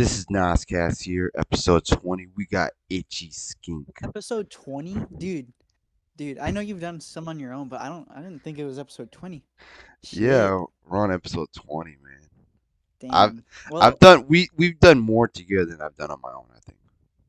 This 0.00 0.16
is 0.16 0.24
Nascast 0.28 1.02
here, 1.02 1.30
episode 1.36 1.84
20. 1.84 2.28
We 2.34 2.46
got 2.46 2.70
Itchy 2.88 3.30
Skink. 3.32 3.86
Episode 4.02 4.48
20? 4.48 4.96
Dude. 5.18 5.52
Dude, 6.16 6.38
I 6.38 6.50
know 6.50 6.62
you've 6.62 6.80
done 6.80 7.00
some 7.00 7.28
on 7.28 7.38
your 7.38 7.52
own, 7.52 7.68
but 7.68 7.82
I 7.82 7.90
don't 7.90 8.08
I 8.10 8.22
didn't 8.22 8.42
think 8.42 8.58
it 8.58 8.64
was 8.64 8.78
episode 8.78 9.12
20. 9.12 9.44
Shit. 10.02 10.18
Yeah, 10.22 10.64
we're 10.86 10.96
on 10.96 11.12
episode 11.12 11.48
20, 11.52 11.98
man. 12.02 12.18
Damn. 12.98 13.10
I've- 13.12 13.42
well, 13.70 13.82
I've 13.82 13.98
done 13.98 14.24
we 14.26 14.48
we've 14.56 14.80
done 14.80 15.00
more 15.00 15.28
together 15.28 15.66
than 15.66 15.82
I've 15.82 15.96
done 15.96 16.10
on 16.10 16.20
my 16.22 16.32
own, 16.32 16.46
I 16.56 16.60
think. 16.60 16.78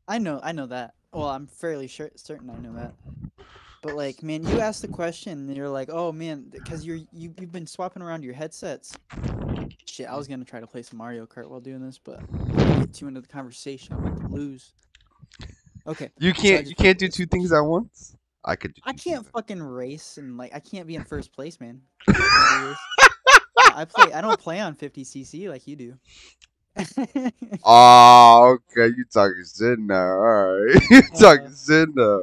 I 0.07 0.17
know 0.19 0.39
I 0.41 0.53
know 0.53 0.67
that. 0.67 0.93
Well, 1.11 1.27
I'm 1.27 1.47
fairly 1.47 1.89
sure, 1.89 2.09
certain 2.15 2.49
I 2.49 2.57
know 2.57 2.73
that. 2.75 2.93
But 3.81 3.95
like, 3.95 4.21
man, 4.21 4.45
you 4.45 4.59
asked 4.59 4.83
the 4.83 4.87
question 4.87 5.49
and 5.49 5.57
you're 5.57 5.67
like, 5.67 5.89
"Oh 5.91 6.11
man, 6.11 6.45
because 6.51 6.85
you're 6.85 6.97
you 7.11 7.33
you've 7.37 7.51
been 7.51 7.67
swapping 7.67 8.01
around 8.03 8.23
your 8.23 8.35
headsets." 8.35 8.95
Shit, 9.85 10.07
I 10.07 10.15
was 10.15 10.27
gonna 10.27 10.45
try 10.45 10.59
to 10.59 10.67
play 10.67 10.83
some 10.83 10.99
Mario 10.99 11.25
Kart 11.25 11.49
while 11.49 11.59
doing 11.59 11.83
this, 11.83 11.97
but 11.97 12.21
get 12.81 12.93
too 12.93 13.07
into 13.07 13.21
the 13.21 13.27
conversation, 13.27 13.93
I'm 13.95 14.01
going 14.01 14.19
to 14.19 14.27
lose. 14.27 14.73
Okay, 15.87 16.09
You 16.19 16.33
can't 16.33 16.65
just 16.65 16.69
you 16.69 16.75
can't 16.75 16.97
do 16.97 17.07
two 17.07 17.25
things 17.25 17.51
at 17.51 17.61
once? 17.61 18.15
I 18.45 18.55
could 18.55 18.73
do 18.73 18.81
I 18.85 18.93
can't 18.93 19.25
fucking 19.25 19.61
race 19.61 20.17
and 20.17 20.37
like 20.37 20.53
I 20.53 20.59
can't 20.59 20.87
be 20.87 20.95
in 20.95 21.03
first 21.03 21.33
place, 21.33 21.59
man. 21.59 21.81
I 22.07 22.13
can't 22.13 22.61
do 22.61 22.67
this. 22.67 22.77
I 23.73 23.85
play. 23.85 24.13
I 24.13 24.21
don't 24.21 24.39
play 24.39 24.59
on 24.59 24.75
50cc 24.75 25.49
like 25.49 25.67
you 25.67 25.75
do. 25.75 25.97
Oh, 27.63 28.57
okay, 28.71 28.93
you 28.95 29.05
talking 29.11 29.43
shit 29.43 29.79
now. 29.79 29.95
Alright. 29.95 30.81
you 30.91 31.01
talking 31.19 31.45
Uh, 31.47 31.51
shit 31.67 31.89
now. 31.95 32.21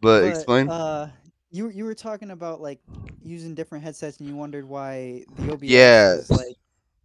But, 0.00 0.20
But, 0.20 0.26
explain. 0.28 0.68
Uh, 0.68 1.10
you 1.50 1.68
you 1.70 1.84
were 1.84 1.94
talking 1.94 2.30
about 2.30 2.60
like 2.60 2.80
using 3.22 3.54
different 3.54 3.84
headsets, 3.84 4.18
and 4.18 4.28
you 4.28 4.34
wondered 4.34 4.66
why 4.66 5.24
the 5.36 5.52
OBS 5.52 5.62
Yes. 5.64 6.18
is 6.24 6.30
like 6.30 6.56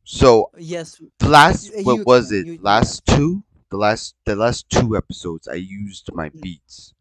so 0.10 0.50
yes. 0.58 1.02
the 1.20 1.28
last 1.28 1.70
you 1.76 1.84
what 1.84 2.06
was 2.06 2.32
it? 2.32 2.46
you- 2.48 2.60
last 2.62 3.06
two? 3.06 3.44
The 3.70 3.78
last 3.78 4.16
the 4.24 4.38
last 4.38 4.70
two 4.70 4.96
episodes 4.96 5.50
I 5.50 5.56
used 5.56 6.10
my 6.14 6.30
Mm. 6.30 6.42
Beats. 6.42 6.94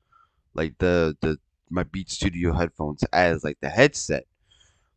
Like 0.55 0.77
the 0.79 1.17
the 1.21 1.39
my 1.71 1.85
Beat 1.85 2.11
Studio 2.11 2.53
headphones 2.53 3.05
as 3.13 3.45
like 3.45 3.59
the 3.61 3.69
headset 3.69 4.27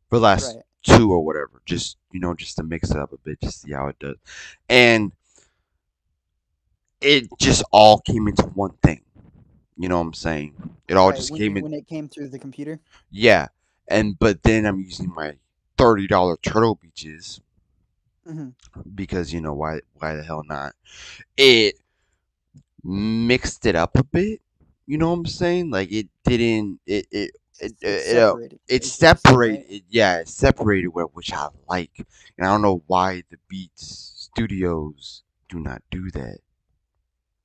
for 0.10 0.18
the 0.18 0.24
last 0.24 0.56
Right. 0.56 0.64
two 0.82 1.12
or 1.12 1.24
whatever. 1.24 1.62
Just 1.66 1.98
you 2.12 2.20
know, 2.20 2.34
just 2.34 2.56
to 2.58 2.64
mix 2.64 2.90
it 2.90 2.98
up 2.98 3.14
a 3.14 3.18
bit, 3.18 3.40
just 3.42 3.62
see 3.62 3.74
how 3.74 3.88
it 3.90 4.00
does. 4.00 4.18
And 4.68 5.12
it 7.02 7.28
just 7.40 7.64
all 7.72 8.00
came 8.00 8.28
into 8.28 8.44
one 8.48 8.74
thing. 8.84 9.02
You 9.78 9.88
know 9.88 10.00
what 10.00 10.08
I'm 10.08 10.14
saying? 10.14 10.56
It 10.88 10.98
all 10.98 11.10
right, 11.10 11.16
just 11.16 11.30
when, 11.32 11.40
came 11.40 11.58
in 11.58 11.64
when 11.64 11.74
it 11.76 11.86
came 11.88 12.10
through 12.10 12.30
the 12.30 12.40
computer. 12.40 12.80
yeah. 13.12 13.50
And 13.88 14.18
but 14.18 14.42
then 14.44 14.66
I'm 14.66 14.80
using 14.80 15.14
my 15.14 15.36
thirty 15.78 16.08
dollar 16.08 16.38
turtle 16.42 16.76
beaches 16.82 17.40
Mhm. 18.30 18.54
because 18.96 19.34
you 19.34 19.42
know 19.42 19.54
why 19.54 19.82
why 19.96 20.16
the 20.16 20.24
hell 20.24 20.44
not? 20.48 20.76
It 21.38 21.76
mixed 22.84 23.66
it 23.66 23.76
up 23.76 23.98
a 23.98 24.04
bit. 24.04 24.42
You 24.86 24.98
know 24.98 25.10
what 25.12 25.20
I'm 25.20 25.26
saying? 25.26 25.72
Like 25.72 25.92
it 25.92 26.08
didn't 26.24 26.80
it 26.86 27.08
it 27.12 27.32
it, 27.60 27.74
it, 27.82 28.18
uh, 28.18 28.32
separated. 28.32 28.60
it 28.68 28.74
what 28.74 28.84
separated 28.86 29.66
it, 29.70 29.84
yeah 29.90 30.20
it 30.20 30.30
separated 30.30 30.88
wh- 30.92 31.14
which 31.14 31.34
i 31.34 31.50
like 31.68 31.92
and 32.38 32.48
i 32.48 32.50
don't 32.50 32.62
know 32.62 32.84
why 32.88 33.22
the 33.30 33.38
beats 33.50 34.30
studios 34.34 35.24
do 35.50 35.60
not 35.60 35.82
do 35.92 36.10
that 36.12 36.38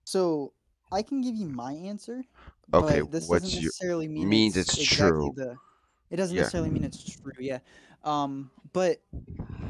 So 0.05 0.53
I 0.93 1.03
can 1.03 1.21
give 1.21 1.35
you 1.37 1.47
my 1.47 1.73
answer. 1.73 2.25
Okay, 2.73 3.01
but 3.01 3.11
this 3.11 3.29
what's 3.29 3.45
doesn't 3.45 3.61
your- 3.63 3.69
necessarily 3.69 4.09
mean 4.09 4.29
means 4.29 4.57
it's, 4.57 4.73
it's 4.79 4.83
exactly 4.93 5.31
true. 5.31 5.35
The, 5.35 5.57
it 6.11 6.17
doesn't 6.17 6.35
Yeah. 6.35 6.43
necessarily 6.43 6.71
mean 6.71 6.85
it's 6.85 7.03
true. 7.03 7.33
Yeah. 7.39 7.59
Um, 8.05 8.51
but 8.73 9.01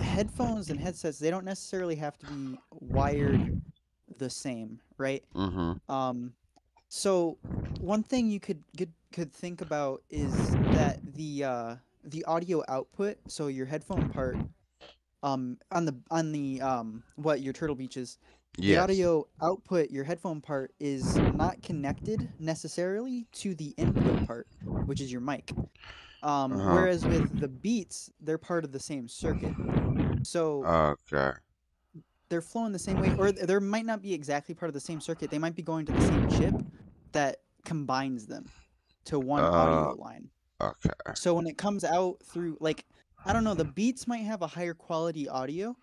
headphones 0.01 0.71
and 0.71 0.81
headsets 0.81 1.19
they 1.19 1.31
don't 1.31 1.45
necessarily 1.45 1.97
have 1.97 2.19
to 2.19 2.27
be 2.27 2.59
wired 2.73 3.63
the 4.19 4.31
same, 4.31 4.81
right? 4.99 5.25
mm-hmm 5.35 5.93
Um, 5.93 6.35
so 6.89 7.39
one 7.81 8.03
thing 8.03 8.31
you 8.31 8.41
could 8.41 8.63
could, 8.77 8.93
could 9.13 9.33
think 9.33 9.61
about 9.61 10.03
is 10.11 10.57
that 10.73 11.01
the 11.15 11.45
uh, 11.45 11.77
the 12.05 12.25
audio 12.25 12.63
output, 12.69 13.19
so 13.29 13.49
your 13.49 13.67
headphone 13.67 14.09
part, 14.11 14.37
um, 15.23 15.59
on 15.73 15.85
the 15.85 15.97
on 16.11 16.33
the 16.33 16.61
um, 16.61 17.03
what 17.17 17.41
your 17.41 17.53
Turtle 17.53 17.75
Beaches, 17.77 18.19
the 18.59 18.63
yes 18.69 18.83
audio 18.83 19.27
output, 19.43 19.91
your 19.91 20.05
headphone 20.05 20.41
part 20.41 20.73
is 20.79 21.17
not 21.35 21.63
connected 21.63 22.29
necessarily 22.39 23.27
to 23.33 23.55
the 23.55 23.75
input 23.77 24.27
part, 24.27 24.47
which 24.87 25.01
is 25.01 25.11
your 25.11 25.21
mic. 25.21 25.51
Um, 26.25 26.57
Uh-huh. 26.57 26.65
Whereas 26.67 27.07
with 27.07 27.39
the 27.39 27.49
Beats, 27.49 28.11
they're 28.21 28.39
part 28.39 28.65
of 28.65 28.73
the 28.73 28.81
same 28.81 29.09
circuit. 29.09 29.59
So 30.23 30.71
okay 31.09 31.33
they're 32.29 32.43
flowing 32.43 32.73
the 32.73 32.79
same 32.79 32.99
way, 32.99 33.13
or 33.17 33.33
th- 33.33 33.47
there 33.47 33.61
might 33.61 33.87
not 33.87 34.03
be 34.03 34.13
exactly 34.15 34.55
part 34.55 34.69
of 34.69 34.75
the 34.75 34.81
same 34.81 35.01
circuit. 35.01 35.31
They 35.31 35.39
might 35.39 35.55
be 35.55 35.63
going 35.63 35.87
to 35.87 35.93
the 35.93 36.01
same 36.01 36.27
chip 36.27 36.63
that 37.13 37.39
combines 37.65 38.27
them 38.27 38.51
to 39.07 39.21
one 39.21 39.47
Uh, 39.47 39.51
audio 39.53 39.95
line. 39.95 40.31
okay 40.61 40.93
So 41.15 41.35
when 41.35 41.47
it 41.47 41.59
comes 41.59 41.85
out 41.85 42.19
through, 42.25 42.59
like, 42.61 42.87
I 43.25 43.33
don't 43.33 43.45
know, 43.45 43.55
the 43.55 43.65
Beats 43.65 44.07
might 44.09 44.19
have 44.25 44.43
a 44.43 44.49
higher 44.49 44.75
quality 44.75 45.29
audio 45.29 45.77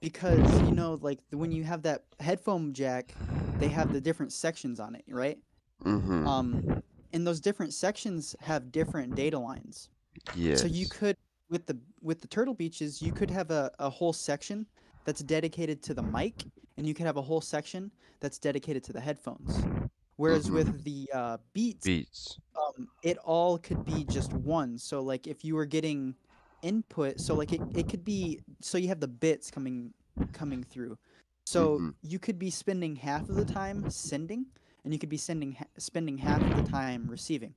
because 0.00 0.60
you 0.60 0.72
know, 0.72 0.94
like 1.02 1.20
when 1.30 1.52
you 1.52 1.64
have 1.64 1.82
that 1.84 2.06
headphone 2.20 2.74
jack, 2.74 3.18
they 3.58 3.70
have 3.70 3.92
the 3.92 4.00
different 4.00 4.32
sections 4.32 4.80
on 4.80 4.94
it, 4.96 5.04
right? 5.08 5.38
mm-hmm 5.84 6.26
Um, 6.26 6.64
and 7.14 7.26
those 7.26 7.40
different 7.40 7.74
sections 7.74 8.36
have 8.42 8.72
different 8.72 9.16
data 9.16 9.38
lines. 9.38 9.90
yes 10.34 10.62
So 10.62 10.68
you 10.68 10.86
could 10.86 11.16
with 11.50 11.66
the 11.66 11.78
with 12.02 12.20
the 12.20 12.28
turtle 12.28 12.54
beaches, 12.54 13.02
you 13.02 13.12
could 13.12 13.30
have 13.30 13.50
a, 13.50 13.70
a 13.78 13.90
whole 13.90 14.12
section 14.12 14.66
that's 15.06 15.22
dedicated 15.22 15.82
to 15.84 15.94
the 15.94 16.02
mic, 16.02 16.44
and 16.78 16.86
you 16.86 16.94
could 16.94 17.06
have 17.06 17.16
a 17.18 17.22
whole 17.22 17.40
section 17.42 17.92
that's 18.20 18.38
dedicated 18.38 18.84
to 18.84 18.92
the 18.92 19.00
headphones. 19.00 19.68
Whereas 20.16 20.50
Mhm. 20.50 20.54
with 20.54 20.84
the 20.84 21.10
uh, 21.14 21.38
beats, 21.54 21.86
beats 21.86 22.38
um, 22.56 22.88
it 23.02 23.18
all 23.18 23.58
could 23.58 23.84
be 23.84 24.04
just 24.04 24.32
one. 24.34 24.78
So 24.78 25.02
like 25.02 25.26
if 25.26 25.44
you 25.44 25.54
were 25.56 25.66
getting 25.66 26.16
input, 26.62 27.20
so 27.20 27.34
like 27.36 27.52
it, 27.52 27.62
it 27.74 27.88
could 27.88 28.04
be 28.04 28.40
so 28.62 28.78
you 28.78 28.88
have 28.88 29.00
the 29.00 29.08
bits 29.08 29.50
coming 29.50 29.92
coming 30.32 30.62
through. 30.64 30.98
So 31.46 31.80
Mhm. 31.80 31.94
you 32.02 32.18
could 32.18 32.38
be 32.38 32.50
spending 32.50 32.96
half 32.96 33.28
of 33.28 33.36
the 33.36 33.44
time 33.44 33.90
sending, 33.90 34.46
and 34.84 34.92
you 34.92 34.98
could 34.98 35.08
be 35.08 35.16
sending 35.16 35.56
spending 35.78 36.18
half 36.18 36.42
of 36.42 36.56
the 36.56 36.70
time 36.70 37.08
receiving. 37.08 37.54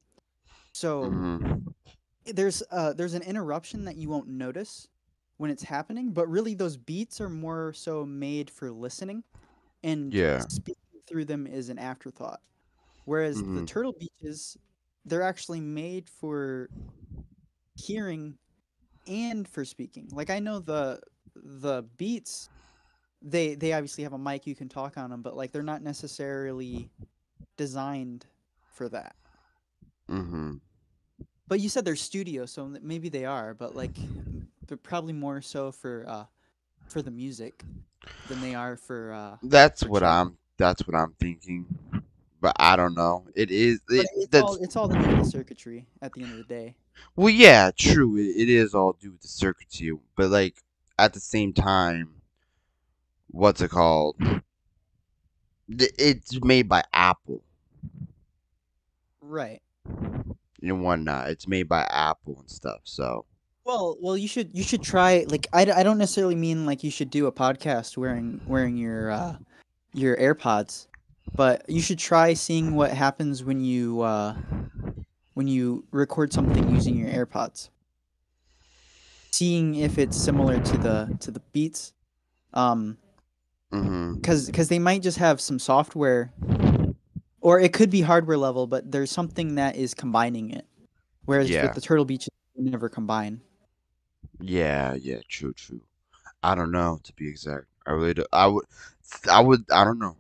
So 0.74 1.04
mm-hmm. 1.04 1.70
there's 2.26 2.64
uh 2.72 2.94
there's 2.94 3.14
an 3.14 3.24
interruption 3.24 3.86
that 3.86 3.98
you 3.98 4.10
won't 4.10 4.28
notice 4.28 4.88
when 5.38 5.52
it's 5.52 5.64
happening, 5.64 6.12
but 6.12 6.28
really 6.30 6.56
those 6.56 6.78
beats 6.78 7.22
are 7.22 7.30
more 7.30 7.74
so 7.74 8.06
made 8.06 8.50
for 8.50 8.72
listening, 8.72 9.24
and 9.84 10.14
Yeah. 10.14 10.48
speaking 10.50 11.02
through 11.08 11.26
them 11.26 11.48
is 11.48 11.70
an 11.70 11.80
afterthought. 11.80 12.42
Whereas 13.06 13.46
the 13.54 13.62
Mhm. 13.62 13.68
turtle 13.68 13.94
beaches, 13.94 14.58
they're 15.06 15.22
actually 15.24 15.62
made 15.62 16.10
for 16.10 16.70
hearing 17.76 18.38
and 19.08 19.48
for 19.48 19.66
speaking. 19.66 20.10
Like 20.12 20.30
I 20.30 20.40
know 20.40 20.60
the 20.60 21.02
the 21.36 21.84
beats, 21.98 22.50
they 23.22 23.56
they 23.56 23.74
obviously 23.74 24.04
have 24.04 24.14
a 24.14 24.18
mic 24.18 24.48
you 24.48 24.56
can 24.56 24.70
talk 24.70 24.98
on 24.98 25.10
them, 25.10 25.22
but 25.22 25.36
like 25.38 25.52
they're 25.52 25.64
not 25.64 25.82
necessarily 25.84 26.92
designed 27.58 28.26
for 28.72 28.90
that. 28.90 29.16
Mm-hmm. 30.10 30.56
But 31.48 31.60
you 31.60 31.70
said 31.70 31.86
they're 31.86 31.96
studio, 31.96 32.46
so 32.46 32.72
maybe 32.82 33.10
they 33.10 33.26
are. 33.26 33.54
But 33.54 33.76
like, 33.76 33.96
they're 34.68 34.78
probably 34.78 35.14
more 35.14 35.42
so 35.42 35.72
for 35.72 36.06
uh, 36.08 36.26
for 36.88 37.02
the 37.02 37.12
music 37.12 37.64
than 38.28 38.42
they 38.42 38.56
are 38.56 38.76
for. 38.76 39.14
Uh, 39.14 39.38
that's 39.44 39.84
For 39.84 39.90
what 39.90 40.04
i'm 40.04 40.38
that's 40.58 40.88
what 40.88 40.96
i'm 40.96 41.14
thinking 41.20 41.68
but 42.42 42.56
i 42.58 42.76
don't 42.76 42.96
know 42.96 43.26
it 43.36 43.52
is 43.52 43.80
it, 43.90 44.08
it's 44.16 44.36
all 44.36 44.56
it's 44.56 44.76
all 44.76 44.86
of 44.86 44.92
the 44.92 45.24
circuitry 45.24 45.86
at 46.02 46.14
the 46.14 46.24
end 46.24 46.32
of 46.32 46.38
the 46.38 46.44
day. 46.44 46.76
Well, 47.16 47.30
yeah, 47.30 47.70
true. 47.78 48.18
It, 48.18 48.42
it 48.42 48.50
is 48.50 48.74
all 48.74 48.94
due 48.94 49.12
to 49.12 49.22
the 49.22 49.28
circuitry, 49.28 49.94
but 50.16 50.30
like 50.30 50.56
at 50.98 51.14
the 51.14 51.20
same 51.20 51.54
time, 51.54 52.10
what's 53.30 53.62
it 53.62 53.70
called? 53.70 54.16
It's 55.70 56.44
made 56.44 56.68
by 56.68 56.84
Apple 56.94 57.44
Right. 59.28 59.62
and 60.62 60.84
whatnot. 60.84 61.30
It's 61.30 61.48
made 61.48 61.68
by 61.68 61.82
Apple 61.90 62.38
and 62.40 62.50
stuff. 62.50 62.80
So 62.86 63.26
Well, 63.66 63.98
well, 64.02 64.18
you 64.18 64.28
should 64.28 64.50
you 64.54 64.64
should 64.64 64.82
try 64.82 65.26
like 65.28 65.48
I, 65.52 65.62
I 65.62 65.84
don't 65.84 65.98
necessarily 65.98 66.36
mean 66.36 66.66
like 66.66 66.84
you 66.84 66.92
should 66.92 67.10
do 67.10 67.28
a 67.28 67.32
podcast 67.32 67.98
wearing 67.98 68.40
wearing 68.48 68.78
your 68.78 69.12
uh, 69.12 69.36
your 69.94 70.16
AirPods, 70.16 70.88
but 71.36 71.70
you 71.70 71.82
should 71.82 72.00
try 72.00 72.34
seeing 72.34 72.74
what 72.76 72.92
happens 72.92 73.44
when 73.44 73.64
you 73.64 74.02
uh, 74.02 74.34
when 75.34 75.48
you 75.50 75.84
record 75.92 76.32
something 76.32 76.70
using 76.74 76.98
your 76.98 77.10
AirPods. 77.10 77.70
Seeing 79.32 79.76
if 79.76 79.98
it's 79.98 80.16
similar 80.16 80.60
to 80.60 80.78
the 80.78 81.18
to 81.20 81.32
the 81.32 81.42
beats, 81.52 81.94
um, 82.54 82.98
because 83.70 84.48
because 84.48 84.70
they 84.70 84.80
might 84.80 85.02
just 85.02 85.18
have 85.18 85.42
some 85.42 85.60
software, 85.60 86.32
or 87.48 87.62
it 87.62 87.72
could 87.72 87.90
be 87.90 88.02
hardware 88.02 88.38
level, 88.38 88.68
but 88.68 88.92
there's 88.92 89.10
something 89.10 89.56
that 89.56 89.78
is 89.78 89.94
combining 89.94 90.50
it. 90.52 90.66
Whereas 91.24 91.50
Yeah. 91.50 91.64
with 91.64 91.76
the 91.76 91.80
Turtle 91.82 92.04
Beach, 92.04 92.28
they 92.58 92.64
never 92.70 92.90
combine. 92.90 93.40
yeah, 94.42 94.94
yeah, 94.96 95.22
true, 95.30 95.54
true. 95.54 95.80
I 96.44 96.56
don't 96.56 96.72
know 96.72 97.00
to 97.04 97.14
be 97.14 97.30
exact. 97.30 97.66
I 97.86 97.92
really 97.92 98.14
do. 98.16 98.26
I 98.34 98.48
would 98.48 98.66
I 99.32 99.40
would. 99.40 99.64
I 99.72 99.86
don't 99.86 99.98
know. 99.98 100.18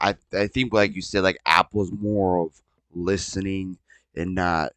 I 0.00 0.16
I 0.32 0.48
think 0.48 0.72
like 0.72 0.96
you 0.96 1.02
said, 1.02 1.22
like 1.22 1.38
Apple's 1.46 1.92
more 1.92 2.44
of 2.44 2.60
listening 2.92 3.78
and 4.16 4.34
not 4.34 4.72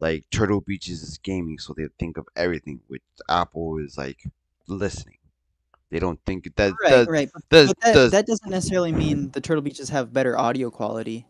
like 0.00 0.24
Turtle 0.30 0.62
Beaches 0.62 1.02
is 1.02 1.18
gaming, 1.18 1.58
so 1.58 1.74
they 1.74 1.86
think 1.98 2.16
of 2.16 2.26
everything. 2.34 2.80
Which 2.88 3.02
Apple 3.28 3.76
is 3.78 3.98
like 3.98 4.24
listening. 4.68 5.18
They 5.92 5.98
don't 5.98 6.18
think 6.24 6.44
that 6.56 6.72
Right, 6.82 6.90
that 6.90 7.08
right. 7.08 7.30
But, 7.50 7.66
but 7.66 7.80
that, 7.82 8.10
that 8.12 8.26
doesn't 8.26 8.48
necessarily 8.50 8.92
mean 8.92 9.30
the 9.32 9.42
Turtle 9.42 9.60
Beaches 9.60 9.90
have 9.90 10.10
better 10.10 10.38
audio 10.38 10.70
quality. 10.70 11.26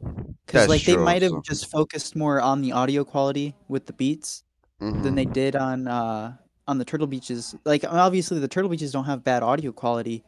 Because 0.46 0.68
like 0.68 0.84
they 0.84 0.96
might 0.96 1.22
have 1.22 1.42
just 1.42 1.68
focused 1.68 2.14
more 2.14 2.40
on 2.40 2.60
the 2.60 2.70
audio 2.70 3.04
quality 3.04 3.56
with 3.66 3.86
the 3.86 3.92
beats 3.92 4.44
than 4.78 5.02
mhm. 5.02 5.14
they 5.16 5.24
did 5.24 5.56
on 5.56 5.88
uh 5.88 6.36
on 6.68 6.78
the 6.78 6.84
Turtle 6.84 7.08
Beaches. 7.08 7.56
Like 7.64 7.84
obviously 7.84 8.38
the 8.38 8.46
Turtle 8.46 8.70
Beaches 8.70 8.92
don't 8.92 9.04
have 9.04 9.24
bad 9.24 9.42
audio 9.42 9.72
quality, 9.72 10.22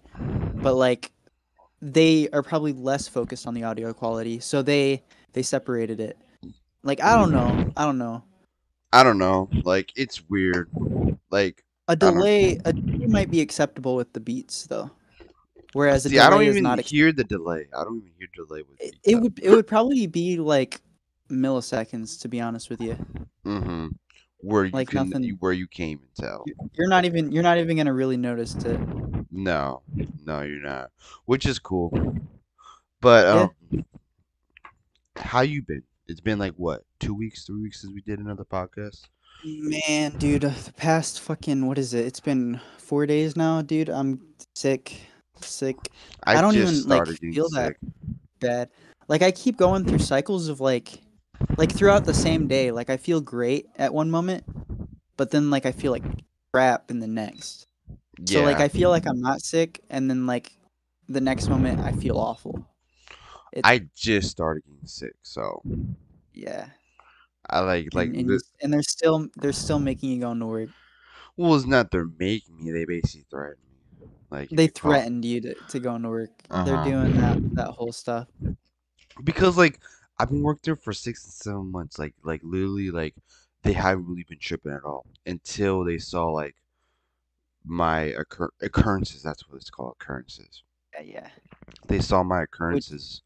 but 0.54 0.75
like 0.75 1.12
they 1.81 2.28
are 2.32 2.42
probably 2.42 2.72
less 2.72 3.06
focused 3.06 3.46
on 3.46 3.54
the 3.54 3.62
audio 3.62 3.92
quality, 3.92 4.40
so 4.40 4.62
they 4.62 5.04
they 5.32 5.42
separated 5.42 6.00
it. 6.00 6.19
Like 6.82 7.00
I 7.00 7.16
don't 7.16 7.31
know, 7.31 7.70
I 7.76 7.84
don't 7.84 7.98
know. 7.98 8.25
I 8.92 9.04
don't 9.04 9.19
know. 9.19 9.48
Like 9.62 9.92
it's 9.94 10.28
weird. 10.28 10.69
Like 11.31 11.62
A 11.86 11.94
delay 11.94 12.58
a 12.64 12.72
delay 12.72 12.94
might 13.14 13.31
be 13.31 13.40
acceptable 13.40 13.96
with 13.96 14.12
the 14.12 14.20
beats 14.20 14.66
though, 14.66 14.90
whereas 15.72 16.02
see, 16.02 16.19
I 16.19 16.28
don't 16.28 16.43
is 16.43 16.49
even 16.49 16.62
not. 16.64 16.81
Hear 16.81 17.12
the 17.12 17.25
delay. 17.25 17.66
I 17.76 17.84
don't 17.84 17.96
even 17.99 18.11
hear 18.19 18.28
delay 18.34 18.62
with 18.69 18.81
It, 18.81 18.96
it 19.05 19.14
would 19.16 19.38
it 19.43 19.50
would 19.50 19.66
probably 19.66 20.06
be 20.06 20.37
like 20.37 20.81
milliseconds 21.31 22.20
to 22.22 22.28
be 22.28 22.40
honest 22.40 22.69
with 22.70 22.81
you. 22.81 22.96
Mm-hmm. 23.46 23.88
Where 24.38 24.66
you 24.66 24.72
Like 24.72 24.88
can, 24.90 25.08
nothing- 25.08 25.37
where 25.40 25.52
you 25.55 25.66
can't 25.66 25.90
even 25.93 26.08
tell. 26.20 26.44
You're 26.75 26.88
not 26.88 27.06
even 27.06 27.32
you're 27.32 27.43
not 27.43 27.56
even 27.58 27.76
gonna 27.78 27.94
really 27.94 28.19
notice 28.19 28.55
it. 28.56 28.78
No, 29.31 29.82
no, 30.25 30.43
you're 30.43 30.60
not. 30.60 30.90
Which 31.25 31.46
is 31.46 31.58
cool. 31.58 31.90
But 33.00 33.26
um, 33.26 33.84
how 35.17 35.40
you 35.40 35.62
been? 35.62 35.82
It's 36.06 36.20
been 36.20 36.38
like 36.38 36.52
what, 36.56 36.84
two 37.00 37.14
weeks, 37.14 37.44
three 37.44 37.62
weeks 37.62 37.81
since 37.81 37.93
we 37.93 38.02
did 38.02 38.19
another 38.19 38.44
podcast. 38.44 39.05
Man, 39.44 40.12
dude, 40.19 40.43
the 40.43 40.72
past 40.76 41.20
fucking 41.20 41.67
what 41.67 41.78
is 41.78 41.93
it? 41.94 42.06
It's 42.06 42.20
been 42.20 42.60
four 42.94 43.06
days 43.06 43.35
now, 43.35 43.61
dude. 43.61 43.91
I'm 43.91 44.20
sick, 44.55 45.00
sick, 45.41 45.76
I, 46.23 46.37
I 46.37 46.41
don't 46.41 46.55
even, 46.55 46.85
like, 46.85 47.08
feel 47.19 47.49
that. 47.50 47.75
sick. 47.81 47.91
bad. 48.38 48.69
Like 49.08 49.20
I 49.20 49.32
keep 49.32 49.56
going 49.56 49.85
through 49.85 49.99
cycles 49.99 50.46
of 50.46 50.61
like, 50.61 51.00
like 51.58 51.73
throughout 51.73 52.05
the 52.05 52.14
same 52.14 52.46
day. 52.46 52.70
Like 52.70 52.91
I 52.91 52.96
feel 52.96 53.20
great 53.20 53.67
at 53.76 53.93
one 53.93 54.12
moment, 54.12 54.44
but 55.17 55.32
then 55.32 55.50
like 55.50 55.67
I 55.67 55.73
feel 55.73 55.91
like 55.91 56.05
crap 56.52 56.88
in 56.88 57.00
the 57.00 57.08
next. 57.08 57.67
Yeah, 58.20 58.38
So 58.38 58.44
like 58.44 58.58
I 58.58 58.69
feel 58.69 58.91
like 58.91 59.08
I'm 59.08 59.20
not 59.20 59.43
sick, 59.43 59.81
and 59.91 60.08
then 60.08 60.29
like 60.29 60.52
the 61.08 61.20
next 61.20 61.49
moment 61.49 61.81
I 61.81 61.91
feel 61.91 62.17
awful. 62.17 62.64
I 63.64 63.88
just 63.96 64.31
started 64.31 64.62
getting 64.67 64.87
sick, 64.87 65.14
so 65.23 65.61
Yeah. 66.32 66.69
I 67.50 67.58
like 67.58 67.88
like 67.93 68.11
and, 68.11 68.31
and, 68.31 68.41
and 68.62 68.73
they're 68.73 68.82
still 68.85 69.26
they're 69.37 69.52
still 69.52 69.81
making 69.81 70.11
you 70.11 70.20
go 70.20 70.31
into 70.31 70.46
work. 70.46 70.70
Well, 71.36 71.54
it's 71.54 71.66
not 71.66 71.90
they're 71.90 72.08
making 72.19 72.62
me. 72.64 72.70
They 72.72 72.84
basically 72.84 73.26
threatened 73.31 73.58
me. 73.70 73.78
Like 74.31 74.50
They 74.50 74.66
threatened 74.69 75.25
you 75.25 75.40
to, 75.42 75.54
to 75.69 75.81
go 75.81 75.94
into 75.94 76.08
work. 76.10 76.31
They're 76.64 76.75
Uh-huh. 76.75 76.84
doing 76.90 77.16
that 77.16 77.38
that 77.54 77.69
whole 77.70 77.92
stuff. 77.92 78.28
because 79.22 79.56
like 79.56 79.81
I've 80.19 80.31
been 80.31 80.42
working 80.42 80.60
there 80.64 80.76
for 80.76 80.92
six 80.92 81.25
and 81.25 81.32
seven 81.32 81.70
months. 81.72 81.98
Like 81.98 82.14
like 82.22 82.40
literally 82.44 82.90
like 82.90 83.14
they 83.62 83.72
haven't 83.72 84.06
really 84.06 84.25
been 84.28 84.38
tripping 84.38 84.72
at 84.72 84.84
all 84.84 85.06
until 85.26 85.84
they 85.84 85.98
saw 85.98 86.26
like 86.31 86.56
my 87.64 88.00
occur- 88.02 88.52
occurrences. 88.60 89.22
That's 89.22 89.48
what 89.48 89.56
it's 89.56 89.70
called, 89.70 89.96
occurrences. 90.00 90.62
Yeah, 90.94 91.02
yeah. 91.02 91.28
They 91.86 92.00
saw 92.00 92.22
my 92.22 92.42
occurrences 92.42 93.22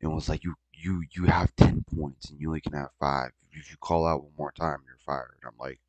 and 0.00 0.14
was 0.14 0.28
like, 0.28 0.44
you 0.44 0.54
you 0.74 1.04
you 1.12 1.24
have 1.26 1.54
ten 1.56 1.84
points 1.96 2.30
and 2.30 2.40
you 2.40 2.48
only 2.48 2.60
can 2.60 2.72
have 2.74 2.90
five. 3.00 3.32
If 3.52 3.70
you 3.70 3.76
call 3.78 4.06
out 4.06 4.22
one 4.24 4.32
more 4.38 4.52
time, 4.52 4.78
you're 4.86 4.98
fired. 5.04 5.38
I'm 5.44 5.56
like, 5.58 5.80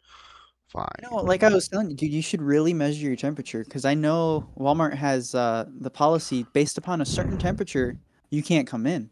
fine. 0.72 0.88
Know, 1.02 1.18
like 1.18 1.44
I 1.44 1.50
was 1.50 1.68
telling 1.68 1.90
you, 1.90 1.96
dude, 1.96 2.12
you 2.12 2.22
should 2.22 2.42
really 2.42 2.74
measure 2.74 3.06
your 3.08 3.16
temperature 3.16 3.64
because 3.64 3.86
I 3.86 3.94
know 3.94 4.50
Walmart 4.58 4.96
has 4.96 5.34
uh, 5.34 5.66
the 5.80 5.90
policy 5.90 6.46
based 6.54 6.78
upon 6.78 7.00
a 7.02 7.06
certain 7.06 7.38
temperature, 7.38 7.96
you 8.30 8.44
can't 8.44 8.68
come 8.68 8.86
in. 8.86 9.10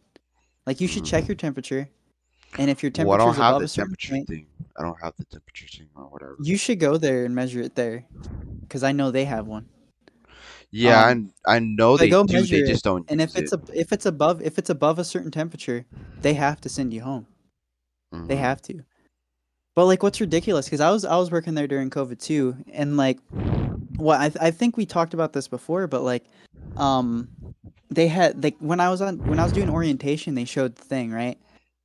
Like 0.66 0.82
you 0.82 0.88
should 0.88 1.06
check 1.06 1.30
your 1.30 1.36
temperature, 1.36 1.88
and 2.60 2.70
if 2.70 2.84
your 2.84 2.92
well, 2.98 3.12
I 3.12 3.18
temperature 3.18 3.20
don't 3.20 3.30
is 3.30 3.38
have 3.38 3.50
above 3.56 3.62
the 3.62 3.68
temperature 3.70 4.12
point, 4.14 4.28
thing. 4.28 4.48
I 4.78 4.84
don't 4.84 4.98
have 5.02 5.14
the 5.18 5.24
temperature 5.26 5.68
thing 5.68 5.88
or 5.96 6.04
whatever. 6.06 6.38
you 6.44 6.58
should 6.58 6.80
go 6.80 6.98
there 6.98 7.24
and 7.24 7.34
measure 7.34 7.62
it 7.62 7.76
there, 7.76 8.06
because 8.62 8.84
I 8.84 8.92
know 8.92 9.10
they 9.12 9.26
have 9.26 9.48
one. 9.48 9.68
yeah, 10.72 11.00
um, 11.12 11.34
I 11.46 11.56
I 11.56 11.60
know 11.60 11.96
they 11.98 12.10
go 12.10 12.24
do. 12.24 12.34
measure 12.34 12.58
They 12.58 12.64
just 12.64 12.84
don't. 12.84 13.10
And 13.10 13.22
if 13.22 13.38
it's 13.38 13.54
it. 13.54 13.60
a 13.60 13.80
if 13.80 13.94
it's 13.94 14.06
above 14.06 14.42
if 14.42 14.58
it's 14.58 14.70
above 14.70 15.00
a 15.00 15.06
certain 15.06 15.32
temperature, 15.32 15.86
they 16.22 16.34
have 16.34 16.60
to 16.62 16.70
send 16.70 16.94
you 16.94 17.02
home. 17.02 17.28
They 18.28 18.36
Mhm. 18.36 18.40
have 18.42 18.62
to. 18.64 18.84
But 19.78 19.86
like, 19.86 20.02
what's 20.02 20.20
ridiculous? 20.20 20.66
Because 20.66 20.82
I 20.82 20.90
was 20.90 21.06
I 21.06 21.18
was 21.18 21.30
working 21.30 21.54
there 21.54 21.68
during 21.68 21.92
COVID 21.92 22.20
too, 22.20 22.58
and 22.74 22.98
like, 22.98 23.20
what 23.98 24.20
I 24.20 24.30
th- 24.30 24.42
I 24.42 24.50
think 24.50 24.76
we 24.76 24.88
talked 24.88 25.14
about 25.14 25.34
this 25.34 25.48
before, 25.48 25.86
but 25.86 26.02
like, 26.02 26.24
um, 26.78 27.28
they 27.92 28.08
had 28.08 28.44
like 28.44 28.56
when 28.58 28.80
I 28.80 28.90
was 28.90 29.04
on 29.04 29.20
when 29.28 29.38
I 29.38 29.44
was 29.44 29.52
doing 29.52 29.70
orientation, 29.70 30.34
they 30.34 30.46
showed 30.46 30.78
the 30.78 30.84
thing 30.84 31.12
right. 31.12 31.38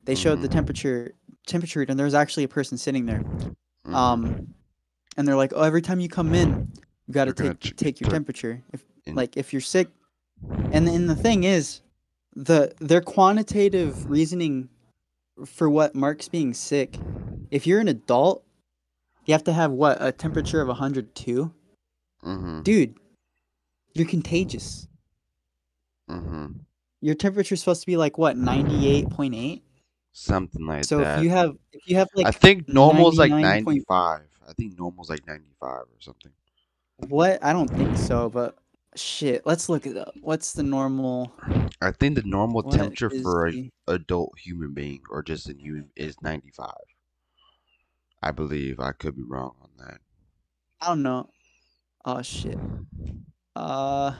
They 0.04 0.14
showed 0.14 0.40
the 0.40 0.48
Mhm. 0.48 0.52
temperature 0.52 1.12
temperature, 1.46 1.80
reader, 1.80 1.90
and 1.90 1.98
there 1.98 2.06
was 2.06 2.14
actually 2.14 2.44
a 2.44 2.48
person 2.48 2.78
sitting 2.78 3.04
there. 3.04 3.24
Mhm. 3.86 3.94
Um, 3.94 4.54
and 5.18 5.28
they're 5.28 5.36
like, 5.36 5.52
oh, 5.54 5.60
every 5.60 5.82
time 5.82 6.00
you 6.00 6.08
come 6.08 6.32
in, 6.34 6.72
you 7.06 7.12
got 7.12 7.26
to 7.26 7.34
take 7.34 7.60
ch- 7.60 7.76
take 7.76 8.00
your 8.00 8.08
temperature. 8.08 8.62
If 8.72 8.82
in- 9.04 9.16
like 9.16 9.36
if 9.36 9.52
you're 9.52 9.60
sick, 9.60 9.88
and 10.70 10.88
and 10.88 11.10
the 11.10 11.14
thing 11.14 11.44
is, 11.44 11.82
the 12.34 12.72
their 12.80 13.02
quantitative 13.02 14.08
reasoning 14.08 14.70
for 15.46 15.68
what 15.68 15.94
marks 15.94 16.28
being 16.28 16.54
sick. 16.54 16.98
If 17.50 17.66
you're 17.66 17.80
an 17.80 17.88
adult, 17.88 18.44
you 19.26 19.32
have 19.32 19.44
to 19.44 19.52
have 19.52 19.70
what 19.70 19.98
a 20.00 20.12
temperature 20.12 20.60
of 20.60 20.68
102. 20.68 21.52
Mhm. 22.22 22.64
Dude, 22.64 22.94
you're 23.94 24.06
contagious. 24.06 24.88
Mhm. 26.08 26.60
Your 27.00 27.14
temperature's 27.14 27.60
supposed 27.60 27.80
to 27.82 27.86
be 27.86 27.96
like 27.96 28.18
what 28.18 28.36
98.8. 28.36 29.62
Something 30.12 30.66
like 30.66 30.84
So 30.84 30.98
that. 30.98 31.16
So 31.16 31.18
if 31.18 31.24
you 31.24 31.30
have 31.30 31.56
if 31.72 31.88
you 31.88 31.96
have 31.96 32.08
like 32.14 32.26
I 32.26 32.30
think 32.30 32.68
normal's 32.68 33.18
like 33.18 33.30
95. 33.30 34.28
I 34.46 34.52
think 34.52 34.78
normal's 34.78 35.08
like 35.08 35.26
95 35.26 35.82
or 35.82 36.00
something. 36.00 36.32
what 37.08 37.42
I 37.42 37.52
don't 37.52 37.68
think 37.68 37.96
so, 37.96 38.28
but 38.28 38.56
shit, 38.96 39.46
let's 39.46 39.68
look 39.68 39.86
it 39.86 39.96
up. 39.96 40.14
What's 40.20 40.52
the 40.52 40.62
normal 40.62 41.32
I 41.80 41.90
think 41.92 42.16
the 42.16 42.22
normal 42.24 42.62
what 42.62 42.74
temperature 42.74 43.10
for 43.10 43.46
a 43.48 43.52
the- 43.52 43.70
adult 43.88 44.32
human 44.38 44.72
being 44.74 45.02
or 45.10 45.22
just 45.22 45.48
a 45.48 45.54
human 45.54 45.90
is 45.96 46.16
95. 46.22 46.72
I 48.22 48.30
believe. 48.30 48.78
I 48.80 48.92
could 48.92 49.16
be 49.16 49.22
wrong 49.22 49.54
on 49.60 49.70
that. 49.78 49.98
I 50.80 50.88
don't 50.88 51.02
know. 51.02 51.28
Oh 52.04 52.22
shit. 52.22 52.58
Uh 53.56 54.14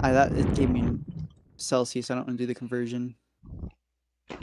I 0.00 0.12
that 0.12 0.32
it 0.32 0.54
gave 0.54 0.70
me 0.70 0.98
Celsius. 1.56 2.10
I 2.10 2.14
don't 2.14 2.26
want 2.26 2.38
to 2.38 2.42
do 2.42 2.46
the 2.46 2.54
conversion 2.54 3.14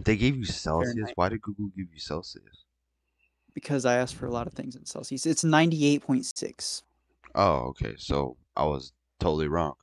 They 0.05 0.15
gave 0.15 0.35
you 0.37 0.45
Celsius. 0.45 0.93
Fahrenheit. 0.93 1.13
Why 1.17 1.29
did 1.29 1.41
Google 1.41 1.67
give 1.75 1.87
you 1.93 1.99
Celsius? 1.99 2.63
because 3.53 3.83
I 3.85 3.97
asked 3.97 4.15
for 4.15 4.27
a 4.27 4.31
lot 4.31 4.47
of 4.47 4.53
things 4.53 4.77
in 4.77 4.85
Celsius. 4.85 5.25
It's 5.25 5.43
98.6. 5.43 6.83
Oh, 7.35 7.55
okay. 7.71 7.95
So 7.97 8.37
I 8.55 8.65
was 8.65 8.93
totally 9.19 9.47
wrong. 9.47 9.73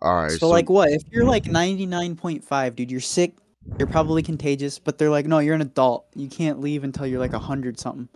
All 0.00 0.14
right. 0.22 0.32
So, 0.32 0.48
like 0.48 0.68
what? 0.68 0.90
If 0.90 1.02
you're 1.10 1.24
like 1.24 1.44
99.5, 1.44 2.76
dude, 2.76 2.90
you're 2.90 3.00
sick, 3.00 3.36
you're 3.78 3.86
probably 3.86 4.22
contagious, 4.22 4.78
but 4.78 4.98
they're 4.98 5.10
like, 5.10 5.26
"No, 5.26 5.38
you're 5.38 5.54
an 5.54 5.60
adult. 5.60 6.06
You 6.14 6.28
can't 6.28 6.60
leave 6.60 6.84
until 6.84 7.06
you're 7.06 7.20
like 7.20 7.32
100 7.32 7.78
something." 7.78 8.08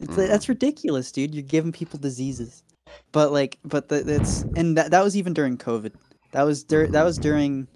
It's 0.00 0.16
like, 0.16 0.26
Mhm. 0.26 0.30
that's 0.30 0.48
ridiculous, 0.48 1.12
dude. 1.12 1.34
You're 1.34 1.42
giving 1.44 1.70
people 1.72 1.98
diseases. 2.00 2.62
But 3.12 3.32
like 3.32 3.58
but 3.64 3.88
the, 3.88 4.02
that's 4.02 4.44
and 4.56 4.76
that 4.76 4.90
that 4.90 5.02
was 5.04 5.16
even 5.16 5.32
during 5.34 5.56
COVID. 5.56 5.92
That 6.32 6.42
was 6.42 6.64
dur- 6.64 6.88
that 6.88 7.02
was 7.04 7.18
during 7.18 7.68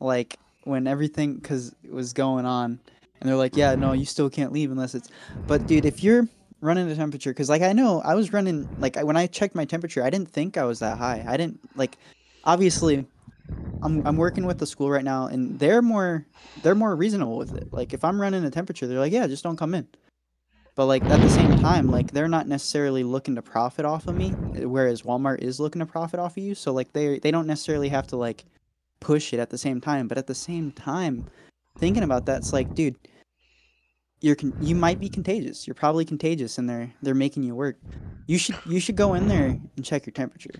like 0.00 0.38
when 0.64 0.86
everything 0.86 1.40
cuz 1.40 1.74
was 1.90 2.12
going 2.12 2.46
on 2.46 2.78
and 3.20 3.28
they're 3.28 3.36
like, 3.36 3.56
"Yeah, 3.56 3.74
no, 3.74 3.92
you 3.92 4.04
still 4.04 4.30
can't 4.30 4.52
leave 4.52 4.70
unless 4.70 4.94
it's 4.94 5.08
But 5.48 5.66
dude, 5.66 5.84
if 5.84 6.02
you're 6.02 6.28
running 6.62 6.90
a 6.90 6.94
temperature 6.94 7.34
cuz 7.34 7.48
like 7.48 7.62
I 7.62 7.72
know 7.72 8.00
I 8.00 8.14
was 8.14 8.32
running 8.32 8.68
like 8.78 8.96
when 8.96 9.16
I 9.16 9.26
checked 9.26 9.54
my 9.54 9.64
temperature, 9.64 10.02
I 10.02 10.10
didn't 10.10 10.30
think 10.30 10.56
I 10.56 10.64
was 10.64 10.78
that 10.78 10.98
high. 10.98 11.24
I 11.26 11.36
didn't 11.36 11.60
like 11.76 11.98
obviously 12.44 13.06
I'm 13.82 14.06
I'm 14.06 14.16
working 14.16 14.46
with 14.46 14.58
the 14.58 14.66
school 14.66 14.90
right 14.90 15.04
now 15.04 15.26
and 15.26 15.58
they're 15.58 15.82
more 15.82 16.26
they're 16.62 16.74
more 16.74 16.94
reasonable 16.96 17.36
with 17.36 17.54
it. 17.54 17.72
Like 17.72 17.92
if 17.92 18.04
I'm 18.04 18.20
running 18.20 18.44
a 18.44 18.50
temperature, 18.50 18.86
they're 18.86 19.00
like, 19.00 19.12
"Yeah, 19.12 19.26
just 19.26 19.42
don't 19.42 19.56
come 19.56 19.74
in." 19.74 19.86
But 20.74 20.86
like 20.86 21.04
at 21.04 21.20
the 21.20 21.28
same 21.28 21.58
time, 21.58 21.90
like 21.90 22.12
they're 22.12 22.28
not 22.28 22.48
necessarily 22.48 23.04
looking 23.04 23.34
to 23.34 23.42
profit 23.42 23.84
off 23.84 24.06
of 24.06 24.16
me, 24.16 24.30
whereas 24.30 25.02
Walmart 25.02 25.40
is 25.40 25.60
looking 25.60 25.80
to 25.80 25.86
profit 25.86 26.18
off 26.18 26.36
of 26.36 26.42
you. 26.42 26.54
So 26.54 26.72
like 26.72 26.92
they 26.92 27.18
they 27.18 27.30
don't 27.30 27.46
necessarily 27.46 27.90
have 27.90 28.06
to 28.08 28.16
like 28.16 28.44
push 29.00 29.34
it 29.34 29.40
at 29.40 29.50
the 29.50 29.58
same 29.58 29.80
time. 29.80 30.08
But 30.08 30.16
at 30.16 30.26
the 30.26 30.34
same 30.34 30.72
time, 30.72 31.26
thinking 31.78 32.02
about 32.04 32.24
that, 32.26 32.38
it's 32.38 32.52
like, 32.54 32.74
dude, 32.74 32.96
you're 34.22 34.36
con- 34.36 34.54
you 34.60 34.74
might 34.74 35.00
be 35.00 35.08
contagious. 35.08 35.66
You're 35.66 35.74
probably 35.74 36.04
contagious, 36.04 36.58
and 36.58 36.68
they're 36.68 36.90
they're 37.02 37.14
making 37.14 37.42
you 37.42 37.54
work. 37.54 37.76
You 38.26 38.38
should 38.38 38.56
you 38.64 38.80
should 38.80 38.96
go 38.96 39.14
in 39.14 39.28
there 39.28 39.58
and 39.76 39.84
check 39.84 40.06
your 40.06 40.12
temperature. 40.12 40.54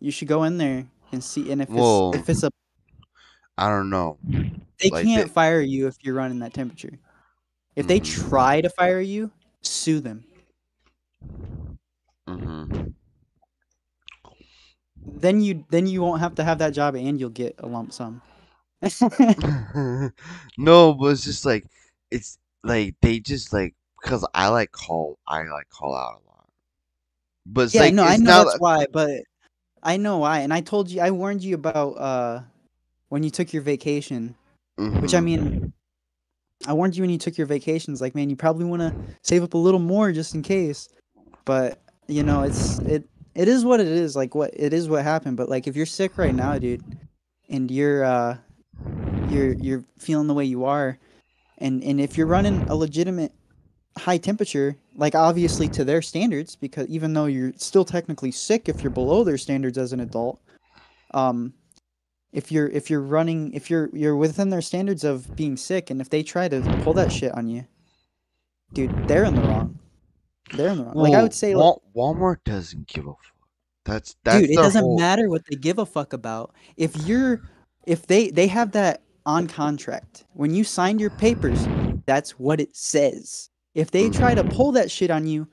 You 0.00 0.10
should 0.10 0.28
go 0.28 0.44
in 0.44 0.58
there 0.58 0.86
and 1.12 1.22
see 1.22 1.50
and 1.52 1.62
if 1.62 1.68
it's 1.70 1.78
if 2.14 2.28
it's 2.28 2.42
a 2.42 2.50
I 3.58 3.68
don't 3.68 3.90
know. 3.90 4.18
they 4.80 4.90
like 4.90 5.04
can't 5.04 5.26
they- 5.28 5.32
fire 5.32 5.60
you 5.60 5.86
if 5.86 5.96
you're 6.02 6.14
running 6.14 6.40
that 6.40 6.52
temperature. 6.54 6.98
If 7.76 7.86
they 7.86 8.00
Mhm. 8.00 8.28
try 8.28 8.60
to 8.62 8.70
fire 8.70 9.00
you, 9.00 9.30
sue 9.62 10.00
them. 10.00 10.24
hmm 12.26 12.64
Then 15.18 15.40
you 15.42 15.64
then 15.70 15.86
you 15.86 16.02
won't 16.02 16.20
have 16.20 16.34
to 16.36 16.44
have 16.44 16.58
that 16.58 16.70
job 16.74 16.94
and 16.94 17.20
you'll 17.20 17.30
get 17.30 17.54
a 17.58 17.66
lump 17.66 17.92
sum. 17.92 18.22
no, 20.58 20.94
but 20.94 21.06
it's 21.06 21.24
just 21.24 21.44
like 21.44 21.64
it's 22.10 22.38
like 22.64 22.94
they 23.02 23.20
just 23.20 23.52
like 23.52 23.74
because 24.02 24.26
I 24.34 24.48
like 24.48 24.72
call 24.72 25.18
I 25.26 25.42
like 25.42 25.68
call 25.70 25.94
out 25.94 26.20
a 26.22 26.28
lot. 26.28 26.48
But 27.46 27.60
it's 27.62 27.74
yeah, 27.74 27.82
like 27.82 27.94
no, 27.94 28.04
I 28.04 28.16
know 28.16 28.44
that's 28.44 28.52
like- 28.54 28.60
why, 28.60 28.86
but 28.92 29.10
I 29.82 29.96
know 29.98 30.18
why, 30.18 30.40
and 30.40 30.52
I 30.52 30.60
told 30.62 30.90
you, 30.90 31.00
I 31.00 31.10
warned 31.12 31.42
you 31.44 31.54
about 31.54 31.90
uh 31.98 32.40
when 33.08 33.22
you 33.22 33.30
took 33.30 33.52
your 33.52 33.62
vacation. 33.62 34.34
Which 34.76 35.14
I 35.14 35.20
Mhm. 35.20 35.24
mean, 35.24 35.72
I 36.66 36.72
warned 36.74 36.96
you 36.96 37.02
when 37.02 37.10
you 37.10 37.16
took 37.18 37.38
your 37.38 37.46
vacations. 37.46 38.00
Like, 38.00 38.14
man, 38.14 38.28
you 38.28 38.36
probably 38.36 38.64
want 38.66 38.82
to 38.82 38.94
save 39.22 39.42
up 39.42 39.54
a 39.54 39.58
little 39.58 39.80
more 39.80 40.12
just 40.12 40.34
in 40.34 40.42
case. 40.42 40.88
But 41.44 41.78
you 42.08 42.22
know, 42.22 42.42
it's 42.42 42.78
it 42.80 43.04
it 43.34 43.48
is 43.48 43.64
what 43.64 43.80
it 43.80 43.86
is. 43.88 44.16
Like, 44.16 44.34
what 44.34 44.50
it 44.54 44.72
is 44.74 44.88
what 44.88 45.02
happened. 45.02 45.36
But 45.36 45.48
like, 45.48 45.66
if 45.66 45.76
you're 45.76 45.86
sick 45.86 46.18
right 46.18 46.34
now, 46.34 46.58
dude, 46.58 46.82
and 47.48 47.70
you're 47.70 48.04
uh 48.04 48.36
you're 49.30 49.52
you're 49.54 49.84
feeling 49.98 50.26
the 50.26 50.34
way 50.34 50.44
you 50.44 50.64
are, 50.64 50.98
and 51.58 51.82
and 51.82 52.00
if 52.00 52.16
you're 52.16 52.26
running 52.26 52.62
a 52.68 52.74
legitimate 52.74 53.32
high 53.98 54.18
temperature, 54.18 54.76
like 54.94 55.14
obviously 55.14 55.68
to 55.68 55.84
their 55.84 56.02
standards, 56.02 56.56
because 56.56 56.86
even 56.88 57.14
though 57.14 57.26
you're 57.26 57.52
still 57.56 57.84
technically 57.84 58.30
sick 58.30 58.68
if 58.68 58.82
you're 58.82 58.90
below 58.90 59.24
their 59.24 59.38
standards 59.38 59.78
as 59.78 59.92
an 59.92 60.00
adult, 60.00 60.40
um, 61.14 61.54
if 62.32 62.52
you're 62.52 62.68
if 62.68 62.90
you're 62.90 63.00
running 63.00 63.52
if 63.52 63.70
you're 63.70 63.88
you're 63.92 64.16
within 64.16 64.50
their 64.50 64.62
standards 64.62 65.04
of 65.04 65.34
being 65.36 65.56
sick, 65.56 65.90
and 65.90 66.00
if 66.00 66.10
they 66.10 66.22
try 66.22 66.48
to 66.48 66.60
pull 66.82 66.92
that 66.94 67.10
shit 67.10 67.32
on 67.32 67.48
you, 67.48 67.66
dude, 68.72 69.08
they're 69.08 69.24
in 69.24 69.34
the 69.34 69.42
wrong. 69.42 69.78
They're 70.54 70.68
in 70.68 70.78
the 70.78 70.84
wrong. 70.84 70.94
like 70.94 71.14
I 71.14 71.22
would 71.22 71.34
say, 71.34 71.54
like, 71.54 71.76
Walmart 71.96 72.38
doesn't 72.44 72.86
give 72.86 73.06
a 73.06 73.10
fuck. 73.10 73.18
That's 73.84 74.16
that's 74.24 74.40
dude, 74.40 74.50
it 74.50 74.56
doesn't 74.56 74.82
whole- 74.82 74.98
matter 74.98 75.30
what 75.30 75.42
they 75.48 75.56
give 75.56 75.78
a 75.78 75.86
fuck 75.86 76.12
about. 76.12 76.54
If 76.76 76.96
you're 77.06 77.40
if 77.86 78.06
they 78.06 78.30
they 78.30 78.48
have 78.48 78.72
that 78.72 79.02
on 79.26 79.46
contract 79.48 80.24
when 80.34 80.54
you 80.54 80.64
signed 80.64 81.00
your 81.00 81.10
papers, 81.10 81.66
that's 82.06 82.38
what 82.38 82.60
it 82.60 82.74
says. 82.74 83.50
If 83.74 83.90
they 83.90 84.08
try 84.08 84.34
to 84.34 84.44
pull 84.44 84.72
that 84.72 84.90
shit 84.90 85.10
on 85.10 85.26
you, 85.26 85.48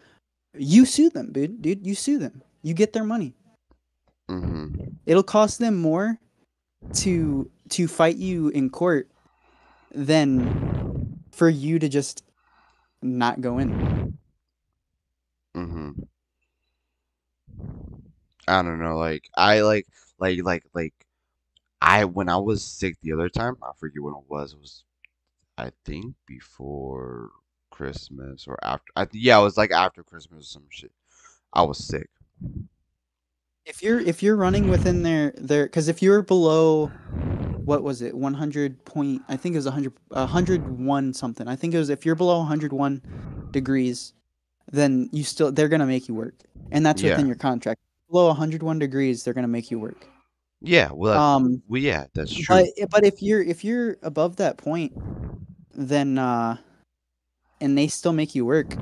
you 0.58 0.86
sue 0.86 1.10
them, 1.10 1.34
dude. 1.34 1.62
Dude, 1.62 1.86
you 1.86 1.96
sue 1.96 2.20
them. 2.20 2.42
You 2.62 2.74
get 2.74 2.94
their 2.94 3.04
money. 3.04 3.34
Mhm. 4.30 4.96
It'll 5.06 5.24
cost 5.24 5.60
them 5.60 5.76
more 5.76 6.20
to 6.94 7.50
to 7.70 7.88
fight 7.88 8.16
you 8.16 8.50
in 8.50 8.70
court 8.70 9.10
than 9.92 11.20
for 11.32 11.50
you 11.50 11.80
to 11.80 11.90
just 11.90 12.24
not 13.02 13.42
go 13.42 13.58
in. 13.60 14.18
hmm 15.56 15.92
I 18.48 18.62
don't 18.62 18.80
know. 18.80 18.98
Like 18.98 19.30
I 19.36 19.62
like 19.62 19.88
like 20.20 20.40
like 20.44 20.64
like 20.74 20.94
I 21.84 22.06
when 22.06 22.30
I 22.30 22.38
was 22.38 22.64
sick 22.64 22.96
the 23.02 23.12
other 23.12 23.28
time, 23.28 23.58
I 23.62 23.72
forget 23.78 24.02
when 24.02 24.14
it 24.14 24.24
was. 24.30 24.54
It 24.54 24.60
was 24.60 24.86
I 25.58 25.72
think 25.84 26.16
before 26.26 27.30
Christmas 27.72 28.48
or 28.48 28.58
after. 28.64 28.92
I 28.96 29.06
yeah, 29.12 29.38
it 29.40 29.44
was 29.44 29.58
like 29.58 29.72
after 29.72 30.02
Christmas 30.02 30.46
or 30.46 30.48
some 30.48 30.66
shit. 30.70 30.92
I 31.52 31.62
was 31.64 31.78
sick. 31.86 32.10
If 33.66 33.84
you're 33.84 34.00
if 34.00 34.24
you're 34.24 34.38
running 34.38 34.70
within 34.70 35.04
their 35.04 35.34
their 35.38 35.66
because 35.66 35.90
if 35.90 36.02
you're 36.02 36.22
below 36.22 36.88
what 37.66 37.84
was 37.84 38.02
it 38.02 38.16
100 38.16 38.86
point 38.86 39.22
I 39.28 39.36
think 39.38 39.54
it 39.54 39.58
was 39.58 39.66
100 39.66 39.94
101 40.10 41.14
something 41.14 41.48
I 41.48 41.56
think 41.56 41.74
it 41.74 41.78
was 41.78 41.90
if 41.90 42.06
you're 42.06 42.16
below 42.16 42.40
101 42.40 43.02
degrees 43.52 44.14
then 44.72 45.10
you 45.12 45.24
still 45.24 45.52
they're 45.52 45.70
gonna 45.70 45.86
make 45.86 46.08
you 46.08 46.14
work 46.14 46.34
and 46.72 46.86
that's 46.86 47.04
within 47.04 47.26
Yeah. 47.26 47.28
your 47.28 47.36
contract 47.38 47.80
below 48.10 48.28
101 48.28 48.80
degrees 48.80 49.24
they're 49.24 49.34
gonna 49.34 49.48
make 49.48 49.72
you 49.72 49.80
work 49.80 50.08
Yeah, 50.66 50.90
well, 50.94 51.20
um 51.22 51.62
well, 51.68 51.82
yeah, 51.82 52.06
that's 52.14 52.34
true. 52.34 52.46
but 52.56 52.90
but 52.90 53.06
if 53.06 53.22
you're 53.22 53.42
if 53.42 53.64
you're 53.64 53.98
above 54.02 54.38
that 54.38 54.58
point 54.58 54.94
then 55.76 56.18
uh 56.18 56.56
and 57.62 57.78
they 57.78 57.88
still 57.88 58.14
make 58.14 58.34
you 58.34 58.46
work 58.46 58.76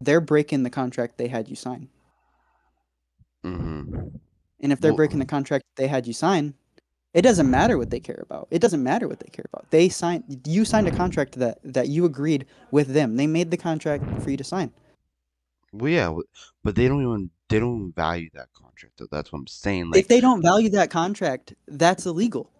they're 0.00 0.20
breaking 0.20 0.62
the 0.64 0.70
contract 0.70 1.16
they 1.18 1.28
had 1.28 1.48
you 1.48 1.56
sign 1.56 1.88
Mm-hmm. 3.44 4.08
And 4.60 4.72
if 4.72 4.80
they're 4.80 4.90
Well- 4.92 4.96
breaking 4.96 5.20
the 5.20 5.26
contract 5.26 5.64
they 5.76 5.86
had 5.86 6.06
you 6.06 6.12
sign, 6.12 6.54
it 7.14 7.22
doesn't 7.22 7.48
matter 7.50 7.78
what 7.78 7.90
they 7.90 8.00
care 8.00 8.20
about. 8.20 8.48
It 8.50 8.58
doesn't 8.60 8.82
matter 8.82 9.06
what 9.08 9.20
they 9.20 9.30
care 9.30 9.44
about. 9.52 9.70
They 9.70 9.88
signed 9.88 10.24
you 10.46 10.64
signed 10.64 10.88
a 10.88 10.90
contract 10.90 11.38
that 11.38 11.58
that 11.64 11.88
you 11.88 12.04
agreed 12.04 12.46
with 12.72 12.88
them. 12.88 13.16
They 13.16 13.26
made 13.28 13.50
the 13.52 13.56
contract 13.56 14.04
for 14.22 14.30
you 14.30 14.36
to 14.36 14.44
sign. 14.44 14.72
Well, 15.72 15.90
yeah, 15.90 16.04
w- 16.06 16.24
but 16.64 16.74
they 16.74 16.88
don't 16.88 17.02
even 17.02 17.30
they 17.48 17.58
don't 17.58 17.76
even 17.76 17.92
value 17.92 18.28
that 18.34 18.48
contract. 18.54 18.94
Though. 18.98 19.06
That's 19.10 19.32
what 19.32 19.38
I'm 19.40 19.46
saying. 19.46 19.90
Like, 19.90 20.00
if 20.00 20.08
they 20.08 20.20
don't 20.20 20.42
value 20.42 20.68
that 20.70 20.90
contract, 20.90 21.54
that's 21.66 22.06
illegal. 22.06 22.50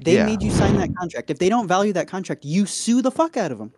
They 0.00 0.14
Yeah. 0.14 0.26
made 0.26 0.42
you 0.42 0.50
sign 0.50 0.76
that 0.76 0.94
contract. 0.96 1.30
If 1.30 1.38
they 1.38 1.48
don't 1.48 1.68
value 1.68 1.92
that 1.94 2.08
contract, 2.08 2.44
you 2.44 2.66
sue 2.66 3.00
the 3.00 3.10
fuck 3.10 3.36
out 3.36 3.52
of 3.52 3.58
them 3.58 3.72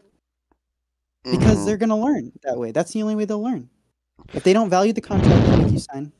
because 1.24 1.58
Mhm. 1.58 1.66
they're 1.66 1.76
going 1.76 1.90
to 1.90 1.96
learn 1.96 2.32
that 2.42 2.58
way. 2.58 2.72
That's 2.72 2.92
the 2.92 3.02
only 3.02 3.14
way 3.14 3.24
they'll 3.26 3.42
learn. 3.42 3.68
If 4.32 4.42
they 4.44 4.52
don't 4.52 4.70
value 4.70 4.92
the 4.92 5.00
contract 5.02 5.46
they 5.50 5.56
make 5.62 5.72
you 5.72 5.78
sign, 5.78 6.12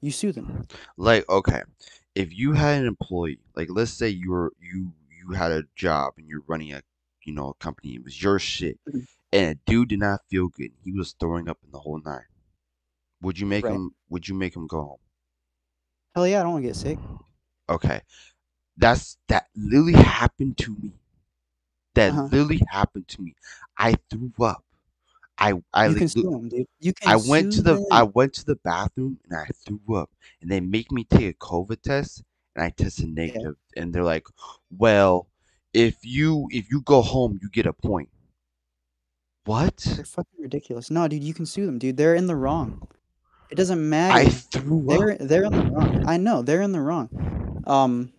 you 0.00 0.10
sue 0.10 0.32
them. 0.32 0.66
like 0.96 1.28
okay 1.28 1.62
if 2.14 2.32
you 2.32 2.52
had 2.52 2.80
an 2.80 2.86
employee 2.86 3.38
like 3.56 3.68
let's 3.70 3.90
say 3.90 4.08
you 4.08 4.30
were 4.30 4.52
you 4.60 4.92
you 5.10 5.34
had 5.34 5.50
a 5.52 5.64
job 5.74 6.12
and 6.18 6.26
you're 6.28 6.42
running 6.46 6.72
a 6.72 6.82
you 7.24 7.32
know 7.32 7.48
a 7.48 7.54
company 7.54 7.94
it 7.94 8.04
was 8.04 8.22
your 8.22 8.38
shit 8.38 8.78
Mhm. 8.88 9.06
And 9.32 9.50
a 9.56 9.60
dude 9.70 9.88
did 9.90 10.00
not 10.00 10.20
feel 10.30 10.48
good 10.48 10.72
he 10.84 10.92
was 10.92 11.12
throwing 11.18 11.48
up 11.48 11.58
in 11.64 11.70
the 11.72 11.80
whole 11.80 12.00
night 12.04 12.26
would 13.22 13.38
you 13.38 13.46
make 13.46 13.66
Right. 13.66 13.72
him 13.72 13.94
would 14.08 14.28
you 14.28 14.34
make 14.34 14.56
him 14.56 14.66
go 14.66 14.82
home 14.82 15.00
Hell 16.14 16.26
yeah, 16.26 16.40
I 16.40 16.42
don't 16.42 16.52
want 16.54 16.64
to 16.64 16.68
get 16.68 16.76
sick. 16.76 16.98
okay 17.68 18.00
that's 18.76 19.18
that 19.28 19.48
literally 19.56 19.94
happened 19.94 20.56
to 20.58 20.76
me 20.76 20.92
that 21.94 22.12
Uh-huh. 22.12 22.28
literally 22.30 22.62
happened 22.68 23.08
to 23.08 23.22
me 23.22 23.34
i 23.78 23.94
threw 24.10 24.32
up 24.40 24.64
i 25.38 25.54
i 25.74 25.88
you 25.88 25.94
can 25.94 26.08
sue 26.08 26.22
them, 26.30 26.48
dude. 26.48 26.66
You 26.80 26.92
can 26.92 27.08
I 27.08 27.16
went 27.16 27.50
to 27.52 27.62
the 27.62 27.78
them. 27.78 27.86
I 27.90 28.02
went 28.02 28.34
to 28.34 28.44
the 28.44 28.56
bathroom 28.56 29.20
and 29.24 29.38
I 29.38 29.46
threw 29.46 29.96
up 29.96 30.10
and 30.40 30.50
they 30.50 30.60
make 30.60 30.92
me 30.92 31.04
take 31.04 31.34
a 31.36 31.38
COVID 31.38 31.80
test 31.82 32.22
and 32.54 32.64
I 32.64 32.70
tested 32.70 33.08
negative. 33.24 33.40
negative 33.40 33.56
and 33.76 33.94
they're 33.94 34.04
like, 34.04 34.26
"Well, 34.70 35.28
if 35.72 36.04
you 36.04 36.48
if 36.50 36.70
you 36.70 36.80
go 36.82 37.02
home, 37.02 37.38
you 37.42 37.48
get 37.50 37.66
a 37.66 37.72
point." 37.72 38.10
What? 39.46 39.76
They're 39.78 40.04
fucking 40.04 40.40
ridiculous. 40.40 40.90
No, 40.90 41.08
dude, 41.08 41.24
you 41.24 41.34
can 41.34 41.46
sue 41.46 41.66
them, 41.66 41.78
dude. 41.78 41.96
They're 41.96 42.14
in 42.14 42.26
the 42.26 42.36
wrong. 42.36 42.86
It 43.50 43.54
doesn't 43.56 43.88
matter. 43.88 44.18
I 44.18 44.26
threw 44.28 44.90
up. 44.92 44.98
They're 44.98 45.16
they're 45.18 45.44
in 45.44 45.52
the 45.52 45.62
wrong. 45.62 46.06
I 46.06 46.16
know 46.18 46.42
they're 46.42 46.62
in 46.62 46.72
the 46.72 46.80
wrong. 46.80 47.62
Um, 47.66 48.12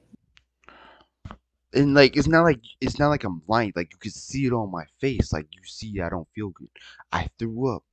And 1.73 1.93
like 1.93 2.15
it's 2.17 2.27
not 2.27 2.43
like 2.43 2.61
it's 2.81 2.99
not 2.99 3.09
like 3.09 3.23
I'm 3.23 3.41
lying. 3.47 3.73
Like 3.75 3.91
you 3.93 3.97
can 3.99 4.11
see 4.11 4.45
it 4.45 4.53
on 4.53 4.71
my 4.71 4.85
face. 4.99 5.31
Like 5.33 5.47
you 5.53 5.61
see 5.65 6.01
I 6.01 6.09
don't 6.09 6.27
feel 6.35 6.49
good. 6.49 6.69
I 7.11 7.29
threw 7.39 7.75
up 7.75 7.83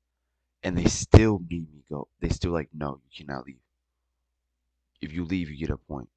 and 0.62 0.76
they 0.78 0.86
still 0.86 1.40
made 1.40 1.72
me 1.72 1.84
go. 1.90 2.08
They 2.20 2.30
still 2.30 2.52
like, 2.52 2.70
"No, 2.74 3.00
you 3.04 3.10
cannot 3.26 3.46
leave. 3.46 3.60
If 5.00 5.12
you 5.12 5.24
leave, 5.24 5.50
you 5.50 5.56
get 5.56 5.70
a 5.70 5.76
point." 5.76 6.08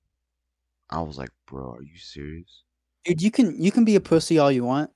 I 0.89 1.01
was 1.01 1.17
like, 1.17 1.31
"Bro, 1.45 1.73
are 1.73 1.83
you 1.83 1.97
serious?" 1.97 2.63
dude, 3.05 3.21
you 3.21 3.31
can 3.31 3.61
you 3.61 3.71
can 3.71 3.85
be 3.85 3.95
a 3.95 4.01
pussy 4.01 4.37
all 4.37 4.51
you 4.51 4.63
want, 4.63 4.91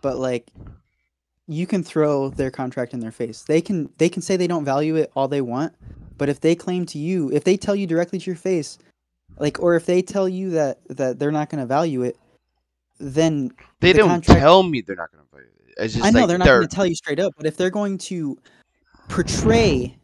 but 0.00 0.18
like, 0.18 0.46
you 1.46 1.66
can 1.66 1.82
throw 1.82 2.28
their 2.30 2.50
contract 2.50 2.94
in 2.94 3.00
their 3.00 3.10
face. 3.12 3.42
They 3.42 3.60
can 3.60 3.90
they 3.98 4.08
can 4.08 4.22
say 4.22 4.36
they 4.36 4.46
don't 4.46 4.64
value 4.64 4.96
it 4.96 5.10
all 5.16 5.26
they 5.28 5.40
want, 5.40 5.74
but 6.16 6.28
if 6.28 6.40
they 6.40 6.54
claim 6.54 6.86
to 6.86 6.98
you, 6.98 7.30
if 7.32 7.44
they 7.44 7.56
tell 7.56 7.74
you 7.74 7.86
directly 7.86 8.18
to 8.18 8.26
your 8.26 8.36
face, 8.36 8.78
like, 9.38 9.58
or 9.60 9.74
if 9.74 9.86
they 9.86 10.02
tell 10.02 10.28
you 10.28 10.50
that 10.50 10.78
that 10.88 11.18
they're 11.18 11.32
not 11.32 11.50
going 11.50 11.60
to 11.60 11.66
value 11.66 12.02
it, 12.02 12.16
then 12.98 13.50
They 13.80 13.92
The 13.92 13.98
don't 13.98 14.08
contract- 14.08 14.40
tell 14.40 14.62
me 14.62 14.80
they're 14.80 14.94
not 14.96 15.10
gonna 15.10 15.24
play 15.24 15.40
it. 15.40 15.74
It's 15.78 15.94
just 15.94 16.06
I 16.06 16.10
know 16.10 16.20
like 16.20 16.28
they're 16.28 16.38
not 16.38 16.46
going 16.46 16.68
to 16.68 16.74
tell 16.74 16.86
you 16.86 16.94
straight 16.94 17.18
up, 17.18 17.32
but 17.36 17.46
if 17.46 17.56
they're 17.56 17.70
going 17.70 17.96
to 17.98 18.38
portray 19.08 19.96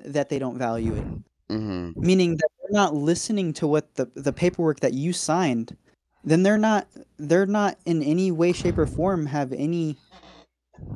that 0.00 0.28
they 0.28 0.38
don't 0.38 0.58
value 0.58 0.94
it, 0.94 1.06
hmm 1.54 1.90
meaning 1.96 2.36
that 2.36 2.48
they're 2.60 2.72
not 2.80 2.94
listening 2.94 3.52
to 3.54 3.66
what 3.66 3.94
the 3.94 4.06
the 4.14 4.32
paperwork 4.32 4.80
that 4.80 4.92
you 4.94 5.12
signed, 5.12 5.76
then 6.24 6.42
they're 6.42 6.58
not 6.58 6.86
they're 7.18 7.46
not 7.46 7.78
in 7.84 8.02
any 8.02 8.30
way, 8.30 8.52
shape, 8.52 8.78
or 8.78 8.86
form 8.86 9.26
have 9.26 9.52
any 9.52 9.96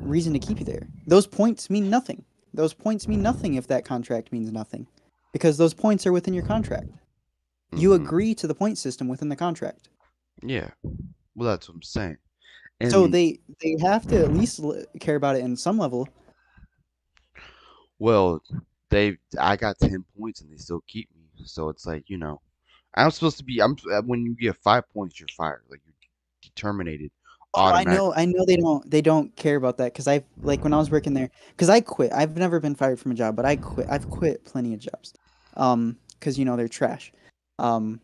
reason 0.01 0.33
to 0.33 0.39
keep 0.39 0.59
you 0.59 0.65
there. 0.65 0.87
Those 1.05 1.27
points 1.27 1.69
mean 1.69 1.89
nothing. 1.89 2.23
Those 2.53 2.73
points 2.73 3.07
mean 3.07 3.21
nothing 3.21 3.55
if 3.55 3.67
that 3.67 3.85
contract 3.85 4.31
means 4.31 4.51
nothing, 4.51 4.87
because 5.33 5.57
those 5.57 5.73
points 5.73 6.07
are 6.07 6.11
within 6.11 6.33
your 6.33 6.43
contract. 6.43 6.87
You 7.75 7.89
Mhm. 7.89 7.95
agree 8.05 8.35
to 8.35 8.47
the 8.47 8.55
point 8.55 8.77
system 8.77 9.07
within 9.07 9.29
the 9.29 9.35
contract. 9.35 9.89
Yeah. 10.41 10.71
Well, 11.35 11.49
that's 11.49 11.67
what 11.67 11.75
I'm 11.75 11.81
saying. 11.83 12.17
And 12.79 12.91
so 12.91 13.07
they 13.07 13.39
they 13.61 13.75
have 13.81 14.07
to 14.07 14.17
at 14.23 14.31
least 14.31 14.59
l- 14.59 14.83
care 14.99 15.15
about 15.15 15.35
it 15.35 15.43
in 15.43 15.55
some 15.57 15.77
level. 15.77 16.07
well, 17.99 18.41
they 18.89 19.17
I 19.39 19.55
got 19.55 19.77
ten 19.79 20.05
points 20.17 20.41
and 20.41 20.51
they 20.51 20.57
still 20.57 20.81
keep 20.87 21.09
me. 21.15 21.23
So 21.45 21.69
it's 21.69 21.85
like 21.85 22.03
you 22.07 22.17
know, 22.17 22.41
I'm 22.97 23.11
supposed 23.11 23.37
to 23.37 23.43
be. 23.43 23.61
I'm 23.61 23.77
uh, 23.91 24.01
when 24.01 24.25
you 24.25 24.35
get 24.35 24.55
five 24.57 24.89
points, 24.93 25.19
you're 25.19 25.27
fired. 25.35 25.63
Like 25.69 25.81
you're 25.85 25.93
determinated. 26.41 27.11
Oh, 27.53 27.61
I 27.61 27.83
know, 27.85 28.13
I 28.13 28.25
know 28.25 28.45
they 28.45 28.57
don't 28.57 28.89
they 28.89 29.01
don't 29.01 29.35
care 29.35 29.55
about 29.55 29.77
that 29.77 29.93
because 29.93 30.07
I 30.07 30.23
like 30.41 30.63
when 30.63 30.73
I 30.73 30.77
was 30.77 30.91
working 30.91 31.13
there 31.13 31.31
because 31.51 31.69
I 31.69 31.79
quit. 31.79 32.11
I've 32.11 32.37
never 32.37 32.59
been 32.59 32.75
fired 32.75 32.99
from 32.99 33.11
a 33.11 33.15
job, 33.15 33.35
but 33.35 33.45
I 33.45 33.55
quit. 33.55 33.87
I've 33.89 34.09
quit 34.09 34.43
plenty 34.45 34.73
of 34.73 34.79
jobs, 34.79 35.13
um, 35.55 35.97
because 36.19 36.37
you 36.37 36.45
know 36.45 36.55
they're 36.55 36.67
trash. 36.67 37.11
Um, 37.57 37.99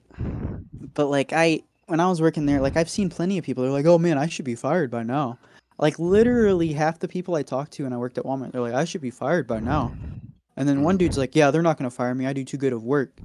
but 0.94 1.08
like 1.08 1.34
I 1.34 1.64
when 1.88 2.00
I 2.00 2.08
was 2.08 2.22
working 2.22 2.46
there, 2.46 2.62
like 2.62 2.78
I've 2.78 2.90
seen 2.90 3.10
plenty 3.10 3.38
of 3.38 3.46
people. 3.46 3.64
They're 3.64 3.72
like, 3.72 3.86
oh 3.86 4.00
man, 4.00 4.18
I 4.18 4.28
should 4.28 4.46
be 4.46 4.56
fired 4.56 4.90
by 4.90 5.04
now. 5.04 5.38
Like 5.78 6.00
literally 6.00 6.72
half 6.74 7.00
the 7.00 7.08
people 7.08 7.36
I 7.36 7.44
talked 7.44 7.74
to 7.74 7.84
when 7.84 7.94
I 7.94 7.98
worked 7.98 8.18
at 8.18 8.24
Walmart, 8.24 8.54
they're 8.54 8.62
like, 8.62 8.74
I 8.74 8.86
should 8.86 9.02
be 9.02 9.12
fired 9.12 9.48
by 9.48 9.60
now. 9.60 9.92
And 10.56 10.70
then 10.70 10.84
one 10.84 10.98
dude's 10.98 11.18
like, 11.18 11.36
yeah, 11.36 11.52
they're 11.52 11.62
not 11.62 11.78
gonna 11.78 11.92
fire 11.92 12.16
me. 12.16 12.26
I 12.26 12.34
do 12.34 12.44
too 12.44 12.58
good 12.58 12.74
of 12.74 12.84
work. 12.84 13.20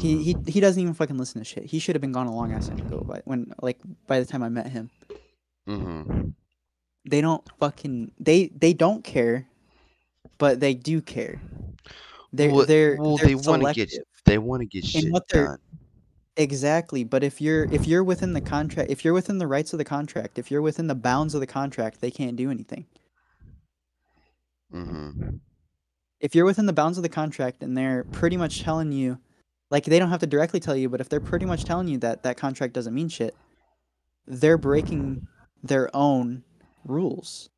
He 0.00 0.22
he 0.22 0.36
he 0.46 0.60
doesn't 0.60 0.80
even 0.80 0.94
fucking 0.94 1.18
listen 1.18 1.40
to 1.40 1.44
shit. 1.44 1.64
He 1.64 1.78
should 1.78 1.94
have 1.94 2.00
been 2.00 2.12
gone 2.12 2.26
a 2.26 2.34
long 2.34 2.52
ass 2.52 2.68
time 2.68 2.78
ago. 2.80 3.00
By 3.06 3.20
when 3.24 3.52
like 3.60 3.78
by 4.06 4.20
the 4.20 4.26
time 4.26 4.42
I 4.42 4.48
met 4.48 4.68
him. 4.68 4.90
Mhm. 5.68 6.34
they 7.04 7.20
don't 7.20 7.44
fucking 7.60 8.12
they 8.18 8.48
they 8.48 8.72
don't 8.72 9.04
care, 9.04 9.46
but 10.38 10.60
they 10.60 10.74
do 10.74 11.00
care. 11.02 11.40
They're 12.32 12.50
Well, 12.50 12.64
they're 12.66 12.96
well, 12.98 13.16
they're 13.16 13.26
they 13.28 13.34
want 13.34 13.62
to 13.62 13.72
get 13.74 13.92
they 14.24 14.38
want 14.38 14.60
to 14.62 14.66
get 14.66 14.84
shit 14.84 15.12
done. 15.28 15.58
exactly. 16.36 17.04
But 17.04 17.22
if 17.22 17.40
you're 17.40 17.64
if 17.72 17.86
you're 17.86 18.04
within 18.04 18.32
the 18.32 18.40
contract, 18.40 18.90
if 18.90 19.04
you're 19.04 19.14
within 19.14 19.38
the 19.38 19.46
rights 19.46 19.72
of 19.74 19.78
the 19.78 19.84
contract, 19.84 20.38
if 20.38 20.50
you're 20.50 20.62
within 20.62 20.86
the 20.86 20.94
bounds 20.94 21.34
of 21.34 21.40
the 21.40 21.46
contract, 21.46 22.00
they 22.00 22.10
can't 22.10 22.36
do 22.36 22.50
anything. 22.50 22.86
Mhm. 24.72 25.40
If 26.20 26.34
you're 26.34 26.44
within 26.46 26.66
the 26.66 26.72
bounds 26.72 26.96
of 26.98 27.02
the 27.02 27.08
contract 27.08 27.62
and 27.62 27.76
they're 27.76 28.04
pretty 28.04 28.36
much 28.36 28.62
telling 28.62 28.92
you, 28.92 29.18
like 29.72 29.86
they 29.86 29.98
don't 29.98 30.10
have 30.10 30.20
to 30.20 30.26
directly 30.26 30.60
tell 30.60 30.76
you, 30.76 30.90
but 30.90 31.00
if 31.00 31.08
they're 31.08 31.18
pretty 31.18 31.46
much 31.46 31.64
telling 31.64 31.88
you 31.88 31.96
that 31.98 32.22
that 32.24 32.36
contract 32.36 32.74
doesn't 32.74 32.92
mean 32.94 33.08
shit, 33.08 33.34
they're 34.26 34.58
breaking 34.58 35.26
their 35.62 35.88
own 35.96 36.44
rules, 36.84 37.48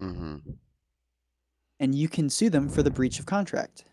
Mhm. 0.00 0.56
and 1.80 1.94
you 1.96 2.08
can 2.08 2.30
sue 2.30 2.48
them 2.48 2.68
for 2.68 2.84
the 2.84 2.90
breach 2.92 3.18
of 3.18 3.26
contract. 3.26 3.84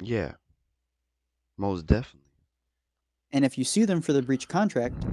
Yeah. 0.00 0.34
Most 1.58 1.86
definitely. 1.86 2.20
And 3.32 3.44
if 3.44 3.58
you 3.58 3.64
sue 3.64 3.84
them 3.86 4.00
for 4.00 4.12
the 4.12 4.22
breach 4.22 4.44
of 4.44 4.48
contract, 4.48 5.04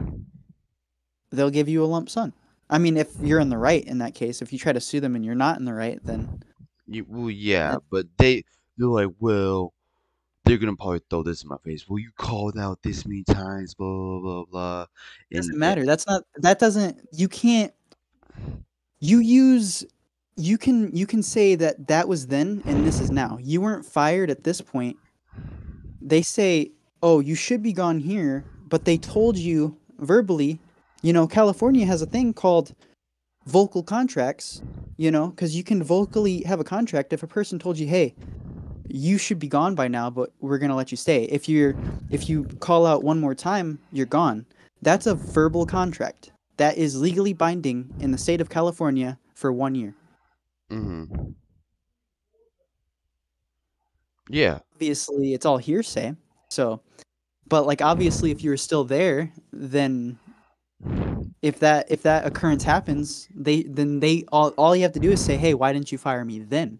they'll 1.32 1.50
give 1.50 1.70
you 1.70 1.84
a 1.84 1.88
lump 1.88 2.10
sum. 2.10 2.34
I 2.70 2.78
mean, 2.78 2.98
if 2.98 3.16
you're 3.20 3.40
in 3.40 3.50
the 3.50 3.58
right 3.58 3.84
in 3.84 3.98
that 4.00 4.14
case, 4.14 4.42
if 4.44 4.54
you 4.54 4.60
try 4.60 4.74
to 4.74 4.82
sue 4.82 5.00
them 5.00 5.16
and 5.16 5.26
you're 5.26 5.34
not 5.36 5.58
in 5.58 5.66
the 5.66 5.74
right, 5.74 6.00
then 6.04 6.44
You 6.86 7.06
well, 7.08 7.30
yeah, 7.32 7.78
but 7.90 8.06
they 8.18 8.44
they're 8.80 8.88
like, 8.88 9.10
well, 9.20 9.74
they're 10.46 10.58
gonna 10.58 10.76
probably 10.76 11.02
throw 11.10 11.22
this 11.22 11.44
in 11.44 11.50
my 11.50 11.58
face. 11.64 11.88
Well, 11.88 12.00
you 12.00 12.10
called 12.18 12.58
out 12.58 12.82
this 12.82 13.06
many 13.06 13.24
times, 13.24 13.76
blah 13.76 13.88
blah 13.88 14.20
blah 14.20 14.46
blah. 14.46 14.86
it 15.30 15.36
doesn't 15.36 15.52
And- 15.52 15.60
matter. 15.60 15.86
That's 15.86 16.08
not 16.08 16.24
that 16.38 16.58
doesn't 16.58 17.08
you 17.12 17.28
can't 17.28 17.72
you 19.00 19.20
use 19.20 19.86
you 20.36 20.58
can 20.58 20.96
you 20.96 21.06
can 21.06 21.22
say 21.22 21.56
that 21.56 21.88
that 21.88 22.08
was 22.08 22.28
then 22.28 22.64
and 22.66 22.86
this 22.86 23.00
is 23.00 23.12
now. 23.12 23.38
You 23.42 23.62
weren't 23.62 23.86
fired 23.86 24.30
at 24.30 24.44
this 24.44 24.62
point. 24.62 24.98
They 26.02 26.22
say, 26.22 26.72
"Oh, 27.04 27.20
you 27.20 27.36
should 27.36 27.62
be 27.62 27.74
gone 27.74 28.00
here," 28.00 28.46
but 28.70 28.86
they 28.86 28.98
told 28.98 29.38
you 29.38 29.78
verbally, 30.00 30.60
you 31.02 31.12
know, 31.12 31.28
California 31.28 31.86
has 31.86 32.02
a 32.02 32.06
thing 32.06 32.34
called 32.34 32.74
vocal 33.46 33.84
contracts, 33.84 34.62
you 34.98 35.12
know, 35.12 35.32
cuz 35.32 35.56
you 35.56 35.64
can 35.64 35.84
vocally 35.84 36.42
have 36.44 36.60
a 36.62 36.64
contract 36.64 37.12
if 37.14 37.22
a 37.22 37.28
person 37.28 37.60
told 37.60 37.78
you, 37.78 37.88
"Hey, 37.88 38.16
you 38.90 39.18
should 39.18 39.40
be 39.40 39.48
gone 39.48 39.76
by 39.76 39.88
now, 39.88 40.10
but 40.10 40.32
we're 40.42 40.58
going 40.58 40.70
to 40.70 40.76
let 40.76 40.92
you 40.92 40.98
stay." 40.98 41.24
If 41.26 41.48
you're 41.48 41.76
if 42.10 42.30
you 42.30 42.46
call 42.60 42.86
out 42.86 43.04
one 43.04 43.20
more 43.20 43.36
time, 43.36 43.80
you're 43.92 44.06
gone. 44.06 44.46
That's 44.82 45.08
a 45.08 45.16
verbal 45.16 45.66
contract 45.66 46.32
that 46.58 46.78
is 46.78 47.00
legally 47.00 47.34
binding 47.34 47.90
in 48.00 48.12
the 48.12 48.18
state 48.18 48.42
of 48.42 48.50
California 48.50 49.18
for 49.34 49.52
1 49.52 49.76
year. 49.76 49.96
Mm-hmm. 50.72 51.32
Yeah. 54.30 54.60
obviously 54.76 55.34
it's 55.34 55.46
all 55.46 55.58
hearsay. 55.58 56.16
So, 56.50 56.82
but 57.48 57.66
like 57.66 57.82
obviously, 57.82 58.32
if 58.32 58.44
you 58.44 58.50
were 58.52 58.58
still 58.58 58.84
there, 58.84 59.32
then 59.52 60.18
if 61.42 61.60
that 61.60 61.92
if 61.92 62.04
that 62.04 62.26
occurrence 62.26 62.64
happens, 62.64 63.28
they 63.36 63.64
then 63.64 64.00
they 64.00 64.24
all 64.32 64.50
all 64.58 64.76
you 64.76 64.84
have 64.84 64.94
to 64.94 65.00
do 65.00 65.12
is 65.12 65.24
say, 65.24 65.36
hey, 65.36 65.54
why 65.54 65.74
didn't 65.74 65.92
you 65.92 65.98
fire 65.98 66.24
me 66.24 66.40
then? 66.40 66.80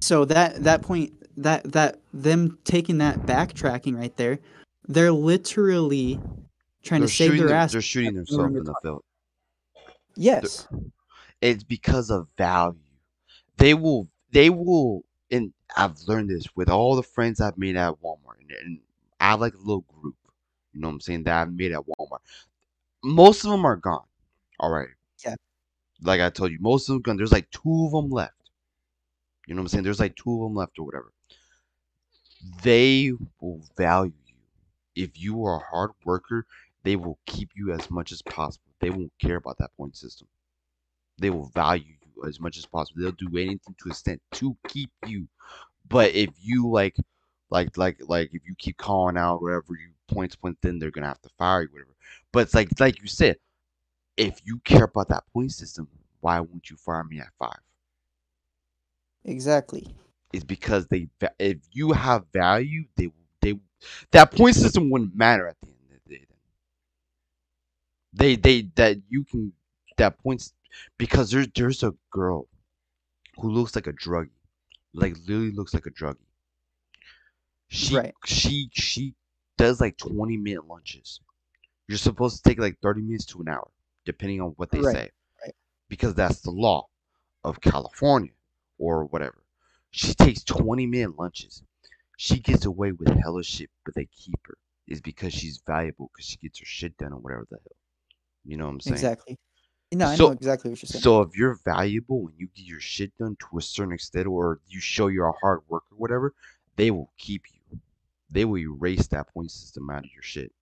So 0.00 0.24
that 0.26 0.62
that 0.64 0.82
point 0.82 1.12
that 1.36 1.72
that 1.72 2.00
them 2.12 2.58
taking 2.64 2.98
that 2.98 3.20
backtracking 3.20 3.96
right 3.96 4.16
there, 4.16 4.38
they're 4.86 5.12
literally 5.12 6.20
trying 6.82 7.00
They're 7.00 7.08
to 7.08 7.14
save 7.14 7.36
their 7.38 7.48
them- 7.48 7.56
ass. 7.56 7.72
they're 7.72 7.80
shooting 7.82 8.14
themselves 8.14 8.56
in 8.56 8.64
the 8.64 8.74
foot. 8.82 9.04
Yes, 10.16 10.66
It's 11.40 11.62
because 11.62 12.10
of 12.10 12.26
value. 12.36 12.78
They 13.56 13.74
will 13.74 14.08
they 14.32 14.50
will 14.50 15.04
and 15.30 15.52
I've 15.76 16.00
learned 16.06 16.30
this 16.30 16.46
with 16.56 16.68
all 16.68 16.96
the 16.96 17.02
friends 17.02 17.40
I've 17.40 17.58
made 17.58 17.76
at 17.76 17.94
Walmart 18.02 18.40
and, 18.40 18.50
and 18.64 18.80
I 19.20 19.30
have 19.30 19.40
like 19.40 19.54
a 19.54 19.58
little 19.58 19.84
group, 20.00 20.16
you 20.72 20.80
know 20.80 20.88
what 20.88 20.94
I'm 20.94 21.00
saying, 21.00 21.24
that 21.24 21.42
I've 21.42 21.52
made 21.52 21.72
at 21.72 21.82
Walmart. 21.86 22.18
Most 23.04 23.44
of 23.44 23.50
them 23.50 23.64
are 23.64 23.76
gone 23.76 24.06
All 24.58 24.70
right. 24.70 24.88
Yeah. 25.24 25.34
Like 26.02 26.20
I 26.20 26.30
told 26.30 26.50
you, 26.52 26.58
most 26.60 26.88
of 26.88 26.94
them 26.94 27.02
gone. 27.02 27.16
There's 27.16 27.32
like 27.32 27.50
two 27.50 27.86
of 27.86 27.92
them 27.92 28.10
left. 28.10 28.34
You 29.48 29.54
know 29.54 29.62
what 29.62 29.64
I'm 29.64 29.68
saying? 29.68 29.84
There's 29.84 29.98
like 29.98 30.14
two 30.14 30.34
of 30.34 30.40
them 30.40 30.54
left 30.54 30.78
or 30.78 30.84
whatever. 30.84 31.10
They 32.62 33.12
will 33.40 33.62
value 33.78 34.12
you. 34.26 34.34
If 34.94 35.18
you 35.18 35.42
are 35.46 35.56
a 35.56 35.70
hard 35.70 35.92
worker, 36.04 36.44
they 36.82 36.96
will 36.96 37.18
keep 37.24 37.50
you 37.56 37.72
as 37.72 37.90
much 37.90 38.12
as 38.12 38.20
possible. 38.20 38.70
They 38.78 38.90
won't 38.90 39.12
care 39.18 39.36
about 39.36 39.56
that 39.58 39.74
point 39.78 39.96
system. 39.96 40.28
They 41.18 41.30
will 41.30 41.46
value 41.46 41.94
you 42.14 42.24
as 42.28 42.38
much 42.38 42.58
as 42.58 42.66
possible. 42.66 43.00
They'll 43.00 43.12
do 43.12 43.38
anything 43.38 43.74
to 43.82 43.88
extent 43.88 44.20
to 44.32 44.54
keep 44.68 44.90
you. 45.06 45.26
But 45.88 46.14
if 46.14 46.28
you 46.42 46.68
like, 46.68 46.96
like, 47.48 47.78
like, 47.78 47.96
like, 48.06 48.28
if 48.34 48.42
you 48.46 48.54
keep 48.58 48.76
calling 48.76 49.16
out 49.16 49.40
wherever 49.40 49.70
you 49.70 49.92
points 50.08 50.36
point, 50.36 50.58
then 50.60 50.78
they're 50.78 50.90
gonna 50.90 51.06
have 51.06 51.22
to 51.22 51.30
fire 51.38 51.62
you, 51.62 51.68
whatever. 51.72 51.96
But 52.32 52.40
it's 52.40 52.54
like, 52.54 52.68
like 52.78 53.00
you 53.00 53.08
said, 53.08 53.36
if 54.18 54.42
you 54.44 54.58
care 54.58 54.84
about 54.84 55.08
that 55.08 55.24
point 55.32 55.52
system, 55.52 55.88
why 56.20 56.38
won't 56.40 56.68
you 56.68 56.76
fire 56.76 57.04
me 57.04 57.20
at 57.20 57.32
five? 57.38 57.58
Exactly. 59.24 59.86
Is 60.32 60.44
because 60.44 60.86
they, 60.88 61.08
if 61.38 61.58
you 61.72 61.92
have 61.92 62.26
value, 62.32 62.84
they, 62.96 63.10
they, 63.40 63.58
that 64.12 64.30
point 64.32 64.56
system 64.56 64.90
wouldn't 64.90 65.16
matter 65.16 65.48
at 65.48 65.56
the 65.62 65.68
end 65.68 65.76
of 65.92 66.00
the 66.06 66.16
day. 66.16 66.26
They, 68.12 68.36
they, 68.36 68.62
that 68.76 68.98
you 69.08 69.24
can, 69.24 69.52
that 69.96 70.18
points 70.18 70.52
because 70.98 71.30
there's, 71.30 71.48
there's 71.54 71.82
a 71.82 71.94
girl 72.10 72.48
who 73.38 73.50
looks 73.50 73.74
like 73.74 73.86
a 73.86 73.92
druggie, 73.92 74.30
like 74.94 75.16
literally 75.26 75.52
looks 75.52 75.74
like 75.74 75.86
a 75.86 75.90
druggie. 75.90 76.16
She, 77.68 77.96
Right. 77.96 78.14
she, 78.26 78.68
she 78.72 79.14
does 79.56 79.80
like 79.80 79.96
20 79.96 80.36
minute 80.36 80.66
lunches. 80.66 81.20
You're 81.88 81.98
supposed 81.98 82.36
to 82.42 82.48
take 82.48 82.58
like 82.58 82.78
30 82.82 83.02
minutes 83.02 83.26
to 83.26 83.40
an 83.40 83.48
hour, 83.48 83.68
depending 84.04 84.40
on 84.40 84.50
what 84.56 84.70
they 84.70 84.82
Right, 84.82 84.94
say. 84.94 85.10
right. 85.44 85.54
Because 85.88 86.14
that's 86.14 86.40
the 86.40 86.50
law 86.50 86.88
of 87.44 87.60
California 87.60 88.32
or 88.78 89.04
whatever. 89.06 89.42
She 89.90 90.14
takes 90.14 90.42
20 90.44 90.86
minute 90.86 91.18
lunches. 91.18 91.62
She 92.16 92.40
gets 92.40 92.64
away 92.64 92.92
with 92.92 93.08
hella 93.08 93.42
shit, 93.44 93.70
but 93.84 93.94
they 93.94 94.06
keep 94.06 94.38
her. 94.46 94.58
Is 94.86 95.00
because 95.02 95.34
she's 95.34 95.60
valuable 95.66 96.10
because 96.12 96.26
she 96.26 96.38
gets 96.38 96.58
her 96.60 96.64
shit 96.64 96.96
done 96.96 97.12
or 97.12 97.18
whatever 97.18 97.46
the 97.50 97.56
hell. 97.56 97.76
You 98.44 98.56
know 98.56 98.64
what 98.66 98.72
I'm 98.72 98.80
saying? 98.80 98.94
Exactly. 98.94 99.38
No, 99.92 100.06
I 100.06 100.16
So- 100.16 100.26
know 100.26 100.32
exactly 100.32 100.70
what 100.70 100.82
you're 100.82 100.88
saying. 100.88 101.02
So 101.02 101.20
if 101.22 101.36
you're 101.36 101.58
valuable 101.64 102.28
and 102.28 102.38
you 102.38 102.48
get 102.54 102.64
your 102.64 102.80
shit 102.80 103.16
done 103.18 103.36
to 103.36 103.58
a 103.58 103.62
certain 103.62 103.92
extent, 103.92 104.26
or 104.26 104.60
you 104.66 104.80
show 104.80 105.08
you're 105.08 105.26
a 105.28 105.32
hard 105.32 105.60
worker, 105.68 105.94
whatever, 105.96 106.34
they 106.76 106.90
will 106.90 107.12
keep 107.18 107.44
you. 107.52 107.80
They 108.30 108.44
will 108.44 108.58
erase 108.58 109.06
that 109.08 109.28
point 109.32 109.50
system 109.50 109.88
out 109.90 110.04
of 110.04 110.10
your 110.12 110.22
shit, 110.22 110.52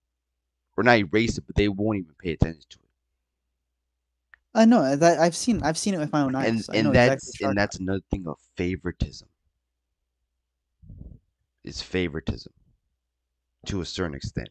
or 0.77 0.83
not 0.83 0.97
erase 0.97 1.37
it, 1.37 1.45
but 1.47 1.55
they 1.55 1.67
won't 1.67 1.99
even 1.99 2.13
pay 2.15 2.31
attention 2.31 2.63
to 2.69 2.79
it. 2.79 2.86
I 4.53 4.65
know 4.65 4.95
that 4.95 5.19
I've 5.19 5.35
seen 5.35 5.61
I've 5.63 5.77
seen 5.77 5.93
it 5.93 5.99
with 5.99 6.11
my 6.11 6.21
own 6.21 6.35
eyes. 6.35 6.67
and 6.69 6.75
I 6.75 6.79
and 6.79 6.95
that's 6.95 7.27
what 7.27 7.39
you're 7.39 7.49
and 7.49 7.57
that's 7.57 7.77
another 7.79 8.01
thing 8.09 8.25
of 8.27 8.37
favoritism. 8.55 9.27
Is 11.63 11.81
favoritism 11.81 12.53
to 13.65 13.81
a 13.81 13.85
certain 13.85 14.15
extent. 14.15 14.49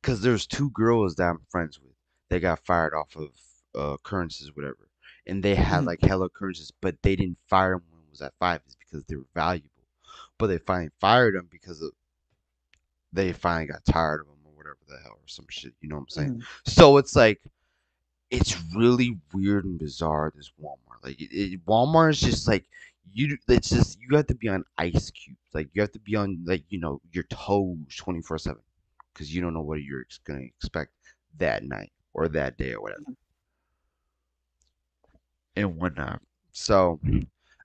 Because 0.00 0.20
there's 0.20 0.46
two 0.46 0.70
girls 0.70 1.14
that 1.16 1.28
I'm 1.30 1.40
friends 1.50 1.80
with. 1.80 1.94
They 2.28 2.40
got 2.40 2.64
fired 2.64 2.94
off 2.94 3.16
of 3.16 3.30
uh, 3.76 3.94
occurrences, 3.94 4.54
whatever, 4.54 4.88
and 5.26 5.42
they 5.42 5.54
had 5.54 5.82
Mhm. 5.82 5.86
like 5.86 6.00
hella 6.02 6.26
occurrences, 6.26 6.70
but 6.80 7.02
they 7.02 7.16
didn't 7.16 7.38
fire 7.48 7.78
them 7.78 7.84
when 7.90 8.02
it 8.02 8.10
was 8.10 8.22
at 8.22 8.34
five. 8.38 8.60
Is 8.66 8.76
because 8.76 9.04
they 9.06 9.16
were 9.16 9.26
valuable, 9.34 9.70
but 10.38 10.46
they 10.48 10.58
finally 10.58 10.90
fired 11.00 11.34
them 11.34 11.48
because 11.50 11.80
of 11.82 11.92
they 13.12 13.32
finally 13.32 13.66
got 13.66 13.84
tired 13.84 14.20
of 14.20 14.26
them 14.26 14.33
or 14.33 14.33
whatever 14.64 14.78
the 14.88 15.02
hell 15.02 15.18
or 15.20 15.28
some 15.28 15.46
shit. 15.50 15.74
You 15.80 15.88
know 15.88 15.96
what 15.96 16.02
I'm 16.02 16.08
saying? 16.08 16.34
Mhm. 16.36 16.44
So 16.66 16.96
it's 16.96 17.14
like 17.16 17.40
it's 18.30 18.56
really 18.74 19.18
weird 19.32 19.64
and 19.64 19.78
bizarre. 19.78 20.32
This 20.34 20.52
Walmart, 20.60 21.04
like 21.04 21.20
it, 21.20 21.32
it, 21.32 21.66
Walmart 21.66 22.10
is 22.10 22.20
just 22.20 22.48
like 22.48 22.64
you. 23.12 23.36
It's 23.48 23.70
just 23.70 23.98
you 24.00 24.16
have 24.16 24.26
to 24.28 24.34
be 24.34 24.48
on 24.48 24.64
ice 24.78 25.10
cubes. 25.10 25.38
Like 25.52 25.68
you 25.74 25.82
have 25.82 25.92
to 25.92 26.00
be 26.00 26.16
on 26.16 26.42
like 26.44 26.64
you 26.70 26.80
know 26.80 27.00
your 27.12 27.24
toes 27.24 27.76
twenty 27.96 28.22
four 28.22 28.38
seven, 28.38 28.62
because 29.12 29.34
you 29.34 29.40
don't 29.40 29.54
know 29.54 29.60
what 29.62 29.82
you're 29.82 30.06
gonna 30.24 30.40
expect 30.40 30.92
that 31.38 31.64
night 31.64 31.92
or 32.14 32.28
that 32.28 32.56
day 32.58 32.72
or 32.72 32.80
whatever 32.80 33.04
and 35.56 35.76
whatnot. 35.76 36.20
So 36.52 37.00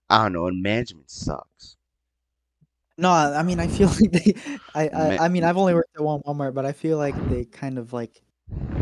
I 0.10 0.24
don't 0.24 0.34
know. 0.34 0.48
And 0.48 0.62
management 0.62 1.10
sucks. 1.10 1.78
No, 3.00 3.10
I 3.12 3.44
mean 3.44 3.60
I 3.60 3.68
feel 3.68 3.88
like 4.02 4.12
they. 4.12 4.34
I 4.74 4.90
I, 4.90 5.14
I 5.26 5.30
mean 5.30 5.44
I've 5.44 5.58
only 5.58 5.74
worked 5.74 5.96
at 5.96 6.04
one 6.04 6.22
Walmart, 6.22 6.54
but 6.54 6.66
I 6.66 6.72
feel 6.74 6.98
like 6.98 7.28
they 7.28 7.46
kind 7.46 7.78
of 7.78 7.94
like 7.94 8.22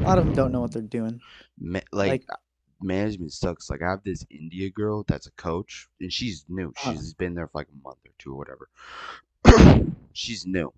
a 0.03 0.07
lot 0.07 0.17
of 0.17 0.25
them 0.25 0.33
don't 0.33 0.51
know 0.51 0.61
what 0.61 0.71
they're 0.73 0.81
doing. 0.81 1.21
ma- 1.59 1.79
like 1.91 2.23
Like, 2.29 2.37
management 2.81 3.33
sucks. 3.33 3.69
Like 3.69 3.81
I 3.81 3.89
have 3.89 4.03
this 4.03 4.25
India 4.29 4.69
girl 4.69 5.03
that's 5.07 5.27
a 5.27 5.31
coach, 5.31 5.87
and 5.99 6.11
she's 6.11 6.45
new. 6.49 6.73
uh, 6.83 6.93
She's 6.93 7.13
been 7.13 7.33
there 7.35 7.47
for 7.47 7.59
like 7.59 7.69
a 7.69 7.83
month 7.87 7.99
or 8.05 8.11
two 8.19 8.33
or 8.33 8.37
whatever. 8.37 8.69
she's 10.13 10.45
new. 10.45 10.73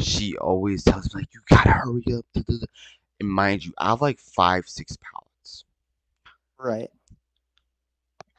She 0.00 0.36
always 0.38 0.84
tells 0.84 1.14
me 1.14 1.22
like, 1.22 1.34
"You 1.34 1.40
gotta 1.48 1.70
hurry 1.70 2.04
up." 2.14 2.26
da, 2.34 2.42
da, 2.42 2.58
da." 2.60 2.66
And 3.20 3.28
mind 3.30 3.64
you, 3.64 3.72
I 3.78 3.90
have 3.90 4.02
like 4.02 4.18
five, 4.20 4.68
six 4.68 4.96
pallets. 4.96 5.64
right. 6.58 6.90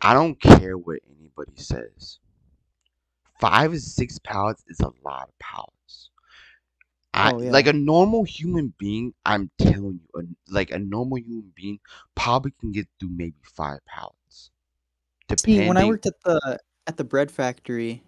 I 0.02 0.14
don't 0.14 0.40
care 0.40 0.78
what 0.78 1.00
anybody 1.20 1.52
says. 1.58 2.20
Five 3.40 3.74
or 3.74 3.80
six 3.80 4.20
pallets 4.20 4.64
is 4.68 4.80
a 4.80 4.92
lot 5.04 5.30
of 5.30 5.40
pallets. 5.40 6.10
I 7.14 7.32
Oh 7.32 7.40
like 7.46 7.68
a 7.68 7.74
normal 7.74 8.24
human 8.24 8.74
being. 8.78 9.14
I'm 9.26 9.52
telling 9.58 10.00
you, 10.02 10.22
a, 10.22 10.52
like 10.54 10.72
a 10.72 10.80
normal 10.80 11.18
human 11.18 11.52
being 11.56 11.80
probably 12.16 12.52
can 12.52 12.72
get 12.72 12.88
through 13.00 13.10
maybe 13.10 13.36
five 13.44 13.86
pallets, 13.86 14.52
See, 15.36 15.60
when 15.62 15.78
I 15.78 15.86
worked 15.86 16.06
at 16.06 16.14
the 16.24 16.60
at 16.88 16.98
the 16.98 17.04
bread 17.04 17.32
factory, 17.32 18.04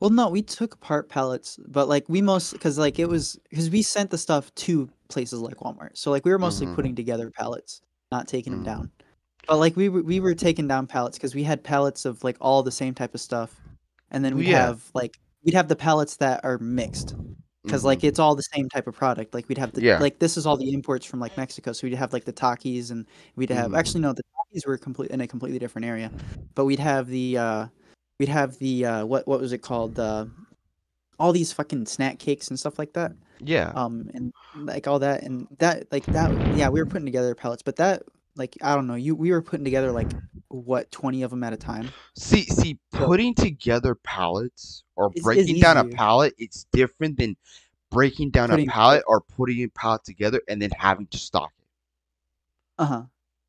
well, 0.00 0.10
no, 0.10 0.28
we 0.30 0.42
took 0.42 0.74
apart 0.74 1.08
pallets, 1.08 1.58
but 1.68 1.88
like 1.88 2.08
we 2.08 2.22
most 2.22 2.52
because 2.52 2.78
like 2.78 2.98
it 2.98 3.08
was 3.08 3.38
because 3.50 3.70
we 3.70 3.82
sent 3.82 4.10
the 4.10 4.18
stuff 4.18 4.54
to 4.56 4.90
places 5.08 5.40
like 5.40 5.56
Walmart, 5.58 5.96
so 5.98 6.10
like 6.10 6.24
we 6.24 6.32
were 6.32 6.38
mostly 6.38 6.66
hmm 6.66 6.74
putting 6.74 6.94
together 6.96 7.30
pallets, 7.30 7.82
not 8.12 8.28
taking 8.28 8.52
them 8.52 8.62
hmm 8.62 8.64
down. 8.64 8.90
But 9.48 9.58
like 9.58 9.76
we 9.76 9.88
we 9.90 10.20
were 10.20 10.34
taking 10.34 10.68
down 10.68 10.86
pallets 10.86 11.18
because 11.18 11.34
we 11.34 11.44
had 11.44 11.64
pallets 11.64 12.04
of 12.06 12.24
like 12.24 12.36
all 12.40 12.62
the 12.62 12.72
same 12.72 12.94
type 12.94 13.14
of 13.14 13.20
stuff, 13.20 13.60
and 14.10 14.24
then 14.24 14.36
we'd 14.36 14.46
yeah. 14.48 14.66
have 14.66 14.84
like 14.94 15.18
we'd 15.44 15.54
have 15.54 15.68
the 15.68 15.76
pallets 15.76 16.16
that 16.16 16.44
are 16.44 16.58
mixed 16.58 17.14
because 17.64 17.82
hmm 17.82 17.86
like 17.86 18.04
it's 18.04 18.18
all 18.18 18.34
the 18.36 18.42
same 18.42 18.68
type 18.68 18.86
of 18.86 18.94
product. 18.94 19.34
Like 19.34 19.48
we'd 19.48 19.58
have 19.58 19.72
the 19.72 19.82
Yeah. 19.82 19.98
like 19.98 20.18
this 20.18 20.36
is 20.36 20.46
all 20.46 20.56
the 20.56 20.72
imports 20.72 21.04
from 21.06 21.20
like 21.20 21.36
Mexico, 21.36 21.72
so 21.72 21.86
we'd 21.86 21.94
have 21.94 22.12
like 22.12 22.24
the 22.24 22.32
Takis 22.32 22.90
and 22.90 23.06
we'd 23.36 23.50
have 23.50 23.70
hmm 23.70 23.74
actually 23.74 24.00
no 24.02 24.12
the 24.12 24.22
Takis 24.54 24.66
were 24.66 24.78
complete 24.78 25.10
in 25.10 25.20
a 25.20 25.26
completely 25.26 25.58
different 25.58 25.84
area, 25.86 26.10
but 26.54 26.64
we'd 26.64 26.78
have 26.78 27.08
the 27.08 27.38
uh 27.38 27.66
we'd 28.18 28.28
have 28.28 28.58
the 28.58 28.84
uh 28.86 29.04
what 29.06 29.26
what 29.26 29.40
was 29.40 29.52
it 29.52 29.58
called 29.62 29.98
uh 29.98 30.26
all 31.18 31.32
these 31.32 31.52
fucking 31.52 31.86
snack 31.86 32.18
cakes 32.18 32.48
and 32.48 32.58
stuff 32.58 32.78
like 32.78 32.92
that 32.92 33.12
Yeah. 33.40 33.72
um 33.74 34.10
and 34.14 34.32
like 34.54 34.86
all 34.86 34.98
that 34.98 35.22
and 35.22 35.46
that 35.58 35.90
like 35.90 36.04
that 36.06 36.30
yeah 36.56 36.68
we 36.68 36.78
were 36.80 36.86
putting 36.86 37.06
together 37.06 37.34
pellets 37.34 37.62
but 37.62 37.76
that 37.76 38.02
like 38.36 38.56
I 38.62 38.74
don't 38.74 38.86
know 38.86 38.94
you 38.94 39.14
we 39.14 39.30
were 39.30 39.42
putting 39.42 39.64
together 39.64 39.90
like 39.92 40.10
what 40.48 40.90
20 40.90 41.22
of 41.22 41.30
them 41.30 41.42
at 41.42 41.52
a 41.52 41.56
time 41.56 41.88
See, 42.16 42.44
see, 42.44 42.78
so 42.92 43.06
putting 43.06 43.34
together 43.34 43.94
pallets 43.94 44.84
or 44.94 45.08
it's, 45.08 45.16
it's 45.16 45.24
breaking 45.24 45.60
down 45.60 45.76
a 45.76 45.84
pallet, 45.84 46.34
it's 46.38 46.66
different 46.72 47.18
than 47.18 47.36
breaking 47.90 48.30
down 48.30 48.50
a 48.50 48.54
putting 48.54 48.68
pallet 48.68 49.02
or 49.06 49.20
putting 49.20 49.62
a 49.64 49.68
pallet 49.68 50.04
together 50.04 50.40
and 50.48 50.60
then 50.60 50.70
having 50.76 51.06
to 51.08 51.18
stock 51.18 51.52
it. 51.58 51.64
uh-huh 52.78 53.02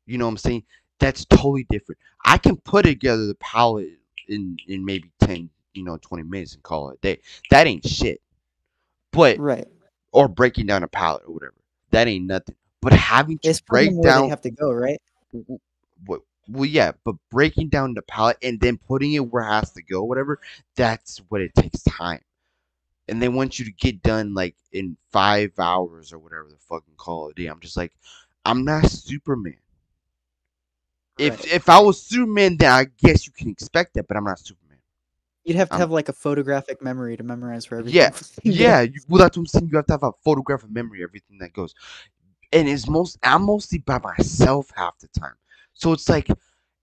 You 0.06 0.18
know 0.18 0.26
what 0.26 0.32
I'm 0.32 0.36
saying? 0.38 0.64
That's 0.98 1.24
totally 1.26 1.64
different. 1.70 1.98
I 2.24 2.38
can 2.38 2.56
put 2.56 2.84
together 2.84 3.26
the 3.26 3.36
pallet 3.36 3.88
in 4.28 4.56
in 4.66 4.84
maybe 4.84 5.10
10, 5.20 5.48
you 5.74 5.84
know, 5.84 5.98
20 5.98 6.24
minutes 6.24 6.54
and 6.54 6.62
call 6.62 6.90
it 6.90 6.98
a 6.98 7.00
day. 7.00 7.20
That 7.50 7.66
ain't 7.66 7.86
shit. 7.86 8.20
But 9.12 9.38
right 9.38 9.68
or 10.12 10.28
breaking 10.28 10.66
down 10.66 10.82
a 10.82 10.88
pallet 10.88 11.22
or 11.26 11.34
whatever. 11.34 11.54
That 11.90 12.08
ain't 12.08 12.26
nothing. 12.26 12.56
But 12.80 12.92
having 12.92 13.38
to 13.38 13.48
it's 13.48 13.60
break 13.60 13.90
where 13.90 14.02
they 14.02 14.08
down 14.08 14.30
have 14.30 14.42
to 14.42 14.50
go 14.50 14.72
right 14.72 15.00
well, 16.48 16.66
yeah, 16.66 16.92
but 17.04 17.16
breaking 17.30 17.68
down 17.68 17.94
the 17.94 18.02
pallet 18.02 18.38
and 18.42 18.58
then 18.60 18.78
putting 18.78 19.12
it 19.12 19.30
where 19.30 19.42
it 19.44 19.52
has 19.52 19.72
to 19.72 19.82
go, 19.82 20.02
whatever, 20.02 20.40
that's 20.76 21.18
what 21.28 21.40
it 21.40 21.54
takes 21.54 21.82
time. 21.82 22.22
And 23.06 23.22
they 23.22 23.28
want 23.28 23.58
you 23.58 23.64
to 23.64 23.72
get 23.72 24.02
done 24.02 24.34
like 24.34 24.56
in 24.72 24.96
five 25.10 25.52
hours 25.58 26.12
or 26.12 26.18
whatever 26.18 26.48
the 26.48 26.56
fucking 26.56 26.94
call 26.96 27.32
it. 27.34 27.46
I'm 27.46 27.60
just 27.60 27.76
like, 27.76 27.92
I'm 28.44 28.64
not 28.64 28.90
Superman. 28.90 29.56
If 31.18 31.40
right 31.40 31.52
if 31.54 31.68
I 31.68 31.80
was 31.80 32.02
Superman, 32.02 32.56
then 32.58 32.70
I 32.70 32.86
guess 32.98 33.26
you 33.26 33.32
can 33.32 33.50
expect 33.50 33.94
that, 33.94 34.06
but 34.08 34.16
I'm 34.16 34.24
not 34.24 34.38
Superman. 34.38 34.78
you'd 35.44 35.56
have 35.56 35.68
to 35.68 35.74
I'm 35.74 35.80
have 35.80 35.90
like 35.90 36.08
a 36.08 36.12
photographic 36.12 36.82
memory 36.82 37.16
to 37.16 37.22
memorize 37.22 37.70
where 37.70 37.80
everything 37.80 38.00
yeah. 38.00 38.10
goes 38.84 38.94
You, 38.94 39.00
well, 39.08 39.22
that's 39.22 39.36
what 39.36 39.42
I'm 39.42 39.46
saying. 39.46 39.68
You 39.70 39.76
have 39.76 39.86
to 39.86 39.94
have 39.94 40.02
a 40.02 40.12
photographic 40.22 40.70
memory, 40.70 41.02
everything 41.02 41.38
that 41.38 41.52
goes. 41.52 41.74
And 42.52 42.68
it's 42.68 42.88
most 42.88 43.18
I'm 43.22 43.42
mostly 43.42 43.78
by 43.78 43.98
myself 43.98 44.70
half 44.74 44.98
the 44.98 45.08
time. 45.08 45.34
So 45.74 45.92
it's 45.92 46.08
like, 46.08 46.28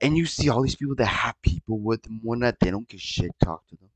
and 0.01 0.15
you 0.17 0.25
see 0.25 0.49
all 0.49 0.61
these 0.61 0.75
people 0.75 0.95
that 0.95 1.05
have 1.05 1.41
people 1.41 1.79
with 1.79 2.03
them, 2.03 2.21
that 2.41 2.59
they 2.59 2.71
don't 2.71 2.87
get 2.87 2.99
shit 2.99 3.31
talk 3.43 3.67
to 3.67 3.75
them. 3.77 3.89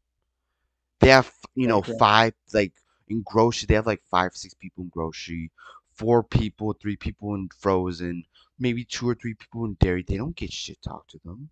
They 0.99 1.09
have, 1.09 1.31
you 1.55 1.67
know, 1.67 1.81
right 1.81 1.97
five 1.97 2.33
like 2.53 2.73
in 3.07 3.21
grocery. 3.25 3.67
They 3.67 3.75
have 3.75 3.87
like 3.87 4.01
five, 4.09 4.35
six 4.35 4.53
people 4.53 4.83
in 4.83 4.89
grocery, 4.89 5.51
four 5.93 6.23
people, 6.23 6.73
three 6.73 6.97
people 6.97 7.35
in 7.35 7.49
frozen, 7.57 8.25
maybe 8.57 8.83
two 8.83 9.07
or 9.07 9.15
three 9.15 9.33
people 9.35 9.65
in 9.65 9.75
dairy. 9.75 10.03
They 10.03 10.17
don't 10.17 10.35
get 10.35 10.51
shit 10.51 10.81
talk 10.81 11.07
to 11.09 11.19
them 11.23 11.49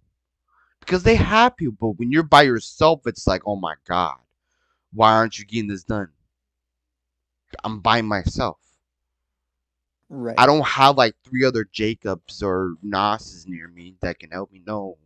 because 0.79 1.03
they 1.03 1.15
have 1.15 1.57
people. 1.57 1.75
But 1.79 1.99
when 1.99 2.11
you're 2.11 2.23
by 2.23 2.43
yourself, 2.43 3.01
it's 3.05 3.27
like, 3.27 3.43
oh 3.45 3.55
my 3.55 3.75
god, 3.87 4.17
why 4.93 5.13
aren't 5.13 5.39
you 5.39 5.45
getting 5.45 5.69
this 5.69 5.83
done? 5.83 6.09
I'm 7.63 7.79
by 7.79 8.01
myself. 8.01 8.57
I 10.37 10.45
don't 10.45 10.65
have 10.65 10.97
like 10.97 11.15
three 11.23 11.43
other 11.45 11.67
Jacobs 11.71 12.41
or 12.41 12.75
Nas's 12.81 13.45
near 13.47 13.67
me 13.67 13.95
that 14.01 14.19
can 14.19 14.31
help 14.31 14.51
me. 14.51 14.61
No, 14.65 14.97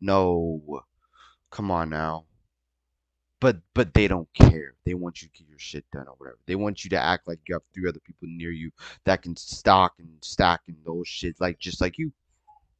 no, 0.00 0.82
come 1.50 1.70
on 1.70 1.90
now. 1.90 2.24
But 3.40 3.58
but 3.72 3.94
they 3.94 4.08
don't 4.08 4.28
care. 4.34 4.74
They 4.84 4.94
want 4.94 5.22
you 5.22 5.28
to 5.28 5.32
get 5.38 5.48
your 5.48 5.58
shit 5.60 5.84
done 5.92 6.08
or 6.08 6.14
whatever. 6.18 6.38
They 6.46 6.56
want 6.56 6.82
you 6.82 6.90
to 6.90 6.98
act 6.98 7.28
like 7.28 7.38
you 7.46 7.54
have 7.54 7.62
three 7.72 7.88
other 7.88 8.00
people 8.00 8.26
near 8.28 8.50
you 8.50 8.70
that 9.04 9.22
can 9.22 9.36
stock 9.36 9.94
and 9.98 10.08
stack 10.22 10.60
and 10.66 10.76
those 10.84 11.06
shit 11.06 11.40
like 11.40 11.58
just 11.58 11.80
like 11.80 11.98
you 11.98 12.12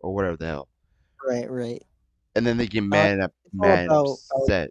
or 0.00 0.14
whatever 0.14 0.36
the 0.36 0.46
hell. 0.46 0.68
right 1.26 1.50
right 1.50 1.82
And 2.34 2.46
then 2.46 2.56
they 2.56 2.66
get 2.66 2.82
uh, 2.82 2.86
mad 2.86 3.12
and 3.12 3.22
up, 3.22 3.32
mad 3.52 3.86
about, 3.86 4.16
upset. 4.36 4.70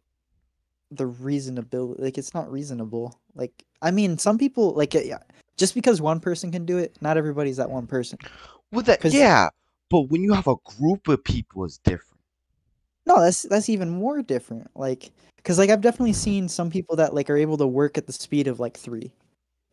the 0.91 1.05
reasonability 1.05 1.99
like 1.99 2.17
it's 2.17 2.33
not 2.33 2.49
reasonable 2.51 3.19
like 3.35 3.65
i 3.81 3.91
mean 3.91 4.17
some 4.17 4.37
people 4.37 4.73
like 4.73 4.95
uh, 4.95 4.99
yeah, 4.99 5.19
just 5.57 5.73
because 5.73 6.01
one 6.01 6.19
person 6.19 6.51
can 6.51 6.65
do 6.65 6.77
it 6.77 6.95
not 7.01 7.17
everybody's 7.17 7.57
that 7.57 7.69
one 7.69 7.87
person. 7.87 8.17
Well, 8.71 8.83
that 8.83 9.03
yeah. 9.05 9.49
But 9.89 10.09
when 10.09 10.21
you 10.21 10.33
have 10.33 10.47
a 10.47 10.55
group 10.77 11.07
of 11.07 11.23
people, 11.23 11.63
it's 11.65 11.77
different. 11.79 12.19
no 13.05 13.21
that's 13.21 13.43
that's 13.43 13.69
even 13.69 13.89
more 13.89 14.21
different 14.21 14.69
like 14.75 15.11
because 15.37 15.57
like 15.57 15.69
i've 15.69 15.79
definitely 15.81 16.11
seen 16.11 16.49
some 16.49 16.69
people 16.69 16.97
that 16.97 17.13
like 17.13 17.29
are 17.29 17.37
able 17.37 17.57
to 17.57 17.65
work 17.65 17.97
at 17.97 18.05
the 18.05 18.13
speed 18.13 18.47
of 18.47 18.59
like 18.59 18.77
three. 18.77 19.11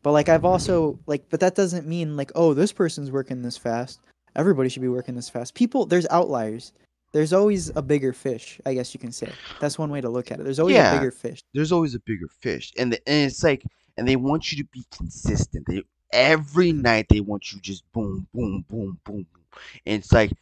But 0.03 0.12
like 0.12 0.29
i've 0.29 0.44
also 0.44 0.99
like 1.07 1.25
but 1.31 1.40
that 1.40 1.55
doesn't 1.57 1.87
mean 1.88 2.16
like 2.16 2.31
oh 2.35 2.55
this 2.55 2.73
person's 2.73 3.11
working 3.11 3.42
this 3.42 3.57
fast. 3.57 4.01
Everybody 4.37 4.68
should 4.68 4.83
be 4.83 4.88
working 4.88 5.14
this 5.16 5.29
fast. 5.29 5.55
People 5.55 5.87
there's 5.87 6.07
outliers. 6.11 6.73
There's 7.12 7.33
always 7.33 7.70
a 7.77 7.83
bigger 7.83 8.12
fish 8.12 8.61
i 8.66 8.75
guess 8.75 8.92
you 8.94 9.01
can 9.01 9.12
say. 9.12 9.31
That's 9.61 9.79
one 9.79 9.90
way 9.90 10.01
to 10.01 10.09
look 10.09 10.31
at 10.31 10.40
it. 10.40 10.44
There's 10.44 10.59
always 10.61 10.77
a 10.77 10.92
bigger 10.97 11.11
fish. 11.11 11.42
There's 11.55 11.73
always 11.73 11.94
a 11.94 12.01
bigger 12.01 12.29
fish, 12.40 12.73
and 12.79 12.92
the, 12.92 13.09
and 13.09 13.31
it's 13.31 13.42
like, 13.42 13.62
and 13.96 14.07
they 14.09 14.16
want 14.16 14.52
you 14.52 14.59
to 14.62 14.68
be 14.70 14.85
consistent. 14.90 15.66
They 15.66 15.83
every 16.12 16.72
night 16.72 17.07
they 17.09 17.20
want 17.20 17.52
you 17.52 17.61
just 17.61 17.90
boom, 17.92 18.26
boom, 18.35 18.64
boom, 18.68 18.98
boom, 19.04 19.26
boom, 19.33 19.44
and 19.87 20.00
it's 20.02 20.12
like, 20.12 20.33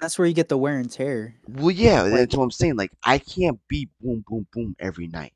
that's 0.00 0.18
where 0.18 0.28
you 0.28 0.34
get 0.34 0.48
the 0.48 0.58
wear 0.58 0.78
and 0.78 0.90
tear 0.90 1.36
well, 1.48 1.70
yeah, 1.70 2.02
like 2.02 2.12
that's 2.12 2.36
what 2.36 2.44
I'm 2.44 2.50
saying. 2.50 2.76
Like, 2.76 2.92
I 3.04 3.18
can't 3.18 3.58
be 3.68 3.88
boom, 4.00 4.24
boom, 4.28 4.46
boom 4.52 4.76
every 4.78 5.08
night. 5.08 5.32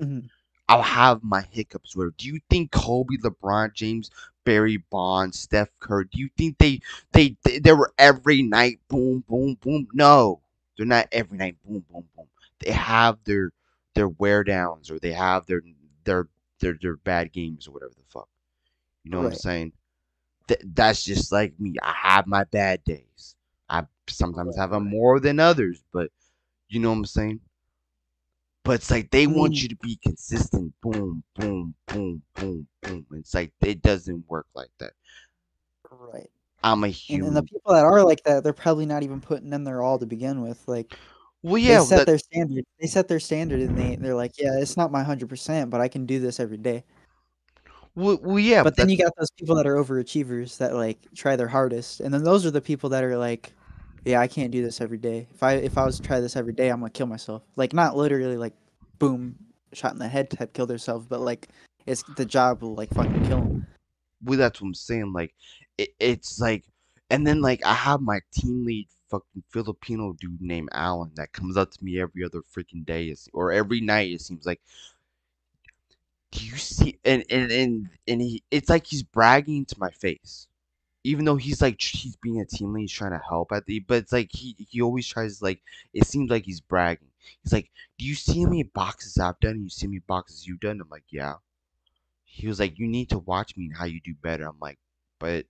mhm. 0.00 0.30
I'll 0.68 0.82
have 0.82 1.22
my 1.22 1.42
hiccups. 1.50 1.96
Where 1.96 2.10
do 2.16 2.26
you 2.26 2.40
think 2.48 2.72
Kobe, 2.72 3.16
LeBron 3.16 3.74
James, 3.74 4.10
Barry 4.44 4.78
Bonds, 4.90 5.38
Steph 5.38 5.68
Curry? 5.80 6.06
Do 6.10 6.18
you 6.18 6.30
think 6.38 6.58
they 6.58 6.80
they 7.12 7.36
they, 7.44 7.58
they 7.58 7.72
were 7.72 7.92
every 7.98 8.42
night 8.42 8.80
boom, 8.88 9.24
boom, 9.28 9.56
boom? 9.60 9.88
No, 9.92 10.40
they're 10.76 10.86
not 10.86 11.08
every 11.12 11.36
night 11.38 11.56
boom, 11.64 11.84
boom, 11.90 12.04
boom. 12.16 12.26
They 12.60 12.72
have 12.72 13.18
their 13.24 13.52
their 13.94 14.08
wear 14.08 14.42
downs 14.42 14.90
or 14.90 14.98
they 14.98 15.12
have 15.12 15.46
their 15.46 15.62
their 16.04 16.28
their 16.60 16.78
their 16.80 16.96
bad 16.96 17.32
games 17.32 17.68
or 17.68 17.72
whatever 17.72 17.92
the 17.96 18.02
fuck. 18.08 18.28
You 19.02 19.10
know 19.10 19.18
what 19.18 19.26
I'm 19.26 19.34
saying? 19.34 19.72
Th- 20.48 20.60
that's 20.74 21.04
just 21.04 21.32
like 21.32 21.58
me. 21.58 21.74
I 21.82 21.92
have 21.92 22.26
my 22.26 22.44
bad 22.44 22.84
days. 22.84 23.36
I 23.68 23.84
sometimes 24.08 24.56
right 24.56 24.62
have 24.62 24.70
them 24.70 24.88
more 24.88 25.20
than 25.20 25.40
others, 25.40 25.82
but 25.92 26.10
you 26.68 26.80
know 26.80 26.90
what 26.90 26.96
I'm 26.98 27.04
saying? 27.06 27.40
But 28.64 28.76
it's 28.76 28.90
like 28.90 29.10
they 29.10 29.26
want 29.26 29.52
mm. 29.54 29.62
you 29.62 29.68
to 29.68 29.76
be 29.76 29.98
consistent. 30.02 30.72
Boom, 30.80 31.22
boom, 31.34 31.74
boom, 31.86 32.22
boom, 32.34 32.66
boom. 32.82 33.06
It's 33.12 33.34
like 33.34 33.52
it 33.60 33.82
doesn't 33.82 34.24
work 34.28 34.46
like 34.54 34.70
that. 34.78 34.92
right 35.90 36.30
I'm 36.62 36.82
a 36.82 36.86
And, 36.86 36.94
human. 36.94 37.28
and 37.28 37.36
the 37.36 37.42
people 37.42 37.74
that 37.74 37.84
are 37.84 38.02
like 38.02 38.22
that, 38.24 38.42
they're 38.42 38.54
probably 38.54 38.86
not 38.86 39.02
even 39.02 39.20
putting 39.20 39.52
in 39.52 39.64
their 39.64 39.82
all 39.82 39.98
to 39.98 40.06
begin 40.06 40.40
with. 40.40 40.66
Like 40.66 40.96
well, 41.44 41.58
yeah, 41.58 41.80
they 41.80 41.84
set 41.84 41.96
that, 41.98 42.06
their 42.06 42.18
standard. 42.18 42.64
They 42.80 42.86
set 42.86 43.06
their 43.06 43.20
standard, 43.20 43.60
and 43.60 43.76
they 43.76 43.96
they're 43.96 44.14
like, 44.14 44.32
yeah, 44.38 44.58
it's 44.58 44.78
not 44.78 44.90
my 44.90 45.02
hundred 45.02 45.28
percent, 45.28 45.68
but 45.68 45.82
I 45.82 45.88
can 45.88 46.06
do 46.06 46.18
this 46.18 46.40
every 46.40 46.56
day. 46.56 46.84
well, 47.94 48.18
well, 48.22 48.38
yeah, 48.38 48.62
But 48.62 48.76
then 48.76 48.86
that- 48.86 48.92
you 48.92 48.98
got 48.98 49.12
those 49.18 49.30
people 49.32 49.54
that 49.56 49.66
are 49.66 49.76
overachievers 49.76 50.56
that 50.56 50.74
like 50.74 50.98
try 51.14 51.36
their 51.36 51.48
hardest, 51.48 52.00
and 52.00 52.14
then 52.14 52.24
those 52.24 52.46
are 52.46 52.50
the 52.50 52.62
people 52.62 52.88
that 52.90 53.04
are 53.04 53.18
like, 53.18 53.52
yeah, 54.06 54.20
I 54.20 54.26
can't 54.26 54.50
do 54.50 54.62
this 54.62 54.80
every 54.80 54.96
day. 54.96 55.26
If 55.34 55.42
I 55.42 55.52
if 55.56 55.76
I 55.76 55.84
was 55.84 55.98
to 55.98 56.02
try 56.02 56.18
this 56.18 56.34
every 56.34 56.54
day, 56.54 56.70
I'm 56.70 56.80
gonna 56.80 56.88
kill 56.90 57.06
myself. 57.06 57.42
Like 57.56 57.74
not 57.74 57.94
literally 57.94 58.38
like, 58.38 58.54
boom, 58.98 59.36
shot 59.74 59.92
in 59.92 59.98
the 59.98 60.08
head 60.08 60.30
type 60.30 60.54
kill 60.54 60.66
themselves, 60.66 61.04
but 61.06 61.20
like 61.20 61.48
it's 61.84 62.02
the 62.16 62.24
job 62.24 62.62
will 62.62 62.74
like 62.74 62.88
fucking 62.94 63.26
kill 63.26 63.40
them. 63.42 63.66
well, 64.24 64.38
that's 64.38 64.62
what 64.62 64.68
I'm 64.68 64.74
saying. 64.74 65.12
Like, 65.12 65.34
it, 65.76 65.90
it's 66.00 66.40
like, 66.40 66.64
and 67.10 67.26
then 67.26 67.42
like 67.42 67.62
I 67.66 67.74
have 67.74 68.00
my 68.00 68.20
team 68.32 68.64
lead 68.64 68.88
fucking 69.20 69.44
Filipino 69.50 70.14
dude 70.18 70.40
named 70.42 70.68
Alan 70.72 71.12
that 71.16 71.32
comes 71.32 71.56
up 71.56 71.70
to 71.72 71.84
me 71.84 72.00
every 72.00 72.24
other 72.24 72.42
freaking 72.42 72.84
day, 72.84 73.14
or 73.32 73.52
every 73.52 73.80
night. 73.80 74.12
It 74.12 74.20
seems 74.20 74.46
like. 74.46 74.60
Do 76.32 76.44
you 76.44 76.56
see? 76.56 76.98
And 77.04 77.24
and 77.30 77.50
and 77.52 77.90
and 78.08 78.20
he, 78.20 78.42
it's 78.50 78.68
like 78.68 78.86
he's 78.86 79.02
bragging 79.02 79.66
to 79.66 79.76
my 79.78 79.90
face, 79.90 80.48
even 81.04 81.24
though 81.24 81.36
he's 81.36 81.62
like 81.62 81.80
he's 81.80 82.16
being 82.16 82.40
a 82.40 82.46
team 82.46 82.72
lead, 82.72 82.82
he's 82.82 82.92
trying 82.92 83.12
to 83.12 83.22
help 83.26 83.52
at 83.52 83.66
the. 83.66 83.80
But 83.80 83.98
it's 83.98 84.12
like 84.12 84.30
he 84.32 84.56
he 84.58 84.82
always 84.82 85.06
tries 85.06 85.42
like 85.42 85.62
it 85.92 86.06
seems 86.06 86.30
like 86.30 86.44
he's 86.44 86.60
bragging. 86.60 87.08
He's 87.42 87.52
like, 87.52 87.70
"Do 87.98 88.04
you 88.06 88.14
see 88.14 88.42
how 88.42 88.48
many 88.50 88.64
boxes 88.64 89.18
I've 89.18 89.40
done? 89.40 89.62
You 89.62 89.70
see 89.70 89.86
how 89.86 89.90
many 89.90 90.00
boxes 90.00 90.46
you've 90.46 90.60
done?" 90.60 90.80
I'm 90.80 90.90
like, 90.90 91.04
"Yeah." 91.10 91.36
He 92.24 92.48
was 92.48 92.60
like, 92.60 92.78
"You 92.78 92.88
need 92.88 93.10
to 93.10 93.18
watch 93.20 93.56
me 93.56 93.66
and 93.66 93.76
how 93.76 93.86
you 93.86 94.00
do 94.00 94.14
better." 94.14 94.46
I'm 94.46 94.58
like, 94.60 94.78
"But 95.20 95.46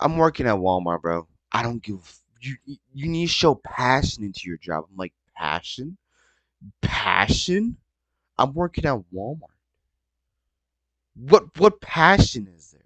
I'm 0.00 0.16
working 0.16 0.46
at 0.46 0.56
Walmart, 0.56 1.02
bro. 1.02 1.28
I 1.56 1.62
don't 1.62 1.82
give. 1.82 2.20
You 2.40 2.56
you 2.92 3.08
need 3.08 3.26
to 3.28 3.32
show 3.32 3.54
passion 3.54 4.24
into 4.24 4.42
your 4.44 4.58
job." 4.58 4.84
I'm 4.90 4.96
like, 4.96 5.14
"Passion, 5.34 5.96
passion." 6.82 7.76
I'm 8.38 8.52
working 8.52 8.84
at 8.84 8.98
Walmart. 9.14 9.40
What 11.14 11.58
what 11.58 11.80
passion 11.80 12.46
is 12.54 12.70
there? 12.72 12.82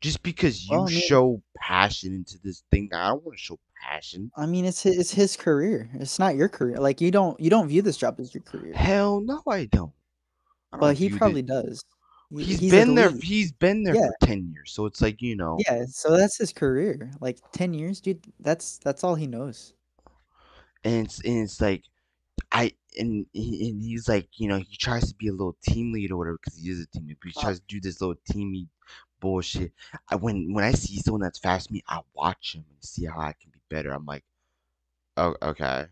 Just 0.00 0.22
because 0.24 0.64
you 0.66 0.72
Well, 0.76 0.88
I 0.88 0.90
mean- 0.90 1.00
show 1.00 1.42
passion 1.56 2.12
into 2.12 2.38
this 2.42 2.64
thing, 2.72 2.90
I 2.92 3.08
don't 3.10 3.22
want 3.24 3.38
to 3.38 3.42
show 3.42 3.58
passion. 3.80 4.32
I 4.36 4.46
mean, 4.46 4.64
it's 4.64 4.82
his, 4.82 4.98
it's 4.98 5.12
his 5.14 5.36
career. 5.36 5.88
It's 5.94 6.18
not 6.18 6.34
your 6.34 6.48
career. 6.48 6.78
Like 6.78 7.00
you 7.00 7.12
don't 7.12 7.38
you 7.38 7.50
don't 7.50 7.68
view 7.68 7.82
this 7.82 7.96
job 7.96 8.18
as 8.18 8.34
your 8.34 8.42
career, 8.42 8.74
Hell 8.74 9.20
no, 9.20 9.42
I 9.48 9.66
don't. 9.66 9.92
I 10.72 10.78
but 10.78 10.86
don't 10.86 10.96
he 10.96 11.10
probably 11.10 11.42
this- 11.42 11.64
does. 11.64 11.84
He- 12.36 12.44
He's 12.44 12.60
he's 12.60 12.72
been 12.72 12.94
there. 12.94 13.10
He's 13.10 13.52
been 13.52 13.82
there 13.82 13.94
Yeah. 13.94 14.08
for 14.20 14.26
ten 14.26 14.48
years, 14.52 14.72
so 14.72 14.86
it's 14.86 15.00
like 15.02 15.20
you 15.20 15.36
know. 15.36 15.58
Yeah, 15.68 15.84
so 15.86 16.16
that's 16.16 16.38
his 16.38 16.52
career. 16.52 17.10
Like 17.20 17.38
ten 17.52 17.74
years, 17.74 18.00
dude. 18.00 18.24
That's 18.40 18.78
that's 18.78 19.04
all 19.04 19.14
he 19.14 19.26
knows. 19.26 19.74
and 20.84 21.06
it's 21.06 21.20
and 21.24 21.44
it's 21.44 21.60
like 21.60 21.84
I 22.50 22.72
and, 22.98 23.26
he, 23.32 23.68
and 23.70 23.80
he's 23.82 24.08
like 24.08 24.28
you 24.36 24.48
know 24.48 24.58
he 24.58 24.76
tries 24.76 25.08
to 25.08 25.14
be 25.14 25.28
a 25.28 25.32
little 25.32 25.56
team 25.62 25.92
leader 25.92 26.14
or 26.14 26.18
whatever 26.18 26.38
because 26.42 26.58
he 26.58 26.70
is 26.70 26.80
a 26.80 26.86
team 26.86 27.06
lead, 27.06 27.18
but 27.20 27.32
he 27.32 27.38
Uh. 27.38 27.42
tries 27.42 27.60
to 27.60 27.66
do 27.68 27.80
this 27.80 28.00
little 28.00 28.16
teamy 28.30 28.68
bullshit. 29.20 29.72
I, 30.08 30.16
when 30.16 30.52
when 30.54 30.64
I 30.64 30.72
see 30.72 30.96
someone 30.98 31.20
that's 31.20 31.38
fast 31.38 31.70
me, 31.70 31.82
I 31.88 32.00
watch 32.14 32.54
him 32.54 32.64
and 32.70 32.82
see 32.82 33.04
how 33.04 33.18
I 33.20 33.34
can 33.40 33.50
be 33.52 33.60
better. 33.68 33.92
I'm 33.92 34.06
like, 34.06 34.24
oh 35.18 35.36
okay, 35.42 35.86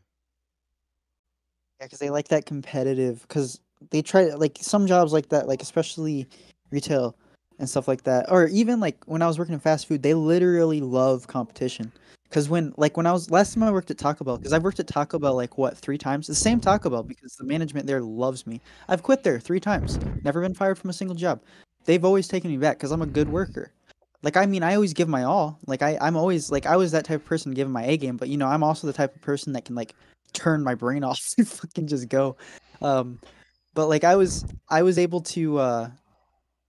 Yeah, 1.81 1.87
because 1.87 1.99
they 1.99 2.11
like 2.11 2.29
that 2.29 2.47
competitive. 2.47 3.23
Because 3.23 3.61
they 3.91 4.03
try 4.03 4.29
to 4.29 4.37
like 4.37 4.59
some 4.61 4.87
jobs 4.87 5.13
like 5.13 5.29
that, 5.31 5.49
like 5.49 5.63
especially 5.63 6.29
retail 6.71 7.17
and 7.59 7.69
stuff 7.69 7.89
like 7.89 8.05
that, 8.05 8.31
or 8.31 8.47
even 8.49 8.81
like 8.81 9.03
when 9.07 9.23
I 9.23 9.27
was 9.27 9.39
working 9.39 9.55
in 9.55 9.61
fast 9.61 9.87
food, 9.87 10.03
they 10.03 10.15
literally 10.15 10.81
love 10.81 11.27
competition. 11.27 11.93
Because 12.25 12.49
when 12.49 12.73
like 12.77 12.97
when 12.97 13.07
I 13.07 13.13
was 13.13 13.31
last 13.31 13.55
time 13.55 13.65
I 13.65 13.73
worked 13.73 13.91
at 13.91 13.99
Taco 13.99 14.25
Bell, 14.25 14.37
because 14.37 14.53
I've 14.53 14.63
worked 14.63 14.79
at 14.79 14.87
Taco 14.87 15.19
Bell 15.19 15.35
like 15.35 15.59
what 15.59 15.77
three 15.77 15.99
times, 15.99 16.27
the 16.27 16.35
same 16.35 16.61
Taco 16.61 16.89
Bell 16.89 17.03
because 17.03 17.35
the 17.35 17.45
management 17.45 17.87
there 17.87 18.01
loves 18.01 18.47
me. 18.47 18.61
I've 18.89 19.03
quit 19.03 19.25
there 19.25 19.41
three 19.41 19.61
times, 19.61 19.99
never 20.23 20.41
been 20.41 20.55
fired 20.55 20.79
from 20.79 20.91
a 20.91 20.95
single 20.95 21.17
job. 21.17 21.41
They've 21.87 22.05
always 22.05 22.29
taken 22.29 22.51
me 22.51 22.57
back 22.57 22.77
because 22.77 22.93
I'm 22.93 23.03
a 23.03 23.07
good 23.07 23.29
worker. 23.29 23.73
Like 24.23 24.37
I 24.37 24.47
mean, 24.47 24.63
I 24.63 24.75
always 24.75 24.93
give 24.93 25.09
my 25.09 25.25
all. 25.25 25.59
Like 25.67 25.83
I, 25.83 25.99
I'm 26.01 26.17
always 26.17 26.53
like 26.53 26.67
I 26.67 26.77
was 26.77 26.93
that 26.93 27.05
type 27.05 27.21
of 27.21 27.27
person 27.27 27.53
giving 27.53 27.73
my 27.73 27.85
A 27.85 27.97
game, 27.97 28.17
but 28.17 28.29
you 28.29 28.37
know, 28.37 28.47
I'm 28.47 28.63
also 28.63 28.87
the 28.87 28.93
type 28.93 29.15
of 29.15 29.23
person 29.23 29.53
that 29.55 29.65
can 29.65 29.75
like 29.75 29.95
turn 30.33 30.63
my 30.63 30.75
brain 30.77 31.03
off 31.11 31.21
and 31.37 31.49
fucking 31.49 31.89
just 31.89 32.09
go. 32.09 32.37
Um, 32.81 33.19
but 33.75 33.87
like 33.89 34.05
I 34.05 34.17
was, 34.17 34.45
I 34.69 34.83
was 34.83 34.99
able 34.99 35.21
to. 35.23 35.59
uh 35.59 35.91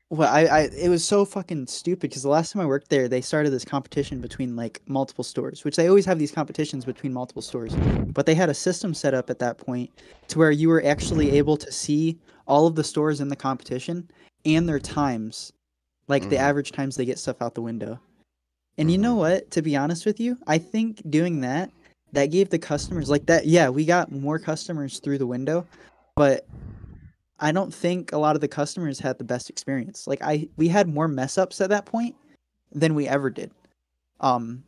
well, 0.09 0.29
I, 0.29 0.41
I 0.41 0.59
it 0.77 0.89
was 0.89 1.05
so 1.05 1.23
fucking 1.23 1.67
stupid 1.67 2.01
because 2.09 2.23
the 2.23 2.27
last 2.29 2.51
time 2.51 2.61
I 2.61 2.65
worked 2.65 2.89
there, 2.89 3.07
they 3.07 3.21
started 3.21 3.51
this 3.51 3.63
competition 3.63 4.19
between 4.19 4.57
like 4.57 4.81
multiple 4.85 5.23
stores, 5.23 5.63
which 5.63 5.77
they 5.77 5.87
always 5.87 6.05
have 6.05 6.19
these 6.19 6.33
competitions 6.33 6.83
between 6.83 7.13
multiple 7.13 7.41
stores. 7.41 7.73
But 8.13 8.25
they 8.25 8.35
had 8.35 8.49
a 8.49 8.53
system 8.53 8.93
set 8.93 9.13
up 9.13 9.29
at 9.29 9.39
that 9.39 9.57
point 9.57 9.89
to 10.27 10.37
where 10.37 10.51
you 10.51 10.67
were 10.67 10.83
actually 10.85 11.31
able 11.37 11.55
to 11.55 11.71
see 11.71 12.17
all 12.45 12.67
of 12.67 12.75
the 12.75 12.83
stores 12.83 13.21
in 13.21 13.29
the 13.29 13.37
competition 13.37 14.09
and 14.43 14.67
their 14.67 14.79
times, 14.79 15.53
like 16.09 16.23
the 16.29 16.35
Mhm. 16.35 16.39
average 16.39 16.73
times 16.73 16.97
they 16.97 17.05
get 17.05 17.17
stuff 17.17 17.41
out 17.41 17.55
the 17.55 17.61
window. 17.61 17.97
And 18.77 18.91
you 18.91 18.97
know 18.97 19.15
Mhm. 19.15 19.19
what? 19.19 19.51
To 19.51 19.61
be 19.61 19.77
honest 19.77 20.05
with 20.05 20.19
you, 20.19 20.37
I 20.45 20.57
think 20.57 21.09
doing 21.09 21.39
that 21.39 21.71
that 22.11 22.31
gave 22.31 22.49
the 22.49 22.59
customers 22.59 23.09
like 23.09 23.27
that. 23.27 23.45
Yeah, 23.47 23.69
we 23.69 23.85
got 23.85 24.11
more 24.11 24.39
customers 24.39 24.99
through 24.99 25.19
the 25.19 25.27
window, 25.27 25.65
but 26.17 26.45
I 27.41 27.51
don't 27.51 27.73
think 27.73 28.11
a 28.11 28.17
lot 28.17 28.35
of 28.35 28.41
the 28.41 28.47
customers 28.47 28.99
had 28.99 29.17
the 29.17 29.23
best 29.23 29.49
experience. 29.49 30.05
Like 30.07 30.21
I, 30.21 30.47
we 30.57 30.67
had 30.67 30.87
more 30.87 31.07
mess 31.07 31.37
ups 31.37 31.59
at 31.59 31.69
that 31.69 31.85
point 31.85 32.15
than 32.71 32.93
we 32.93 33.07
ever 33.07 33.29
did, 33.31 33.51
um, 34.19 34.63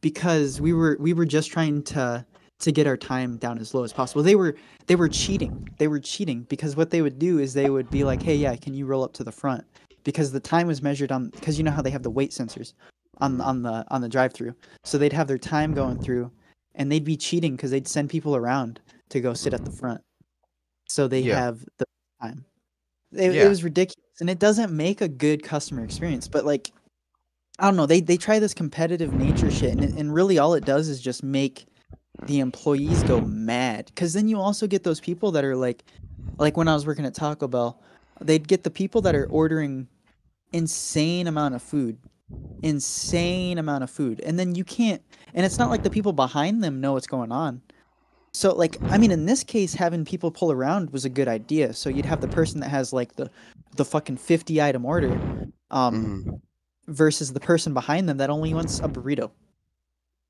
because 0.00 0.60
we 0.60 0.72
were 0.72 0.96
we 1.00 1.12
were 1.12 1.24
just 1.24 1.50
trying 1.50 1.82
to 1.84 2.26
to 2.60 2.72
get 2.72 2.88
our 2.88 2.96
time 2.96 3.36
down 3.36 3.58
as 3.58 3.72
low 3.72 3.84
as 3.84 3.92
possible. 3.92 4.22
They 4.22 4.34
were 4.34 4.56
they 4.88 4.96
were 4.96 5.08
cheating. 5.08 5.68
They 5.78 5.86
were 5.88 6.00
cheating 6.00 6.42
because 6.48 6.74
what 6.76 6.90
they 6.90 7.02
would 7.02 7.18
do 7.18 7.38
is 7.38 7.54
they 7.54 7.70
would 7.70 7.88
be 7.90 8.02
like, 8.04 8.20
"Hey, 8.22 8.34
yeah, 8.36 8.56
can 8.56 8.74
you 8.74 8.84
roll 8.84 9.04
up 9.04 9.12
to 9.14 9.24
the 9.24 9.32
front?" 9.32 9.64
Because 10.02 10.32
the 10.32 10.40
time 10.40 10.66
was 10.66 10.82
measured 10.82 11.12
on 11.12 11.30
because 11.30 11.56
you 11.56 11.64
know 11.64 11.70
how 11.70 11.82
they 11.82 11.90
have 11.90 12.02
the 12.02 12.10
weight 12.10 12.32
sensors 12.32 12.72
on 13.18 13.40
on 13.40 13.62
the 13.62 13.84
on 13.88 14.00
the 14.00 14.08
drive 14.08 14.32
through. 14.32 14.54
So 14.84 14.98
they'd 14.98 15.12
have 15.12 15.28
their 15.28 15.38
time 15.38 15.72
going 15.72 15.98
through, 15.98 16.32
and 16.74 16.90
they'd 16.90 17.04
be 17.04 17.16
cheating 17.16 17.54
because 17.54 17.70
they'd 17.70 17.86
send 17.86 18.10
people 18.10 18.34
around 18.34 18.80
to 19.10 19.20
go 19.20 19.34
sit 19.34 19.54
at 19.54 19.64
the 19.64 19.70
front, 19.70 20.00
so 20.88 21.06
they 21.08 21.20
Yeah. 21.20 21.36
have 21.36 21.64
the 21.78 21.86
time. 22.20 22.44
It, 23.12 23.32
Yeah. 23.34 23.46
it 23.46 23.48
was 23.48 23.64
ridiculous, 23.64 24.20
and 24.20 24.28
it 24.28 24.38
doesn't 24.38 24.74
make 24.76 25.00
a 25.00 25.08
good 25.08 25.42
customer 25.42 25.82
experience. 25.84 26.28
But 26.28 26.44
like, 26.44 26.72
I 27.58 27.64
don't 27.64 27.76
know, 27.76 27.86
they 27.86 28.00
they 28.00 28.16
try 28.16 28.38
this 28.38 28.54
competitive 28.54 29.12
nature 29.14 29.50
shit, 29.50 29.72
and 29.72 29.84
it- 29.84 29.94
and 29.94 30.12
really 30.12 30.38
all 30.38 30.54
it 30.54 30.64
does 30.64 30.88
is 30.88 31.00
just 31.00 31.22
make 31.22 31.66
the 32.26 32.40
employees 32.40 33.02
go 33.04 33.20
mad. 33.20 33.86
Because 33.86 34.12
then 34.12 34.28
you 34.28 34.38
also 34.38 34.66
get 34.66 34.82
those 34.84 35.00
people 35.00 35.30
that 35.32 35.44
are 35.44 35.56
like, 35.56 35.84
like 36.38 36.56
when 36.56 36.68
I 36.68 36.74
was 36.74 36.86
working 36.86 37.06
at 37.06 37.14
Taco 37.14 37.48
Bell, 37.48 37.80
they'd 38.20 38.46
get 38.46 38.64
the 38.64 38.70
people 38.70 39.00
that 39.02 39.14
are 39.14 39.26
ordering 39.26 39.88
insane 40.52 41.26
amount 41.28 41.54
of 41.54 41.62
food, 41.62 41.96
insane 42.62 43.58
amount 43.58 43.84
of 43.84 43.90
food, 43.90 44.20
and 44.20 44.38
then 44.38 44.54
you 44.54 44.64
can't. 44.64 45.02
And 45.34 45.46
it's 45.46 45.58
not 45.58 45.70
like 45.70 45.82
the 45.82 45.90
people 45.90 46.12
behind 46.12 46.62
them 46.62 46.80
know 46.80 46.94
what's 46.94 47.06
going 47.06 47.30
on. 47.32 47.62
So 48.32 48.54
like 48.54 48.76
I 48.84 48.98
mean 48.98 49.10
in 49.10 49.26
this 49.26 49.42
case 49.42 49.74
having 49.74 50.04
people 50.04 50.30
pull 50.30 50.52
around 50.52 50.90
was 50.90 51.04
a 51.04 51.08
good 51.10 51.28
idea. 51.28 51.72
So 51.72 51.88
you'd 51.90 52.06
have 52.06 52.20
the 52.20 52.28
person 52.28 52.60
that 52.60 52.68
has 52.68 52.92
like 52.92 53.16
the 53.16 53.30
the 53.76 53.84
fucking 53.84 54.16
50 54.16 54.60
item 54.62 54.84
order 54.84 55.12
um 55.70 56.24
Mhm. 56.24 56.40
versus 56.86 57.32
the 57.32 57.40
person 57.40 57.74
behind 57.74 58.08
them 58.08 58.16
that 58.18 58.30
only 58.30 58.54
wants 58.54 58.78
a 58.80 58.88
burrito. 58.88 59.30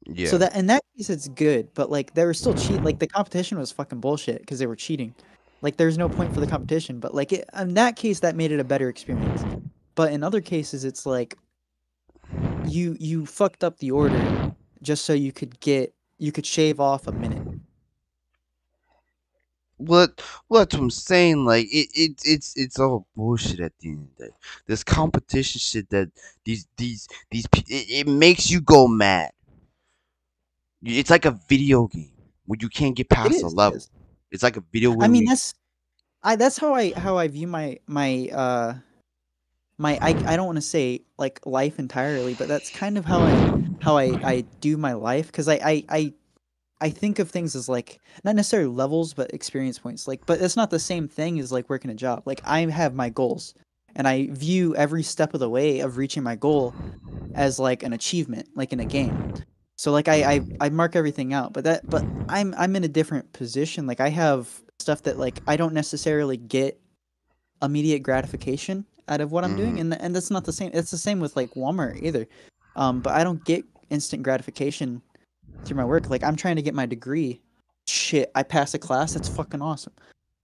Yeah. 0.07 0.29
So 0.29 0.39
that 0.39 0.55
in 0.57 0.67
that 0.67 0.83
case 0.97 1.11
it's 1.11 1.29
good, 1.29 1.69
but 1.75 1.91
like 1.91 2.15
they 2.15 2.25
were 2.25 2.35
still 2.35 2.55
cheat 2.55 2.83
like 2.83 2.99
the 2.99 3.07
competition 3.09 3.59
was 3.59 3.73
fucking 3.73 4.01
bullshit 4.01 4.41
because 4.41 4.59
they 4.59 4.67
were 4.67 4.77
cheating. 4.77 5.15
Like 5.61 5.77
there's 5.77 5.99
no 5.99 6.09
point 6.09 6.33
for 6.33 6.41
the 6.41 6.47
competition, 6.47 7.01
but 7.01 7.15
like 7.15 7.33
it, 7.33 7.49
in 7.59 7.75
that 7.75 7.97
case 7.97 8.21
that 8.21 8.37
made 8.37 8.53
it 8.53 8.61
a 8.61 8.65
better 8.65 8.89
experience. 8.89 9.45
But 9.97 10.13
in 10.13 10.23
other 10.23 10.41
cases 10.41 10.85
it's 10.85 11.05
like 11.05 11.37
you 12.67 12.97
you 13.01 13.27
fucked 13.27 13.65
up 13.65 13.79
the 13.79 13.91
order 13.91 14.53
just 14.83 15.05
so 15.05 15.13
you 15.13 15.33
could 15.33 15.59
get 15.61 15.93
you 16.19 16.33
could 16.33 16.47
shave 16.47 16.81
off 16.81 17.07
a 17.07 17.13
minute. 17.13 17.43
What? 19.79 20.23
Well, 20.49 20.61
that's 20.61 20.75
what 20.75 20.83
I'm 20.83 20.91
saying. 20.91 21.45
Like 21.45 21.67
it, 21.67 21.89
it, 21.95 22.21
it's, 22.25 22.57
it's 22.57 22.79
all 22.79 23.07
bullshit 23.17 23.61
at 23.61 23.73
the 23.81 23.89
end 23.89 24.09
of 24.11 24.19
the 24.19 24.25
day. 24.27 24.31
This 24.67 24.85
competition 24.85 25.59
shit 25.59 25.89
that 25.91 26.11
these, 26.45 26.67
these, 26.77 27.09
these, 27.31 27.47
it, 27.55 28.07
it 28.07 28.07
makes 28.07 28.51
you 28.51 28.61
go 28.61 28.87
mad. 28.87 29.31
It's 30.83 31.11
like 31.11 31.25
a 31.25 31.39
video 31.49 31.87
game 31.87 32.13
where 32.47 32.59
you 32.61 32.69
can't 32.69 32.95
get 32.95 33.09
past 33.09 33.35
is, 33.35 33.43
a 33.43 33.49
level. 33.49 33.79
is. 33.79 33.91
It's 34.31 34.43
like 34.43 34.57
a 34.57 34.65
video 34.73 34.93
game. 34.93 35.03
I 35.03 35.09
mean 35.09 35.25
that's 35.25 35.55
I 36.23 36.37
that's 36.37 36.59
how 36.59 36.75
I 36.75 36.93
how 36.93 37.17
I 37.17 37.29
view 37.29 37.47
my 37.47 37.79
my 37.87 38.29
uh 38.33 38.75
my 39.79 39.99
I, 40.03 40.11
I 40.27 40.37
don't 40.37 40.47
want 40.47 40.57
to 40.57 40.63
say 40.63 41.03
like 41.17 41.45
life 41.47 41.79
entirely, 41.79 42.35
but 42.35 42.49
that's 42.49 42.71
kind 42.71 42.99
of 42.99 43.05
how 43.05 43.21
I 43.21 43.63
how 43.81 43.97
I, 43.97 44.19
I 44.23 44.45
do 44.61 44.77
my 44.77 44.95
life 44.95 45.29
because 45.29 45.49
I, 45.49 45.55
I 45.55 45.85
I 45.89 46.13
I 46.81 46.91
think 46.91 47.19
of 47.19 47.31
things 47.31 47.57
as 47.57 47.69
like 47.69 48.01
not 48.25 48.37
necessarily 48.37 48.69
levels 48.69 49.15
but 49.15 49.33
experience 49.35 49.79
points. 49.79 50.07
Like 50.09 50.25
but 50.27 50.41
it's 50.41 50.57
not 50.57 50.71
the 50.71 50.79
same 50.79 51.09
thing 51.09 51.39
as 51.41 51.51
like 51.53 51.69
working 51.69 51.91
a 51.91 51.95
job. 51.95 52.23
Like 52.27 52.41
I 52.45 52.61
have 52.71 52.95
my 52.95 53.09
goals 53.11 53.55
and 53.97 54.07
I 54.07 54.29
view 54.31 54.77
every 54.77 55.03
step 55.03 55.35
of 55.35 55.41
the 55.41 55.49
way 55.51 55.81
of 55.81 55.97
reaching 55.97 56.23
my 56.23 56.37
goal 56.37 56.75
as 57.35 57.59
like 57.59 57.83
an 57.83 57.93
achievement, 57.93 58.49
like 58.55 58.73
in 58.73 58.81
a 58.81 58.85
game. 58.87 59.13
So 59.77 59.93
like 59.93 60.09
I, 60.09 60.35
I 60.35 60.41
I 60.61 60.69
mark 60.71 60.97
everything 60.97 61.33
out, 61.33 61.53
but 61.53 61.65
that 61.65 61.89
but 61.89 62.05
I'm 62.29 62.55
I'm 62.59 62.77
in 62.77 62.85
a 62.85 62.89
different 62.89 63.33
position. 63.33 63.87
Like 63.87 64.01
I 64.01 64.09
have 64.11 64.49
stuff 64.79 65.03
that 65.05 65.19
like 65.19 65.41
I 65.47 65.57
don't 65.57 65.75
necessarily 65.75 66.37
get 66.37 66.81
immediate 67.63 68.01
gratification 68.03 68.85
out 69.09 69.21
of 69.21 69.33
what 69.33 69.45
I'm 69.45 69.57
doing, 69.57 69.77
Mhm. 69.77 69.81
and 69.81 70.01
and 70.01 70.15
that's 70.17 70.31
not 70.31 70.45
the 70.45 70.53
same. 70.53 70.71
It's 70.75 70.91
the 70.91 70.99
same 70.99 71.21
with 71.21 71.37
like 71.37 71.51
Walmart 71.55 72.03
either. 72.03 72.27
Um, 72.77 73.01
but 73.01 73.15
I 73.15 73.25
don't 73.25 73.45
get 73.45 73.65
instant 73.91 74.23
gratification 74.23 75.03
through 75.65 75.77
my 75.77 75.85
work. 75.85 76.11
Like 76.11 76.25
I'm 76.25 76.37
trying 76.37 76.57
to 76.57 76.63
get 76.63 76.75
my 76.75 76.87
degree. 76.87 77.41
Shit, 77.87 78.31
I 78.35 78.43
pass 78.43 78.75
a 78.75 78.79
class. 78.79 79.15
That's 79.15 79.29
fucking 79.29 79.63
awesome. 79.63 79.95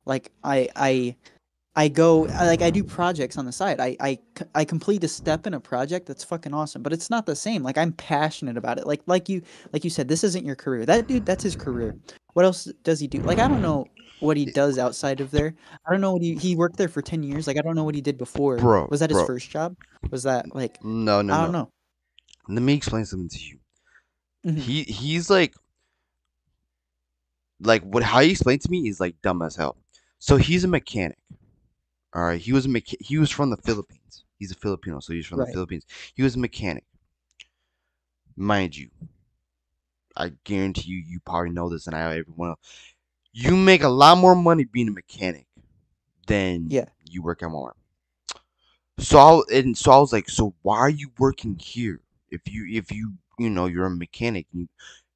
Like 0.06 0.30
I 0.42 0.68
I 0.76 1.16
I 1.76 1.88
go 1.88 2.26
I, 2.28 2.46
like 2.46 2.62
I 2.62 2.70
do 2.70 2.84
projects 2.84 3.36
on 3.36 3.46
the 3.46 3.52
side. 3.52 3.80
I 3.80 3.96
I 4.00 4.18
I 4.54 4.64
complete 4.64 5.02
a 5.04 5.08
step 5.08 5.46
in 5.46 5.54
a 5.54 5.60
project 5.60 6.06
that's 6.06 6.24
fucking 6.24 6.54
awesome, 6.54 6.82
but 6.82 6.92
it's 6.92 7.10
not 7.10 7.26
the 7.26 7.36
same. 7.36 7.62
Like 7.62 7.78
I'm 7.78 7.92
passionate 7.92 8.56
about 8.56 8.78
it. 8.78 8.86
Like 8.86 9.02
like 9.06 9.28
you 9.28 9.42
like 9.72 9.84
you 9.84 9.90
said, 9.90 10.08
this 10.08 10.24
isn't 10.24 10.44
your 10.44 10.56
career. 10.56 10.86
That 10.86 11.08
dude, 11.08 11.26
that's 11.26 11.42
his 11.42 11.56
career. 11.56 11.96
What 12.34 12.44
else 12.44 12.64
does 12.82 13.00
he 13.00 13.06
do? 13.06 13.20
Like 13.20 13.38
I 13.38 13.48
don't 13.48 13.62
know 13.62 13.86
what 14.20 14.36
he 14.36 14.46
does 14.46 14.78
outside 14.78 15.20
of 15.20 15.30
there. 15.30 15.54
I 15.86 15.90
don't 15.92 16.00
know 16.00 16.12
what 16.12 16.22
he 16.22 16.34
he 16.36 16.54
worked 16.56 16.76
there 16.76 16.88
for 16.88 17.02
ten 17.02 17.22
years. 17.22 17.46
Like 17.46 17.58
I 17.58 17.62
don't 17.62 17.74
know 17.74 17.84
what 17.84 17.94
he 17.94 18.00
did 18.00 18.18
before. 18.18 18.56
Bro, 18.56 18.88
was 18.90 19.00
that 19.00 19.10
his 19.10 19.18
bro. 19.18 19.26
first 19.26 19.50
job? 19.50 19.76
Was 20.10 20.22
that 20.22 20.54
like 20.54 20.82
No, 20.84 21.22
no, 21.22 21.34
I 21.34 21.36
no. 21.38 21.42
don't 21.42 21.52
know. 21.52 21.68
Let 22.48 22.62
me 22.62 22.74
explain 22.74 23.04
something 23.04 23.28
to 23.28 23.38
you. 23.38 23.58
Mhm. 24.44 24.58
He 24.58 24.82
he's 24.84 25.30
like 25.30 25.54
like 27.60 27.82
what 27.82 28.02
how 28.02 28.20
he 28.20 28.30
explained 28.30 28.60
to 28.62 28.70
me 28.70 28.88
is 28.88 29.00
like 29.00 29.20
dumb 29.22 29.42
as 29.42 29.56
hell. 29.56 29.76
So 30.18 30.36
he's 30.36 30.64
a 30.64 30.68
mechanic. 30.68 31.18
All 32.14 32.22
right, 32.24 32.40
he 32.40 32.52
was 32.52 32.66
a 32.66 32.68
mecha- 32.68 33.00
he 33.00 33.18
was 33.18 33.30
from 33.30 33.50
the 33.50 33.56
Philippines. 33.56 34.24
He's 34.38 34.52
a 34.52 34.56
Filipino, 34.56 35.00
so 35.00 35.12
he's 35.12 35.26
from 35.26 35.38
the 35.40 35.46
Philippines. 35.52 35.84
He 36.14 36.22
was 36.22 36.36
a 36.36 36.38
mechanic. 36.38 36.84
Mind 38.36 38.76
you, 38.76 38.90
I 40.16 40.30
guarantee 40.44 40.90
you 40.90 40.98
you 40.98 41.20
probably 41.20 41.50
know 41.50 41.68
this 41.68 41.86
and 41.86 41.96
I 41.96 42.16
everyone 42.18 42.50
else. 42.50 42.58
You 43.32 43.56
make 43.56 43.82
a 43.82 43.88
lot 43.88 44.18
more 44.18 44.34
money 44.36 44.64
being 44.64 44.88
a 44.88 44.92
mechanic 44.92 45.46
than 46.26 46.68
Yeah. 46.70 46.86
you 47.04 47.22
work 47.22 47.42
at 47.42 47.48
Walmart. 47.48 47.74
So 48.98 49.18
I, 49.18 49.56
and 49.56 49.76
so 49.76 49.90
I 49.90 49.98
was 49.98 50.12
like, 50.12 50.28
so 50.28 50.54
why 50.62 50.78
are 50.78 50.88
you 50.90 51.10
working 51.18 51.56
here? 51.56 52.00
If 52.30 52.42
you 52.48 52.66
if 52.70 52.92
you 52.92 53.14
you 53.38 53.50
know 53.50 53.66
you're 53.66 53.86
a 53.86 53.90
mechanic, 53.90 54.46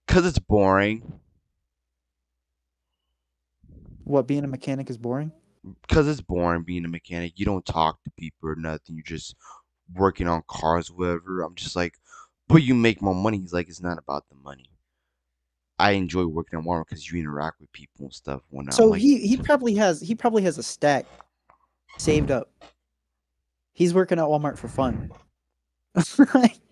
because 0.07 0.27
it's 0.27 0.39
boring. 0.39 1.21
What 4.05 4.27
being 4.27 4.45
a 4.45 4.49
mechanic 4.49 4.89
is 4.91 4.97
boring? 4.97 5.33
Because 5.83 6.09
it's 6.09 6.21
boring 6.21 6.63
being 6.63 6.85
a 6.85 6.89
mechanic. 6.89 7.35
You 7.37 7.45
don't 7.45 7.67
talk 7.67 8.03
to 8.05 8.11
people 8.13 8.49
or 8.49 8.55
nothing. 8.57 8.97
You're 8.97 9.03
just 9.03 9.35
working 9.95 10.27
on 10.29 10.43
cars, 10.49 10.91
whatever. 10.91 11.43
I'm 11.43 11.55
just 11.55 11.77
like, 11.77 11.99
but 12.49 12.63
you 12.63 12.75
make 12.75 13.03
more 13.03 13.15
money. 13.15 13.39
He's 13.39 13.53
like, 13.53 13.69
it's 13.69 13.83
not 13.83 13.99
about 13.99 14.25
the 14.31 14.37
money. 14.37 14.71
I 15.79 15.93
enjoy 15.93 16.27
working 16.27 16.59
at 16.59 16.65
Walmart 16.65 16.89
because 16.89 17.11
you 17.11 17.21
interact 17.21 17.61
with 17.61 17.71
people 17.73 18.07
and 18.07 18.13
stuff. 18.13 18.43
When 18.51 18.69
I'm 18.69 18.75
So 18.75 18.91
like, 18.91 19.01
he 19.01 19.27
he 19.27 19.37
probably 19.37 19.75
has 19.75 20.01
he 20.01 20.15
probably 20.15 20.43
has 20.43 20.59
a 20.59 20.63
stack 20.63 21.07
saved 21.99 22.31
up. 22.31 22.51
He's 23.75 23.95
working 23.95 24.19
at 24.19 24.25
Walmart 24.25 24.59
for 24.59 24.69
fun. 24.69 25.11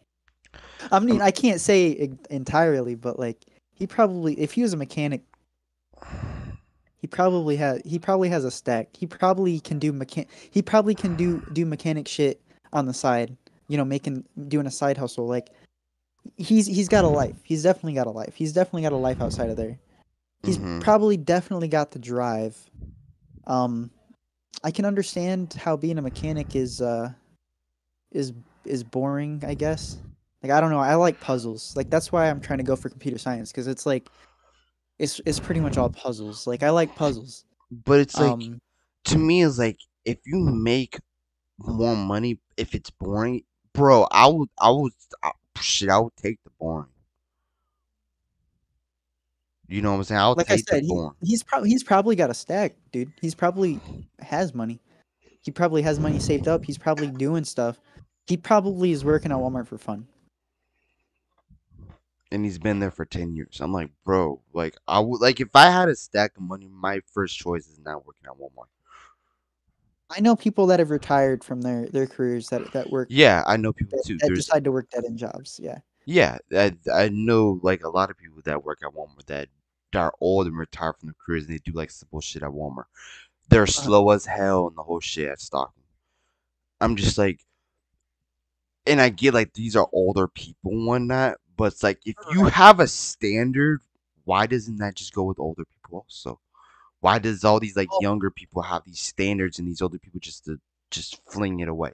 I 0.90 1.00
mean, 1.00 1.20
I 1.20 1.30
can't 1.30 1.60
say 1.60 2.10
entirely, 2.30 2.94
but 2.94 3.18
like 3.18 3.44
he 3.74 3.86
probably 3.86 4.38
if 4.38 4.52
he 4.52 4.62
was 4.62 4.72
a 4.72 4.76
mechanic, 4.76 5.22
he 6.98 7.06
probably 7.06 7.56
has 7.56 7.82
he 7.84 7.98
probably 7.98 8.28
has 8.28 8.44
a 8.44 8.50
stack. 8.50 8.88
He 8.96 9.06
probably 9.06 9.60
can 9.60 9.78
do 9.78 9.92
mechan 9.92 10.26
he 10.50 10.62
probably 10.62 10.94
can 10.94 11.16
do 11.16 11.42
do 11.52 11.66
mechanic 11.66 12.08
shit 12.08 12.40
on 12.72 12.86
the 12.86 12.94
side. 12.94 13.36
You 13.68 13.76
know, 13.76 13.84
making 13.84 14.24
doing 14.48 14.66
a 14.66 14.70
side 14.70 14.96
hustle 14.96 15.26
like 15.26 15.50
he's 16.36 16.66
he's 16.66 16.88
got 16.88 17.04
a 17.04 17.08
life. 17.08 17.36
He's 17.42 17.62
definitely 17.62 17.94
got 17.94 18.06
a 18.06 18.10
life. 18.10 18.34
He's 18.36 18.52
definitely 18.52 18.82
got 18.82 18.92
a 18.92 18.96
life 18.96 19.20
outside 19.20 19.50
of 19.50 19.56
there. 19.56 19.78
He's 20.42 20.58
Mhm. 20.58 20.80
probably 20.80 21.16
definitely 21.16 21.68
got 21.68 21.90
the 21.90 21.98
drive. 21.98 22.56
Um, 23.46 23.90
I 24.62 24.70
can 24.70 24.84
understand 24.84 25.54
how 25.54 25.76
being 25.76 25.98
a 25.98 26.02
mechanic 26.02 26.54
is 26.56 26.80
uh 26.80 27.12
is 28.12 28.32
is 28.64 28.84
boring. 28.84 29.42
I 29.46 29.54
guess. 29.54 29.98
Like 30.42 30.52
I 30.52 30.60
don't 30.60 30.70
know. 30.70 30.78
I 30.78 30.94
like 30.94 31.20
puzzles. 31.20 31.74
Like 31.76 31.90
that's 31.90 32.12
why 32.12 32.28
I'm 32.28 32.40
trying 32.40 32.58
to 32.58 32.64
go 32.64 32.76
for 32.76 32.88
computer 32.88 33.18
science 33.18 33.50
because 33.50 33.66
it's 33.66 33.86
like 33.86 34.08
it's 34.98 35.20
it's 35.26 35.40
pretty 35.40 35.60
much 35.60 35.76
all 35.76 35.90
puzzles. 35.90 36.46
Like 36.46 36.62
I 36.62 36.70
like 36.70 36.94
puzzles. 36.94 37.44
but 37.70 38.00
it's 38.00 38.18
like 38.18 38.32
um, 38.32 38.60
to 39.04 39.18
me, 39.18 39.42
it's 39.42 39.58
like 39.58 39.78
if 40.04 40.18
you 40.24 40.38
make 40.38 40.98
more 41.58 41.96
money, 41.96 42.38
if 42.56 42.74
it's 42.74 42.90
boring, 42.90 43.42
bro, 43.72 44.06
I 44.10 44.26
would, 44.26 44.48
I 44.58 44.70
would, 44.70 44.92
I, 45.22 45.32
shit, 45.60 45.88
I 45.88 45.98
would 45.98 46.16
take 46.16 46.42
the 46.44 46.50
boring. 46.58 46.88
You 49.68 49.82
know 49.82 49.92
what 49.92 49.98
I'm 49.98 50.04
saying? 50.04 50.20
I 50.20 50.28
would 50.28 50.38
like 50.38 50.50
I 50.50 50.56
said, 50.56 50.82
he, 50.82 51.08
he's 51.24 51.42
probably 51.42 51.70
he's 51.70 51.82
probably 51.82 52.14
got 52.14 52.30
a 52.30 52.34
stack, 52.34 52.76
dude. 52.92 53.12
He's 53.20 53.34
probably 53.34 53.80
has 54.20 54.54
money. 54.54 54.80
He 55.40 55.50
probably 55.50 55.82
has 55.82 55.98
money 55.98 56.20
saved 56.20 56.46
up. 56.46 56.64
He's 56.64 56.78
probably 56.78 57.08
doing 57.08 57.44
stuff. 57.44 57.80
He 58.26 58.36
probably 58.36 58.92
is 58.92 59.04
working 59.04 59.32
at 59.32 59.38
Walmart 59.38 59.66
for 59.66 59.78
fun. 59.78 60.06
And 62.32 62.44
he's 62.44 62.58
been 62.58 62.80
there 62.80 62.90
for 62.90 63.04
10 63.04 63.34
years. 63.34 63.58
I'm 63.60 63.72
like, 63.72 63.90
bro, 64.04 64.42
like 64.52 64.76
I 64.88 65.00
would 65.00 65.20
like 65.20 65.40
if 65.40 65.54
I 65.54 65.70
had 65.70 65.88
a 65.88 65.96
stack 65.96 66.36
of 66.36 66.42
money, 66.42 66.68
my 66.68 67.00
first 67.12 67.38
choice 67.38 67.66
is 67.66 67.78
not 67.78 68.06
working 68.06 68.26
at 68.26 68.38
Walmart. 68.38 68.68
I 70.08 70.20
know 70.20 70.36
people 70.36 70.66
that 70.66 70.78
have 70.78 70.90
retired 70.90 71.42
from 71.42 71.62
their 71.62 71.86
their 71.86 72.06
careers 72.06 72.48
that 72.48 72.72
that 72.72 72.90
work 72.90 73.08
Yeah, 73.10 73.42
I 73.46 73.56
know 73.56 73.72
people 73.72 73.98
that, 73.98 74.06
too. 74.06 74.18
that 74.18 74.26
There's 74.26 74.46
decide 74.46 74.64
to 74.64 74.72
work 74.72 74.90
dead 74.90 75.04
end 75.04 75.18
jobs. 75.18 75.58
Yeah. 75.62 75.78
yeah, 76.04 76.38
I 76.52 76.76
I 76.92 77.08
know 77.08 77.60
like 77.62 77.84
a 77.84 77.88
lot 77.88 78.10
of 78.10 78.18
people 78.18 78.40
that 78.44 78.64
work 78.64 78.80
at 78.84 78.94
Walmart 78.94 79.26
that 79.26 79.48
that 79.92 80.00
are 80.00 80.14
old 80.20 80.46
and 80.46 80.56
retired 80.56 80.96
from 80.98 81.08
their 81.08 81.16
careers 81.24 81.44
and 81.44 81.54
they 81.54 81.58
do 81.58 81.72
like 81.72 81.90
simple 81.90 82.20
shit 82.20 82.42
at 82.42 82.50
Walmart. 82.50 82.84
They're 83.48 83.62
uh-huh. 83.62 83.72
slow 83.72 84.10
as 84.10 84.26
hell 84.26 84.68
and 84.68 84.76
the 84.76 84.82
whole 84.82 85.00
shit 85.00 85.28
at 85.28 85.40
stocking. 85.40 85.82
I'm 86.80 86.96
just 86.96 87.18
like 87.18 87.40
and 88.86 89.00
I 89.00 89.08
get 89.08 89.34
like 89.34 89.52
these 89.52 89.76
are 89.76 89.88
older 89.92 90.28
people 90.28 90.70
and 90.72 90.86
whatnot, 90.86 91.38
but 91.56 91.72
it's 91.72 91.82
like 91.82 92.00
if 92.04 92.16
you 92.32 92.44
have 92.44 92.80
a 92.80 92.86
standard, 92.86 93.80
why 94.24 94.46
doesn't 94.46 94.76
that 94.78 94.94
just 94.94 95.14
go 95.14 95.24
with 95.24 95.38
older 95.38 95.64
people 95.64 96.04
also? 96.06 96.40
Why 97.00 97.18
does 97.18 97.44
all 97.44 97.60
these 97.60 97.76
like 97.76 97.88
younger 98.00 98.30
people 98.30 98.62
have 98.62 98.84
these 98.84 99.00
standards 99.00 99.58
and 99.58 99.68
these 99.68 99.82
older 99.82 99.98
people 99.98 100.20
just 100.20 100.44
to 100.46 100.60
just 100.90 101.20
fling 101.26 101.60
it 101.60 101.68
away? 101.68 101.92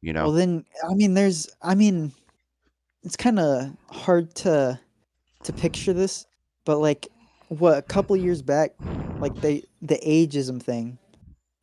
You 0.00 0.12
know? 0.12 0.24
Well, 0.24 0.32
then 0.32 0.64
I 0.88 0.94
mean, 0.94 1.14
there's 1.14 1.48
I 1.62 1.74
mean, 1.74 2.12
it's 3.02 3.16
kind 3.16 3.38
of 3.38 3.70
hard 3.90 4.34
to 4.36 4.78
to 5.44 5.52
picture 5.52 5.92
this, 5.92 6.26
but 6.64 6.78
like 6.78 7.08
what 7.48 7.78
a 7.78 7.82
couple 7.82 8.16
years 8.16 8.42
back, 8.42 8.74
like 9.18 9.34
they 9.40 9.64
the 9.82 9.98
ageism 10.06 10.62
thing, 10.62 10.98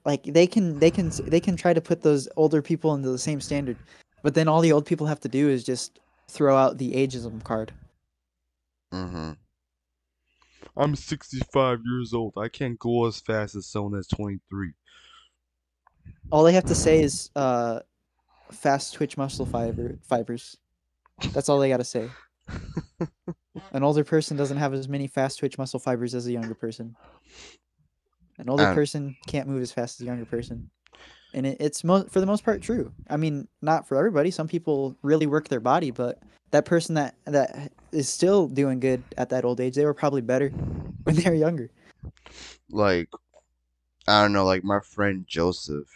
like 0.03 0.23
they 0.23 0.47
can 0.47 0.79
they 0.79 0.91
can 0.91 1.09
they 1.25 1.39
can 1.39 1.55
try 1.55 1.73
to 1.73 1.81
put 1.81 2.01
those 2.01 2.27
older 2.35 2.61
people 2.61 2.93
into 2.93 3.09
the 3.09 3.17
same 3.17 3.39
standard, 3.39 3.77
but 4.23 4.33
then 4.33 4.47
all 4.47 4.61
the 4.61 4.71
old 4.71 4.85
people 4.85 5.07
have 5.07 5.19
to 5.21 5.29
do 5.29 5.49
is 5.49 5.63
just 5.63 5.99
throw 6.27 6.55
out 6.57 6.77
the 6.77 6.93
ageism 6.93 7.43
card. 7.43 7.73
mm-hmm. 8.91 9.33
I'm 10.77 10.95
65 10.95 11.81
years 11.85 12.13
old. 12.13 12.33
I 12.37 12.49
can't 12.49 12.77
go 12.79 13.05
as 13.07 13.19
fast 13.19 13.55
as 13.55 13.67
someone 13.67 13.93
that's 13.93 14.07
23. 14.07 14.73
All 16.31 16.43
they 16.43 16.53
have 16.53 16.65
to 16.65 16.75
say 16.75 17.01
is 17.01 17.29
uh, 17.35 17.79
fast 18.51 18.93
twitch 18.95 19.17
muscle 19.17 19.45
fiber 19.45 19.99
fibers. 20.03 20.57
That's 21.33 21.49
all 21.49 21.59
they 21.59 21.69
got 21.69 21.77
to 21.77 21.83
say. 21.83 22.09
An 23.71 23.83
older 23.83 24.03
person 24.03 24.37
doesn't 24.37 24.57
have 24.57 24.73
as 24.73 24.87
many 24.89 25.07
fast 25.07 25.39
twitch 25.39 25.57
muscle 25.57 25.79
fibers 25.79 26.13
as 26.15 26.27
a 26.27 26.31
younger 26.31 26.55
person. 26.55 26.95
An 28.37 28.49
older 28.49 28.67
Um, 28.67 28.75
person 28.75 29.17
can't 29.27 29.47
move 29.47 29.61
as 29.61 29.71
fast 29.71 29.99
as 29.99 30.03
a 30.03 30.05
younger 30.07 30.25
person. 30.25 30.71
And 31.35 31.45
it, 31.45 31.57
it's 31.59 31.83
mo- 31.83 32.05
for 32.09 32.21
the 32.21 32.25
most 32.25 32.45
part 32.45 32.61
true. 32.61 32.93
I 33.09 33.17
mean, 33.17 33.47
not 33.61 33.87
for 33.87 33.97
everybody. 33.97 34.31
Some 34.31 34.47
people 34.47 34.95
really 35.03 35.27
work 35.27 35.49
their 35.49 35.59
body, 35.59 35.91
but 35.91 36.17
that 36.51 36.63
person 36.63 36.95
that 36.95 37.15
that 37.25 37.73
is 37.91 38.07
still 38.07 38.47
doing 38.47 38.79
good 38.79 39.03
at 39.17 39.29
that 39.29 39.43
old 39.43 39.59
age, 39.59 39.75
they 39.75 39.85
were 39.85 39.93
probably 39.93 40.21
better 40.21 40.49
when 41.03 41.15
they 41.15 41.29
were 41.29 41.35
younger. 41.35 41.69
Like, 42.69 43.09
I 44.07 44.21
don't 44.21 44.31
know, 44.31 44.45
like 44.45 44.63
my 44.63 44.79
friend 44.79 45.25
Joseph 45.27 45.89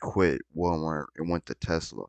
quit 0.00 0.42
Walmart 0.56 1.06
and 1.16 1.30
went 1.30 1.46
to 1.46 1.54
Tesla. 1.54 2.04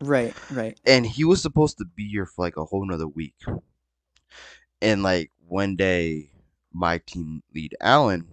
Right, 0.00 0.34
right. 0.50 0.78
and 0.84 1.06
he 1.06 1.24
was 1.24 1.40
supposed 1.40 1.78
to 1.78 1.84
be 1.84 2.08
here 2.08 2.26
for 2.26 2.44
like 2.44 2.56
a 2.56 2.64
whole 2.64 2.84
nother 2.84 3.06
week. 3.06 3.36
And 4.82 5.02
like 5.04 5.30
one 5.46 5.76
day, 5.76 6.30
my 6.72 6.98
team 6.98 7.42
lead 7.54 7.76
Alan 7.80 8.26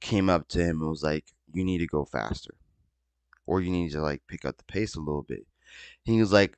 came 0.00 0.28
up 0.28 0.48
to 0.48 0.58
him 0.58 0.80
and 0.80 0.90
was 0.90 1.04
like, 1.04 1.24
"You 1.52 1.64
need 1.64 1.78
to 1.78 1.86
go 1.86 2.04
faster, 2.04 2.54
or 3.46 3.60
you 3.60 3.70
need 3.70 3.92
to 3.92 4.00
like 4.02 4.22
pick 4.28 4.44
up 4.44 4.56
the 4.58 4.64
pace 4.64 4.94
a 4.94 5.00
little 5.00 5.22
bit." 5.22 5.46
And 6.06 6.14
he 6.14 6.20
was 6.20 6.32
like, 6.32 6.56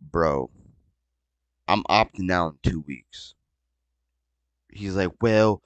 "Bro, 0.00 0.50
I'm 1.68 1.82
opting 1.84 2.30
out 2.30 2.54
in 2.64 2.70
two 2.70 2.80
weeks." 2.80 3.34
He's 4.70 4.96
like, 4.96 5.12
"Well, 5.20 5.62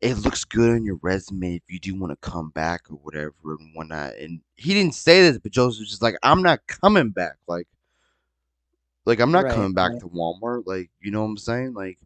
it 0.00 0.14
looks 0.18 0.44
good 0.44 0.70
on 0.70 0.84
your 0.84 0.98
resume 1.02 1.56
if 1.56 1.62
you 1.68 1.78
do 1.78 1.94
want 1.98 2.12
to 2.12 2.30
come 2.30 2.50
back 2.50 2.90
or 2.90 2.96
whatever 2.96 3.34
and 3.58 3.74
whatnot. 3.74 4.14
And 4.16 4.40
he 4.56 4.74
didn't 4.74 4.94
say 4.94 5.22
this, 5.22 5.38
but 5.38 5.52
Joseph 5.52 5.80
was 5.80 5.90
just 5.90 6.02
like, 6.02 6.16
I'm 6.22 6.42
not 6.42 6.66
coming 6.68 7.10
back. 7.10 7.36
Like, 7.48 7.68
like 9.06 9.20
I'm 9.20 9.32
not 9.32 9.44
Right, 9.44 9.54
coming 9.54 9.74
back 9.74 9.92
right. 9.92 10.00
to 10.00 10.08
Walmart. 10.08 10.64
Like, 10.66 10.90
you 11.00 11.10
know 11.10 11.22
what 11.22 11.28
I'm 11.30 11.36
saying? 11.38 11.74
Like 11.74 11.98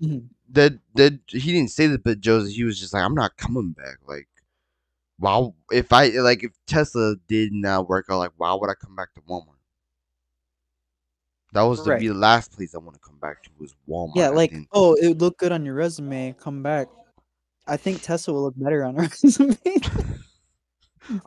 Mhm. 0.00 0.28
that 0.50 0.78
that 0.94 1.20
he 1.28 1.52
didn't 1.52 1.70
say 1.70 1.86
that, 1.88 2.02
but 2.04 2.20
Joseph 2.20 2.54
he 2.54 2.64
was 2.64 2.78
just 2.80 2.92
like, 2.92 3.04
I'm 3.04 3.14
not 3.14 3.36
coming 3.36 3.72
back. 3.72 3.98
Like, 4.06 4.28
wow, 5.18 5.54
if 5.70 5.92
I 5.92 6.08
like 6.08 6.44
if 6.44 6.52
Tesla 6.66 7.16
did 7.26 7.52
not 7.52 7.88
work 7.88 8.06
out, 8.10 8.18
like, 8.18 8.32
why 8.36 8.54
would 8.54 8.70
I 8.70 8.74
come 8.74 8.96
back 8.96 9.14
to 9.14 9.20
Walmart? 9.22 9.58
That 11.52 11.62
was 11.62 11.82
be 11.82 12.08
the 12.08 12.14
last 12.14 12.52
place 12.52 12.74
I 12.74 12.78
want 12.78 12.94
to 12.94 13.00
come 13.00 13.18
back 13.18 13.42
to 13.44 13.50
was 13.58 13.74
Walmart. 13.88 14.16
Yeah, 14.16 14.28
like 14.28 14.54
oh, 14.72 14.94
it 14.94 15.08
would 15.08 15.20
look 15.20 15.38
good 15.38 15.52
on 15.52 15.64
your 15.64 15.74
resume. 15.74 16.34
Come 16.38 16.62
back. 16.62 16.88
I 17.66 17.76
think 17.76 18.02
Tesla 18.02 18.34
will 18.34 18.44
look 18.44 18.54
better 18.56 18.84
on 18.84 18.96
a 18.96 19.02
resume. 19.22 19.56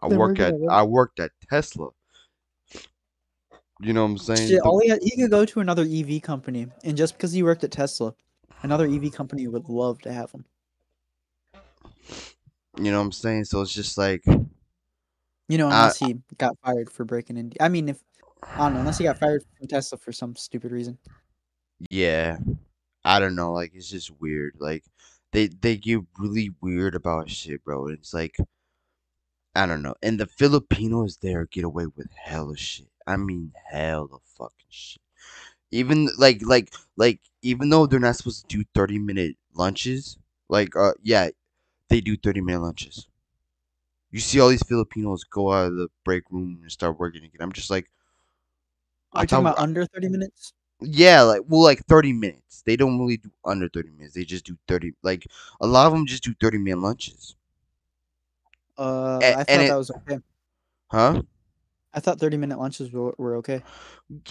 I 0.02 0.08
work 0.08 0.40
at 0.40 0.54
at 0.54 0.60
I 0.70 0.84
worked 0.84 1.20
at 1.20 1.32
Tesla. 1.50 1.90
You 3.80 3.94
know 3.94 4.04
what 4.04 4.12
I'm 4.12 4.18
saying? 4.20 4.50
Shit, 4.50 4.62
all 4.62 4.80
he, 4.80 4.90
had, 4.90 5.00
he 5.02 5.20
could 5.20 5.32
go 5.32 5.44
to 5.44 5.60
another 5.60 5.88
EV 5.90 6.22
company, 6.22 6.68
and 6.84 6.96
just 6.96 7.18
because 7.18 7.32
he 7.32 7.42
worked 7.42 7.64
at 7.64 7.72
Tesla, 7.72 8.14
another 8.62 8.86
EV 8.86 9.12
company 9.12 9.48
would 9.48 9.70
love 9.70 10.00
to 10.02 10.14
have 10.14 10.32
him. 10.32 10.46
You 12.78 12.92
know 12.92 13.00
what 13.00 13.06
I'm 13.06 13.12
saying? 13.12 13.46
So 13.46 13.62
it's 13.62 13.74
just 13.74 13.98
like 13.98 14.24
You 15.48 15.58
know, 15.58 15.72
unless 15.72 15.98
he 15.98 16.20
got 16.38 16.58
fired 16.64 16.90
for 16.90 17.06
breaking 17.06 17.38
in. 17.38 17.54
I 17.60 17.70
mean, 17.70 17.90
if 17.90 18.02
I 18.58 18.66
don't 18.66 18.74
know, 18.74 18.80
unless 18.82 18.98
he 18.98 19.06
got 19.06 19.20
fired 19.20 19.44
from 19.58 19.68
Tesla 19.68 19.98
for 19.98 20.12
some 20.12 20.36
stupid 20.36 20.72
reason. 20.72 20.98
yeah. 21.90 22.38
I 23.04 23.20
don't 23.20 23.36
know, 23.36 23.54
like 23.54 23.72
it's 23.76 23.90
just 23.90 24.12
weird. 24.22 24.56
Like 24.60 24.84
they 25.34 25.48
they 25.48 25.78
get 25.78 26.02
really 26.20 26.52
weird 26.62 26.96
about 26.96 27.30
shit, 27.30 27.64
bro. 27.64 27.88
It's 27.88 28.14
like 28.14 28.38
I 29.56 29.66
don't 29.66 29.82
know. 29.82 29.96
And 30.02 30.20
the 30.20 30.28
Filipinos 30.28 31.18
there 31.18 31.46
get 31.46 31.64
away 31.66 31.88
with 31.88 32.12
hella 32.14 32.58
shit. 32.58 32.88
I 33.08 33.18
mean 33.18 33.54
hella 33.72 34.20
fucking 34.38 34.68
shit. 34.70 35.02
Even 35.72 36.10
like 36.18 36.42
like 36.46 36.74
like 36.98 37.22
even 37.42 37.70
though 37.70 37.86
they're 37.88 38.00
not 38.00 38.16
supposed 38.18 38.50
to 38.50 38.58
do 38.58 38.66
30 38.76 39.00
minute 39.00 39.38
lunches, 39.56 40.18
like 40.50 40.76
uh 40.76 40.94
yeah, 41.04 41.30
they 41.92 42.02
do 42.02 42.18
30 42.18 42.42
minute 42.42 42.62
lunches. 42.64 43.08
You 44.12 44.20
see 44.20 44.40
all 44.40 44.50
these 44.50 44.62
Filipinos 44.62 45.24
go 45.24 45.52
out 45.52 45.66
of 45.72 45.76
the 45.76 45.90
break 46.04 46.30
room 46.30 46.60
and 46.62 46.72
start 46.72 47.00
working 47.00 47.24
again. 47.24 47.42
I'm 47.42 47.52
just 47.52 47.72
like 47.72 47.90
Are 49.14 49.22
you 49.22 49.28
talking 49.28 49.46
about 49.46 49.58
under 49.58 49.86
thirty 49.86 50.10
minutes? 50.10 50.54
Yeah, 50.82 51.22
like 51.22 51.42
well, 51.48 51.62
like 51.64 51.86
thirty 51.86 52.12
minutes. 52.14 52.62
They 52.66 52.76
don't 52.76 53.00
really 53.00 53.18
do 53.18 53.32
under 53.46 53.70
thirty 53.70 53.90
minutes. 53.92 54.16
They 54.16 54.26
just 54.26 54.46
do 54.46 54.58
thirty. 54.68 54.94
Like 55.04 55.28
a 55.62 55.68
lot 55.68 55.88
of 55.88 55.94
them 55.94 56.06
just 56.06 56.24
do 56.24 56.34
thirty 56.34 56.58
minute 56.58 56.80
lunches, 56.82 57.36
Uh, 58.78 59.24
A- 59.24 59.34
I 59.34 59.44
thought 59.44 59.50
and 59.52 59.62
it- 59.62 59.68
that 59.68 59.78
was 59.78 59.92
okay. 59.92 60.20
huh? 60.92 61.22
I 61.94 62.00
thought 62.02 62.20
thirty 62.20 62.36
minute 62.38 62.60
lunches 62.60 62.92
were, 62.92 63.16
were 63.18 63.36
okay. 63.38 63.64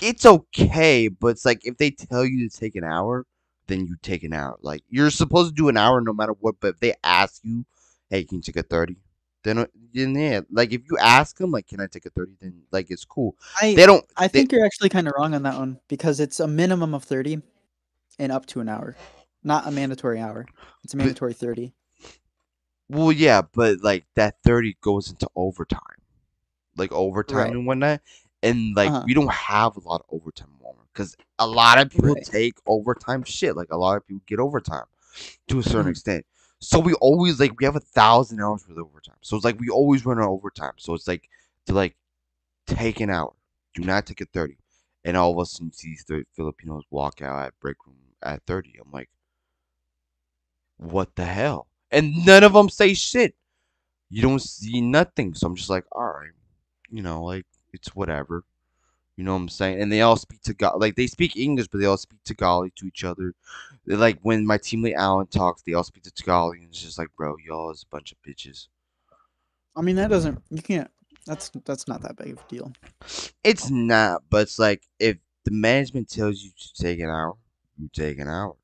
It's 0.00 0.26
okay, 0.26 1.08
but 1.08 1.28
it's 1.28 1.44
like 1.44 1.60
if 1.64 1.76
they 1.76 1.90
tell 1.90 2.24
you 2.24 2.48
to 2.48 2.56
take 2.58 2.74
an 2.76 2.84
hour, 2.84 3.24
then 3.70 3.86
you 3.86 3.96
take 4.02 4.22
an 4.22 4.32
hour. 4.34 4.58
Like 4.60 4.82
you're 4.90 5.10
supposed 5.10 5.48
to 5.50 5.54
do 5.54 5.68
an 5.68 5.76
hour 5.78 6.00
no 6.00 6.12
matter 6.12 6.32
what. 6.40 6.56
But 6.60 6.74
if 6.74 6.80
they 6.80 6.94
ask 7.04 7.40
you, 7.44 7.64
hey, 8.10 8.24
can 8.24 8.36
you 8.38 8.42
take 8.42 8.56
a 8.56 8.62
thirty? 8.62 8.96
Then, 9.42 9.56
uh, 9.56 9.66
then 9.94 10.14
yeah, 10.14 10.40
like 10.50 10.70
if 10.72 10.82
you 10.90 10.98
ask 10.98 11.38
them, 11.38 11.50
like, 11.50 11.66
can 11.66 11.80
I 11.80 11.86
take 11.86 12.04
a 12.04 12.10
thirty? 12.10 12.32
Then 12.40 12.62
like 12.72 12.90
it's 12.90 13.06
cool. 13.06 13.36
I 13.62 13.74
They 13.74 13.86
don't. 13.86 14.04
I 14.16 14.26
they- 14.28 14.32
think 14.40 14.52
you're 14.52 14.66
actually 14.66 14.90
kind 14.90 15.08
of 15.08 15.14
wrong 15.16 15.34
on 15.34 15.44
that 15.44 15.56
one 15.58 15.80
because 15.88 16.20
it's 16.20 16.40
a 16.40 16.46
minimum 16.46 16.92
of 16.94 17.04
thirty, 17.04 17.40
and 18.18 18.30
up 18.32 18.44
to 18.46 18.60
an 18.60 18.68
hour, 18.68 18.96
not 19.42 19.66
a 19.66 19.70
mandatory 19.70 20.20
hour. 20.20 20.44
It's 20.84 20.92
a 20.92 20.96
But- 20.98 21.04
mandatory 21.04 21.32
thirty. 21.32 21.72
Well, 22.90 23.12
yeah, 23.12 23.42
but 23.42 23.82
like 23.82 24.04
that 24.16 24.36
thirty 24.44 24.76
goes 24.82 25.10
into 25.10 25.28
overtime, 25.36 25.80
like 26.76 26.92
overtime 26.92 27.36
Right. 27.38 27.50
and 27.52 27.66
whatnot. 27.66 28.00
And 28.42 28.74
like 28.74 28.90
Uh-huh. 28.90 29.04
we 29.06 29.14
don't 29.14 29.30
have 29.30 29.76
a 29.76 29.80
lot 29.80 30.00
of 30.00 30.06
overtime 30.10 30.48
because 30.92 31.16
a 31.38 31.46
lot 31.46 31.78
of 31.78 31.90
people 31.90 32.14
Right. 32.14 32.24
take 32.24 32.54
overtime 32.66 33.24
shit. 33.24 33.56
Like 33.56 33.70
a 33.70 33.76
lot 33.76 33.96
of 33.96 34.06
people 34.06 34.22
get 34.26 34.38
overtime 34.40 34.86
to 35.48 35.58
a 35.58 35.62
certain 35.62 35.86
Mhm. 35.86 35.90
extent. 35.90 36.26
So 36.60 36.78
we 36.78 36.94
always 36.94 37.40
like 37.40 37.58
we 37.58 37.64
have 37.64 37.76
a 37.76 37.80
thousand 37.80 38.40
hours 38.40 38.66
worth 38.68 38.78
of 38.78 38.86
overtime. 38.86 39.16
So 39.22 39.36
it's 39.36 39.44
like 39.44 39.58
we 39.60 39.68
always 39.68 40.04
run 40.06 40.18
our 40.18 40.28
overtime. 40.28 40.74
So 40.78 40.94
it's 40.94 41.08
like 41.08 41.28
to 41.66 41.74
like 41.74 41.96
take 42.66 43.00
an 43.00 43.10
hour, 43.10 43.34
do 43.74 43.82
not 43.82 44.06
take 44.06 44.20
a 44.20 44.26
thirty, 44.26 44.58
and 45.04 45.16
all 45.16 45.32
of 45.32 45.38
a 45.38 45.46
sudden 45.46 45.68
you 45.68 45.72
see 45.72 45.96
these 46.16 46.26
Filipinos 46.34 46.84
walk 46.90 47.22
out 47.22 47.46
at 47.46 47.60
break 47.60 47.76
room 47.86 47.96
at 48.22 48.44
thirty. 48.46 48.74
I'm 48.84 48.90
like, 48.92 49.10
what 50.76 51.14
the 51.16 51.24
hell? 51.24 51.68
And 51.90 52.24
none 52.24 52.44
of 52.44 52.52
them 52.52 52.68
say 52.68 52.94
shit. 52.94 53.34
You 54.10 54.22
don't 54.22 54.40
see 54.42 54.80
nothing. 54.80 55.34
So 55.34 55.46
I'm 55.46 55.56
just 55.56 55.70
like, 55.70 55.84
all 55.92 56.04
right, 56.04 56.30
you 56.90 57.02
know, 57.02 57.24
like 57.24 57.46
it's 57.72 57.94
whatever. 57.94 58.44
You 59.20 59.26
know 59.26 59.34
what 59.34 59.42
I'm 59.42 59.48
saying? 59.50 59.82
And 59.82 59.92
they 59.92 60.00
all 60.00 60.16
speak 60.16 60.40
to 60.44 60.54
God, 60.54 60.80
like 60.80 60.96
they 60.96 61.06
speak 61.06 61.36
English, 61.36 61.68
but 61.68 61.78
they 61.78 61.84
all 61.84 61.98
speak 61.98 62.24
Tagalog 62.24 62.70
to 62.76 62.86
each 62.86 63.04
other. 63.04 63.34
They're 63.84 63.98
like 63.98 64.18
when 64.22 64.46
my 64.46 64.56
teammate 64.56 64.94
Alan 64.94 65.26
talks, 65.26 65.60
they 65.60 65.74
all 65.74 65.84
speak 65.84 66.04
to 66.04 66.10
Tagalog, 66.10 66.56
and 66.56 66.68
it's 66.70 66.80
just 66.80 66.96
like, 66.96 67.08
bro, 67.18 67.36
y'all 67.46 67.70
is 67.70 67.82
a 67.82 67.94
bunch 67.94 68.12
of 68.12 68.18
bitches. 68.26 68.68
I 69.76 69.82
mean, 69.82 69.96
that 69.96 70.08
doesn't. 70.08 70.42
You 70.48 70.62
can't. 70.62 70.90
That's 71.26 71.50
that's 71.66 71.86
not 71.86 72.00
that 72.00 72.16
big 72.16 72.32
of 72.32 72.38
a 72.38 72.48
deal. 72.48 72.72
It's 73.44 73.68
not, 73.68 74.22
but 74.30 74.44
it's 74.44 74.58
like 74.58 74.84
if 74.98 75.18
the 75.44 75.50
management 75.50 76.08
tells 76.08 76.40
you 76.40 76.52
to 76.58 76.82
take 76.82 76.98
an 77.00 77.10
hour, 77.10 77.34
you 77.78 77.90
take 77.92 78.18
an 78.20 78.28
hour. 78.28 78.56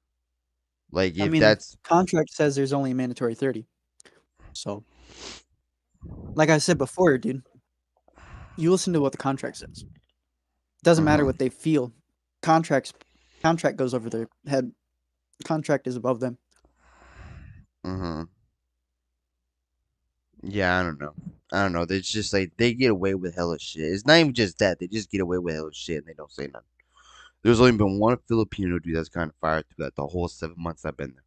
Like 0.90 1.20
I 1.20 1.26
if 1.26 1.32
mean, 1.32 1.42
that's 1.42 1.76
Contract 1.82 2.30
says 2.30 2.56
there's 2.56 2.72
only 2.72 2.92
a 2.92 2.94
mandatory 2.94 3.34
thirty. 3.34 3.66
So, 4.54 4.84
like 6.34 6.48
I 6.48 6.56
said 6.56 6.78
before, 6.78 7.18
dude, 7.18 7.42
you 8.56 8.70
listen 8.70 8.94
to 8.94 9.02
what 9.02 9.12
the 9.12 9.18
contract 9.18 9.58
says. 9.58 9.84
Doesn't 10.86 11.04
matter 11.04 11.24
Uh-huh. 11.24 11.26
what 11.30 11.38
they 11.40 11.48
feel. 11.48 11.92
Contracts, 12.42 12.92
contract 13.42 13.76
goes 13.76 13.92
over 13.92 14.08
their 14.08 14.28
head. 14.46 14.70
Contract 15.42 15.88
is 15.88 15.96
above 15.96 16.20
them. 16.20 16.38
Mm-hmm. 17.84 18.22
Yeah, 20.44 20.78
I 20.78 20.84
don't 20.84 21.00
know. 21.00 21.12
I 21.52 21.62
don't 21.64 21.72
know. 21.72 21.86
It's 21.90 22.08
just 22.08 22.32
like 22.32 22.52
they 22.56 22.72
get 22.72 22.92
away 22.92 23.16
with 23.16 23.34
hella 23.34 23.58
shit. 23.58 23.82
It's 23.82 24.06
not 24.06 24.18
even 24.18 24.32
just 24.32 24.60
that. 24.60 24.78
They 24.78 24.86
just 24.86 25.10
get 25.10 25.20
away 25.20 25.38
with 25.38 25.56
hella 25.56 25.74
shit 25.74 25.98
and 25.98 26.06
they 26.06 26.14
don't 26.14 26.30
say 26.30 26.44
nothing. 26.46 26.68
There's 27.42 27.60
only 27.60 27.76
been 27.76 27.98
one 27.98 28.18
Filipino 28.28 28.78
dude 28.78 28.96
that's 28.96 29.08
kind 29.08 29.28
of 29.28 29.34
fired 29.40 29.64
through 29.68 29.86
that 29.86 29.96
the 29.96 30.06
whole 30.06 30.28
seven 30.28 30.54
months 30.56 30.84
I've 30.84 30.96
been 30.96 31.14
there. 31.14 31.24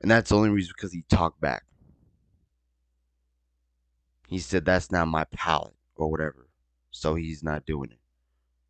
And 0.00 0.10
that's 0.10 0.30
the 0.30 0.36
only 0.36 0.48
reason 0.48 0.72
because 0.74 0.94
he 0.94 1.04
talked 1.10 1.42
back. 1.42 1.64
He 4.28 4.38
said 4.38 4.64
that's 4.64 4.90
not 4.90 5.08
my 5.08 5.24
pallet 5.24 5.74
or 5.96 6.10
whatever. 6.10 6.48
So 6.90 7.16
he's 7.16 7.42
not 7.42 7.66
doing 7.66 7.90
it. 7.90 7.99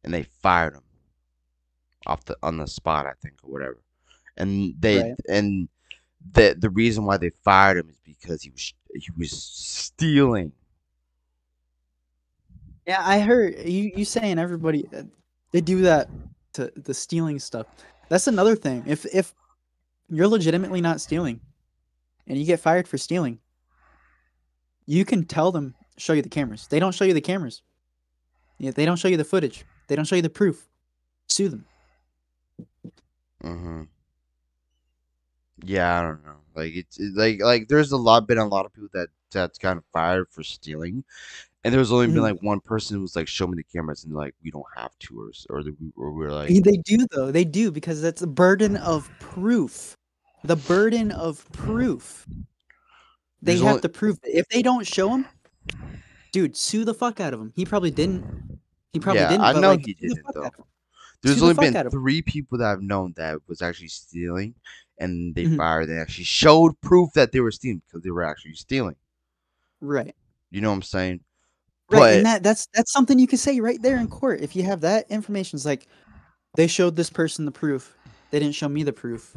And 0.05 0.15
they 0.15 0.23
fired 0.23 0.75
him 0.75 0.83
off 2.07 2.25
the 2.25 2.37
on 2.43 2.57
the 2.57 2.67
spot, 2.67 3.07
I 3.07 3.13
think, 3.23 3.35
or 3.43 3.51
whatever. 3.53 3.83
And 4.37 4.75
they 4.79 5.03
Right. 5.03 5.15
and 5.29 5.69
the 6.33 6.57
the 6.59 6.71
reason 6.71 7.05
why 7.05 7.17
they 7.19 7.31
fired 7.45 7.79
him 7.79 7.91
is 7.91 7.99
because 8.05 8.43
he 8.43 8.51
was 8.51 8.73
he 8.95 9.11
was 9.17 9.31
stealing. 9.33 10.53
Yeah, 12.87 13.03
I 13.07 13.21
heard 13.21 13.59
you. 13.67 13.93
You 13.95 14.05
saying 14.05 14.39
everybody 14.39 14.89
uh, 14.97 15.03
they 15.53 15.61
do 15.61 15.83
that 15.83 16.09
to 16.55 16.73
the 16.77 16.95
stealing 16.95 17.39
stuff. 17.39 17.67
That's 18.09 18.27
another 18.27 18.57
thing. 18.57 18.85
If 18.87 19.07
if 19.15 19.35
you're 20.09 20.29
legitimately 20.29 20.81
not 20.81 21.01
stealing, 21.01 21.41
and 22.27 22.39
you 22.39 22.45
get 22.45 22.61
fired 22.61 22.89
for 22.89 22.99
stealing, 22.99 23.39
you 24.87 25.05
can 25.05 25.25
tell 25.25 25.53
them 25.53 25.75
show 25.99 26.15
you 26.15 26.23
the 26.23 26.29
cameras. 26.29 26.67
They 26.69 26.81
don't 26.81 26.95
show 26.95 27.05
you 27.05 27.15
the 27.15 27.21
cameras. 27.21 27.63
Yeah, 28.59 28.73
they 28.73 28.85
don't 28.85 28.97
show 28.97 29.09
you 29.09 29.17
the 29.17 29.25
footage. 29.25 29.65
They 29.91 29.97
don't 29.97 30.05
show 30.05 30.15
you 30.15 30.23
the 30.23 30.31
proof. 30.31 30.69
Sue 31.27 31.49
them. 31.49 31.65
Mm-hmm. 33.43 33.83
Yeah, 35.65 35.99
I 35.99 36.03
don't 36.03 36.25
know. 36.25 36.37
Like 36.55 36.77
it's 36.77 37.01
it- 37.01 37.17
like 37.17 37.41
like 37.43 37.67
there's 37.67 37.91
a 37.91 37.97
lot 37.97 38.29
been 38.29 38.39
a 38.39 38.47
lot 38.47 38.67
of 38.67 38.73
people 38.73 38.89
that 38.93 39.09
that's 39.33 39.59
gotten 39.59 39.83
fired 39.93 40.29
for 40.31 40.45
stealing, 40.45 41.03
and 41.65 41.75
there's 41.75 41.91
only 41.91 42.07
been 42.07 42.17
Mhm. 42.19 42.23
like 42.23 42.43
one 42.43 42.61
person 42.61 42.95
who 42.97 43.03
was 43.03 43.17
like, 43.17 43.27
"Show 43.27 43.49
me 43.49 43.57
the 43.57 43.65
cameras," 43.65 44.05
and 44.05 44.15
like 44.15 44.35
we 44.45 44.53
don't 44.53 44.65
have 44.77 44.97
to, 45.01 45.21
or 45.21 45.33
or, 45.59 45.65
or 45.97 46.13
we're 46.13 46.31
like, 46.31 46.51
They 46.63 46.77
do 46.85 47.05
though. 47.11 47.33
They 47.33 47.45
do 47.45 47.73
because 47.73 48.01
that's 48.01 48.21
the 48.21 48.29
burden 48.29 48.77
of 48.77 49.11
proof. 49.19 49.97
The 50.45 50.55
burden 50.57 51.11
of 51.11 51.51
proof. 51.51 52.27
They 53.43 53.55
There's 53.55 53.61
have 53.63 53.69
only- 53.71 53.81
to 53.83 53.89
prove 53.89 54.21
it. 54.23 54.31
If 54.39 54.49
they 54.51 54.63
don't 54.63 54.87
show 54.87 55.11
him, 55.11 55.27
dude, 56.31 56.57
sue 56.57 56.85
the 56.85 56.95
fuck 56.95 57.19
out 57.19 57.35
of 57.35 57.41
him. 57.41 57.53
He 57.57 57.65
probably 57.67 57.91
didn't. 57.91 58.61
He 58.93 58.99
probably 59.01 59.21
Yeah, 59.23 59.29
didn't. 59.29 59.45
I 59.45 59.53
know 59.53 59.69
like, 59.71 59.87
he 59.87 59.95
didn't, 59.95 60.23
fuck 60.25 60.35
though. 60.35 60.41
out 60.45 60.55
of 60.55 60.59
him. 60.61 60.65
There's 61.23 61.37
the 61.37 61.43
only 61.43 61.55
fuck 61.55 61.63
been 61.65 61.77
out 61.77 61.87
of 61.87 61.95
'em. 61.95 62.01
three 62.01 62.23
people 62.23 62.59
that 62.59 62.67
I've 62.71 62.83
known 62.83 63.13
that 63.17 63.39
was 63.47 63.63
actually 63.63 63.89
stealing, 63.89 64.55
and 64.99 65.35
they 65.35 65.45
Mhm. 65.45 65.57
fired. 65.59 65.87
They 65.89 65.99
actually 65.99 66.25
showed 66.25 66.81
proof 66.81 67.13
that 67.13 67.33
they 67.33 67.41
were 67.41 67.51
stealing 67.51 67.83
because 67.87 68.03
they 68.03 68.11
were 68.11 68.23
actually 68.25 68.55
stealing. 68.55 68.97
Right. 69.81 70.15
You 70.51 70.61
know 70.61 70.71
what 70.71 70.77
I'm 70.77 70.83
saying? 70.83 71.21
Right. 71.91 71.99
But 72.01 72.15
and 72.15 72.27
that 72.27 72.43
that's 72.43 72.67
that's 72.75 72.93
something 72.93 73.19
you 73.19 73.27
could 73.27 73.39
say 73.39 73.61
right 73.61 73.81
there 73.83 73.99
in 73.99 74.09
court. 74.09 74.41
If 74.41 74.57
you 74.57 74.63
have 74.65 74.81
that 74.81 75.11
information, 75.11 75.57
it's 75.57 75.65
like 75.67 75.87
they 76.57 76.67
showed 76.67 76.97
this 76.97 77.11
person 77.11 77.45
the 77.45 77.51
proof. 77.53 77.97
They 78.31 78.39
didn't 78.39 78.55
show 78.55 78.69
me 78.69 78.83
the 78.83 78.93
proof. 78.93 79.35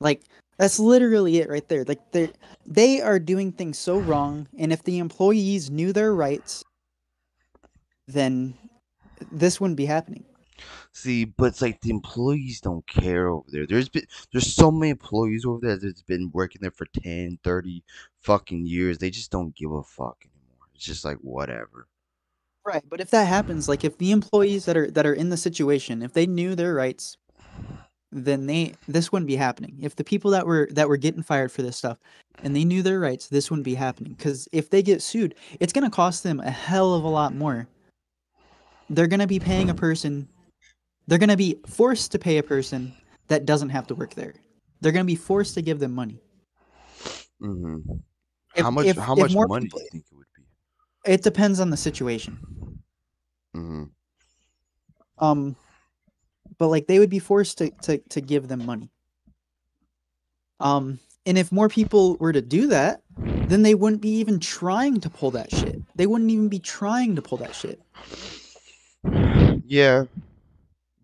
Like 0.00 0.22
That's 0.58 0.78
literally 0.78 1.38
it 1.38 1.48
right 1.48 1.66
there. 1.68 1.84
Like 1.84 2.12
they 2.12 2.30
they 2.66 3.00
are 3.00 3.18
doing 3.18 3.52
things 3.52 3.78
so 3.78 3.98
wrong, 3.98 4.46
and 4.58 4.72
if 4.72 4.82
the 4.84 4.98
employees 4.98 5.70
knew 5.70 5.92
their 5.92 6.14
rights, 6.14 6.62
then 8.06 8.54
this 9.30 9.60
wouldn't 9.60 9.76
be 9.76 9.86
happening. 9.86 10.24
See, 10.92 11.24
but 11.24 11.46
it's 11.46 11.62
like 11.62 11.80
the 11.80 11.90
employees 11.90 12.60
don't 12.60 12.86
care 12.86 13.28
over 13.28 13.46
there. 13.48 13.66
There's 13.66 13.88
been 13.88 14.06
there's 14.32 14.52
so 14.52 14.70
many 14.70 14.90
employees 14.90 15.44
over 15.44 15.60
there 15.60 15.78
that's 15.78 16.02
been 16.02 16.30
working 16.32 16.60
there 16.60 16.70
for 16.70 16.86
10, 17.02 17.38
30 17.42 17.82
fucking 18.20 18.66
years. 18.66 18.98
They 18.98 19.10
just 19.10 19.30
don't 19.30 19.54
give 19.56 19.72
a 19.72 19.82
fuck 19.82 20.18
anymore. 20.24 20.68
It's 20.74 20.84
just 20.84 21.04
like 21.04 21.16
whatever. 21.18 21.88
Right, 22.64 22.84
but 22.88 23.00
if 23.00 23.10
that 23.10 23.24
happens, 23.24 23.68
like 23.68 23.84
if 23.84 23.98
the 23.98 24.12
employees 24.12 24.66
that 24.66 24.76
are 24.76 24.90
that 24.90 25.06
are 25.06 25.14
in 25.14 25.30
the 25.30 25.36
situation, 25.36 26.02
if 26.02 26.12
they 26.12 26.26
knew 26.26 26.54
their 26.54 26.74
rights, 26.74 27.16
then 28.12 28.46
they 28.46 28.74
this 28.86 29.10
wouldn't 29.10 29.26
be 29.26 29.36
happening. 29.36 29.78
If 29.80 29.96
the 29.96 30.04
people 30.04 30.30
that 30.32 30.46
were 30.46 30.68
that 30.72 30.88
were 30.88 30.96
getting 30.98 31.22
fired 31.22 31.50
for 31.50 31.62
this 31.62 31.76
stuff 31.76 31.98
and 32.42 32.54
they 32.54 32.64
knew 32.64 32.82
their 32.82 33.00
rights, 33.00 33.28
this 33.28 33.50
wouldn't 33.50 33.64
be 33.64 33.74
happening. 33.74 34.12
Because 34.12 34.48
if 34.52 34.70
they 34.70 34.82
get 34.82 35.02
sued, 35.02 35.34
it's 35.58 35.72
gonna 35.72 35.90
cost 35.90 36.22
them 36.22 36.38
a 36.40 36.50
hell 36.50 36.94
of 36.94 37.02
a 37.02 37.08
lot 37.08 37.34
more. 37.34 37.66
They're 38.92 39.06
gonna 39.06 39.26
be 39.26 39.38
paying 39.40 39.70
a 39.70 39.74
person. 39.74 40.28
They're 41.06 41.18
gonna 41.18 41.36
be 41.36 41.56
forced 41.66 42.12
to 42.12 42.18
pay 42.18 42.36
a 42.38 42.42
person 42.42 42.92
that 43.28 43.46
doesn't 43.46 43.70
have 43.70 43.86
to 43.86 43.94
work 43.94 44.14
there. 44.14 44.34
They're 44.80 44.92
gonna 44.92 45.04
be 45.04 45.16
forced 45.16 45.54
to 45.54 45.62
give 45.62 45.78
them 45.78 45.94
money. 45.94 46.20
hmm 47.40 47.78
If- 48.54 48.62
how 48.64 48.70
much 48.70 48.86
if- 48.86 48.96
how 48.98 49.14
much 49.14 49.34
money 49.34 49.64
people- 49.66 49.78
do 49.78 49.84
you 49.84 49.90
think 49.90 50.04
it 50.12 50.14
would 50.14 50.26
be? 50.36 51.12
It 51.12 51.22
depends 51.22 51.58
on 51.58 51.70
the 51.70 51.76
situation. 51.76 52.38
hmm 53.54 53.84
Um, 55.18 55.56
but 56.58 56.68
like 56.68 56.86
they 56.86 56.98
would 56.98 57.10
be 57.10 57.18
forced 57.18 57.58
to 57.58 57.70
to 57.82 57.98
to 57.98 58.20
give 58.20 58.46
them 58.48 58.64
money. 58.66 58.90
Um, 60.60 61.00
and 61.26 61.38
if 61.38 61.50
more 61.50 61.68
people 61.68 62.16
were 62.18 62.32
to 62.32 62.42
do 62.42 62.66
that, 62.68 63.02
then 63.48 63.62
they 63.62 63.74
wouldn't 63.74 64.02
be 64.02 64.10
even 64.20 64.38
trying 64.38 65.00
to 65.00 65.10
pull 65.10 65.30
that 65.32 65.50
shit. 65.50 65.80
They 65.96 66.06
wouldn't 66.06 66.30
even 66.30 66.48
be 66.48 66.58
trying 66.60 67.16
to 67.16 67.22
pull 67.22 67.38
that 67.38 67.54
shit. 67.54 67.80
Yeah. 69.66 70.04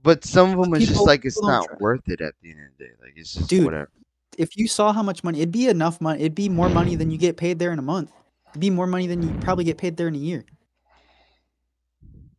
But 0.03 0.25
some 0.25 0.51
of 0.59 0.65
them 0.65 0.75
is 0.75 0.81
just 0.81 0.93
people- 0.93 1.07
like 1.07 1.25
it's 1.25 1.37
people 1.37 1.49
don't 1.49 1.61
not 1.61 1.67
try. 1.69 1.77
worth 1.81 2.09
it 2.09 2.21
at 2.21 2.35
the 2.43 2.51
end 2.51 2.61
of 2.61 2.67
the 2.79 2.85
day. 2.85 2.91
Like 3.03 3.13
it's 3.17 3.35
just 3.35 3.49
Dude. 3.51 3.65
whatever. 3.65 3.91
If 4.37 4.57
you 4.57 4.69
saw 4.69 4.93
how 4.93 5.03
much 5.03 5.25
money, 5.25 5.39
it'd 5.41 5.51
be 5.51 5.67
enough 5.69 6.01
money. 6.01 6.21
It'd 6.21 6.35
be 6.35 6.49
more 6.49 6.69
money 6.69 6.95
than 6.95 7.11
you 7.11 7.19
get 7.19 7.37
paid 7.37 7.59
there 7.59 7.73
in 7.73 7.79
a 7.79 7.83
month. 7.83 8.13
It'd 8.51 8.61
be 8.61 8.71
more 8.71 8.87
money 8.87 9.07
than 9.09 9.23
you 9.23 9.31
probably 9.41 9.65
get 9.65 9.79
paid 9.79 9.97
there 9.97 10.07
in 10.09 10.15
a 10.15 10.19
year. 10.19 10.45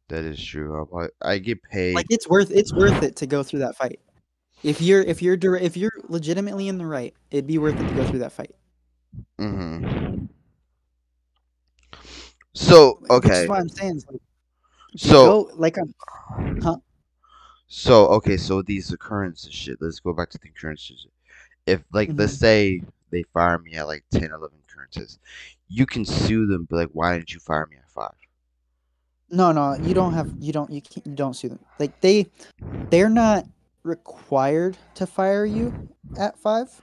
That 0.08 0.24
is 0.24 0.44
true. 0.44 0.88
I, 0.96 1.08
I 1.34 1.38
get 1.38 1.62
paid. 1.62 1.96
Like 1.96 2.08
it's 2.10 2.28
worth 2.28 2.52
it's 2.52 2.74
worth 2.74 3.04
it 3.04 3.16
to 3.18 3.28
go 3.28 3.44
through 3.44 3.60
that 3.60 3.76
fight. 3.76 4.00
If 4.64 4.82
you're 4.82 5.02
if 5.02 5.22
you're 5.22 5.36
if 5.58 5.78
you're 5.78 5.92
legitimately 6.08 6.68
in 6.70 6.78
the 6.78 6.86
right, 6.86 7.14
it'd 7.32 7.46
be 7.48 7.58
worth 7.58 7.80
it 7.80 7.88
to 7.88 7.94
go 7.96 8.06
through 8.08 8.20
that 8.20 8.32
fight. 8.32 8.56
hmm 9.38 10.26
So 12.54 12.98
Which 13.02 13.12
okay. 13.12 13.44
is 13.44 13.50
I'm 13.50 13.70
saying. 13.70 13.98
is, 13.98 14.06
like, 14.10 14.22
So 14.96 15.24
go, 15.24 15.50
like 15.56 15.78
I'm 15.78 15.94
so 17.68 18.08
okay. 18.08 18.38
So 18.38 18.62
these 18.62 18.92
occurrences 18.92 19.54
shit. 19.54 19.78
Let's 19.82 20.00
go 20.00 20.14
back 20.14 20.30
to 20.32 20.38
the 20.40 20.50
occurrences. 20.50 21.08
If 21.66 21.84
like 21.94 22.14
let's 22.18 22.34
Mm-hmm. 22.34 22.36
say 22.36 22.82
they 23.12 23.24
fire 23.34 23.60
me 23.60 23.74
at 23.76 23.88
like 23.88 24.06
10, 24.12 24.24
11 24.32 24.60
occurrences, 24.70 25.20
you 25.68 25.86
can 25.86 26.06
sue 26.06 26.48
them. 26.48 26.66
Be 26.70 26.76
like, 26.76 26.90
why 26.94 27.16
didn't 27.18 27.34
you 27.34 27.40
fire 27.40 27.68
me 27.70 27.78
at 27.78 27.90
five? 27.90 28.16
No, 29.32 29.52
no, 29.52 29.76
you 29.76 29.94
don't 29.94 30.14
have 30.14 30.34
you 30.40 30.52
don't 30.52 30.72
you 30.72 30.82
can't, 30.82 31.06
you 31.06 31.16
don't 31.16 31.36
sue 31.36 31.50
them. 31.50 31.60
Like 31.80 32.00
they 32.02 32.28
they're 32.90 33.10
not 33.10 33.46
required 33.84 34.78
to 34.96 35.06
fire 35.06 35.46
you 35.46 35.74
at 36.18 36.38
5. 36.40 36.82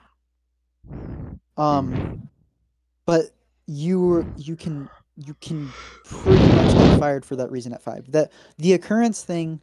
Um 1.57 2.29
but 3.07 3.31
you 3.67 4.27
you 4.37 4.57
can 4.57 4.89
you 5.17 5.35
can 5.41 5.73
pretty 6.05 6.47
much 6.55 6.75
get 6.75 6.99
fired 6.99 7.25
for 7.25 7.37
that 7.37 7.51
reason 7.51 7.73
at 7.73 7.83
5. 7.83 8.13
That 8.13 8.33
the 8.59 8.73
occurrence 8.75 9.23
thing 9.23 9.61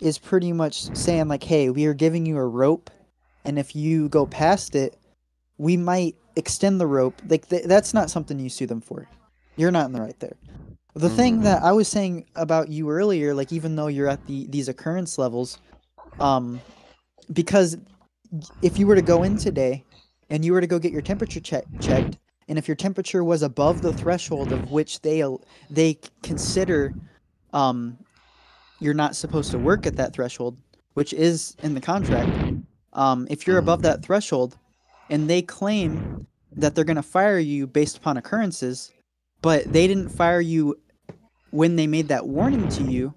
is 0.00 0.18
pretty 0.18 0.52
much 0.52 0.94
saying 0.96 1.28
like, 1.28 1.44
"Hey, 1.44 1.70
we 1.70 1.86
are 1.86 1.94
giving 1.94 2.26
you 2.26 2.36
a 2.36 2.46
rope 2.46 2.90
and 3.44 3.58
if 3.58 3.74
you 3.74 4.08
go 4.08 4.26
past 4.26 4.74
it, 4.74 4.98
we 5.58 5.76
might 5.76 6.16
extend 6.36 6.80
the 6.80 6.86
rope." 6.86 7.20
Like 7.28 7.48
th- 7.48 7.64
that's 7.64 7.94
not 7.94 8.10
something 8.10 8.38
you 8.38 8.48
sue 8.48 8.66
them 8.66 8.80
for. 8.80 9.08
You're 9.56 9.70
not 9.70 9.86
in 9.86 9.92
the 9.92 10.00
right 10.00 10.18
there. 10.20 10.36
The 10.94 11.08
thing 11.08 11.40
that 11.42 11.62
I 11.62 11.72
was 11.72 11.86
saying 11.86 12.26
about 12.34 12.68
you 12.68 12.90
earlier, 12.90 13.32
like 13.32 13.52
even 13.52 13.76
though 13.76 13.86
you're 13.86 14.08
at 14.08 14.26
the 14.26 14.46
these 14.48 14.68
occurrence 14.68 15.18
levels, 15.18 15.58
um, 16.18 16.60
because 17.32 17.78
if 18.62 18.78
you 18.78 18.86
were 18.86 18.96
to 18.96 19.02
go 19.02 19.22
in 19.22 19.36
today 19.36 19.84
and 20.30 20.44
you 20.44 20.52
were 20.52 20.60
to 20.60 20.66
go 20.66 20.78
get 20.78 20.92
your 20.92 21.02
temperature 21.02 21.40
check 21.40 21.64
checked, 21.80 22.18
and 22.50 22.58
if 22.58 22.66
your 22.66 22.74
temperature 22.74 23.22
was 23.22 23.42
above 23.42 23.80
the 23.80 23.92
threshold 23.92 24.52
of 24.52 24.72
which 24.72 25.00
they 25.02 25.24
they 25.70 25.96
consider, 26.24 26.92
um, 27.52 27.96
you're 28.80 28.92
not 28.92 29.14
supposed 29.14 29.52
to 29.52 29.58
work 29.58 29.86
at 29.86 29.94
that 29.96 30.12
threshold, 30.12 30.58
which 30.94 31.12
is 31.12 31.56
in 31.62 31.74
the 31.74 31.80
contract. 31.80 32.28
Um, 32.92 33.28
if 33.30 33.46
you're 33.46 33.58
above 33.58 33.82
that 33.82 34.04
threshold, 34.04 34.58
and 35.08 35.30
they 35.30 35.42
claim 35.42 36.26
that 36.56 36.74
they're 36.74 36.84
going 36.84 36.96
to 36.96 37.02
fire 37.04 37.38
you 37.38 37.68
based 37.68 37.96
upon 37.96 38.16
occurrences, 38.16 38.90
but 39.42 39.72
they 39.72 39.86
didn't 39.86 40.08
fire 40.08 40.40
you 40.40 40.76
when 41.50 41.76
they 41.76 41.86
made 41.86 42.08
that 42.08 42.26
warning 42.26 42.68
to 42.70 42.82
you. 42.82 43.14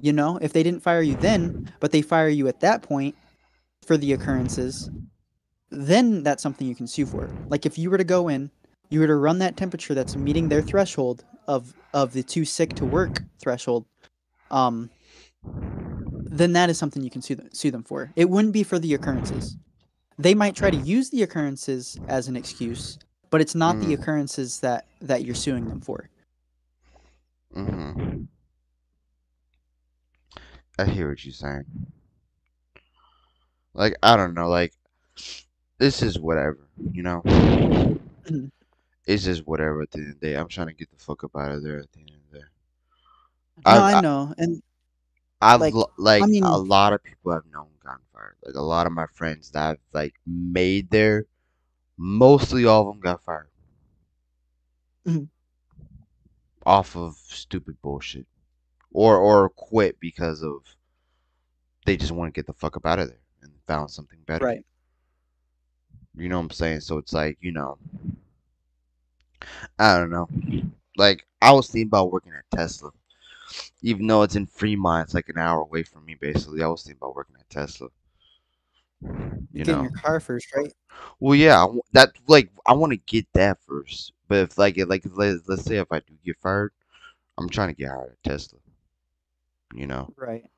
You 0.00 0.12
know, 0.12 0.38
if 0.40 0.52
they 0.52 0.62
didn't 0.62 0.84
fire 0.84 1.02
you 1.02 1.16
then, 1.16 1.72
but 1.80 1.90
they 1.90 2.00
fire 2.00 2.28
you 2.28 2.46
at 2.46 2.60
that 2.60 2.82
point 2.82 3.16
for 3.84 3.96
the 3.96 4.12
occurrences, 4.12 4.88
then 5.72 6.22
that's 6.22 6.42
something 6.42 6.66
you 6.68 6.76
can 6.76 6.86
sue 6.88 7.06
for. 7.06 7.34
Like 7.50 7.66
if 7.66 7.78
you 7.78 7.90
were 7.90 7.98
to 7.98 8.04
go 8.04 8.28
in, 8.28 8.52
you 8.90 9.00
were 9.00 9.08
to 9.08 9.16
run 9.16 9.38
that 9.40 9.56
temperature 9.56 9.94
that's 9.94 10.16
meeting 10.16 10.48
their 10.48 10.62
threshold 10.62 11.24
of 11.48 11.74
of 11.94 12.12
the 12.14 12.22
too 12.24 12.44
sick 12.44 12.74
to 12.76 12.86
work 12.86 13.24
threshold, 13.40 13.86
um, 14.50 14.90
then 16.30 16.52
that 16.54 16.70
is 16.70 16.78
something 16.78 17.02
you 17.02 17.10
can 17.10 17.22
sue 17.22 17.34
them, 17.36 17.48
sue 17.52 17.70
them 17.70 17.84
for. 17.84 18.12
It 18.16 18.30
wouldn't 18.30 18.54
be 18.54 18.62
for 18.64 18.78
the 18.78 18.94
occurrences. 18.94 19.56
They 20.18 20.34
might 20.34 20.56
try 20.56 20.70
to 20.70 20.76
use 20.76 21.10
the 21.10 21.22
occurrences 21.22 21.98
as 22.08 22.28
an 22.28 22.36
excuse, 22.36 22.98
but 23.30 23.40
it's 23.40 23.54
not 23.54 23.80
the 23.80 23.92
Mm. 23.92 23.94
occurrences 23.94 24.60
that 24.60 24.86
that 25.00 25.24
you're 25.24 25.34
suing 25.34 25.68
them 25.68 25.80
for. 25.80 26.10
hmm 27.54 28.26
I 30.78 30.86
hear 30.86 31.08
what 31.08 31.24
you're 31.24 31.32
saying. 31.34 31.64
Like 33.74 33.94
I 34.02 34.16
don't 34.16 34.34
know. 34.34 34.48
Like 34.48 34.72
this 35.82 36.00
is 36.00 36.18
whatever. 36.18 36.58
You 36.92 37.02
know. 37.02 37.22
It's 39.04 39.24
just 39.24 39.44
whatever. 39.48 39.82
At 39.82 39.90
the 39.90 39.98
end 39.98 40.10
of 40.14 40.20
the 40.20 40.26
day, 40.28 40.34
I'm 40.36 40.46
trying 40.46 40.68
to 40.68 40.74
get 40.74 40.88
the 40.92 41.04
fuck 41.04 41.24
up 41.24 41.34
out 41.36 41.50
of 41.50 41.64
there. 41.64 41.80
At 41.80 41.90
the 41.92 41.98
end 42.00 42.10
of 42.10 42.16
the 42.30 42.38
day. 42.38 42.44
No, 43.66 43.70
I- 43.72 43.92
I, 43.94 43.98
I- 43.98 44.00
know, 44.00 44.32
and 44.38 44.62
I've 45.40 45.60
Like, 45.60 45.74
like, 45.74 45.86
like 45.98 46.22
mean- 46.30 46.44
a 46.44 46.56
lot 46.56 46.92
of 46.92 47.02
people 47.02 47.32
I've 47.32 47.44
known 47.52 47.66
gotten 47.84 48.04
fired. 48.14 48.36
Like 48.44 48.54
a 48.54 48.60
lot 48.62 48.86
of 48.86 48.92
my 48.92 49.06
friends 49.12 49.50
that 49.50 49.70
I've 49.70 49.78
like 49.92 50.14
made 50.24 50.88
there, 50.90 51.26
mostly 51.96 52.64
all 52.64 52.88
of 52.88 52.94
them 52.94 53.00
got 53.00 53.24
fired. 53.24 53.48
Mhm. 55.04 55.28
Off 56.64 56.94
of 56.96 57.16
stupid 57.16 57.76
bullshit, 57.82 58.26
or 58.92 59.16
or 59.18 59.48
quit 59.50 59.98
because 59.98 60.44
of 60.44 60.76
they 61.86 61.96
just 61.96 62.12
want 62.12 62.32
to 62.32 62.38
get 62.38 62.46
the 62.46 62.52
fuck 62.54 62.76
up 62.76 62.86
out 62.86 63.00
of 63.00 63.08
there 63.08 63.18
and 63.42 63.50
found 63.66 63.90
something 63.90 64.20
better. 64.26 64.44
right. 64.44 64.64
You 66.16 66.28
know 66.28 66.38
what 66.38 66.44
I'm 66.44 66.50
saying? 66.50 66.80
So 66.80 66.98
it's 66.98 67.12
like 67.12 67.38
you 67.40 67.52
know, 67.52 67.78
I 69.78 69.98
don't 69.98 70.10
know. 70.10 70.28
Like 70.96 71.26
I 71.40 71.52
was 71.52 71.68
thinking 71.70 71.88
about 71.88 72.12
working 72.12 72.32
at 72.34 72.50
Tesla, 72.56 72.90
even 73.82 74.06
though 74.06 74.22
it's 74.22 74.36
in 74.36 74.46
Fremont, 74.46 75.06
it's 75.06 75.14
like 75.14 75.28
an 75.28 75.38
hour 75.38 75.60
away 75.60 75.82
from 75.82 76.04
me. 76.04 76.14
Basically, 76.14 76.62
I 76.62 76.66
was 76.68 76.82
thinking 76.82 76.98
about 77.00 77.16
working 77.16 77.36
at 77.38 77.48
Tesla. 77.50 77.88
You 79.52 79.64
Get 79.64 79.76
in 79.76 79.80
know, 79.80 79.82
your 79.82 79.90
car 79.90 80.20
first, 80.20 80.54
right? 80.56 80.72
well, 81.20 81.34
yeah, 81.34 81.64
I 81.64 81.68
that 81.92 82.12
like 82.28 82.50
I 82.66 82.72
want 82.72 82.92
to 82.92 82.96
get 82.98 83.26
that 83.34 83.58
first. 83.66 84.12
But 84.28 84.38
if 84.38 84.58
like 84.58 84.78
it 84.78 84.88
like 84.88 85.02
let's, 85.14 85.48
let's 85.48 85.64
say 85.64 85.76
if 85.76 85.90
I 85.92 86.00
do 86.00 86.14
get 86.24 86.36
fired, 86.40 86.72
I'm 87.38 87.48
trying 87.48 87.68
to 87.68 87.74
get 87.74 87.90
hired 87.90 88.12
at 88.12 88.22
Tesla. 88.22 88.58
You 89.74 89.86
know, 89.86 90.12
Right. 90.16 90.50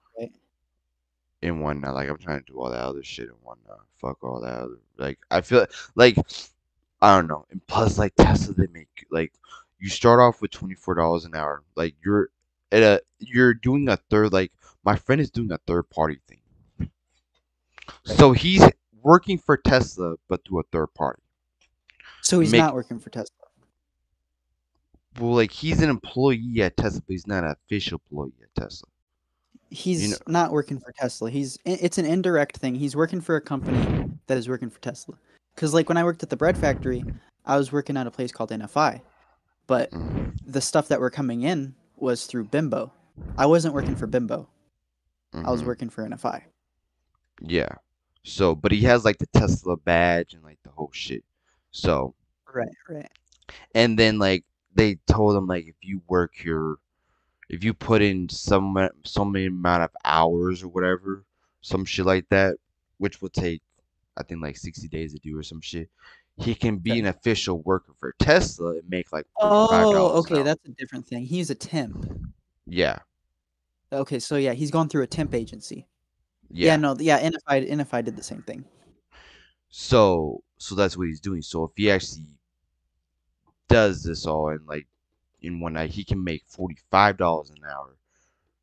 In 1.45 1.61
one 1.61 1.83
night. 1.83 1.91
Like 1.91 2.09
I'm 2.09 2.17
trying 2.17 2.41
to 2.43 2.53
do 2.53 2.59
all 2.59 2.71
that 2.71 2.81
other 2.81 3.03
shit 3.03 3.29
in 3.29 3.35
one 3.43 3.59
night. 3.69 3.77
Fuck 4.01 4.25
all 4.25 4.41
that 4.41 4.61
other. 4.61 4.79
Like 4.97 5.19
I 5.31 5.43
feel 5.43 5.67
like 5.95 6.17
I 7.03 7.17
don't 7.17 7.27
know. 7.27 7.45
And 7.51 7.65
plus, 7.67 7.99
like 7.99 8.15
Tesla, 8.17 8.55
they 8.55 8.67
make 8.73 9.07
like 9.11 9.35
you 9.79 9.91
start 9.91 10.21
off 10.21 10.41
with 10.41 10.53
twenty 10.53 10.75
four 10.75 10.95
dollars 10.95 11.27
an 11.27 11.35
hour. 11.35 11.63
Like 11.77 11.97
you're 12.03 12.31
at 12.73 12.83
a 12.83 13.03
you're 13.19 13.53
doing 13.53 13.91
a 13.91 13.99
third. 14.09 14.33
Like 14.33 14.53
my 14.85 14.97
friend 14.97 15.21
is 15.21 15.31
doing 15.31 15.53
a 15.53 15.59
third 15.67 15.91
party 15.91 16.19
thing. 16.27 16.91
So 18.05 18.33
he's 18.33 18.65
working 19.03 19.37
for 19.37 19.59
Tesla, 19.59 20.17
but 20.29 20.47
through 20.47 20.61
a 20.61 20.65
third 20.73 20.95
party. 20.95 21.21
So 22.23 22.41
he's 22.41 22.53
Make- 22.53 22.63
not 22.63 22.75
working 22.75 22.99
for 22.99 23.11
Tesla. 23.11 23.37
Well, 25.21 25.35
like 25.35 25.51
he's 25.51 25.83
an 25.83 25.91
employee 25.91 26.63
at 26.63 26.79
Tesla, 26.79 27.03
but 27.07 27.13
he's 27.13 27.27
not 27.27 27.45
an 27.45 27.51
official 27.51 28.01
employee 28.11 28.33
at 28.43 28.63
Tesla. 28.63 28.89
He's 29.75 30.11
know- 30.13 30.17
not 30.29 30.53
working 30.53 30.79
for 30.79 30.93
Tesla. 30.93 31.31
He's 31.31 31.59
it's 31.65 31.99
an 31.99 32.07
indirect 32.07 32.57
thing. 32.59 32.75
He's 32.77 32.95
working 32.95 33.21
for 33.21 33.37
a 33.37 33.41
company 33.41 34.11
that 34.29 34.39
is 34.39 34.49
working 34.49 34.71
for 34.71 34.81
Tesla. 34.81 35.17
Because 35.55 35.75
like 35.75 35.89
when 35.89 35.97
I 35.99 36.05
worked 36.05 36.23
at 36.23 36.31
the 36.31 36.37
bread 36.37 36.57
factory, 36.57 37.05
I 37.45 37.57
was 37.57 37.73
working 37.73 37.97
at 37.97 38.07
a 38.07 38.11
place 38.11 38.33
called 38.33 38.51
NFI, 38.51 39.01
but 39.67 39.91
Mhm, 39.91 40.37
the 40.47 40.61
stuff 40.61 40.89
that 40.89 41.01
were 41.01 41.11
coming 41.11 41.43
in 41.43 41.75
was 41.97 42.27
through 42.27 42.45
Bimbo. 42.45 42.93
I 43.37 43.47
wasn't 43.47 43.75
working 43.75 43.97
for 43.97 44.07
Bimbo. 44.07 44.49
I 45.33 45.51
was 45.51 45.63
mhm. 45.63 45.67
working 45.67 45.91
for 45.91 46.05
NFI. 46.05 46.43
Yeah. 47.41 47.69
So, 48.23 48.55
but 48.55 48.71
he 48.73 48.81
has 48.83 49.05
like 49.05 49.19
the 49.19 49.27
Tesla 49.27 49.77
badge 49.77 50.35
and 50.35 50.43
like 50.45 50.59
the 50.63 50.71
whole 50.71 50.91
shit. 50.93 51.25
So, 51.73 52.15
Right, 52.53 52.69
right. 52.89 53.11
and 53.75 53.99
then 53.99 54.19
like 54.21 54.45
they 54.75 54.97
told 55.09 55.37
him 55.37 55.47
like 55.49 55.67
if 55.67 55.75
you 55.83 56.01
work 56.09 56.33
here, 56.35 56.77
if 57.49 57.63
you 57.65 57.75
put 57.75 58.03
in 58.03 58.29
some 58.29 58.89
so 59.05 59.25
many 59.25 59.47
amount 59.47 59.83
of 59.83 59.91
hours 60.05 60.63
or 60.63 60.69
whatever, 60.69 61.25
some 61.61 61.85
shit 61.85 62.07
like 62.07 62.29
that, 62.31 62.57
which 62.99 63.21
will 63.21 63.29
take 63.31 63.63
I 64.17 64.23
think 64.23 64.43
like 64.43 64.57
60 64.57 64.87
days 64.89 65.13
to 65.13 65.19
do 65.19 65.39
or 65.39 65.43
some 65.43 65.61
shit, 65.61 65.91
he 66.37 66.55
can 66.55 66.79
be 66.79 66.99
an 67.01 67.07
official 67.07 67.61
worker 67.63 67.93
for 67.99 68.15
Tesla 68.19 68.73
and 68.77 68.89
make 68.89 69.13
like 69.13 69.27
Oh, 69.41 70.19
okay, 70.19 70.43
that's 70.43 70.65
a 70.67 70.71
different 70.73 71.07
thing. 71.07 71.25
He's 71.25 71.51
a 71.51 71.55
temp. 71.55 72.07
Yeah. 72.67 72.99
Okay, 73.93 74.19
so 74.19 74.37
yeah, 74.37 74.53
he's 74.53 74.71
gone 74.71 74.89
through 74.89 75.03
a 75.03 75.07
temp 75.07 75.35
agency. 75.35 75.87
Yeah, 76.51 76.73
Yeah. 76.73 76.77
no, 76.77 76.97
yeah, 76.99 77.21
NFI 77.21 77.71
NFI 77.71 78.05
did 78.05 78.17
the 78.17 78.23
same 78.23 78.43
thing. 78.43 78.65
So, 79.69 80.43
so 80.59 80.75
that's 80.75 80.97
what 80.97 81.09
he's 81.09 81.21
doing. 81.21 81.43
So 81.43 81.65
if 81.65 81.73
he 81.77 81.91
actually 81.91 82.27
does 83.69 84.03
this 84.03 84.27
all 84.27 84.51
and 84.51 84.65
like 84.67 84.87
in 85.45 85.61
one 85.61 85.75
night, 85.75 85.91
he 85.91 86.05
can 86.05 86.23
make 86.25 86.45
forty 86.47 86.77
five 86.91 87.17
dollars 87.17 87.51
an 87.51 87.63
hour 87.65 87.97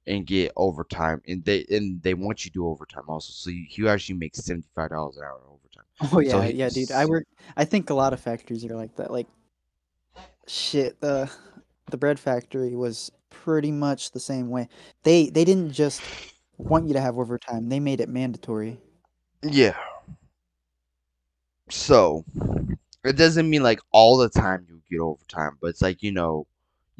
and 0.07 0.25
get 0.27 0.51
overtime. 0.57 1.21
And 1.27 1.43
they 1.45 1.65
and 1.69 2.01
they 2.03 2.13
want 2.15 2.45
you 2.45 2.51
to 2.51 2.53
do 2.55 2.67
overtime 2.67 3.05
also. 3.07 3.31
So 3.33 3.49
you, 3.51 3.65
you 3.71 3.89
actually 3.89 4.17
make 4.17 4.35
seventy 4.35 4.69
five 4.75 4.91
dollars 4.91 5.17
an 5.17 5.23
hour 5.23 5.41
overtime. 5.47 5.85
Oh 6.13 6.19
yeah, 6.19 6.31
So 6.31 6.41
he- 6.41 6.53
yeah, 6.53 6.69
dude. 6.69 6.91
I 6.91 7.05
work. 7.05 7.25
I 7.55 7.65
think 7.65 7.89
a 7.89 7.93
lot 7.93 8.13
of 8.13 8.19
factories 8.19 8.65
are 8.65 8.75
like 8.75 8.95
that. 8.97 9.11
Like, 9.11 9.27
shit. 10.47 10.99
The 11.01 11.31
the 11.89 11.97
bread 11.97 12.19
factory 12.19 12.75
was 12.75 13.11
pretty 13.29 13.71
much 13.71 14.11
the 14.11 14.19
same 14.19 14.49
way. 14.49 14.67
They 15.03 15.29
they 15.29 15.45
didn't 15.45 15.71
just 15.73 16.09
want 16.57 16.87
you 16.87 16.93
to 16.93 17.01
have 17.01 17.17
overtime. 17.17 17.69
They 17.69 17.79
made 17.79 18.01
it 18.01 18.09
mandatory. 18.09 18.79
Yeah. 19.43 19.75
So 21.69 22.25
it 23.03 23.13
doesn't 23.17 23.49
mean 23.49 23.63
like 23.63 23.79
all 23.91 24.17
the 24.17 24.29
time 24.29 24.65
you 24.69 24.81
get 24.89 24.99
overtime, 25.01 25.57
but 25.61 25.67
it's 25.69 25.81
like 25.81 26.03
you 26.03 26.11
know 26.11 26.47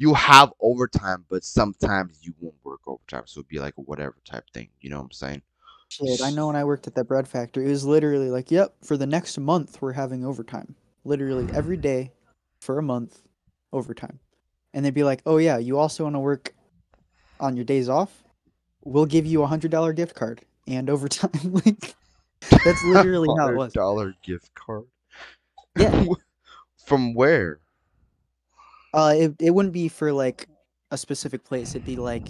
you 0.02 0.14
have 0.14 0.52
overtime, 0.60 1.24
but 1.30 1.44
sometimes 1.44 2.18
you 2.22 2.34
won't 2.40 2.56
work 2.64 2.80
overtime. 2.88 3.22
So 3.26 3.38
it'd 3.38 3.48
be 3.48 3.60
like 3.60 3.74
a 3.78 3.82
whatever 3.82 4.16
type 4.24 4.44
thing. 4.52 4.68
You 4.80 4.90
know 4.90 4.96
what 4.96 5.04
I'm 5.04 5.12
saying? 5.12 5.42
Shit, 5.90 6.20
I 6.20 6.30
know 6.30 6.48
when 6.48 6.56
I 6.56 6.64
worked 6.64 6.88
at 6.88 6.96
that 6.96 7.04
bread 7.04 7.28
factory, 7.28 7.66
it 7.66 7.68
was 7.68 7.84
literally 7.84 8.28
like, 8.28 8.50
"Yep, 8.50 8.74
for 8.82 8.96
the 8.96 9.06
next 9.06 9.38
month 9.38 9.80
we're 9.80 9.92
having 9.92 10.24
overtime. 10.24 10.74
Literally 11.04 11.46
every 11.54 11.76
day 11.76 12.10
for 12.60 12.80
a 12.80 12.82
month, 12.82 13.22
overtime." 13.72 14.18
And 14.74 14.84
they'd 14.84 14.92
be 14.92 15.04
like, 15.04 15.22
"Oh 15.24 15.36
yeah, 15.36 15.58
you 15.58 15.78
also 15.78 16.02
want 16.02 16.16
to 16.16 16.20
work 16.20 16.52
on 17.38 17.54
your 17.54 17.64
days 17.64 17.88
off? 17.88 18.24
We'll 18.84 19.06
give 19.06 19.24
you 19.24 19.44
a 19.44 19.46
hundred 19.46 19.70
dollar 19.70 19.92
gift 19.92 20.16
card 20.16 20.44
and 20.66 20.90
overtime." 20.90 21.30
like, 21.64 21.94
that's 22.64 22.84
literally 22.86 23.28
how 23.38 23.50
it 23.50 23.54
was. 23.54 23.72
Dollar 23.84 24.16
gift 24.24 24.52
card. 24.56 24.86
Yeah. 25.76 26.06
From 26.86 27.14
where? 27.14 27.61
Uh, 28.92 29.14
it 29.16 29.34
it 29.40 29.50
wouldn't 29.50 29.72
be 29.72 29.88
for 29.88 30.12
like 30.12 30.48
a 30.90 30.98
specific 30.98 31.44
place. 31.44 31.70
It'd 31.70 31.86
be 31.86 31.96
like 31.96 32.28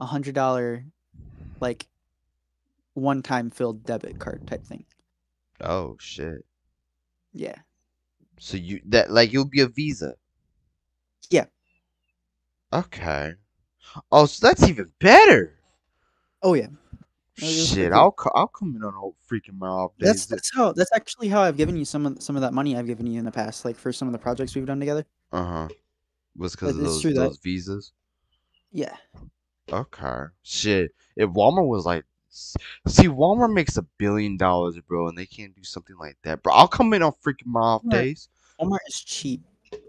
a 0.00 0.06
hundred 0.06 0.34
dollar, 0.34 0.84
like 1.60 1.86
one 2.94 3.22
time 3.22 3.50
filled 3.50 3.84
debit 3.84 4.18
card 4.18 4.46
type 4.46 4.64
thing. 4.64 4.84
Oh 5.60 5.96
shit. 6.00 6.44
Yeah. 7.32 7.56
So 8.38 8.56
you 8.56 8.80
that 8.86 9.10
like 9.10 9.32
you'll 9.32 9.44
be 9.44 9.60
a 9.60 9.68
visa. 9.68 10.14
Yeah. 11.30 11.46
Okay. 12.72 13.34
Oh, 14.10 14.26
so 14.26 14.46
that's 14.46 14.62
even 14.68 14.90
better. 15.00 15.58
Oh 16.42 16.54
yeah. 16.54 16.66
No, 17.40 17.46
it 17.46 17.56
was 17.56 17.68
Shit, 17.68 17.92
I'll 17.92 18.12
co- 18.12 18.32
I'll 18.34 18.48
come 18.48 18.74
in 18.76 18.84
on 18.84 18.94
all 18.94 19.16
freaking 19.30 19.58
my 19.58 19.68
off 19.68 19.96
days. 19.98 20.08
That's 20.08 20.26
that's 20.26 20.50
how 20.54 20.72
that's 20.72 20.92
actually 20.92 21.28
how 21.28 21.40
I've 21.42 21.56
given 21.56 21.76
you 21.76 21.84
some 21.84 22.06
of 22.06 22.22
some 22.22 22.36
of 22.36 22.42
that 22.42 22.52
money 22.52 22.76
I've 22.76 22.86
given 22.86 23.06
you 23.06 23.18
in 23.18 23.24
the 23.24 23.30
past, 23.30 23.64
like 23.64 23.76
for 23.76 23.92
some 23.92 24.08
of 24.08 24.12
the 24.12 24.18
projects 24.18 24.54
we've 24.54 24.66
done 24.66 24.80
together. 24.80 25.06
Uh 25.32 25.44
huh. 25.44 25.68
Was 26.40 26.52
because 26.56 26.76
of 26.76 26.82
those 26.82 27.02
those 27.02 27.38
visas. 27.38 27.92
Yeah. 28.72 28.96
Okay. 29.70 30.24
Shit. 30.42 30.92
If 31.16 31.28
Walmart 31.30 31.68
was 31.68 31.84
like, 31.84 32.04
see, 32.30 33.08
Walmart 33.08 33.52
makes 33.52 33.76
a 33.76 33.82
billion 33.98 34.36
dollars, 34.38 34.78
bro, 34.88 35.08
and 35.08 35.18
they 35.18 35.26
can't 35.26 35.54
do 35.54 35.62
something 35.62 35.96
like 36.00 36.16
that, 36.22 36.42
bro. 36.42 36.54
I'll 36.54 36.66
come 36.66 36.94
in 36.94 37.02
on 37.02 37.12
freaking 37.24 37.46
my 37.46 37.60
off 37.60 37.82
Walmart- 37.84 37.90
days. 37.90 38.28
Walmart 38.58 38.78
is 38.88 39.00
cheap. 39.00 39.42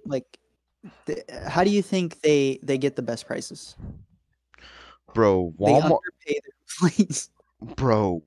Like, 0.05 0.37
how 1.47 1.63
do 1.63 1.69
you 1.69 1.81
think 1.81 2.19
they 2.21 2.59
they 2.61 2.77
get 2.77 2.95
the 2.97 3.01
best 3.01 3.25
prices? 3.27 3.75
Bro, 5.13 5.53
They 5.57 5.65
Walmart, 5.65 5.83
underpay 5.83 6.39
their 6.43 6.53
employees. 6.89 7.29
bro. 7.77 8.23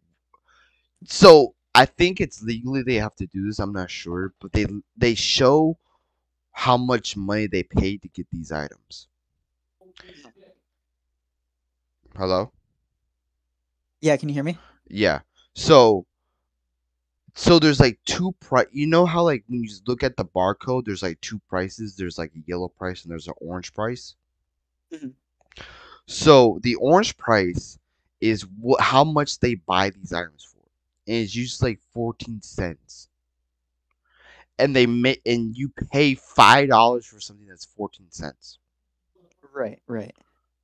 So 1.06 1.54
I 1.74 1.84
think 1.84 2.20
it's 2.22 2.42
legally 2.42 2.82
they 2.82 2.94
have 2.94 3.14
to 3.16 3.26
do 3.26 3.46
this. 3.46 3.58
I'm 3.58 3.72
not 3.72 3.90
sure, 3.90 4.32
but 4.40 4.52
they 4.52 4.66
they 4.96 5.14
show 5.14 5.76
how 6.54 6.78
much 6.78 7.16
money 7.16 7.46
they 7.46 7.62
paid 7.62 8.02
to 8.02 8.08
get 8.08 8.26
these 8.32 8.52
items. 8.52 9.08
Hello. 12.16 12.52
Yeah, 14.00 14.16
can 14.16 14.28
you 14.28 14.34
hear 14.34 14.44
me? 14.44 14.58
Yeah. 14.88 15.20
So 15.54 16.06
so 17.34 17.58
there's 17.58 17.80
like 17.80 17.98
two 18.04 18.32
price. 18.40 18.68
You 18.72 18.86
know 18.86 19.06
how 19.06 19.24
like 19.24 19.44
when 19.48 19.62
you 19.64 19.70
look 19.86 20.02
at 20.02 20.16
the 20.16 20.24
barcode, 20.24 20.84
there's 20.84 21.02
like 21.02 21.20
two 21.20 21.40
prices. 21.48 21.96
There's 21.96 22.18
like 22.18 22.32
a 22.34 22.42
yellow 22.46 22.68
price 22.68 23.02
and 23.02 23.10
there's 23.10 23.28
an 23.28 23.34
orange 23.40 23.72
price. 23.74 24.14
Mhm. 24.92 25.14
So 26.06 26.58
the 26.62 26.76
orange 26.76 27.16
price 27.16 27.78
is 28.20 28.42
what 28.60 28.80
how 28.80 29.04
much 29.04 29.38
they 29.40 29.54
buy 29.54 29.90
these 29.90 30.12
items 30.12 30.44
for, 30.44 30.62
and 31.06 31.16
it's 31.18 31.34
usually 31.34 31.72
like 31.72 31.80
fourteen 31.92 32.40
cents. 32.42 33.08
And 34.58 34.74
they 34.74 34.86
make 34.86 35.20
and 35.26 35.56
you 35.56 35.68
pay 35.92 36.14
five 36.14 36.68
dollars 36.68 37.06
for 37.06 37.20
something 37.20 37.46
that's 37.46 37.64
fourteen 37.64 38.10
cents. 38.10 38.58
Right, 39.52 39.80
right. 39.86 40.14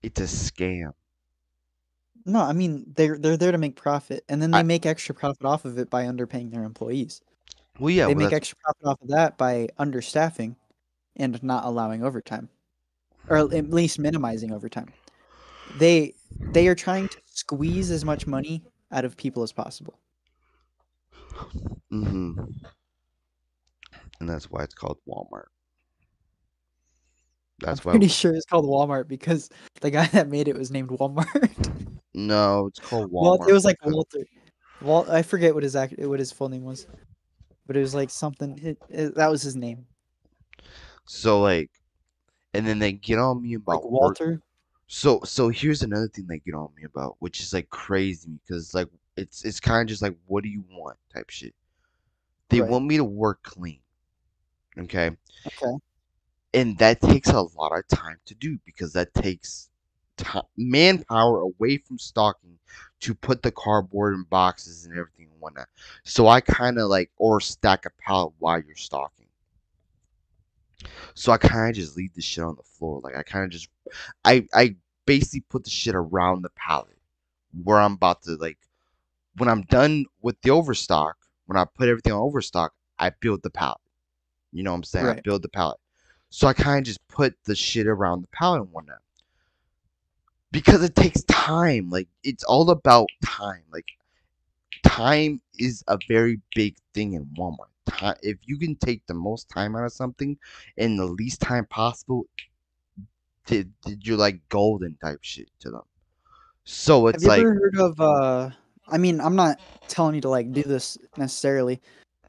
It's 0.03 0.21
a 0.21 0.25
scam. 0.25 0.93
No, 2.27 2.41
I 2.41 2.53
mean 2.53 2.85
they're 2.97 3.19
they're 3.19 3.37
there 3.37 3.53
to 3.53 3.59
make 3.59 3.77
profit, 3.77 4.25
and 4.29 4.41
then 4.43 4.51
they 4.51 4.59
I- 4.59 4.63
make 4.63 4.87
extra 4.87 5.15
profit 5.15 5.45
off 5.45 5.65
of 5.65 5.79
it 5.79 5.91
by 5.91 6.05
underpaying 6.05 6.51
their 6.51 6.65
employees. 6.65 7.23
Well, 7.79 7.91
yeah, 7.91 8.07
they 8.07 8.15
well, 8.15 8.27
make 8.27 8.33
extra 8.33 8.57
profit 8.59 8.85
off 8.87 9.03
of 9.03 9.09
that 9.09 9.39
by 9.39 9.69
understaffing 9.79 10.57
and 11.17 11.43
not 11.43 11.65
allowing 11.65 12.05
overtime, 12.05 12.49
or 13.29 13.39
at 13.39 13.71
least 13.71 13.99
minimizing 13.99 14.53
overtime. 14.53 14.93
They 15.79 16.15
they 16.41 16.69
are 16.69 16.75
trying 16.75 17.09
to 17.09 17.19
squeeze 17.27 17.91
as 17.91 18.05
much 18.05 18.27
money 18.27 18.63
out 18.93 19.05
of 19.05 19.17
people 19.17 19.43
as 19.43 19.53
possible. 19.53 19.99
hmm 21.91 22.33
And 24.21 24.29
that's 24.29 24.51
why 24.51 24.63
it's 24.63 24.75
called 24.75 24.99
Walmart. 25.09 25.47
That's 27.61 27.81
I'm 27.81 27.85
why. 27.85 27.93
pretty 27.93 28.09
sure 28.09 28.33
it's 28.35 28.47
called 28.47 28.65
Walmart 28.67 29.09
because 29.09 29.51
the 29.81 29.91
guy 29.91 30.07
that 30.09 30.29
made 30.29 30.49
it 30.49 30.57
was 30.57 30.71
named 30.71 30.91
Walmart. 30.91 31.57
No, 32.13 32.67
it's 32.67 32.81
called 32.81 33.07
Walmart. 33.13 33.23
Walt, 33.39 33.49
it 33.49 33.53
was 33.53 33.65
like 33.65 33.77
Walter. 33.87 34.27
Walt, 34.83 35.09
I 35.09 35.23
forget 35.23 35.55
what 35.55 35.63
his 35.63 35.77
act, 35.77 35.95
what 35.97 36.19
his 36.19 36.33
full 36.33 36.49
name 36.49 36.65
was, 36.65 36.89
but 37.69 37.77
it 37.77 37.81
was 37.81 37.95
like 37.95 38.11
something. 38.11 38.59
It, 38.59 38.79
it, 38.89 39.15
that 39.15 39.31
was 39.31 39.43
his 39.43 39.55
name, 39.55 39.87
So 41.07 41.41
like, 41.41 41.71
and 42.53 42.67
then 42.67 42.81
they 42.81 42.91
get 42.93 43.21
on 43.21 43.41
me 43.41 43.55
about 43.55 43.75
like 43.77 43.85
work- 43.85 43.93
Walter. 43.93 44.43
So 44.89 45.21
so 45.25 45.51
here's 45.51 45.83
another 45.83 46.09
thing 46.09 46.27
they 46.29 46.41
get 46.41 46.55
on 46.55 46.71
me 46.77 46.83
about, 46.83 47.15
which 47.21 47.39
is 47.41 47.53
like 47.53 47.69
crazy 47.71 48.41
because 48.45 48.75
like 48.75 48.89
it's 49.17 49.45
it's 49.45 49.61
kind 49.61 49.81
of 49.81 49.87
just 49.87 50.03
like 50.03 50.17
what 50.27 50.43
do 50.43 50.49
you 50.51 50.65
want 50.69 50.99
type 51.15 51.31
shit. 51.31 51.55
They 52.49 52.61
Right. 52.61 52.69
want 52.71 52.87
me 52.87 52.97
to 52.97 53.05
work 53.05 53.45
clean. 53.45 53.79
Okay. 54.79 55.11
Okay. 55.47 55.77
And 56.53 56.77
that 56.79 57.01
takes 57.01 57.29
a 57.31 57.43
lot 57.43 57.73
of 57.77 57.87
time 57.89 58.19
to 58.27 58.35
do 58.35 58.59
because 58.65 58.93
that 58.95 59.13
takes 59.15 59.71
time, 60.17 60.43
manpower 60.57 61.41
away 61.41 61.79
from 61.79 61.99
stocking 61.99 62.59
to 63.01 63.15
put 63.15 63.43
the 63.43 63.53
cardboard 63.53 64.15
in 64.15 64.25
boxes 64.25 64.85
and 64.85 64.93
everything 64.99 65.29
and 65.31 65.41
whatnot. 65.41 65.69
So 66.05 66.29
I 66.29 66.41
kind 66.41 66.79
of 66.79 66.89
like 66.89 67.11
or 67.17 67.41
stack 67.41 67.87
a 67.87 67.91
pallet 68.03 68.35
while 68.39 68.61
you're 68.61 68.75
stocking. 68.77 69.27
So 71.15 71.33
I 71.33 71.39
kind 71.39 71.71
of 71.71 71.77
just 71.77 71.97
leave 71.97 72.15
the 72.15 72.23
shit 72.23 72.45
on 72.45 72.57
the 72.57 72.63
floor. 72.63 73.01
Like 73.03 73.17
I 73.17 73.23
kind 73.23 73.45
of 73.45 73.51
just, 73.51 73.69
I 74.25 74.47
I 74.55 74.77
basically 75.07 75.41
put 75.49 75.65
the 75.65 75.71
shit 75.71 75.95
around 75.95 76.43
the 76.43 76.51
pallet 76.51 76.97
where 77.65 77.79
I'm 77.79 77.95
about 77.95 78.23
to 78.23 78.37
like, 78.37 78.59
when 79.37 79.49
I'm 79.49 79.63
done 79.63 80.07
with 80.23 80.41
the 80.43 80.51
overstock, 80.51 81.17
when 81.47 81.57
I 81.57 81.65
put 81.65 81.89
everything 81.89 82.13
on 82.13 82.21
overstock, 82.21 82.75
I 82.99 83.11
build 83.11 83.43
the 83.43 83.51
pallet. 83.51 83.81
You 84.53 84.63
know 84.63 84.73
what 84.73 84.79
I'm 84.79 84.85
saying? 84.85 85.07
I 85.07 85.21
build 85.21 85.43
the 85.43 85.49
pallet. 85.49 85.79
So 86.31 86.47
I 86.47 86.53
kind 86.53 86.79
of 86.79 86.85
just 86.85 87.07
put 87.09 87.35
the 87.45 87.55
shit 87.55 87.87
around 87.87 88.23
the 88.23 88.29
pallet 88.29 88.63
and 88.63 88.73
whatnot. 88.73 88.99
Because 90.53 90.83
it 90.83 90.95
takes 90.97 91.23
time. 91.25 91.91
Like 91.91 92.09
it's 92.23 92.45
all 92.45 92.71
about 92.71 93.09
time. 93.25 93.63
Like 93.73 93.87
time 94.83 95.41
is 95.59 95.85
a 95.89 95.99
very 96.09 96.41
big 96.55 96.77
thing 96.95 97.15
in 97.15 97.27
Walmart. 97.39 97.71
time, 97.87 98.17
if 98.23 98.39
you 98.45 98.59
can 98.59 98.77
take 98.77 99.07
the 99.07 99.15
most 99.15 99.49
time 99.49 99.77
out 99.77 99.85
of 99.85 99.93
something 99.93 100.37
in 100.77 100.97
the 100.97 101.05
least 101.05 101.41
time 101.41 101.67
possible, 101.67 102.27
did, 103.47 103.73
did 103.85 104.07
you're 104.07 104.17
like 104.17 104.41
golden 104.49 104.97
type 105.03 105.19
shit 105.23 105.49
to 105.61 105.71
them. 105.71 105.83
So 106.65 107.09
it's 107.09 107.25
Have 107.25 107.39
you 107.39 107.45
like, 107.45 107.47
ever 107.47 107.55
heard 107.55 107.77
of? 107.79 108.01
uh 108.01 108.51
I 108.93 108.99
mean, 108.99 109.21
I'm 109.21 109.37
not 109.37 109.61
telling 109.89 110.17
you 110.17 110.21
to 110.23 110.29
like 110.29 110.53
do 110.53 110.63
this 110.63 110.99
necessarily, 111.17 111.81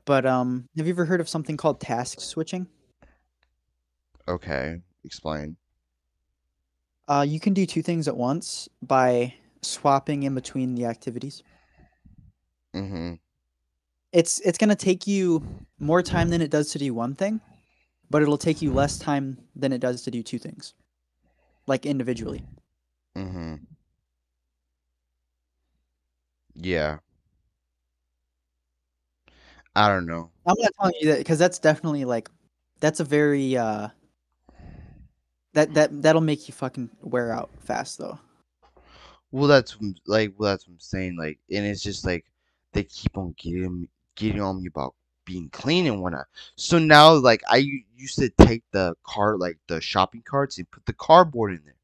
but 0.05 0.25
um, 0.25 0.67
have 0.77 0.87
you 0.87 0.93
ever 0.93 1.05
heard 1.05 1.21
of 1.21 1.29
something 1.29 1.57
called 1.57 1.79
task 1.79 2.19
switching? 2.19 2.67
okay, 4.27 4.81
explain. 5.03 5.57
Uh, 7.07 7.25
you 7.27 7.39
can 7.39 7.53
do 7.53 7.65
two 7.65 7.81
things 7.81 8.07
at 8.07 8.15
once 8.15 8.69
by 8.81 9.33
swapping 9.61 10.23
in 10.23 10.33
between 10.33 10.75
the 10.75 10.85
activities. 10.85 11.43
Mm-hmm. 12.75 13.15
It's 14.13 14.39
it's 14.41 14.57
gonna 14.57 14.75
take 14.75 15.07
you 15.07 15.43
more 15.79 16.01
time 16.01 16.29
than 16.29 16.41
it 16.41 16.51
does 16.51 16.71
to 16.71 16.79
do 16.79 16.93
one 16.93 17.15
thing, 17.15 17.41
but 18.09 18.21
it'll 18.21 18.37
take 18.37 18.61
you 18.61 18.73
less 18.73 18.97
time 18.97 19.37
than 19.55 19.71
it 19.71 19.79
does 19.79 20.03
to 20.03 20.11
do 20.11 20.23
two 20.23 20.39
things, 20.39 20.73
like 21.67 21.85
individually. 21.85 22.45
Mm-hmm. 23.15 23.55
Yeah. 26.55 26.97
I 29.75 29.87
don't 29.87 30.05
know. 30.05 30.29
I'm 30.45 30.55
not 30.59 30.71
telling 30.79 30.95
you 30.99 31.07
that 31.09 31.19
because 31.19 31.39
that's 31.39 31.59
definitely 31.59 32.05
like, 32.05 32.29
that's 32.79 32.99
a 32.99 33.03
very 33.03 33.57
uh. 33.57 33.89
That 35.53 35.73
that 35.73 36.01
that'll 36.01 36.21
make 36.21 36.47
you 36.47 36.53
fucking 36.53 36.89
wear 37.01 37.33
out 37.33 37.49
fast 37.59 37.97
though. 37.97 38.17
Well, 39.31 39.49
that's 39.49 39.77
like, 40.07 40.33
well, 40.37 40.51
that's 40.51 40.65
what 40.65 40.75
I'm 40.75 40.79
saying. 40.79 41.17
Like, 41.17 41.39
and 41.51 41.65
it's 41.65 41.83
just 41.83 42.05
like 42.05 42.23
they 42.71 42.83
keep 42.83 43.17
on 43.17 43.35
getting 43.37 43.89
getting 44.15 44.41
on 44.41 44.61
me 44.61 44.67
about 44.67 44.95
being 45.25 45.49
clean 45.49 45.87
and 45.87 46.01
whatnot. 46.01 46.27
So 46.55 46.79
now, 46.79 47.13
like, 47.13 47.41
I 47.49 47.65
used 47.97 48.17
to 48.19 48.29
take 48.29 48.63
the 48.71 48.95
cart, 49.03 49.39
like 49.39 49.57
the 49.67 49.81
shopping 49.81 50.23
carts, 50.25 50.57
and 50.57 50.71
put 50.71 50.85
the 50.85 50.93
cardboard 50.93 51.51
in 51.51 51.61
there. 51.65 51.75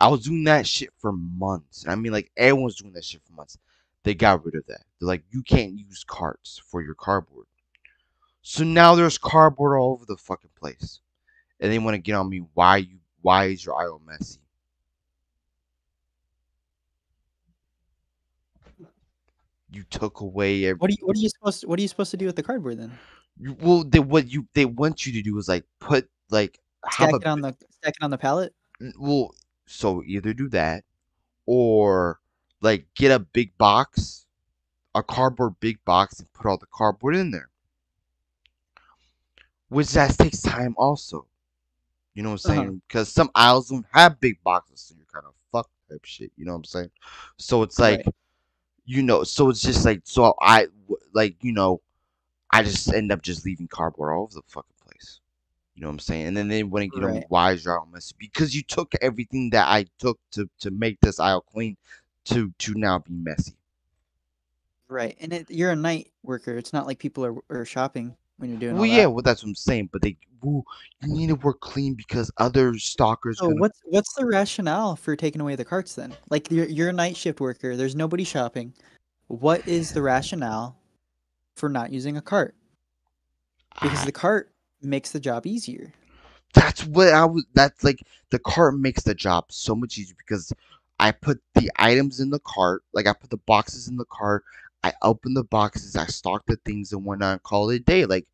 I 0.00 0.08
was 0.08 0.24
doing 0.24 0.44
that 0.44 0.66
shit 0.66 0.90
for 0.98 1.12
months. 1.12 1.84
I 1.88 1.94
mean, 1.94 2.12
like, 2.12 2.30
everyone's 2.36 2.76
doing 2.76 2.92
that 2.94 3.04
shit 3.04 3.22
for 3.24 3.32
months. 3.32 3.58
They 4.04 4.14
got 4.14 4.44
rid 4.44 4.54
of 4.54 4.66
that. 4.66 4.82
They're 5.00 5.08
like, 5.08 5.24
you 5.30 5.42
can't 5.42 5.72
use 5.78 6.04
carts 6.06 6.60
for 6.64 6.82
your 6.82 6.94
cardboard. 6.94 7.46
So 8.42 8.62
now 8.62 8.94
there's 8.94 9.18
cardboard 9.18 9.78
all 9.78 9.92
over 9.92 10.04
the 10.06 10.16
fucking 10.18 10.50
place, 10.58 11.00
and 11.60 11.72
they 11.72 11.78
want 11.78 11.94
to 11.94 11.98
get 11.98 12.14
on 12.14 12.28
me. 12.28 12.42
Why 12.54 12.76
you? 12.78 12.98
Why 13.22 13.46
is 13.46 13.64
your 13.64 13.74
aisle 13.80 14.02
messy? 14.06 14.40
You 19.70 19.82
took 19.84 20.20
away 20.20 20.66
every. 20.66 20.78
What 20.78 20.90
are 20.90 20.92
you 20.92 21.06
what 21.06 21.16
are 21.16 21.20
you 21.20 21.28
supposed 21.30 21.60
to, 21.62 21.66
what 21.68 21.78
are 21.78 21.82
you 21.82 21.88
supposed 21.88 22.10
to 22.12 22.16
do 22.16 22.26
with 22.26 22.36
the 22.36 22.42
cardboard 22.42 22.78
then? 22.78 22.92
You- 23.38 23.56
Well, 23.60 23.84
they 23.84 23.98
what 23.98 24.28
you 24.28 24.46
they 24.54 24.66
want 24.66 25.06
you 25.06 25.12
to 25.14 25.22
do 25.22 25.36
is 25.38 25.48
like 25.48 25.64
put 25.80 26.08
like 26.30 26.60
Stack 26.92 27.14
it 27.14 27.26
on 27.26 27.40
the 27.40 27.56
stack 27.70 27.94
it 27.98 28.02
on 28.04 28.10
the 28.10 28.18
pallet. 28.18 28.54
well, 28.98 29.34
so 29.66 30.02
either 30.06 30.34
do 30.34 30.48
that 30.50 30.84
or 31.46 32.20
like 32.64 32.86
get 32.96 33.12
a 33.12 33.20
big 33.20 33.56
box, 33.58 34.26
a 34.94 35.02
cardboard 35.02 35.60
big 35.60 35.84
box, 35.84 36.18
and 36.20 36.32
put 36.32 36.46
all 36.46 36.58
the 36.58 36.66
cardboard 36.66 37.16
in 37.16 37.30
there. 37.30 37.50
Which 39.68 39.90
that 39.92 40.16
takes 40.18 40.40
time 40.42 40.74
also. 40.78 41.26
You 42.14 42.22
know 42.22 42.30
what 42.30 42.34
I'm 42.34 42.38
Uh-huh. 42.44 42.72
saying? 42.72 42.82
Because 42.88 43.12
some 43.12 43.30
aisles 43.34 43.68
don't 43.70 43.86
have 43.92 44.20
big 44.20 44.42
boxes, 44.44 44.80
so 44.82 44.94
you're 44.96 45.06
kind 45.12 45.26
of 45.26 45.34
fucked 45.52 45.70
type 45.90 46.04
shit. 46.04 46.32
You 46.36 46.46
know 46.46 46.52
what 46.52 46.58
I'm 46.58 46.64
saying? 46.64 46.90
So 47.38 47.62
it's 47.62 47.78
like, 47.78 48.02
Right. 48.02 48.14
you 48.84 49.02
know, 49.02 49.24
so 49.24 49.50
it's 49.50 49.62
just 49.62 49.84
like, 49.84 50.02
so 50.04 50.34
I, 50.40 50.68
like, 51.14 51.36
you 51.42 51.52
know, 51.52 51.82
I 52.52 52.62
just 52.62 52.92
end 52.92 53.12
up 53.12 53.22
just 53.22 53.44
leaving 53.44 53.68
cardboard 53.68 54.12
all 54.14 54.22
over 54.24 54.34
the 54.34 54.42
fucking 54.46 54.76
place. 54.86 55.20
You 55.74 55.82
know 55.82 55.88
what 55.88 55.94
I'm 55.94 55.98
saying? 56.00 56.26
And 56.28 56.36
then 56.36 56.48
they 56.48 56.62
wouldn't 56.62 56.94
get 56.94 57.04
on 57.04 57.14
Right. 57.14 57.26
why 57.28 57.52
is 57.52 57.66
messy? 57.92 58.14
Because 58.18 58.54
you 58.54 58.62
took 58.62 58.92
everything 59.00 59.50
that 59.50 59.68
I 59.68 59.86
took 59.98 60.20
to 60.32 60.48
to 60.60 60.70
make 60.70 61.00
this 61.00 61.18
aisle 61.18 61.42
clean 61.42 61.76
to 62.26 62.52
to 62.58 62.74
now 62.74 62.98
be 62.98 63.12
messy. 63.12 63.54
Right, 64.88 65.16
and 65.20 65.32
it, 65.32 65.50
you're 65.50 65.70
a 65.72 65.76
night 65.76 66.10
worker. 66.22 66.56
It's 66.56 66.72
not 66.72 66.86
like 66.86 66.98
people 66.98 67.24
are 67.24 67.34
are 67.50 67.64
shopping 67.64 68.14
when 68.36 68.50
you're 68.50 68.58
doing 68.60 68.76
Well, 68.76 68.86
yeah, 68.86 69.04
that. 69.04 69.10
well, 69.10 69.22
that's 69.22 69.42
what 69.42 69.48
I'm 69.50 69.54
saying. 69.54 69.88
But 69.92 70.02
they, 70.02 70.16
you 70.42 70.64
need 71.02 71.28
to 71.28 71.36
work 71.36 71.60
clean 71.60 71.94
because 71.94 72.30
other 72.38 72.76
stalkers 72.78 73.38
So 73.38 73.48
gonna. 73.48 73.60
what's 73.60 73.80
what's 73.84 74.14
the 74.14 74.26
rationale 74.26 74.96
for 74.96 75.16
taking 75.16 75.40
away 75.40 75.56
the 75.56 75.64
carts 75.64 75.94
then? 75.94 76.14
Like 76.30 76.50
you're 76.50 76.66
you're 76.66 76.90
a 76.90 76.92
night 76.92 77.16
shift 77.16 77.40
worker. 77.40 77.76
There's 77.76 77.96
nobody 77.96 78.24
shopping. 78.24 78.74
What 79.28 79.66
is 79.66 79.92
the 79.92 80.02
rationale 80.02 80.76
for 81.56 81.68
not 81.68 81.92
using 81.92 82.16
a 82.16 82.22
cart? 82.22 82.54
Because 83.80 84.02
I- 84.02 84.06
the 84.06 84.12
cart 84.12 84.52
makes 84.82 85.12
the 85.12 85.20
job 85.20 85.46
easier. 85.46 85.92
That's 86.52 86.84
what 86.86 87.08
I 87.08 87.24
was. 87.24 87.44
That's 87.54 87.82
like 87.82 88.06
the 88.30 88.38
cart 88.38 88.78
makes 88.78 89.02
the 89.02 89.14
job 89.14 89.46
so 89.50 89.74
much 89.74 89.98
easier 89.98 90.14
because 90.18 90.52
I 90.98 91.12
put 91.12 91.40
the 91.54 91.70
items 91.76 92.20
in 92.20 92.30
the 92.30 92.40
cart, 92.40 92.82
like 92.92 93.06
I 93.06 93.12
put 93.12 93.30
the 93.30 93.36
boxes 93.36 93.88
in 93.88 93.96
the 93.96 94.06
cart. 94.06 94.44
I 94.82 94.92
open 95.02 95.34
the 95.34 95.44
boxes, 95.44 95.96
I 95.96 96.06
stock 96.06 96.44
the 96.46 96.56
things 96.64 96.92
and 96.92 97.04
whatnot, 97.04 97.32
and 97.32 97.42
call 97.42 97.70
it 97.70 97.76
a 97.76 97.78
day. 97.78 98.04
Like, 98.04 98.26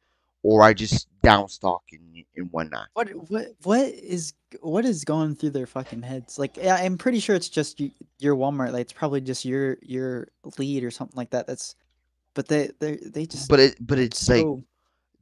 or 0.43 0.63
I 0.63 0.73
just 0.73 1.07
down 1.23 1.49
stock 1.49 1.83
and 1.93 2.11
and 2.37 2.51
whatnot. 2.53 2.89
What 2.95 3.09
what 3.31 3.47
what 3.63 3.81
is 3.81 4.33
what 4.61 4.85
is 4.85 5.05
going 5.05 5.37
through 5.37 5.51
their 5.51 5.67
fucking 5.67 6.03
heads? 6.03 6.39
Like 6.39 6.59
I'm 6.65 6.99
pretty 6.99 7.21
sure 7.21 7.37
it's 7.37 7.49
just 7.49 7.81
your 8.19 8.37
Walmart. 8.37 8.73
Like 8.73 8.83
it's 8.83 8.93
probably 8.93 9.21
just 9.21 9.45
your 9.45 9.79
your 9.83 10.29
lead 10.59 10.85
or 10.85 10.91
something 10.91 11.17
like 11.17 11.31
that. 11.31 11.47
That's 11.47 11.75
but 12.35 12.49
they 12.49 12.71
they 12.79 12.97
they 12.97 13.27
just 13.27 13.49
But 13.49 13.61
it, 13.61 13.77
but 13.81 13.99
it's 13.99 14.29
like 14.29 14.47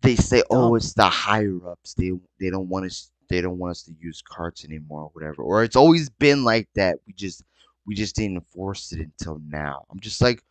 they 0.03 0.16
say, 0.16 0.43
oh, 0.51 0.74
it's 0.76 0.95
the 0.95 1.05
higher 1.05 1.59
ups. 1.68 1.95
They 1.95 2.12
they 2.41 2.51
don't 2.51 2.68
want 2.68 2.86
us. 2.86 3.11
They 3.29 3.41
don't 3.41 3.59
want 3.59 3.72
us 3.72 3.83
to 3.83 3.93
use 4.01 4.22
carts 4.22 4.64
anymore, 4.64 5.03
or 5.03 5.11
whatever. 5.12 5.43
Or 5.43 5.62
it's 5.62 5.76
always 5.76 6.09
been 6.09 6.45
like 6.45 6.68
that. 6.74 6.99
We 7.07 7.12
just 7.12 7.43
we 7.87 7.95
just 7.95 8.16
didn't 8.16 8.37
enforce 8.37 8.93
it 8.93 9.01
until 9.01 9.41
now. 9.49 9.85
I'm 9.91 10.01
just 10.01 10.20
like, 10.20 10.43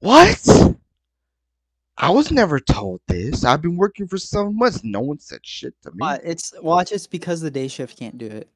what? 0.00 0.76
I 1.98 2.10
was 2.10 2.30
never 2.30 2.60
told 2.60 3.00
this. 3.08 3.44
I've 3.44 3.62
been 3.62 3.76
working 3.76 4.06
for 4.06 4.18
seven 4.18 4.56
months. 4.56 4.84
No 4.84 5.00
one 5.00 5.18
said 5.18 5.40
shit 5.42 5.74
to 5.82 5.90
me. 5.90 5.96
But 5.98 6.20
it's 6.24 6.52
watch. 6.60 6.92
It's 6.92 7.06
because 7.06 7.40
the 7.40 7.50
day 7.50 7.68
shift 7.68 7.98
can't 7.98 8.18
do 8.18 8.26
it. 8.26 8.48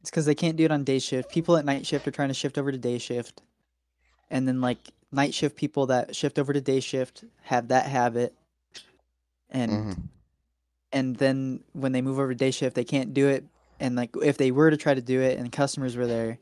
It's 0.00 0.10
because 0.10 0.24
they 0.26 0.34
can't 0.34 0.56
do 0.56 0.64
it 0.64 0.72
on 0.72 0.82
day 0.82 0.98
shift. 0.98 1.30
People 1.30 1.56
at 1.56 1.64
night 1.64 1.86
shift 1.86 2.08
are 2.08 2.10
trying 2.10 2.28
to 2.28 2.34
shift 2.34 2.58
over 2.58 2.72
to 2.72 2.78
day 2.78 2.98
shift, 2.98 3.42
and 4.30 4.48
then 4.48 4.60
like 4.60 4.78
night 5.12 5.34
shift 5.34 5.54
people 5.56 5.86
that 5.86 6.16
shift 6.16 6.38
over 6.38 6.52
to 6.52 6.60
day 6.60 6.80
shift 6.80 7.24
have 7.42 7.68
that 7.68 7.86
habit, 7.86 8.34
and 9.50 9.70
Mhm. 9.70 10.08
And 10.92 11.16
then 11.16 11.62
when 11.72 11.92
they 11.92 12.02
move 12.02 12.18
over 12.18 12.28
to 12.30 12.34
day 12.34 12.50
shift, 12.50 12.74
they 12.76 12.84
can't 12.84 13.14
do 13.14 13.28
it. 13.28 13.44
And 13.80 13.96
like 13.96 14.10
if 14.22 14.36
they 14.36 14.50
were 14.50 14.70
to 14.70 14.76
try 14.76 14.94
to 14.94 15.00
do 15.00 15.20
it, 15.20 15.38
and 15.38 15.50
customers 15.50 15.96
were 15.96 16.06
there, 16.06 16.38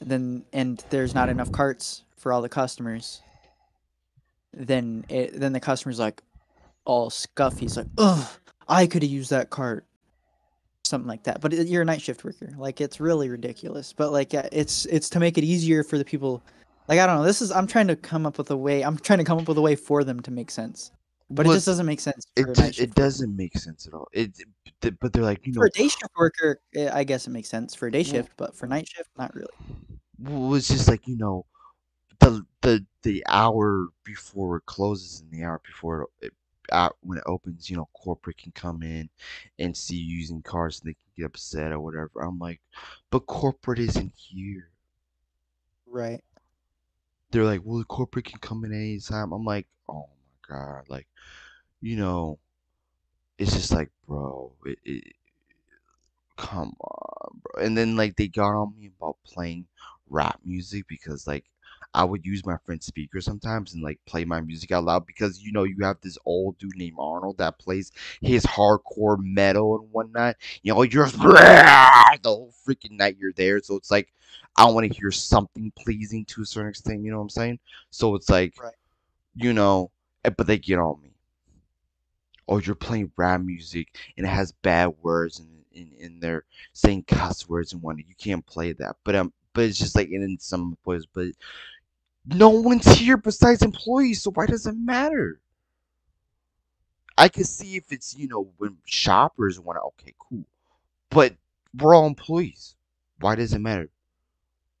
then 0.00 0.44
and 0.52 0.82
there's 0.90 1.14
not 1.14 1.28
enough 1.28 1.52
carts 1.52 2.04
for 2.16 2.32
all 2.32 2.42
the 2.42 2.48
customers, 2.48 3.20
then 4.52 5.04
it 5.08 5.38
then 5.38 5.52
the 5.52 5.60
customer's 5.60 5.98
like 5.98 6.22
all 6.84 7.10
scuffy. 7.10 7.60
He's 7.60 7.76
like, 7.76 7.86
ugh, 7.98 8.28
I 8.68 8.86
could 8.86 9.02
have 9.02 9.10
used 9.10 9.30
that 9.30 9.50
cart. 9.50 9.84
Something 10.84 11.08
like 11.08 11.22
that. 11.24 11.40
But 11.40 11.52
it- 11.52 11.68
you're 11.68 11.82
a 11.82 11.84
night 11.86 12.02
shift 12.02 12.24
worker. 12.24 12.50
Like 12.58 12.80
it's 12.80 13.00
really 13.00 13.28
ridiculous. 13.28 13.92
But 13.92 14.12
like 14.12 14.34
uh, 14.34 14.48
it's 14.50 14.84
it's 14.86 15.08
to 15.10 15.20
make 15.20 15.38
it 15.38 15.44
easier 15.44 15.84
for 15.84 15.96
the 15.98 16.04
people. 16.04 16.42
Like 16.88 16.98
I 16.98 17.06
don't 17.06 17.18
know. 17.18 17.24
This 17.24 17.40
is 17.40 17.52
I'm 17.52 17.66
trying 17.68 17.86
to 17.86 17.96
come 17.96 18.26
up 18.26 18.38
with 18.38 18.50
a 18.50 18.56
way. 18.56 18.82
I'm 18.82 18.98
trying 18.98 19.20
to 19.20 19.24
come 19.24 19.38
up 19.38 19.46
with 19.48 19.58
a 19.58 19.62
way 19.62 19.76
for 19.76 20.02
them 20.02 20.20
to 20.20 20.30
make 20.30 20.50
sense. 20.50 20.90
But 21.34 21.46
Well, 21.46 21.54
it 21.54 21.56
just 21.58 21.66
doesn't 21.66 21.86
make 21.86 22.00
sense 22.00 22.26
for 22.36 22.42
It 22.42 22.48
a 22.50 22.54
d- 22.54 22.62
night 22.62 22.78
it 22.80 22.94
doesn't 22.94 23.36
make 23.36 23.56
sense 23.58 23.86
at 23.86 23.94
all. 23.94 24.08
It 24.12 24.34
th- 24.80 24.94
but 25.00 25.12
they're 25.12 25.22
like 25.22 25.46
you 25.46 25.52
for 25.54 25.64
know 25.64 25.66
a 25.66 25.70
day 25.70 25.88
shift 25.88 26.12
worker, 26.16 26.60
eh, 26.74 26.90
I 26.92 27.04
guess 27.04 27.26
it 27.26 27.30
makes 27.30 27.48
sense 27.48 27.74
for 27.74 27.86
a 27.86 27.92
day 27.92 28.02
shift, 28.02 28.32
but 28.36 28.54
for 28.54 28.66
night 28.66 28.88
shift, 28.88 29.10
not 29.16 29.34
really. 29.34 29.48
well, 30.18 30.54
it's 30.54 30.68
just 30.68 30.88
like 30.88 31.06
you 31.06 31.16
know 31.16 31.46
the 32.20 32.44
the 32.62 32.84
the 33.02 33.24
hour 33.28 33.88
before 34.04 34.56
it 34.58 34.66
closes 34.66 35.20
and 35.20 35.30
the 35.30 35.44
hour 35.44 35.60
before 35.64 36.08
it, 36.20 36.26
it 36.26 36.32
out 36.70 36.96
when 37.02 37.18
it 37.18 37.24
opens 37.26 37.68
you 37.68 37.76
know 37.76 37.88
corporate 37.92 38.38
can 38.38 38.52
come 38.52 38.82
in 38.82 39.08
and 39.58 39.76
see 39.76 39.96
you 39.96 40.16
using 40.16 40.40
cars 40.42 40.80
and 40.80 40.88
they 40.88 40.94
can 40.94 41.10
get 41.16 41.26
upset 41.26 41.72
or 41.72 41.80
whatever 41.80 42.20
i'm 42.22 42.38
like 42.38 42.60
but 43.10 43.26
corporate 43.26 43.80
isn't 43.80 44.12
here 44.16 44.70
Right. 45.86 46.22
they're 47.30 47.44
like 47.44 47.60
well 47.64 47.78
the 47.78 47.84
corporate 47.84 48.24
can 48.26 48.38
come 48.38 48.64
in 48.64 48.72
anytime 48.72 49.32
i'm 49.32 49.44
like 49.44 49.66
oh 49.88 50.08
god 50.48 50.82
like 50.88 51.06
you 51.80 51.96
know 51.96 52.38
it's 53.38 53.52
just 53.52 53.72
like 53.72 53.90
bro 54.06 54.52
it, 54.64 54.78
it 54.84 55.14
come 56.36 56.74
on 56.80 57.40
bro 57.42 57.64
and 57.64 57.76
then 57.76 57.96
like 57.96 58.16
they 58.16 58.28
got 58.28 58.54
on 58.54 58.74
me 58.76 58.90
about 58.98 59.16
playing 59.24 59.66
rap 60.08 60.38
music 60.44 60.84
because 60.88 61.26
like 61.26 61.44
I 61.94 62.04
would 62.04 62.24
use 62.24 62.44
my 62.46 62.56
friend's 62.64 62.86
speaker 62.86 63.20
sometimes 63.20 63.74
and 63.74 63.82
like 63.82 63.98
play 64.06 64.24
my 64.24 64.40
music 64.40 64.70
out 64.72 64.84
loud 64.84 65.06
because 65.06 65.42
you 65.42 65.52
know 65.52 65.64
you 65.64 65.76
have 65.82 66.00
this 66.02 66.18
old 66.24 66.58
dude 66.58 66.76
named 66.76 66.96
Arnold 66.98 67.38
that 67.38 67.58
plays 67.58 67.92
his 68.20 68.44
hardcore 68.44 69.16
metal 69.18 69.78
and 69.78 69.90
whatnot. 69.92 70.36
You 70.62 70.74
know, 70.74 70.82
you're 70.82 71.06
the 71.08 71.18
whole 72.24 72.52
freaking 72.66 72.92
night 72.92 73.16
you're 73.18 73.32
there, 73.32 73.60
so 73.60 73.76
it's 73.76 73.90
like 73.90 74.12
I 74.56 74.66
want 74.66 74.90
to 74.90 74.98
hear 74.98 75.10
something 75.10 75.72
pleasing 75.76 76.24
to 76.26 76.42
a 76.42 76.46
certain 76.46 76.70
extent. 76.70 77.02
You 77.04 77.10
know 77.10 77.18
what 77.18 77.24
I'm 77.24 77.30
saying? 77.30 77.58
So 77.90 78.14
it's 78.14 78.30
like, 78.30 78.54
Right. 78.60 78.74
you 79.34 79.52
know, 79.52 79.90
but 80.22 80.46
they 80.46 80.58
get 80.58 80.78
on 80.78 81.00
me. 81.02 81.10
Or 82.46 82.60
you're 82.60 82.74
playing 82.74 83.12
rap 83.16 83.40
music 83.40 83.96
and 84.16 84.26
it 84.26 84.30
has 84.30 84.52
bad 84.52 84.94
words 85.02 85.38
and 85.38 85.48
in, 85.74 85.92
in 85.98 86.20
there 86.20 86.44
saying 86.72 87.04
cuss 87.04 87.48
words 87.48 87.72
and 87.72 87.82
whatnot. 87.82 88.08
You 88.08 88.14
can't 88.14 88.44
play 88.46 88.72
that. 88.72 88.96
But 89.04 89.14
um, 89.14 89.32
but 89.52 89.64
it's 89.64 89.78
just 89.78 89.96
like 89.96 90.10
in 90.10 90.38
some 90.38 90.76
places. 90.84 91.06
But 91.12 91.28
no 92.26 92.50
one's 92.50 92.86
here 92.86 93.16
besides 93.16 93.62
employees, 93.62 94.22
so 94.22 94.30
why 94.32 94.46
does 94.46 94.66
it 94.66 94.76
matter? 94.76 95.40
I 97.18 97.28
can 97.28 97.44
see 97.44 97.76
if 97.76 97.92
it's 97.92 98.16
you 98.16 98.28
know 98.28 98.50
when 98.58 98.78
shoppers 98.86 99.60
want 99.60 99.78
to. 99.78 99.82
Okay, 100.02 100.14
cool, 100.18 100.44
but 101.10 101.34
we're 101.78 101.94
all 101.94 102.06
employees. 102.06 102.74
Why 103.20 103.34
does 103.34 103.52
it 103.52 103.60
matter? 103.60 103.88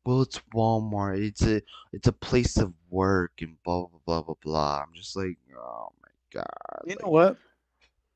Well, 0.04 0.22
it's 0.22 0.40
Walmart. 0.54 1.24
It's 1.24 1.42
a 1.42 1.62
it's 1.92 2.08
a 2.08 2.12
place 2.12 2.56
of 2.56 2.72
work 2.90 3.32
and 3.40 3.56
blah 3.64 3.86
blah 3.86 4.00
blah 4.04 4.22
blah 4.22 4.34
blah. 4.42 4.82
I'm 4.82 4.94
just 4.94 5.16
like, 5.16 5.36
oh 5.56 5.92
my 6.02 6.08
god, 6.32 6.82
You 6.84 6.96
know 7.00 7.08
what? 7.08 7.36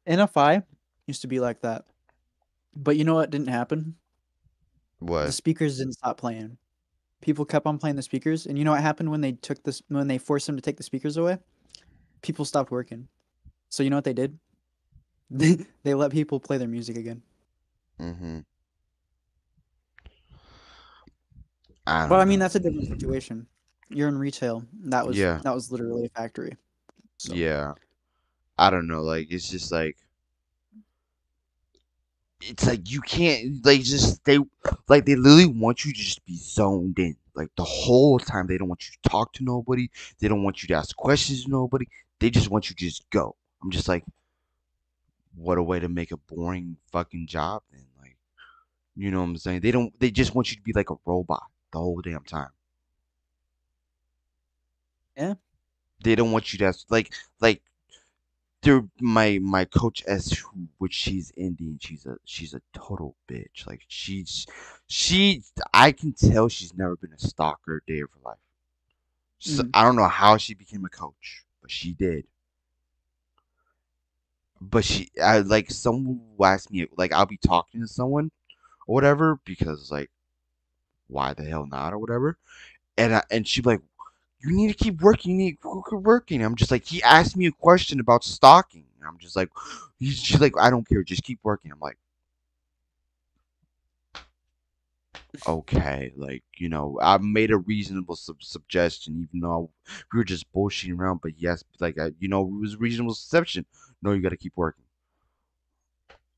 NFI 0.06 0.64
used 1.06 1.22
to 1.22 1.28
be 1.28 1.38
like 1.40 1.60
that, 1.62 1.84
but 2.74 2.96
you 2.96 3.04
know 3.04 3.14
what 3.14 3.30
didn't 3.30 3.48
happen? 3.48 3.96
What 4.98 5.26
the 5.26 5.32
speakers 5.32 5.78
didn't 5.78 5.94
stop 5.94 6.18
playing. 6.18 6.58
People 7.20 7.44
kept 7.44 7.66
on 7.66 7.78
playing 7.78 7.96
the 7.96 8.02
speakers, 8.02 8.46
and 8.46 8.58
you 8.58 8.64
know 8.64 8.72
what 8.72 8.82
happened 8.82 9.10
when 9.10 9.20
they 9.20 9.32
took 9.32 9.62
this 9.62 9.82
when 9.88 10.08
they 10.08 10.18
forced 10.18 10.46
them 10.46 10.56
to 10.56 10.62
take 10.62 10.76
the 10.76 10.82
speakers 10.82 11.16
away? 11.16 11.38
People 12.22 12.44
stopped 12.44 12.70
working. 12.70 13.08
So 13.68 13.82
you 13.82 13.90
know 13.90 13.96
what 13.96 14.04
they 14.04 14.12
did? 14.12 14.38
They 15.30 15.58
they 15.84 15.94
let 15.94 16.10
people 16.10 16.40
play 16.40 16.58
their 16.58 16.68
music 16.68 16.96
again. 16.96 17.22
Mm-hmm. 18.00 18.40
I 21.86 22.08
But 22.08 22.20
don't 22.20 22.20
I 22.20 22.24
mean 22.24 22.38
that's 22.38 22.54
a 22.54 22.60
different 22.60 22.88
situation. 22.88 23.46
You're 23.88 24.08
in 24.08 24.18
retail. 24.18 24.64
That 24.84 25.06
was 25.06 25.16
Yeah, 25.16 25.40
that 25.42 25.54
was 25.54 25.70
literally 25.70 26.06
a 26.06 26.08
factory. 26.10 26.56
So 27.18 27.34
yeah. 27.34 27.74
I 28.58 28.70
don't 28.70 28.88
know. 28.88 29.02
Like 29.02 29.28
it's 29.30 29.48
just 29.50 29.72
like 29.72 29.96
it's 32.40 32.66
like 32.66 32.90
you 32.90 33.00
can't 33.00 33.64
like 33.64 33.80
just 33.82 34.24
they 34.24 34.38
like 34.88 35.06
they 35.06 35.16
literally 35.16 35.46
want 35.46 35.84
you 35.84 35.92
to 35.92 35.98
just 35.98 36.24
be 36.26 36.36
zoned 36.36 36.98
in 36.98 37.16
like 37.34 37.48
the 37.56 37.64
whole 37.64 38.18
time 38.18 38.46
they 38.46 38.58
don't 38.58 38.68
want 38.68 38.84
you 38.86 38.92
to 39.02 39.08
talk 39.08 39.32
to 39.32 39.44
nobody 39.44 39.88
they 40.20 40.28
don't 40.28 40.42
want 40.42 40.62
you 40.62 40.66
to 40.68 40.74
ask 40.74 40.94
questions 40.96 41.44
to 41.44 41.50
nobody 41.50 41.86
they 42.20 42.28
just 42.30 42.50
want 42.50 42.68
you 42.68 42.74
to 42.76 42.84
just 42.84 43.08
go 43.10 43.34
i'm 43.62 43.70
just 43.70 43.88
like 43.88 44.04
what 45.34 45.58
a 45.58 45.62
way 45.62 45.78
to 45.78 45.88
make 45.88 46.12
a 46.12 46.16
boring 46.16 46.76
fucking 46.92 47.26
job 47.26 47.62
then 47.72 47.84
like 48.00 48.16
you 48.96 49.10
know 49.10 49.18
what 49.20 49.26
i'm 49.28 49.36
saying 49.36 49.60
they 49.60 49.70
don't 49.70 49.98
they 50.00 50.10
just 50.10 50.34
want 50.34 50.50
you 50.50 50.56
to 50.56 50.62
be 50.62 50.72
like 50.74 50.90
a 50.90 50.96
robot 51.06 51.44
the 51.72 51.78
whole 51.78 52.00
damn 52.00 52.24
time 52.24 52.50
yeah. 55.16 55.34
they 56.02 56.14
don't 56.14 56.32
want 56.32 56.52
you 56.52 56.58
to 56.58 56.64
ask 56.66 56.90
like 56.90 57.12
like 57.40 57.62
They're 58.62 58.84
my 59.00 59.38
my 59.40 59.64
coach 59.64 60.02
S, 60.06 60.42
which 60.78 60.92
she's 60.94 61.30
Indian. 61.36 61.78
She's 61.80 62.04
a 62.06 62.18
she's 62.24 62.52
a 62.54 62.60
total 62.74 63.16
bitch. 63.28 63.66
Like 63.66 63.84
she's 63.88 64.46
she. 64.86 65.42
I 65.72 65.92
can 65.92 66.12
tell 66.12 66.48
she's 66.48 66.74
never 66.76 66.96
been 66.96 67.12
a 67.12 67.18
stalker 67.18 67.82
day 67.86 68.00
of 68.00 68.10
her 68.12 68.20
life. 68.24 68.38
So, 69.38 69.62
Mm. 69.62 69.70
I 69.72 69.82
don't 69.84 69.96
know 69.96 70.08
how 70.08 70.36
she 70.36 70.54
became 70.54 70.84
a 70.84 70.90
coach, 70.90 71.44
but 71.62 71.70
she 71.70 71.94
did. 71.94 72.26
But 74.60 74.84
she, 74.84 75.10
I 75.22 75.38
like 75.40 75.70
someone 75.70 76.20
will 76.36 76.46
ask 76.46 76.70
me 76.70 76.86
like 76.96 77.12
I'll 77.12 77.26
be 77.26 77.36
talking 77.38 77.80
to 77.80 77.86
someone 77.88 78.30
or 78.86 78.94
whatever 78.94 79.40
because 79.44 79.90
like 79.90 80.10
why 81.08 81.34
the 81.34 81.44
hell 81.44 81.66
not 81.66 81.92
or 81.92 81.98
whatever, 81.98 82.38
and 82.96 83.14
I, 83.16 83.22
and 83.30 83.46
she'd 83.46 83.62
be 83.64 83.70
like, 83.70 83.82
you 84.40 84.52
need 84.54 84.68
to 84.68 84.84
keep 84.84 85.00
working. 85.00 85.32
You 85.32 85.38
need 85.38 85.58
to 85.62 85.82
keep 85.90 86.00
working. 86.00 86.42
I'm 86.42 86.56
just 86.56 86.70
like, 86.70 86.84
he 86.84 87.02
asked 87.02 87.36
me 87.36 87.46
a 87.46 87.52
question 87.52 88.00
about 88.00 88.24
stalking. 88.24 88.84
I'm 89.06 89.18
just 89.18 89.36
like, 89.36 89.50
she's 90.00 90.40
like, 90.40 90.54
I 90.58 90.70
don't 90.70 90.88
care. 90.88 91.02
Just 91.02 91.22
keep 91.22 91.38
working. 91.42 91.70
I'm 91.72 91.80
like, 91.80 91.96
okay, 95.46 96.12
like 96.16 96.42
you 96.56 96.68
know, 96.68 96.98
I 97.00 97.18
made 97.18 97.50
a 97.50 97.58
reasonable 97.58 98.16
sub- 98.16 98.42
suggestion, 98.42 99.16
even 99.16 99.40
though 99.40 99.70
we 100.12 100.18
were 100.18 100.24
just 100.24 100.50
bullshitting 100.52 100.98
around. 100.98 101.20
But 101.22 101.32
yes, 101.38 101.64
like 101.80 101.98
I, 101.98 102.12
you 102.18 102.28
know, 102.28 102.42
it 102.42 102.60
was 102.60 102.74
a 102.74 102.78
reasonable 102.78 103.14
suggestion. 103.14 103.66
No, 104.02 104.12
you 104.12 104.22
got 104.22 104.30
to 104.30 104.36
keep 104.36 104.52
working. 104.56 104.84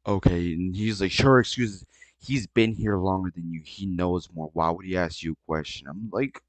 Okay, 0.07 0.53
and 0.53 0.75
he's 0.75 1.01
like, 1.01 1.13
sure, 1.13 1.41
excuses. 1.41 1.85
He's 2.21 2.47
been 2.47 2.75
here 2.75 2.97
longer 2.97 3.31
than 3.35 3.51
you. 3.53 3.63
He 3.65 3.87
knows 3.87 4.29
more. 4.35 4.51
Why 4.53 4.71
would 4.71 4.85
he 4.85 4.97
ask 4.97 5.23
you 5.23 5.33
a 5.33 5.47
question? 5.47 5.87
I'm 5.89 6.11
like, 6.13 6.43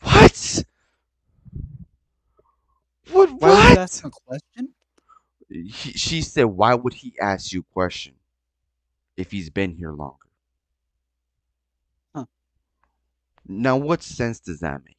what? 0.00 0.64
What? 3.10 3.30
Why 3.40 3.48
would 3.48 3.74
you 3.74 3.78
ask 3.78 4.04
a 4.04 4.10
question? 4.10 4.74
He, 5.48 5.92
she 5.92 6.22
said, 6.22 6.44
why 6.44 6.74
would 6.74 6.92
he 6.94 7.14
ask 7.20 7.52
you 7.52 7.60
a 7.60 7.72
question 7.72 8.14
if 9.16 9.30
he's 9.30 9.48
been 9.48 9.72
here 9.74 9.92
longer? 9.92 10.16
Huh. 12.14 12.26
Now, 13.46 13.76
what 13.76 14.02
sense 14.02 14.40
does 14.40 14.60
that 14.60 14.82
make? 14.84 14.96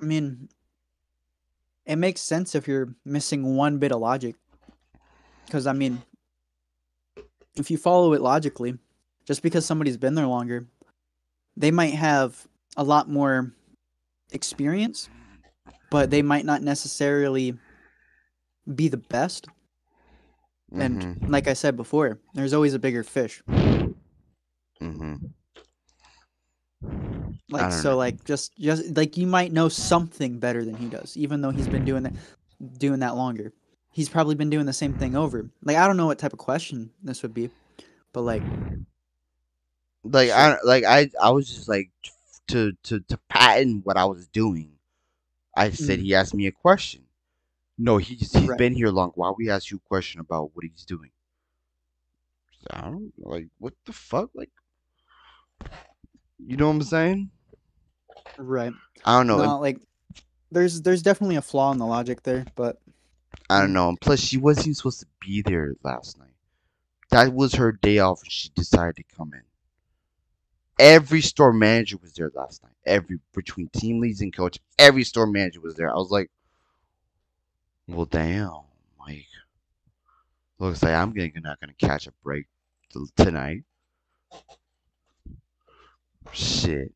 I 0.00 0.04
mean, 0.04 0.48
it 1.86 1.96
makes 1.96 2.20
sense 2.20 2.54
if 2.54 2.68
you're 2.68 2.94
missing 3.04 3.56
one 3.56 3.78
bit 3.78 3.92
of 3.92 4.00
logic. 4.00 4.36
Because 5.46 5.66
I 5.66 5.72
mean, 5.72 6.02
if 7.56 7.70
you 7.70 7.76
follow 7.78 8.12
it 8.12 8.20
logically, 8.20 8.78
just 9.24 9.42
because 9.42 9.64
somebody's 9.66 9.96
been 9.96 10.14
there 10.14 10.26
longer, 10.26 10.66
they 11.56 11.70
might 11.70 11.94
have 11.94 12.46
a 12.76 12.84
lot 12.84 13.08
more 13.08 13.52
experience, 14.32 15.08
but 15.90 16.10
they 16.10 16.22
might 16.22 16.44
not 16.44 16.62
necessarily 16.62 17.54
be 18.74 18.88
the 18.88 18.96
best. 18.96 19.46
And 20.74 21.02
Mm-hmm. 21.02 21.30
like 21.30 21.48
I 21.48 21.52
said 21.52 21.76
before, 21.76 22.18
there's 22.32 22.54
always 22.54 22.72
a 22.72 22.78
bigger 22.78 23.02
fish. 23.02 23.42
Mm-hmm. 24.80 25.16
Like 27.50 27.72
so 27.72 27.90
know. 27.90 27.96
like 27.98 28.24
just 28.24 28.56
just 28.56 28.96
like 28.96 29.18
you 29.18 29.26
might 29.26 29.52
know 29.52 29.68
something 29.68 30.38
better 30.38 30.64
than 30.64 30.74
he 30.74 30.86
does, 30.86 31.16
even 31.16 31.42
though 31.42 31.50
he's 31.50 31.68
been 31.68 31.84
doing 31.84 32.04
that 32.04 32.14
doing 32.78 33.00
that 33.00 33.16
longer. 33.16 33.52
He's 33.92 34.08
probably 34.08 34.34
been 34.34 34.50
doing 34.50 34.66
the 34.66 34.72
same 34.72 34.94
thing 34.94 35.14
over. 35.16 35.48
Like 35.62 35.76
I 35.76 35.86
don't 35.86 35.96
know 35.96 36.06
what 36.06 36.18
type 36.18 36.32
of 36.32 36.38
question 36.38 36.90
this 37.02 37.22
would 37.22 37.34
be, 37.34 37.50
but 38.12 38.22
like 38.22 38.42
Like 40.04 40.30
shit. 40.30 40.36
I 40.36 40.56
like 40.64 40.84
I 40.84 41.10
I 41.20 41.30
was 41.30 41.48
just 41.48 41.68
like 41.68 41.90
to 42.48 42.72
to 42.84 43.00
to 43.00 43.18
patent 43.28 43.84
what 43.86 43.96
I 43.96 44.04
was 44.06 44.26
doing. 44.28 44.72
I 45.56 45.70
said 45.70 45.98
Mm, 45.98 46.02
he 46.02 46.14
asked 46.14 46.34
me 46.34 46.46
a 46.46 46.52
question. 46.52 47.02
No, 47.78 47.98
he's 47.98 48.32
he's 48.32 48.48
right. 48.48 48.58
been 48.58 48.74
here 48.74 48.88
long. 48.88 49.12
Why 49.14 49.32
we 49.36 49.50
ask 49.50 49.70
you 49.70 49.78
a 49.78 49.88
question 49.88 50.20
about 50.20 50.50
what 50.54 50.64
he's 50.64 50.84
doing? 50.84 51.10
I 52.70 52.82
don't 52.90 53.12
like 53.18 53.48
what 53.58 53.74
the 53.86 53.92
fuck. 53.92 54.30
Like 54.34 54.50
you 56.38 56.56
know 56.56 56.68
what 56.68 56.74
I'm 56.76 56.82
saying? 56.82 57.30
Right. 58.38 58.72
I 59.04 59.18
don't 59.18 59.26
know. 59.26 59.38
No, 59.38 59.58
like 59.60 59.78
there's 60.50 60.82
there's 60.82 61.02
definitely 61.02 61.36
a 61.36 61.42
flaw 61.42 61.72
in 61.72 61.78
the 61.78 61.86
logic 61.86 62.22
there, 62.22 62.44
but 62.54 62.80
I 63.50 63.60
don't 63.60 63.72
know. 63.72 63.94
Plus, 64.00 64.20
she 64.20 64.38
wasn't 64.38 64.66
even 64.66 64.74
supposed 64.74 65.00
to 65.00 65.06
be 65.20 65.42
there 65.42 65.74
last 65.82 66.18
night. 66.18 66.28
That 67.10 67.34
was 67.34 67.54
her 67.54 67.72
day 67.72 67.98
off, 67.98 68.22
and 68.22 68.32
she 68.32 68.48
decided 68.54 68.96
to 68.96 69.16
come 69.16 69.32
in. 69.34 69.42
Every 70.78 71.20
store 71.20 71.52
manager 71.52 71.98
was 72.00 72.14
there 72.14 72.30
last 72.34 72.62
night. 72.62 72.72
Every 72.86 73.18
between 73.34 73.68
team 73.68 74.00
leads 74.00 74.22
and 74.22 74.34
coach, 74.34 74.58
every 74.78 75.04
store 75.04 75.26
manager 75.26 75.60
was 75.60 75.74
there. 75.74 75.90
I 75.90 75.96
was 75.96 76.10
like, 76.10 76.30
well, 77.86 78.06
damn. 78.06 78.62
Like, 78.98 79.26
looks 80.58 80.82
like 80.82 80.94
I'm 80.94 81.12
gonna, 81.12 81.30
not 81.42 81.60
gonna 81.60 81.74
catch 81.74 82.06
a 82.06 82.12
break 82.24 82.46
tonight. 83.16 83.64
Shit. 86.32 86.92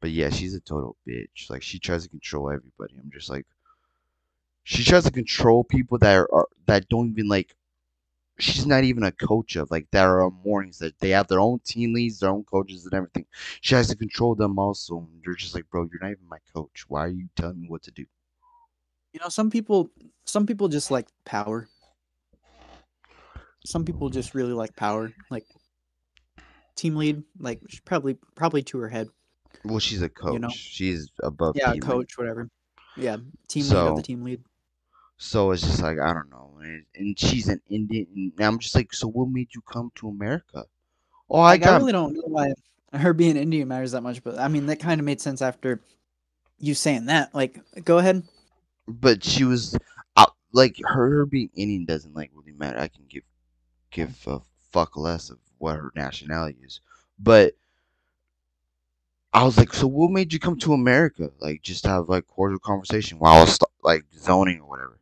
But 0.00 0.10
yeah, 0.10 0.30
she's 0.30 0.54
a 0.54 0.60
total 0.60 0.96
bitch. 1.08 1.48
Like, 1.48 1.62
she 1.62 1.78
tries 1.78 2.02
to 2.02 2.08
control 2.08 2.50
everybody. 2.50 2.96
I'm 2.98 3.10
just 3.12 3.30
like, 3.30 3.46
she 4.66 4.84
tries 4.84 5.04
to 5.04 5.12
control 5.12 5.62
people 5.64 5.96
that 5.98 6.14
are, 6.16 6.28
are 6.34 6.48
that 6.66 6.88
don't 6.88 7.10
even 7.10 7.28
like 7.28 7.54
she's 8.38 8.66
not 8.66 8.84
even 8.84 9.04
a 9.04 9.12
coach 9.12 9.56
of 9.56 9.70
like 9.70 9.88
there 9.92 10.20
are 10.22 10.30
mornings 10.30 10.78
that 10.80 10.98
they 11.00 11.10
have 11.10 11.28
their 11.28 11.40
own 11.40 11.60
team 11.60 11.94
leads, 11.94 12.20
their 12.20 12.30
own 12.30 12.44
coaches 12.44 12.84
and 12.84 12.94
everything. 12.94 13.26
She 13.62 13.74
has 13.76 13.88
to 13.88 13.96
control 13.96 14.34
them 14.34 14.58
also. 14.58 14.98
And 15.00 15.22
you're 15.24 15.36
just 15.36 15.54
like, 15.54 15.68
bro, 15.70 15.88
you're 15.90 16.00
not 16.02 16.12
even 16.12 16.28
my 16.28 16.38
coach. 16.54 16.84
Why 16.88 17.04
are 17.06 17.08
you 17.08 17.28
telling 17.36 17.60
me 17.62 17.68
what 17.68 17.82
to 17.84 17.92
do? 17.92 18.06
you 19.12 19.20
know, 19.20 19.28
some 19.28 19.50
people 19.50 19.90
some 20.24 20.46
people 20.46 20.68
just 20.68 20.90
like 20.90 21.08
power. 21.24 21.68
Some 23.64 23.84
people 23.84 24.08
just 24.08 24.34
really 24.34 24.52
like 24.52 24.76
power. 24.76 25.12
Like 25.30 25.44
team 26.76 26.96
lead, 26.96 27.22
like 27.38 27.60
probably 27.84 28.14
probably 28.34 28.62
to 28.64 28.78
her 28.78 28.88
head, 28.88 29.08
Well, 29.64 29.78
she's 29.80 30.02
a 30.02 30.08
coach 30.08 30.32
you 30.34 30.38
know. 30.38 30.48
She's 30.48 31.10
above 31.22 31.56
Yeah, 31.56 31.72
team 31.72 31.82
lead. 31.82 31.86
coach, 31.86 32.18
whatever. 32.18 32.48
Yeah, 32.96 33.16
team 33.48 33.68
lead 33.68 33.86
of 33.86 33.96
the 33.96 34.02
team 34.02 34.22
lead. 34.22 34.42
So 35.18 35.50
it's 35.52 35.62
just 35.62 35.82
like 35.82 35.98
I 35.98 36.12
don't 36.12 36.30
know. 36.30 36.58
And, 36.60 36.84
and 36.96 37.18
she's 37.18 37.48
an 37.48 37.60
Indian. 37.70 38.06
And 38.36 38.46
I'm 38.46 38.58
just 38.58 38.74
like, 38.74 38.92
so 38.92 39.08
what 39.08 39.28
made 39.28 39.48
you 39.54 39.60
come 39.62 39.92
to 39.96 40.08
America? 40.08 40.64
Oh, 41.30 41.40
I 41.40 41.52
Like 41.52 41.66
I 41.66 41.76
really 41.76 41.92
don't 41.92 42.14
know 42.14 42.22
why 42.26 42.52
her 42.92 43.12
being 43.12 43.36
Indian 43.36 43.68
matters 43.68 43.92
that 43.92 44.02
much, 44.02 44.22
but 44.22 44.38
I 44.38 44.48
mean 44.48 44.66
that 44.66 44.80
kind 44.80 45.00
of 45.00 45.04
made 45.04 45.20
sense 45.20 45.42
after 45.42 45.80
you 46.58 46.74
saying 46.74 47.06
that. 47.06 47.34
Like, 47.34 47.60
go 47.84 47.98
ahead. 47.98 48.22
but 48.88 49.24
she 49.24 49.44
was 49.44 49.76
uh, 50.16 50.26
like 50.52 50.76
her, 50.84 51.10
her 51.10 51.26
being 51.26 51.50
Indian 51.54 51.84
doesn't 51.84 52.14
like 52.14 52.30
really 52.34 52.52
matter. 52.52 52.78
I 52.78 52.88
can 52.88 53.04
give 53.08 53.22
give 53.90 54.26
a 54.26 54.40
fuck 54.72 54.96
less 54.96 55.30
of 55.30 55.38
what 55.58 55.76
her 55.76 55.92
nationality 55.94 56.58
is. 56.62 56.80
But 57.18 57.54
I 59.32 59.44
was 59.44 59.56
like, 59.58 59.72
so 59.72 59.86
what 59.86 60.10
made 60.10 60.32
you 60.32 60.38
come 60.38 60.58
to 60.60 60.72
America? 60.72 61.30
Like 61.40 61.62
just 61.62 61.84
to 61.84 61.90
have 61.90 62.08
like 62.08 62.26
cordial 62.26 62.58
conversation 62.58 63.18
while 63.18 63.36
I 63.36 63.40
was 63.42 63.58
like 63.82 64.04
zoning 64.18 64.60
or 64.60 64.68
whatever. 64.68 64.98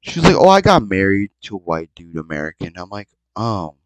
She 0.00 0.20
was 0.20 0.28
like, 0.28 0.38
oh, 0.38 0.48
I 0.48 0.60
got 0.60 0.88
married 0.88 1.30
to 1.42 1.56
a 1.56 1.58
white 1.58 1.90
dude 1.94 2.16
American. 2.16 2.74
I'm 2.76 2.88
like, 2.88 3.08
oh, 3.36 3.76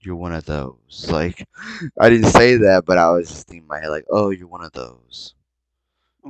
you're 0.00 0.16
one 0.16 0.32
of 0.32 0.44
those. 0.44 1.06
Like, 1.10 1.46
I 1.98 2.10
didn't 2.10 2.30
say 2.30 2.56
that, 2.56 2.84
but 2.84 2.98
I 2.98 3.10
was 3.10 3.28
just 3.28 3.48
thinking 3.48 3.62
in 3.62 3.68
my 3.68 3.80
head 3.80 3.88
like, 3.88 4.06
oh, 4.10 4.30
you're 4.30 4.48
one 4.48 4.64
of 4.64 4.72
those 4.72 5.34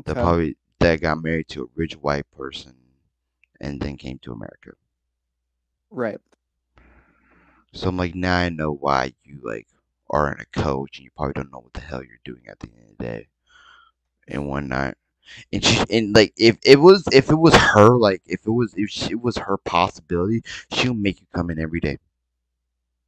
that 0.05 0.15
probably 0.15 0.57
that 0.81 1.01
got 1.01 1.23
married 1.23 1.49
to 1.49 1.65
a 1.65 1.69
rich 1.75 1.95
white 1.95 2.31
person 2.37 2.75
and 3.61 3.81
then 3.81 3.97
came 3.97 4.19
to 4.21 4.33
America. 4.33 4.73
Right. 5.91 6.19
So 7.73 7.89
I'm 7.89 7.97
like, 7.97 8.15
now 8.15 8.37
I 8.37 8.49
know 8.49 8.73
why 8.73 9.15
you 9.25 9.41
like 9.43 9.67
are 10.11 10.33
in 10.33 10.41
a 10.41 10.61
coach 10.61 10.99
and 10.99 11.05
you 11.05 11.11
probably 11.17 11.35
don't 11.35 11.53
know 11.53 11.61
what 11.61 11.73
the 11.73 11.81
hell 11.81 12.03
you're 12.03 12.19
doing 12.25 12.43
at 12.49 12.59
the 12.61 12.69
end 12.69 12.91
of 12.91 12.99
the 12.99 13.05
day. 13.05 13.29
And 14.29 14.49
one 14.49 14.69
night, 14.69 14.95
and 15.53 15.65
she 15.65 15.83
and 15.91 16.15
like 16.15 16.33
if 16.37 16.59
it 16.65 16.81
was 16.81 17.05
if 17.13 17.31
it 17.31 17.37
was 17.37 17.55
her 17.55 17.91
like 17.97 18.23
if 18.27 18.47
it 18.47 18.51
was 18.51 18.75
if 18.77 18.91
she, 18.91 19.13
it 19.13 19.21
was 19.23 19.37
her 19.37 19.57
possibility, 19.59 20.43
she'll 20.73 20.95
make 20.95 21.21
you 21.21 21.27
come 21.35 21.51
in 21.51 21.59
every 21.59 21.81
day. 21.81 21.99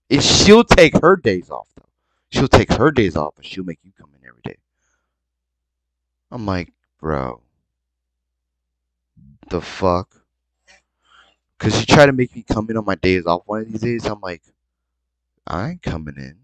If 0.09 0.23
she'll 0.23 0.64
take 0.64 1.01
her 1.01 1.16
days 1.16 1.51
off 1.51 1.68
though, 1.77 1.89
she'll 2.31 2.49
take 2.49 2.73
her 2.73 2.91
days 2.91 3.16
off, 3.16 3.35
but 3.37 3.45
she'll 3.47 3.64
make 3.64 3.79
you 3.85 3.93
come 3.99 4.11
in 4.21 4.27
every 4.29 4.43
day. 4.45 4.57
I'm 6.31 6.47
like, 6.47 6.73
bro, 7.01 7.43
the 9.49 9.61
fuck? 9.61 10.16
Cause 11.59 11.79
she 11.79 11.85
tried 11.85 12.07
to 12.07 12.12
make 12.12 12.35
me 12.35 12.43
come 12.43 12.71
in 12.71 12.77
on 12.79 12.87
my 12.87 12.95
days 12.95 13.27
off 13.27 13.43
one 13.47 13.61
of 13.61 13.71
these 13.71 13.83
days. 13.83 14.07
I'm 14.07 14.21
like, 14.21 14.43
I 15.47 15.71
ain't 15.71 15.83
coming 15.83 16.16
in. 16.16 16.39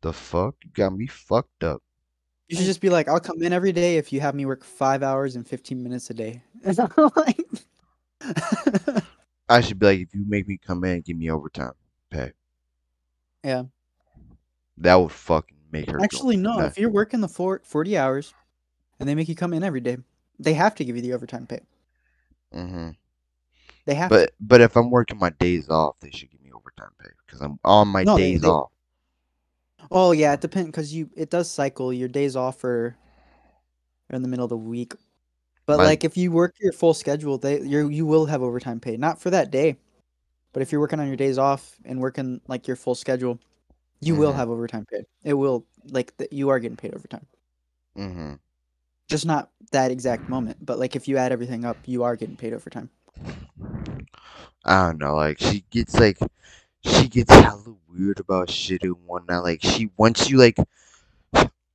The 0.00 0.12
fuck? 0.12 0.56
You 0.64 0.70
got 0.72 0.96
me 0.96 1.06
fucked 1.06 1.64
up. 1.64 1.82
You 2.52 2.58
should 2.58 2.66
just 2.66 2.82
be 2.82 2.90
like, 2.90 3.08
I'll 3.08 3.18
come 3.18 3.42
in 3.42 3.54
every 3.54 3.72
day 3.72 3.96
if 3.96 4.12
you 4.12 4.20
have 4.20 4.34
me 4.34 4.44
work 4.44 4.62
five 4.62 5.02
hours 5.02 5.36
and 5.36 5.48
fifteen 5.48 5.82
minutes 5.82 6.10
a 6.10 6.14
day. 6.14 6.42
I 9.48 9.62
should 9.62 9.78
be 9.78 9.86
like, 9.86 10.00
if 10.00 10.14
you 10.14 10.26
make 10.28 10.46
me 10.46 10.58
come 10.58 10.84
in, 10.84 11.00
give 11.00 11.16
me 11.16 11.30
overtime 11.30 11.72
pay. 12.10 12.32
Yeah. 13.42 13.62
That 14.76 14.96
would 14.96 15.12
fucking 15.12 15.56
make 15.70 15.90
her. 15.90 15.98
Actually, 16.02 16.36
no. 16.36 16.60
If 16.60 16.76
you're 16.78 16.90
working 16.90 17.22
the 17.22 17.28
four, 17.28 17.62
40 17.64 17.96
hours 17.96 18.34
and 19.00 19.08
they 19.08 19.14
make 19.14 19.30
you 19.30 19.34
come 19.34 19.54
in 19.54 19.62
every 19.64 19.80
day, 19.80 19.96
they 20.38 20.52
have 20.52 20.74
to 20.74 20.84
give 20.84 20.94
you 20.94 21.00
the 21.00 21.14
overtime 21.14 21.46
pay. 21.46 21.60
Mm-hmm. 22.54 22.90
They 23.86 23.94
have 23.94 24.10
to. 24.10 24.14
But 24.14 24.32
but 24.40 24.60
if 24.60 24.76
I'm 24.76 24.90
working 24.90 25.18
my 25.18 25.30
days 25.30 25.70
off, 25.70 25.96
they 26.00 26.10
should 26.10 26.30
give 26.30 26.42
me 26.42 26.50
overtime 26.52 26.90
pay 27.02 27.08
because 27.24 27.40
I'm 27.40 27.58
on 27.64 27.88
my 27.88 28.02
No, 28.04 28.18
days 28.18 28.42
they- 28.42 28.48
off. 28.48 28.70
Oh 29.90 30.12
yeah, 30.12 30.32
it 30.32 30.40
depends 30.40 30.68
because 30.68 30.94
you 30.94 31.10
it 31.16 31.30
does 31.30 31.50
cycle. 31.50 31.92
Your 31.92 32.08
days 32.08 32.36
off 32.36 32.62
are, 32.64 32.96
are 34.10 34.16
in 34.16 34.22
the 34.22 34.28
middle 34.28 34.44
of 34.44 34.50
the 34.50 34.56
week, 34.56 34.94
but 35.66 35.78
like 35.84 36.04
if 36.04 36.16
you 36.16 36.30
work 36.32 36.54
your 36.60 36.72
full 36.72 36.94
schedule, 36.94 37.38
they 37.38 37.60
you 37.60 37.88
you 37.88 38.06
will 38.06 38.26
have 38.26 38.42
overtime 38.42 38.80
pay. 38.80 38.96
Not 38.96 39.20
for 39.20 39.30
that 39.30 39.50
day, 39.50 39.76
but 40.52 40.62
if 40.62 40.72
you're 40.72 40.80
working 40.80 41.00
on 41.00 41.06
your 41.08 41.16
days 41.16 41.38
off 41.38 41.76
and 41.84 42.00
working 42.00 42.40
like 42.48 42.66
your 42.66 42.76
full 42.76 42.94
schedule, 42.94 43.38
you 44.00 44.14
will 44.14 44.32
Mhm. 44.32 44.36
have 44.36 44.50
overtime 44.50 44.86
pay. 44.90 45.04
It 45.24 45.34
will 45.34 45.66
like 45.90 46.16
th- 46.16 46.32
you 46.32 46.48
are 46.50 46.58
getting 46.60 46.76
paid 46.76 46.94
overtime. 46.94 47.26
Mm-hmm. 47.96 48.34
Just 49.08 49.26
not 49.26 49.50
that 49.72 49.90
exact 49.90 50.28
moment, 50.28 50.64
but 50.64 50.78
like 50.78 50.96
if 50.96 51.08
you 51.08 51.16
add 51.18 51.32
everything 51.32 51.64
up, 51.64 51.76
you 51.86 52.02
are 52.04 52.16
getting 52.16 52.36
paid 52.36 52.52
overtime. 52.54 52.88
I 54.64 54.86
don't 54.86 54.98
know. 54.98 55.16
Like 55.16 55.38
she 55.38 55.64
gets 55.70 55.94
like 55.98 56.18
she 56.84 57.08
gets 57.08 57.32
hella 57.32 57.74
weird 57.88 58.20
about 58.20 58.50
shit 58.50 58.82
and 58.82 58.96
whatnot. 59.06 59.44
Like 59.44 59.62
she 59.62 59.90
wants 59.96 60.28
you 60.28 60.38
like 60.38 60.56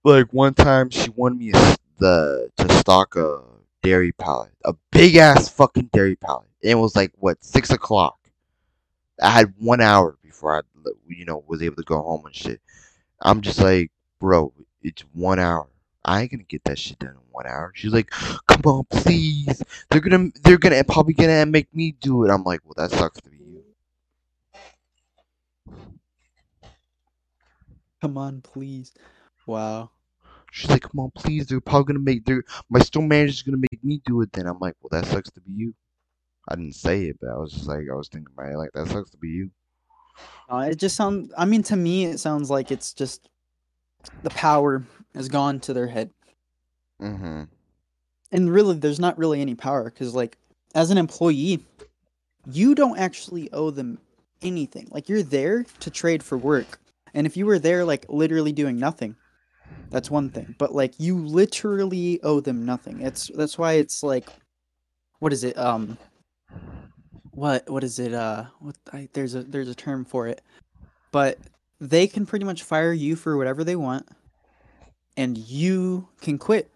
like 0.03 0.31
one 0.33 0.53
time 0.53 0.89
she 0.89 1.09
wanted 1.11 1.39
me 1.39 1.51
the 1.99 2.49
to 2.57 2.73
stock 2.79 3.15
a 3.15 3.41
dairy 3.83 4.11
pallet, 4.13 4.51
a 4.65 4.73
big 4.91 5.15
ass 5.15 5.49
fucking 5.49 5.89
dairy 5.93 6.15
pallet. 6.15 6.47
And 6.63 6.71
it 6.71 6.75
was 6.75 6.95
like 6.95 7.11
what 7.15 7.43
six 7.43 7.69
o'clock. 7.71 8.17
I 9.21 9.29
had 9.31 9.53
one 9.57 9.81
hour 9.81 10.17
before 10.21 10.57
I 10.57 10.61
you 11.07 11.25
know 11.25 11.43
was 11.47 11.61
able 11.61 11.77
to 11.77 11.83
go 11.83 12.01
home 12.01 12.25
and 12.25 12.35
shit. 12.35 12.61
I'm 13.21 13.41
just 13.41 13.59
like, 13.59 13.91
bro, 14.19 14.53
it's 14.83 15.03
one 15.13 15.39
hour. 15.39 15.67
I 16.05 16.21
ain't 16.21 16.31
gonna 16.31 16.43
get 16.43 16.63
that 16.65 16.79
shit 16.79 16.99
done 16.99 17.11
in 17.11 17.17
one 17.31 17.47
hour. 17.47 17.71
She's 17.75 17.91
like, 17.91 18.09
come 18.11 18.61
on, 18.65 18.85
please. 18.85 19.61
They're 19.89 20.01
gonna, 20.01 20.29
they're 20.43 20.57
gonna 20.57 20.83
probably 20.83 21.13
gonna 21.13 21.45
make 21.45 21.73
me 21.75 21.95
do 21.99 22.23
it. 22.23 22.31
I'm 22.31 22.43
like, 22.43 22.61
well, 22.63 22.73
that 22.77 22.97
sucks 22.97 23.19
to 23.21 23.29
be 23.29 23.37
you. 23.37 23.63
Come 28.01 28.17
on, 28.17 28.41
please. 28.41 28.93
Wow. 29.45 29.91
She's 30.51 30.69
like, 30.69 30.83
come 30.83 30.99
on, 30.99 31.11
please. 31.15 31.47
They're 31.47 31.61
probably 31.61 31.93
gonna 31.93 32.03
make, 32.03 32.25
they're, 32.25 32.43
my 32.69 32.79
store 32.79 33.03
manager's 33.03 33.41
gonna 33.43 33.57
make 33.57 33.83
me 33.83 34.01
do 34.05 34.21
it. 34.21 34.31
Then 34.33 34.47
I'm 34.47 34.59
like, 34.59 34.75
well, 34.81 34.89
that 34.91 35.09
sucks 35.09 35.31
to 35.31 35.41
be 35.41 35.51
you. 35.51 35.73
I 36.47 36.55
didn't 36.55 36.75
say 36.75 37.05
it, 37.05 37.17
but 37.19 37.29
I 37.29 37.37
was 37.37 37.51
just 37.51 37.67
like, 37.67 37.85
I 37.91 37.95
was 37.95 38.07
thinking, 38.07 38.33
my 38.37 38.55
like, 38.55 38.71
that 38.73 38.87
sucks 38.87 39.11
to 39.11 39.17
be 39.17 39.29
you. 39.29 39.51
Uh, 40.49 40.67
it 40.71 40.75
just 40.75 40.95
sounds. 40.95 41.31
I 41.37 41.45
mean, 41.45 41.61
to 41.63 41.75
me, 41.75 42.05
it 42.05 42.19
sounds 42.19 42.49
like 42.49 42.71
it's 42.71 42.93
just 42.93 43.29
the 44.23 44.29
power 44.31 44.83
has 45.13 45.27
gone 45.29 45.59
to 45.61 45.73
their 45.73 45.87
head, 45.87 46.09
Mm-hmm. 47.01 47.43
and 48.31 48.51
really, 48.51 48.75
there's 48.77 48.99
not 48.99 49.17
really 49.17 49.41
any 49.41 49.53
power 49.53 49.83
because, 49.83 50.15
like, 50.15 50.37
as 50.73 50.89
an 50.89 50.97
employee, 50.97 51.63
you 52.51 52.73
don't 52.73 52.97
actually 52.97 53.51
owe 53.51 53.69
them 53.69 53.99
anything. 54.41 54.87
Like, 54.89 55.07
you're 55.09 55.21
there 55.21 55.65
to 55.81 55.89
trade 55.91 56.23
for 56.23 56.37
work, 56.37 56.79
and 57.13 57.27
if 57.27 57.37
you 57.37 57.45
were 57.45 57.59
there, 57.59 57.85
like, 57.85 58.05
literally 58.09 58.51
doing 58.51 58.77
nothing, 58.77 59.15
that's 59.89 60.11
one 60.11 60.29
thing. 60.29 60.55
But 60.57 60.73
like, 60.73 60.93
you 60.99 61.17
literally 61.17 62.21
owe 62.23 62.39
them 62.39 62.65
nothing. 62.65 63.01
It's 63.01 63.31
that's 63.35 63.57
why 63.57 63.73
it's 63.73 64.03
like, 64.03 64.29
what 65.19 65.33
is 65.33 65.43
it? 65.43 65.57
Um, 65.57 65.97
what 67.31 67.69
what 67.69 67.83
is 67.83 67.99
it? 67.99 68.13
Uh, 68.13 68.45
what 68.59 68.75
I, 68.91 69.09
there's 69.13 69.35
a 69.35 69.43
there's 69.43 69.69
a 69.69 69.75
term 69.75 70.05
for 70.05 70.27
it, 70.27 70.41
but 71.11 71.37
they 71.79 72.07
can 72.07 72.25
pretty 72.25 72.45
much 72.45 72.63
fire 72.63 72.93
you 72.93 73.15
for 73.15 73.37
whatever 73.37 73.63
they 73.63 73.75
want, 73.75 74.07
and 75.15 75.37
you 75.37 76.07
can 76.21 76.37
quit 76.37 76.71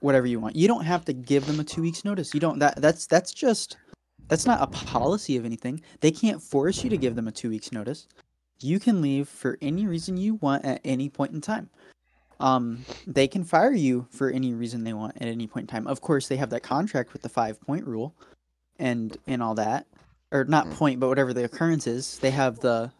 whatever 0.00 0.26
you 0.26 0.40
want. 0.40 0.56
You 0.56 0.66
don't 0.66 0.84
have 0.84 1.04
to 1.06 1.12
give 1.12 1.46
them 1.46 1.60
a 1.60 1.64
two 1.64 1.82
weeks 1.82 2.04
notice. 2.04 2.34
You 2.34 2.40
don't 2.40 2.58
that 2.58 2.80
that's 2.80 3.06
that's 3.06 3.32
just 3.32 3.76
that's 4.28 4.46
not 4.46 4.62
a 4.62 4.66
policy 4.66 5.36
of 5.36 5.44
anything. 5.44 5.80
They 6.00 6.10
can't 6.10 6.42
force 6.42 6.82
you 6.82 6.90
to 6.90 6.96
give 6.96 7.14
them 7.14 7.28
a 7.28 7.32
two 7.32 7.50
weeks 7.50 7.70
notice. 7.72 8.08
You 8.62 8.78
can 8.80 9.00
leave 9.00 9.28
for 9.28 9.58
any 9.62 9.86
reason 9.86 10.16
you 10.16 10.34
want 10.34 10.64
at 10.64 10.80
any 10.84 11.08
point 11.08 11.32
in 11.32 11.40
time. 11.40 11.70
Um, 12.38 12.84
they 13.06 13.28
can 13.28 13.44
fire 13.44 13.72
you 13.72 14.06
for 14.10 14.30
any 14.30 14.54
reason 14.54 14.84
they 14.84 14.92
want 14.94 15.16
at 15.16 15.28
any 15.28 15.46
point 15.46 15.64
in 15.64 15.74
time. 15.74 15.86
Of 15.86 16.00
course, 16.00 16.28
they 16.28 16.36
have 16.36 16.50
that 16.50 16.62
contract 16.62 17.12
with 17.12 17.22
the 17.22 17.28
five 17.28 17.60
point 17.60 17.86
rule, 17.86 18.14
and 18.78 19.16
and 19.26 19.42
all 19.42 19.54
that, 19.56 19.86
or 20.32 20.44
not 20.44 20.66
Mm. 20.66 20.74
point, 20.76 21.00
but 21.00 21.08
whatever 21.08 21.32
the 21.34 21.44
occurrence 21.44 21.86
is. 21.86 22.18
They 22.18 22.30
have 22.30 22.60
the 22.60 22.92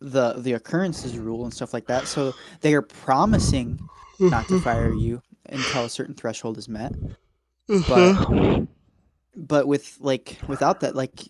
the 0.00 0.34
the 0.34 0.52
occurrences 0.52 1.18
rule 1.18 1.44
and 1.44 1.52
stuff 1.52 1.72
like 1.72 1.86
that. 1.86 2.06
So 2.06 2.34
they 2.60 2.74
are 2.74 2.82
promising 2.82 3.88
not 4.18 4.48
to 4.48 4.60
fire 4.60 4.92
you 4.92 5.22
until 5.46 5.84
a 5.84 5.90
certain 5.90 6.14
threshold 6.14 6.58
is 6.58 6.68
met. 6.68 6.92
But 7.88 8.16
but 9.34 9.66
with 9.66 9.96
like 10.00 10.36
without 10.46 10.80
that, 10.80 10.94
like 10.94 11.20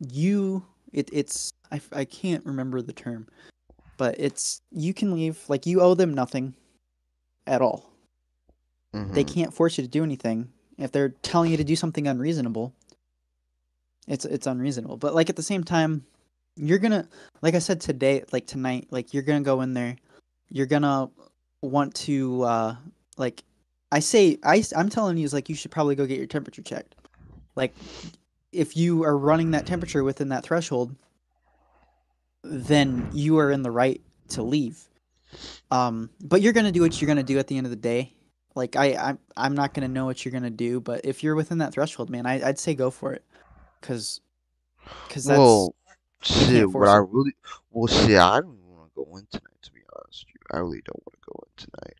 you, 0.00 0.64
it 0.92 1.08
it's 1.12 1.52
I, 1.70 1.80
I 1.92 2.04
can't 2.04 2.44
remember 2.44 2.82
the 2.82 2.92
term, 2.92 3.26
but 3.96 4.16
it's 4.18 4.60
you 4.70 4.92
can 4.94 5.12
leave 5.14 5.42
like 5.48 5.66
you 5.66 5.80
owe 5.80 5.94
them 5.94 6.14
nothing 6.14 6.54
at 7.46 7.60
all. 7.62 7.90
They 8.92 9.24
Mhm. 9.24 9.34
can't 9.34 9.54
force 9.54 9.78
you 9.78 9.84
to 9.84 9.88
do 9.88 10.02
anything. 10.04 10.52
If 10.78 10.92
they're 10.92 11.10
telling 11.10 11.50
you 11.50 11.56
to 11.56 11.64
do 11.64 11.76
something 11.76 12.06
unreasonable, 12.06 12.72
it's 14.06 14.24
it's 14.24 14.46
unreasonable. 14.46 14.96
But 14.96 15.14
like 15.14 15.30
at 15.30 15.36
the 15.36 15.42
same 15.42 15.64
time, 15.64 16.04
you're 16.56 16.78
gonna 16.78 17.08
like 17.40 17.54
I 17.54 17.58
said 17.58 17.80
today, 17.80 18.24
like 18.32 18.46
tonight, 18.46 18.88
like 18.90 19.14
you're 19.14 19.22
gonna 19.22 19.42
go 19.42 19.60
in 19.60 19.74
there, 19.74 19.96
you're 20.50 20.66
gonna 20.66 21.10
want 21.62 21.94
to 21.94 22.42
uh 22.42 22.76
like 23.16 23.44
I 23.90 24.00
say 24.00 24.38
I 24.42 24.62
I'm 24.76 24.88
telling 24.88 25.16
you 25.18 25.24
is 25.24 25.32
like 25.32 25.48
you 25.48 25.54
should 25.54 25.70
probably 25.70 25.94
go 25.94 26.06
get 26.06 26.18
your 26.18 26.26
temperature 26.26 26.62
checked. 26.62 26.94
Like 27.54 27.74
if 28.52 28.76
you 28.76 29.04
are 29.04 29.16
running 29.16 29.52
that 29.52 29.66
temperature 29.66 30.04
within 30.04 30.28
that 30.28 30.44
threshold, 30.44 30.94
then 32.44 33.08
you 33.12 33.38
are 33.38 33.50
in 33.50 33.62
the 33.62 33.70
right 33.70 34.00
to 34.28 34.42
leave. 34.42 34.88
Um, 35.70 36.10
but 36.20 36.42
you're 36.42 36.52
gonna 36.52 36.72
do 36.72 36.82
what 36.82 37.00
you're 37.00 37.06
gonna 37.06 37.22
do 37.22 37.38
at 37.38 37.46
the 37.46 37.56
end 37.56 37.66
of 37.66 37.70
the 37.70 37.76
day. 37.76 38.14
Like 38.54 38.76
I, 38.76 38.94
I'm, 38.94 39.18
I'm 39.36 39.54
not 39.54 39.72
gonna 39.72 39.88
know 39.88 40.04
what 40.04 40.24
you're 40.24 40.32
gonna 40.32 40.50
do, 40.50 40.80
but 40.80 41.04
if 41.04 41.22
you're 41.22 41.34
within 41.34 41.58
that 41.58 41.72
threshold, 41.72 42.10
man, 42.10 42.26
I, 42.26 42.46
I'd 42.46 42.58
say 42.58 42.74
go 42.74 42.90
for 42.90 43.14
it, 43.14 43.24
cause, 43.80 44.20
cause 45.08 45.24
that's 45.24 45.38
Well, 45.38 45.74
shit. 46.22 46.70
What 46.70 46.88
I 46.88 46.96
really, 46.96 47.34
well, 47.70 47.86
shit. 47.86 48.18
I 48.18 48.40
don't 48.40 48.58
want 48.66 48.90
to 48.90 48.94
go 48.94 49.16
in 49.16 49.26
tonight. 49.30 49.62
To 49.62 49.72
be 49.72 49.80
honest, 49.96 50.26
with 50.26 50.34
you, 50.34 50.40
I 50.52 50.58
really 50.58 50.82
don't 50.84 51.02
want 51.06 51.14
to 51.14 51.26
go 51.26 51.44
in 51.46 51.56
tonight. 51.56 51.96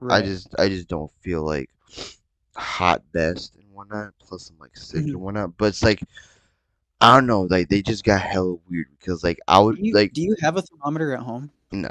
Right. 0.00 0.22
I 0.22 0.26
just 0.26 0.54
I 0.58 0.68
just 0.68 0.88
don't 0.88 1.10
feel 1.20 1.44
like 1.44 1.68
hot 2.56 3.02
best 3.12 3.57
whatnot. 3.78 4.12
Plus 4.20 4.50
I'm 4.50 4.58
like 4.58 4.76
sick 4.76 5.04
Mhm. 5.04 5.08
and 5.08 5.20
whatnot. 5.20 5.56
But 5.56 5.66
it's 5.66 5.82
like 5.82 6.02
I 7.00 7.14
don't 7.14 7.26
know, 7.26 7.42
like 7.42 7.68
they 7.68 7.80
just 7.80 8.04
got 8.04 8.20
hella 8.20 8.56
weird 8.68 8.88
because 8.98 9.22
like 9.22 9.38
I 9.46 9.60
would 9.60 9.76
do 9.76 9.86
you, 9.86 9.94
like 9.94 10.12
do 10.12 10.20
you 10.22 10.34
have 10.40 10.56
a 10.56 10.62
thermometer 10.62 11.12
at 11.14 11.20
home? 11.20 11.50
no, 11.70 11.90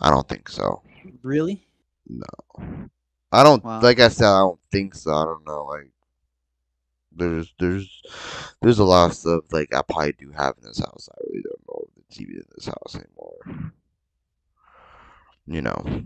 I 0.00 0.10
don't 0.10 0.28
think 0.28 0.48
so. 0.48 0.82
Really? 1.22 1.66
No, 2.08 2.88
I 3.32 3.42
don't. 3.42 3.64
Wow. 3.64 3.80
Like 3.80 3.98
I 3.98 4.08
said, 4.08 4.26
I 4.28 4.40
don't 4.40 4.60
think 4.70 4.94
so. 4.94 5.12
I 5.12 5.24
don't 5.24 5.46
know. 5.46 5.64
Like 5.64 5.90
there's 7.12 7.52
there's 7.58 8.02
there's 8.60 8.78
a 8.78 8.84
lot 8.84 9.10
of 9.10 9.16
stuff 9.16 9.44
like 9.52 9.74
I 9.74 9.80
probably 9.82 10.12
do 10.12 10.30
have 10.32 10.54
in 10.60 10.68
this 10.68 10.78
house. 10.78 11.08
I 11.10 11.16
really 11.28 11.42
don't 11.42 11.66
know 11.68 11.84
if 11.96 12.04
it's 12.08 12.20
even 12.20 12.36
in 12.36 12.44
this 12.54 12.66
house 12.66 12.94
anymore. 12.94 13.72
You 15.46 15.62
know, 15.62 16.02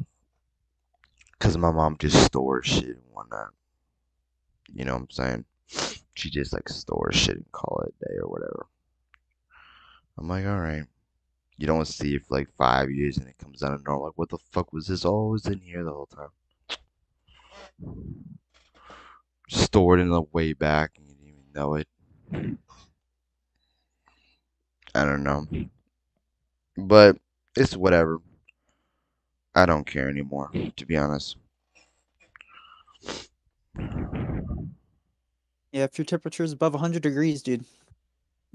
because 1.32 1.56
my 1.56 1.72
mom 1.72 1.96
just 1.98 2.22
stores 2.24 2.66
shit 2.66 2.84
and 2.96 3.02
whatnot. 3.12 3.52
You 4.74 4.84
know 4.84 4.94
what 4.94 5.02
I'm 5.02 5.10
saying? 5.10 5.44
She 6.14 6.28
just 6.28 6.52
like 6.52 6.68
stores 6.68 7.16
shit 7.16 7.36
and 7.36 7.52
call 7.52 7.82
it 7.86 7.94
a 8.02 8.08
day 8.08 8.18
or 8.20 8.28
whatever. 8.28 8.66
I'm 10.18 10.28
like, 10.28 10.44
all 10.44 10.60
right. 10.60 10.84
You 11.56 11.66
don't 11.66 11.86
see 11.86 12.14
it 12.14 12.26
for 12.26 12.36
like 12.36 12.48
five 12.58 12.90
years 12.90 13.16
and 13.16 13.26
it 13.26 13.38
comes 13.38 13.62
out 13.62 13.72
of 13.72 13.86
nowhere. 13.86 14.08
Like, 14.08 14.18
what 14.18 14.28
the 14.28 14.36
fuck 14.50 14.70
was 14.72 14.88
this? 14.88 15.06
always 15.06 15.46
in 15.46 15.60
here 15.60 15.82
the 15.82 15.92
whole 15.92 16.08
time. 16.08 16.28
Stored 19.48 20.00
in 20.00 20.10
the 20.10 20.22
way 20.32 20.52
back 20.52 20.92
and 20.98 21.06
you 21.08 21.14
didn't 21.14 21.28
even 21.28 21.52
know 21.54 21.74
it. 21.74 21.88
I 24.94 25.04
don't 25.04 25.22
know. 25.22 25.46
But 26.76 27.16
it's 27.56 27.76
whatever. 27.76 28.20
I 29.54 29.64
don't 29.64 29.86
care 29.86 30.08
anymore, 30.08 30.50
to 30.76 30.86
be 30.86 30.96
honest. 30.96 31.36
Yeah, 35.72 35.84
if 35.84 35.98
your 35.98 36.04
temperature 36.04 36.42
is 36.42 36.52
above 36.52 36.74
100 36.74 37.02
degrees, 37.02 37.42
dude, 37.42 37.64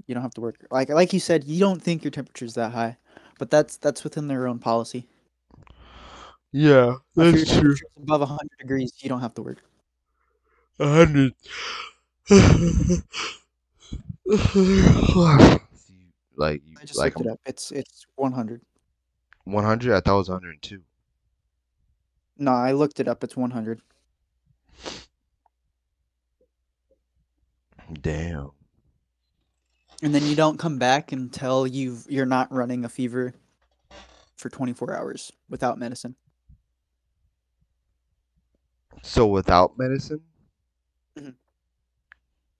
you 0.06 0.14
don't 0.14 0.22
have 0.22 0.34
to 0.34 0.40
work. 0.40 0.66
Like 0.70 0.90
like 0.90 1.12
you 1.12 1.20
said, 1.20 1.44
you 1.44 1.58
don't 1.58 1.82
think 1.82 2.04
your 2.04 2.10
temperature's 2.10 2.54
that 2.54 2.72
high, 2.72 2.96
but 3.38 3.50
that's 3.50 3.76
that's 3.78 4.04
within 4.04 4.28
their 4.28 4.46
own 4.46 4.58
policy. 4.58 5.06
Yeah, 6.52 6.96
if 7.16 7.34
your 7.34 7.44
temperature's 7.44 7.82
above 7.96 8.20
100 8.20 8.40
degrees, 8.58 8.92
you 8.98 9.08
don't 9.08 9.20
have 9.20 9.34
to 9.34 9.42
work. 9.42 9.62
Hundred. 10.78 11.32
like 16.36 16.60
you, 16.66 16.76
I 16.78 16.84
just 16.84 16.98
like 16.98 17.16
looked 17.16 17.26
it 17.26 17.32
up. 17.32 17.40
It's 17.46 17.72
it's 17.72 18.06
100. 18.16 18.60
one 19.44 19.64
hundred. 19.64 19.94
I 19.94 20.00
thought 20.00 20.14
it 20.14 20.18
was 20.18 20.28
one 20.28 20.40
hundred 20.40 20.50
and 20.50 20.62
two. 20.62 20.82
No, 22.38 22.52
I 22.52 22.72
looked 22.72 23.00
it 23.00 23.08
up. 23.08 23.24
It's 23.24 23.36
100. 23.36 23.80
Damn. 28.00 28.50
And 30.02 30.14
then 30.14 30.26
you 30.26 30.36
don't 30.36 30.58
come 30.58 30.78
back 30.78 31.12
until 31.12 31.66
you've 31.66 32.06
you're 32.08 32.26
not 32.26 32.52
running 32.52 32.84
a 32.84 32.88
fever 32.88 33.34
for 34.36 34.50
24 34.50 34.94
hours 34.94 35.32
without 35.48 35.78
medicine. 35.78 36.14
So 39.02 39.26
without 39.26 39.78
medicine. 39.78 40.20
Mhm. 41.16 41.34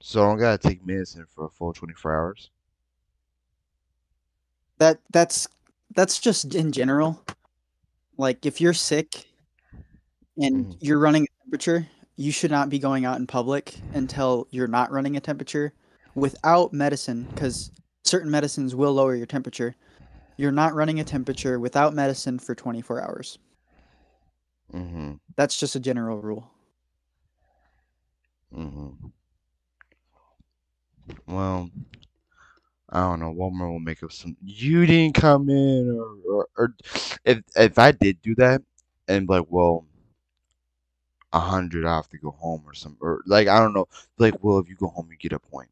So 0.01 0.23
I 0.23 0.29
don't 0.29 0.39
gotta 0.39 0.59
take 0.59 0.87
medicine 0.87 1.27
for 1.35 1.47
a 1.47 1.51
full 1.51 1.73
twenty 1.73 1.95
four 1.95 2.15
hours. 2.17 2.51
That 4.79 5.01
that's 5.13 5.49
that's 5.95 6.19
just 6.21 6.55
in 6.55 6.73
general. 6.73 7.23
Like 8.17 8.47
if 8.47 8.61
you're 8.61 8.75
sick 8.75 9.27
and 10.39 10.67
Mhm. 10.67 10.77
you're 10.81 10.99
running 10.99 11.25
a 11.25 11.45
temperature, 11.45 11.89
you 12.17 12.33
should 12.33 12.51
not 12.51 12.71
be 12.71 12.79
going 12.79 13.05
out 13.05 13.19
in 13.19 13.27
public 13.27 13.75
until 13.95 14.49
you're 14.51 14.67
not 14.67 14.91
running 14.91 15.17
a 15.17 15.21
temperature 15.21 15.73
without 16.15 16.73
medicine 16.73 17.27
because 17.35 17.71
certain 18.05 18.31
medicines 18.31 18.75
will 18.75 18.93
lower 18.93 19.15
your 19.15 19.27
temperature. 19.27 19.77
You're 20.39 20.53
not 20.53 20.75
running 20.75 21.01
a 21.01 21.05
temperature 21.05 21.61
without 21.61 21.95
medicine 21.95 22.39
for 22.39 22.55
24 22.55 23.03
hours. 23.03 23.39
Mm-hmm. 24.73 25.13
That's 25.37 25.59
just 25.59 25.77
a 25.77 25.81
general 25.81 26.21
rule. 26.21 26.51
Mm-hmm. 28.55 29.09
Well, 31.27 31.71
I 32.91 33.01
don't 33.01 33.21
know. 33.21 33.33
Walmart 33.33 33.71
will 33.71 33.81
make 33.81 34.03
up 34.03 34.13
some. 34.13 34.37
You 34.43 34.87
didn't 34.87 35.15
come 35.15 35.49
in, 35.49 35.89
or, 35.91 36.17
or, 36.29 36.49
or 36.57 36.75
if 37.25 37.43
if 37.57 37.79
I 37.79 37.93
did 37.93 38.21
do 38.23 38.35
that, 38.37 38.63
and 39.09 39.29
like, 39.29 39.47
well, 39.49 39.87
a 41.33 41.41
hundred, 41.41 41.85
I 41.87 41.97
have 41.97 42.09
to 42.11 42.19
go 42.19 42.31
home 42.33 42.63
or 42.67 42.75
some, 42.75 42.97
or 43.01 43.23
like 43.27 43.49
I 43.49 43.61
don't 43.61 43.73
know. 43.75 43.89
Like, 44.19 44.43
well, 44.43 44.59
if 44.59 44.69
you 44.69 44.77
go 44.77 44.89
home, 44.89 45.09
you 45.11 45.17
get 45.17 45.33
a 45.33 45.39
point, 45.39 45.71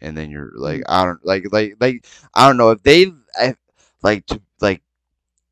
and 0.00 0.16
then 0.16 0.30
you're 0.30 0.52
like, 0.54 0.80
mm. 0.80 0.84
I 0.88 1.04
don't 1.04 1.24
like, 1.24 1.44
like, 1.52 1.76
like 1.80 2.06
I 2.34 2.46
don't 2.46 2.56
know 2.56 2.70
if 2.70 2.82
they, 2.82 3.06
I, 3.38 3.54
like 4.02 4.26
to 4.26 4.40
like, 4.60 4.82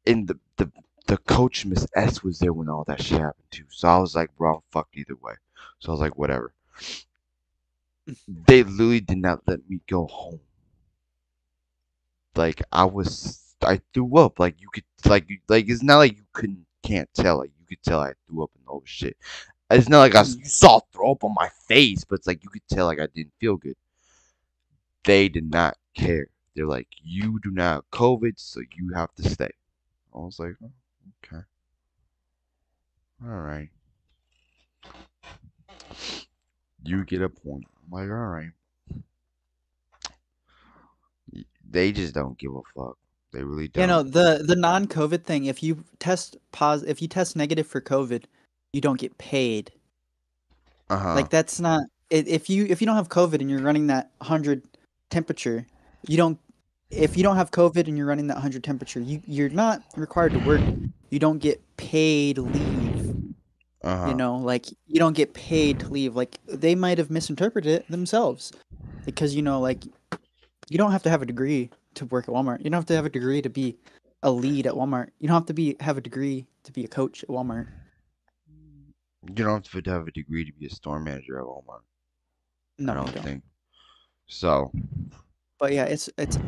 in 0.07 0.27
the 0.27 0.39
the 0.57 0.71
the 1.07 1.19
coach 1.19 1.67
Miss 1.67 1.87
S 1.97 2.23
was 2.25 2.39
there 2.41 2.53
when 2.53 2.69
all 2.71 2.85
that 2.87 3.03
shit 3.03 3.21
happened 3.21 3.47
too. 3.51 3.65
So 3.71 3.89
I 3.89 3.99
was 3.99 4.15
like, 4.17 4.37
bro, 4.37 4.57
I'm 4.57 4.63
fucked 4.73 4.97
either 4.97 5.17
way. 5.17 5.35
So 5.81 5.91
I 5.91 5.93
was 5.93 6.01
like, 6.01 6.19
whatever. 6.19 6.53
They 8.29 8.63
literally 8.63 9.01
did 9.01 9.19
not 9.19 9.43
let 9.47 9.69
me 9.69 9.81
go 9.87 10.07
home. 10.07 10.41
Like 12.37 12.63
I 12.73 12.85
was, 12.85 13.55
I 13.63 13.81
threw 13.93 14.17
up. 14.19 14.39
Like 14.39 14.61
you 14.61 14.69
could, 14.73 14.85
like, 15.05 15.29
you- 15.29 15.41
like 15.49 15.69
it's 15.69 15.83
not 15.83 15.99
like 15.99 16.17
you 16.17 16.25
couldn't, 16.33 16.67
can't 16.83 17.09
tell. 17.15 17.39
Like 17.39 17.51
could 17.69 17.83
tell 17.83 18.01
I 18.01 18.15
threw 18.27 18.45
up 18.45 18.51
and 18.57 18.65
all 18.67 18.81
this 18.81 18.89
shit. 18.91 19.17
It's 19.71 19.89
not 19.89 20.01
like 20.01 20.15
I, 20.15 20.23
saw 20.23 20.81
throw 20.93 21.13
up 21.13 21.25
on 21.25 21.35
my 21.35 21.51
face, 21.67 22.05
but 22.05 22.17
it's 22.17 22.27
like 22.27 22.43
you 22.43 22.49
could 22.51 22.67
tell 22.71 22.87
like 22.87 23.01
I 23.01 23.07
didn't 23.15 23.35
feel 23.39 23.57
good. 23.57 23.77
They 25.05 25.29
did 25.29 25.51
not 25.51 25.77
care. 25.95 26.29
They're 26.55 26.67
like, 26.67 26.89
you 27.03 27.39
do 27.43 27.51
not 27.51 27.75
have 27.75 27.91
COVID, 27.91 28.35
so 28.37 28.61
you 28.77 28.93
have 28.95 29.15
to 29.17 29.29
stay. 29.29 29.51
I 30.15 30.19
was 30.19 30.39
like, 30.39 30.55
oh, 30.65 30.71
okay, 31.25 31.43
all 33.25 33.31
right. 33.31 33.69
You 36.85 37.05
get 37.05 37.23
a 37.23 37.29
point. 37.29 37.65
I'm 37.85 37.91
like, 37.91 38.11
all 38.11 38.27
right. 38.27 38.51
They 41.71 41.93
just 41.93 42.15
don't 42.15 42.39
give 42.39 42.55
a 42.55 42.63
fuck. 42.75 42.97
They 43.33 43.43
really 43.43 43.69
don't. 43.69 43.83
You 43.83 43.87
know, 43.87 44.03
the 44.03 44.43
the 44.45 44.57
non-COVID 44.57 45.25
thing, 45.25 45.47
if 45.47 45.63
you 45.63 45.85
test 45.99 46.37
pos 46.53 46.83
if 46.83 47.03
you 47.03 47.09
test 47.09 47.37
negative 47.37 47.67
for 47.67 47.81
COVID, 47.81 48.25
you 48.73 48.81
don't 48.81 48.99
get 48.99 49.19
paid. 49.19 49.73
uh-huh. 50.89 51.15
Like 51.15 51.31
that's 51.31 51.61
not 51.61 51.83
if 52.11 52.49
you 52.49 52.67
if 52.67 52.81
you 52.81 52.87
don't 52.87 52.97
have 52.97 53.09
COVID 53.09 53.41
and 53.41 53.51
you're 53.51 53.61
running 53.61 53.89
that 53.89 54.11
100 54.19 54.63
temperature, 55.11 55.67
you 56.07 56.17
don't 56.17 56.39
if 56.91 57.17
you 57.17 57.23
don't 57.23 57.37
have 57.37 57.51
COVID 57.51 57.87
and 57.87 57.99
you're 57.99 58.07
running 58.07 58.29
that 58.29 58.35
100 58.35 58.65
temperature, 58.65 59.01
you 59.01 59.21
you're 59.27 59.51
not 59.51 59.83
required 59.97 60.33
to 60.33 60.39
work. 60.39 60.63
You 61.11 61.19
don't 61.19 61.39
get 61.39 61.61
paid 61.77 62.39
leave. 62.39 63.15
uh-huh. 63.83 64.09
You 64.09 64.15
know, 64.15 64.37
like 64.37 64.67
you 64.87 64.99
don't 64.99 65.15
get 65.15 65.35
paid 65.35 65.81
to 65.81 65.89
leave. 65.89 66.17
Like 66.17 66.39
they 66.47 66.75
might 66.75 66.97
have 66.99 67.11
misinterpreted 67.11 67.73
it 67.73 67.91
themselves. 67.91 68.53
Because 69.05 69.35
you 69.35 69.43
know, 69.43 69.61
like 69.61 69.85
you 70.71 70.79
don't 70.79 70.93
have 70.93 71.03
to 71.03 71.11
have 71.11 71.23
a 71.23 71.27
degree 71.27 71.71
to 71.95 72.07
work 72.07 72.29
at 72.29 72.35
Walmart. 72.35 72.59
You 72.59 72.71
don't 72.71 72.75
have 72.75 72.87
to 72.87 72.95
have 72.95 73.07
a 73.07 73.11
degree 73.11 73.43
to 73.43 73.49
be 73.49 73.77
a 74.23 74.31
lead 74.31 74.67
at 74.67 74.75
Walmart. 74.75 75.09
You 75.19 75.29
don't 75.29 75.35
have 75.35 75.47
to 75.47 75.55
be 75.55 75.77
have 75.81 75.97
a 75.97 76.01
degree 76.01 76.47
to 76.65 76.73
be 76.73 76.85
a 76.85 76.89
coach 76.89 77.23
at 77.23 77.29
Walmart. 77.29 77.69
You 79.27 79.35
don't 79.35 79.67
have 79.67 79.85
to 79.85 79.91
have 79.91 80.07
a 80.09 80.13
degree 80.13 80.45
to 80.45 80.53
be 80.53 80.67
a 80.67 80.71
store 80.71 81.01
manager 81.01 81.39
at 81.39 81.45
Walmart. 81.45 81.83
No, 82.79 82.93
I 82.93 82.95
don't, 82.97 83.15
don't. 83.15 83.25
think. 83.25 83.43
So, 84.27 84.71
But 85.59 85.73
yeah, 85.73 85.85
it's 85.85 86.09
it's 86.19 86.39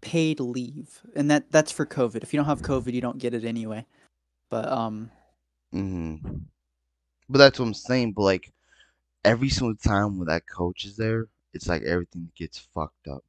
paid 0.00 0.40
leave, 0.40 1.00
and 1.16 1.30
that 1.30 1.50
that's 1.50 1.72
for 1.72 1.86
COVID. 1.86 2.22
If 2.22 2.32
you 2.32 2.38
don't 2.38 2.46
have 2.46 2.62
COVID, 2.62 2.92
you 2.92 3.00
don't 3.00 3.18
get 3.18 3.34
it 3.34 3.44
anyway. 3.44 3.86
But 4.50 4.68
um, 4.70 5.10
hmm 5.72 6.16
but 7.28 7.38
that's 7.38 7.58
what 7.58 7.66
I'm 7.66 7.74
saying. 7.74 8.12
But 8.12 8.22
like 8.22 8.52
every 9.24 9.48
single 9.48 9.76
time 9.76 10.18
when 10.18 10.28
that 10.28 10.44
coach 10.46 10.84
is 10.84 10.96
there, 10.96 11.26
it's 11.52 11.68
like 11.68 11.82
everything 11.82 12.30
gets 12.36 12.58
fucked 12.58 13.08
up. 13.08 13.24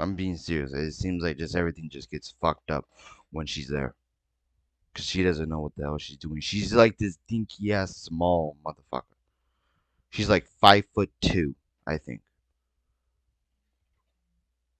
I'm 0.00 0.16
being 0.16 0.36
serious. 0.36 0.72
It 0.72 0.92
seems 0.92 1.22
like 1.22 1.38
just 1.38 1.56
everything 1.56 1.88
just 1.90 2.10
gets 2.10 2.34
fucked 2.40 2.70
up 2.70 2.86
when 3.30 3.46
she's 3.46 3.68
there. 3.68 3.94
Cause 4.94 5.04
she 5.04 5.22
doesn't 5.22 5.48
know 5.48 5.60
what 5.60 5.76
the 5.76 5.84
hell 5.84 5.98
she's 5.98 6.16
doing. 6.16 6.40
She's 6.40 6.74
like 6.74 6.98
this 6.98 7.18
dinky 7.28 7.72
ass 7.72 7.96
small 7.96 8.56
motherfucker. 8.66 9.04
She's 10.10 10.28
like 10.28 10.46
five 10.60 10.84
foot 10.94 11.10
two, 11.20 11.54
I 11.86 11.98
think. 11.98 12.22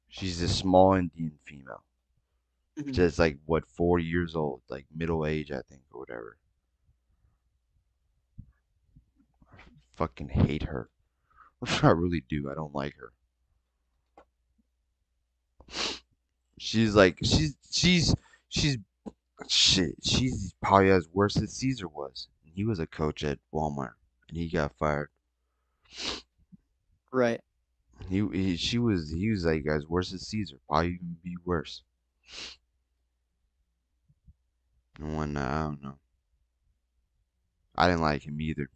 She's 0.08 0.42
a 0.42 0.48
small 0.48 0.94
Indian 0.94 1.38
female. 1.44 1.84
Mhm. 2.78 2.92
Just 2.92 3.18
like 3.18 3.38
what, 3.46 3.66
four 3.66 3.98
years 3.98 4.36
old, 4.36 4.62
like 4.68 4.86
middle 4.94 5.26
age, 5.26 5.50
I 5.52 5.62
think, 5.62 5.82
or 5.92 6.00
whatever. 6.00 6.38
I 9.52 9.56
fucking 9.96 10.30
hate 10.30 10.64
her. 10.64 10.90
I 11.82 11.90
really 11.90 12.22
do. 12.28 12.50
I 12.50 12.54
don't 12.54 12.74
like 12.74 12.96
her. 12.96 13.12
She's 16.58 16.94
like 16.94 17.18
she's 17.22 17.56
she's 17.70 18.14
she's 18.48 18.78
shit. 19.48 19.94
She's 20.02 20.54
probably 20.62 20.90
as 20.90 21.08
worse 21.12 21.36
as 21.36 21.54
Caesar 21.54 21.88
was. 21.88 22.28
He 22.44 22.64
was 22.64 22.78
a 22.78 22.86
coach 22.86 23.24
at 23.24 23.38
Walmart, 23.52 23.94
and 24.28 24.36
he 24.36 24.48
got 24.48 24.76
fired. 24.76 25.08
Right. 27.12 27.40
He, 28.08 28.26
he 28.32 28.56
she 28.56 28.78
was 28.78 29.10
he 29.10 29.30
was 29.30 29.44
like 29.44 29.66
as 29.66 29.86
worse 29.86 30.12
as 30.12 30.26
Caesar, 30.28 30.56
probably 30.68 30.94
even 30.94 31.16
be 31.22 31.36
worse. 31.44 31.82
And 34.98 35.16
when 35.16 35.36
uh, 35.36 35.48
I 35.48 35.62
don't 35.62 35.82
know, 35.82 35.98
I 37.76 37.88
didn't 37.88 38.02
like 38.02 38.26
him 38.26 38.40
either. 38.40 38.68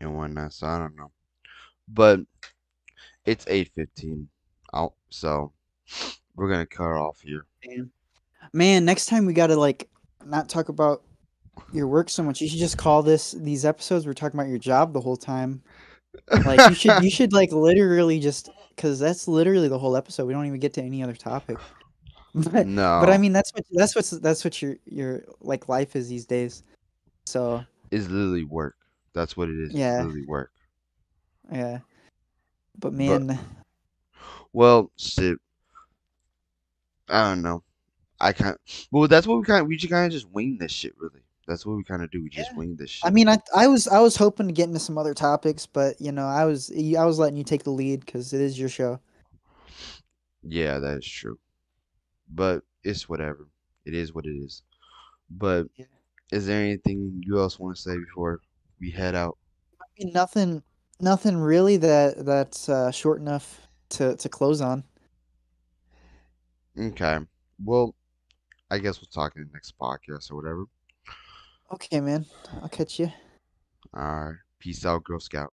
And 0.00 0.16
whatnot, 0.16 0.52
so 0.52 0.66
I 0.66 0.78
don't 0.78 0.96
know. 0.96 1.12
But 1.88 2.20
it's 3.26 3.44
eight 3.48 3.70
fifteen 3.74 4.28
out, 4.72 4.94
so 5.10 5.52
we're 6.36 6.50
gonna 6.50 6.66
cut 6.66 6.84
off 6.84 7.20
here. 7.20 7.46
Man. 7.66 7.90
Man, 8.52 8.84
next 8.84 9.06
time 9.06 9.26
we 9.26 9.32
gotta 9.32 9.56
like 9.56 9.88
not 10.24 10.48
talk 10.48 10.68
about 10.68 11.02
your 11.72 11.86
work 11.86 12.10
so 12.10 12.22
much. 12.22 12.40
You 12.40 12.48
should 12.48 12.58
just 12.58 12.78
call 12.78 13.02
this 13.02 13.32
these 13.32 13.64
episodes. 13.64 14.06
We're 14.06 14.12
talking 14.14 14.38
about 14.38 14.48
your 14.48 14.58
job 14.58 14.92
the 14.92 15.00
whole 15.00 15.16
time. 15.16 15.62
Like 16.44 16.70
you 16.70 16.74
should 16.74 17.02
you 17.02 17.10
should 17.10 17.32
like 17.32 17.52
literally 17.52 18.20
just 18.20 18.50
because 18.74 18.98
that's 18.98 19.26
literally 19.28 19.68
the 19.68 19.78
whole 19.78 19.96
episode. 19.96 20.26
We 20.26 20.32
don't 20.32 20.46
even 20.46 20.60
get 20.60 20.72
to 20.74 20.82
any 20.82 21.02
other 21.02 21.14
topic. 21.14 21.58
But 22.36 22.66
no, 22.66 22.98
but 23.00 23.10
I 23.10 23.16
mean 23.16 23.32
that's 23.32 23.54
what 23.54 23.64
that's 23.70 23.94
what's 23.94 24.10
that's 24.10 24.44
what 24.44 24.60
your 24.60 24.74
your 24.86 25.22
like 25.40 25.68
life 25.68 25.94
is 25.94 26.08
these 26.08 26.26
days. 26.26 26.64
So 27.26 27.64
it's 27.92 28.08
literally 28.08 28.42
work. 28.42 28.74
That's 29.12 29.36
what 29.36 29.48
it 29.48 29.54
is. 29.54 29.72
Yeah. 29.72 29.98
It's 29.98 30.06
literally 30.06 30.26
work. 30.26 30.50
yeah. 31.52 31.78
But 32.78 32.92
man, 32.92 33.38
Well, 34.52 34.90
shit. 34.96 35.38
I 37.08 37.28
don't 37.30 37.42
know. 37.42 37.62
I 38.20 38.32
can't. 38.32 38.58
Well, 38.90 39.08
that's 39.08 39.26
what 39.26 39.38
we 39.38 39.44
kind. 39.44 39.60
Of, 39.62 39.66
we 39.66 39.76
just 39.76 39.90
kind 39.92 40.06
of 40.06 40.12
just 40.12 40.30
wing 40.30 40.56
this 40.58 40.72
shit. 40.72 40.94
Really, 40.98 41.20
that's 41.46 41.66
what 41.66 41.76
we 41.76 41.84
kind 41.84 42.02
of 42.02 42.10
do. 42.10 42.22
We 42.22 42.30
just 42.30 42.50
Yeah. 42.52 42.58
wing 42.58 42.76
this 42.76 42.90
shit. 42.90 43.06
I 43.06 43.10
mean, 43.10 43.28
I 43.28 43.38
I 43.54 43.66
was 43.66 43.86
I 43.88 44.00
was 44.00 44.16
hoping 44.16 44.46
to 44.46 44.52
get 44.52 44.68
into 44.68 44.78
some 44.80 44.96
other 44.96 45.14
topics, 45.14 45.66
but 45.66 46.00
you 46.00 46.12
know, 46.12 46.26
I 46.26 46.44
was 46.44 46.70
I 46.70 47.04
was 47.04 47.18
letting 47.18 47.36
you 47.36 47.44
take 47.44 47.64
the 47.64 47.70
lead 47.70 48.00
because 48.04 48.32
it 48.32 48.40
is 48.40 48.58
your 48.58 48.68
show. 48.68 49.00
Yeah, 50.42 50.78
that 50.78 50.98
is 50.98 51.06
true. 51.06 51.38
But 52.32 52.62
it's 52.82 53.08
whatever. 53.08 53.48
It 53.84 53.94
is 53.94 54.14
what 54.14 54.26
it 54.26 54.36
is. 54.36 54.62
But 55.30 55.66
Yeah. 55.76 55.86
is 56.32 56.46
there 56.46 56.62
anything 56.62 57.22
you 57.26 57.38
else 57.38 57.58
want 57.58 57.76
to 57.76 57.82
say 57.82 57.96
before 57.98 58.40
we 58.80 58.90
head 58.90 59.14
out? 59.14 59.36
I 59.80 59.84
mean, 59.98 60.12
nothing 60.12 60.62
nothing 61.04 61.36
really 61.36 61.76
that 61.76 62.24
that's 62.24 62.68
uh, 62.68 62.90
short 62.90 63.20
enough 63.20 63.68
to 63.90 64.16
to 64.16 64.28
close 64.28 64.60
on. 64.60 64.82
Okay. 66.76 67.18
Well, 67.62 67.94
I 68.70 68.78
guess 68.78 69.00
we'll 69.00 69.08
talk 69.12 69.36
in 69.36 69.42
the 69.42 69.50
next 69.52 69.78
podcast 69.78 70.32
or 70.32 70.36
whatever. 70.36 70.64
Okay, 71.72 72.00
man. 72.00 72.26
I'll 72.62 72.68
catch 72.68 72.98
you. 72.98 73.12
All 73.94 74.02
right. 74.02 74.34
Peace 74.58 74.84
out, 74.84 75.04
Girl 75.04 75.20
Scout. 75.20 75.52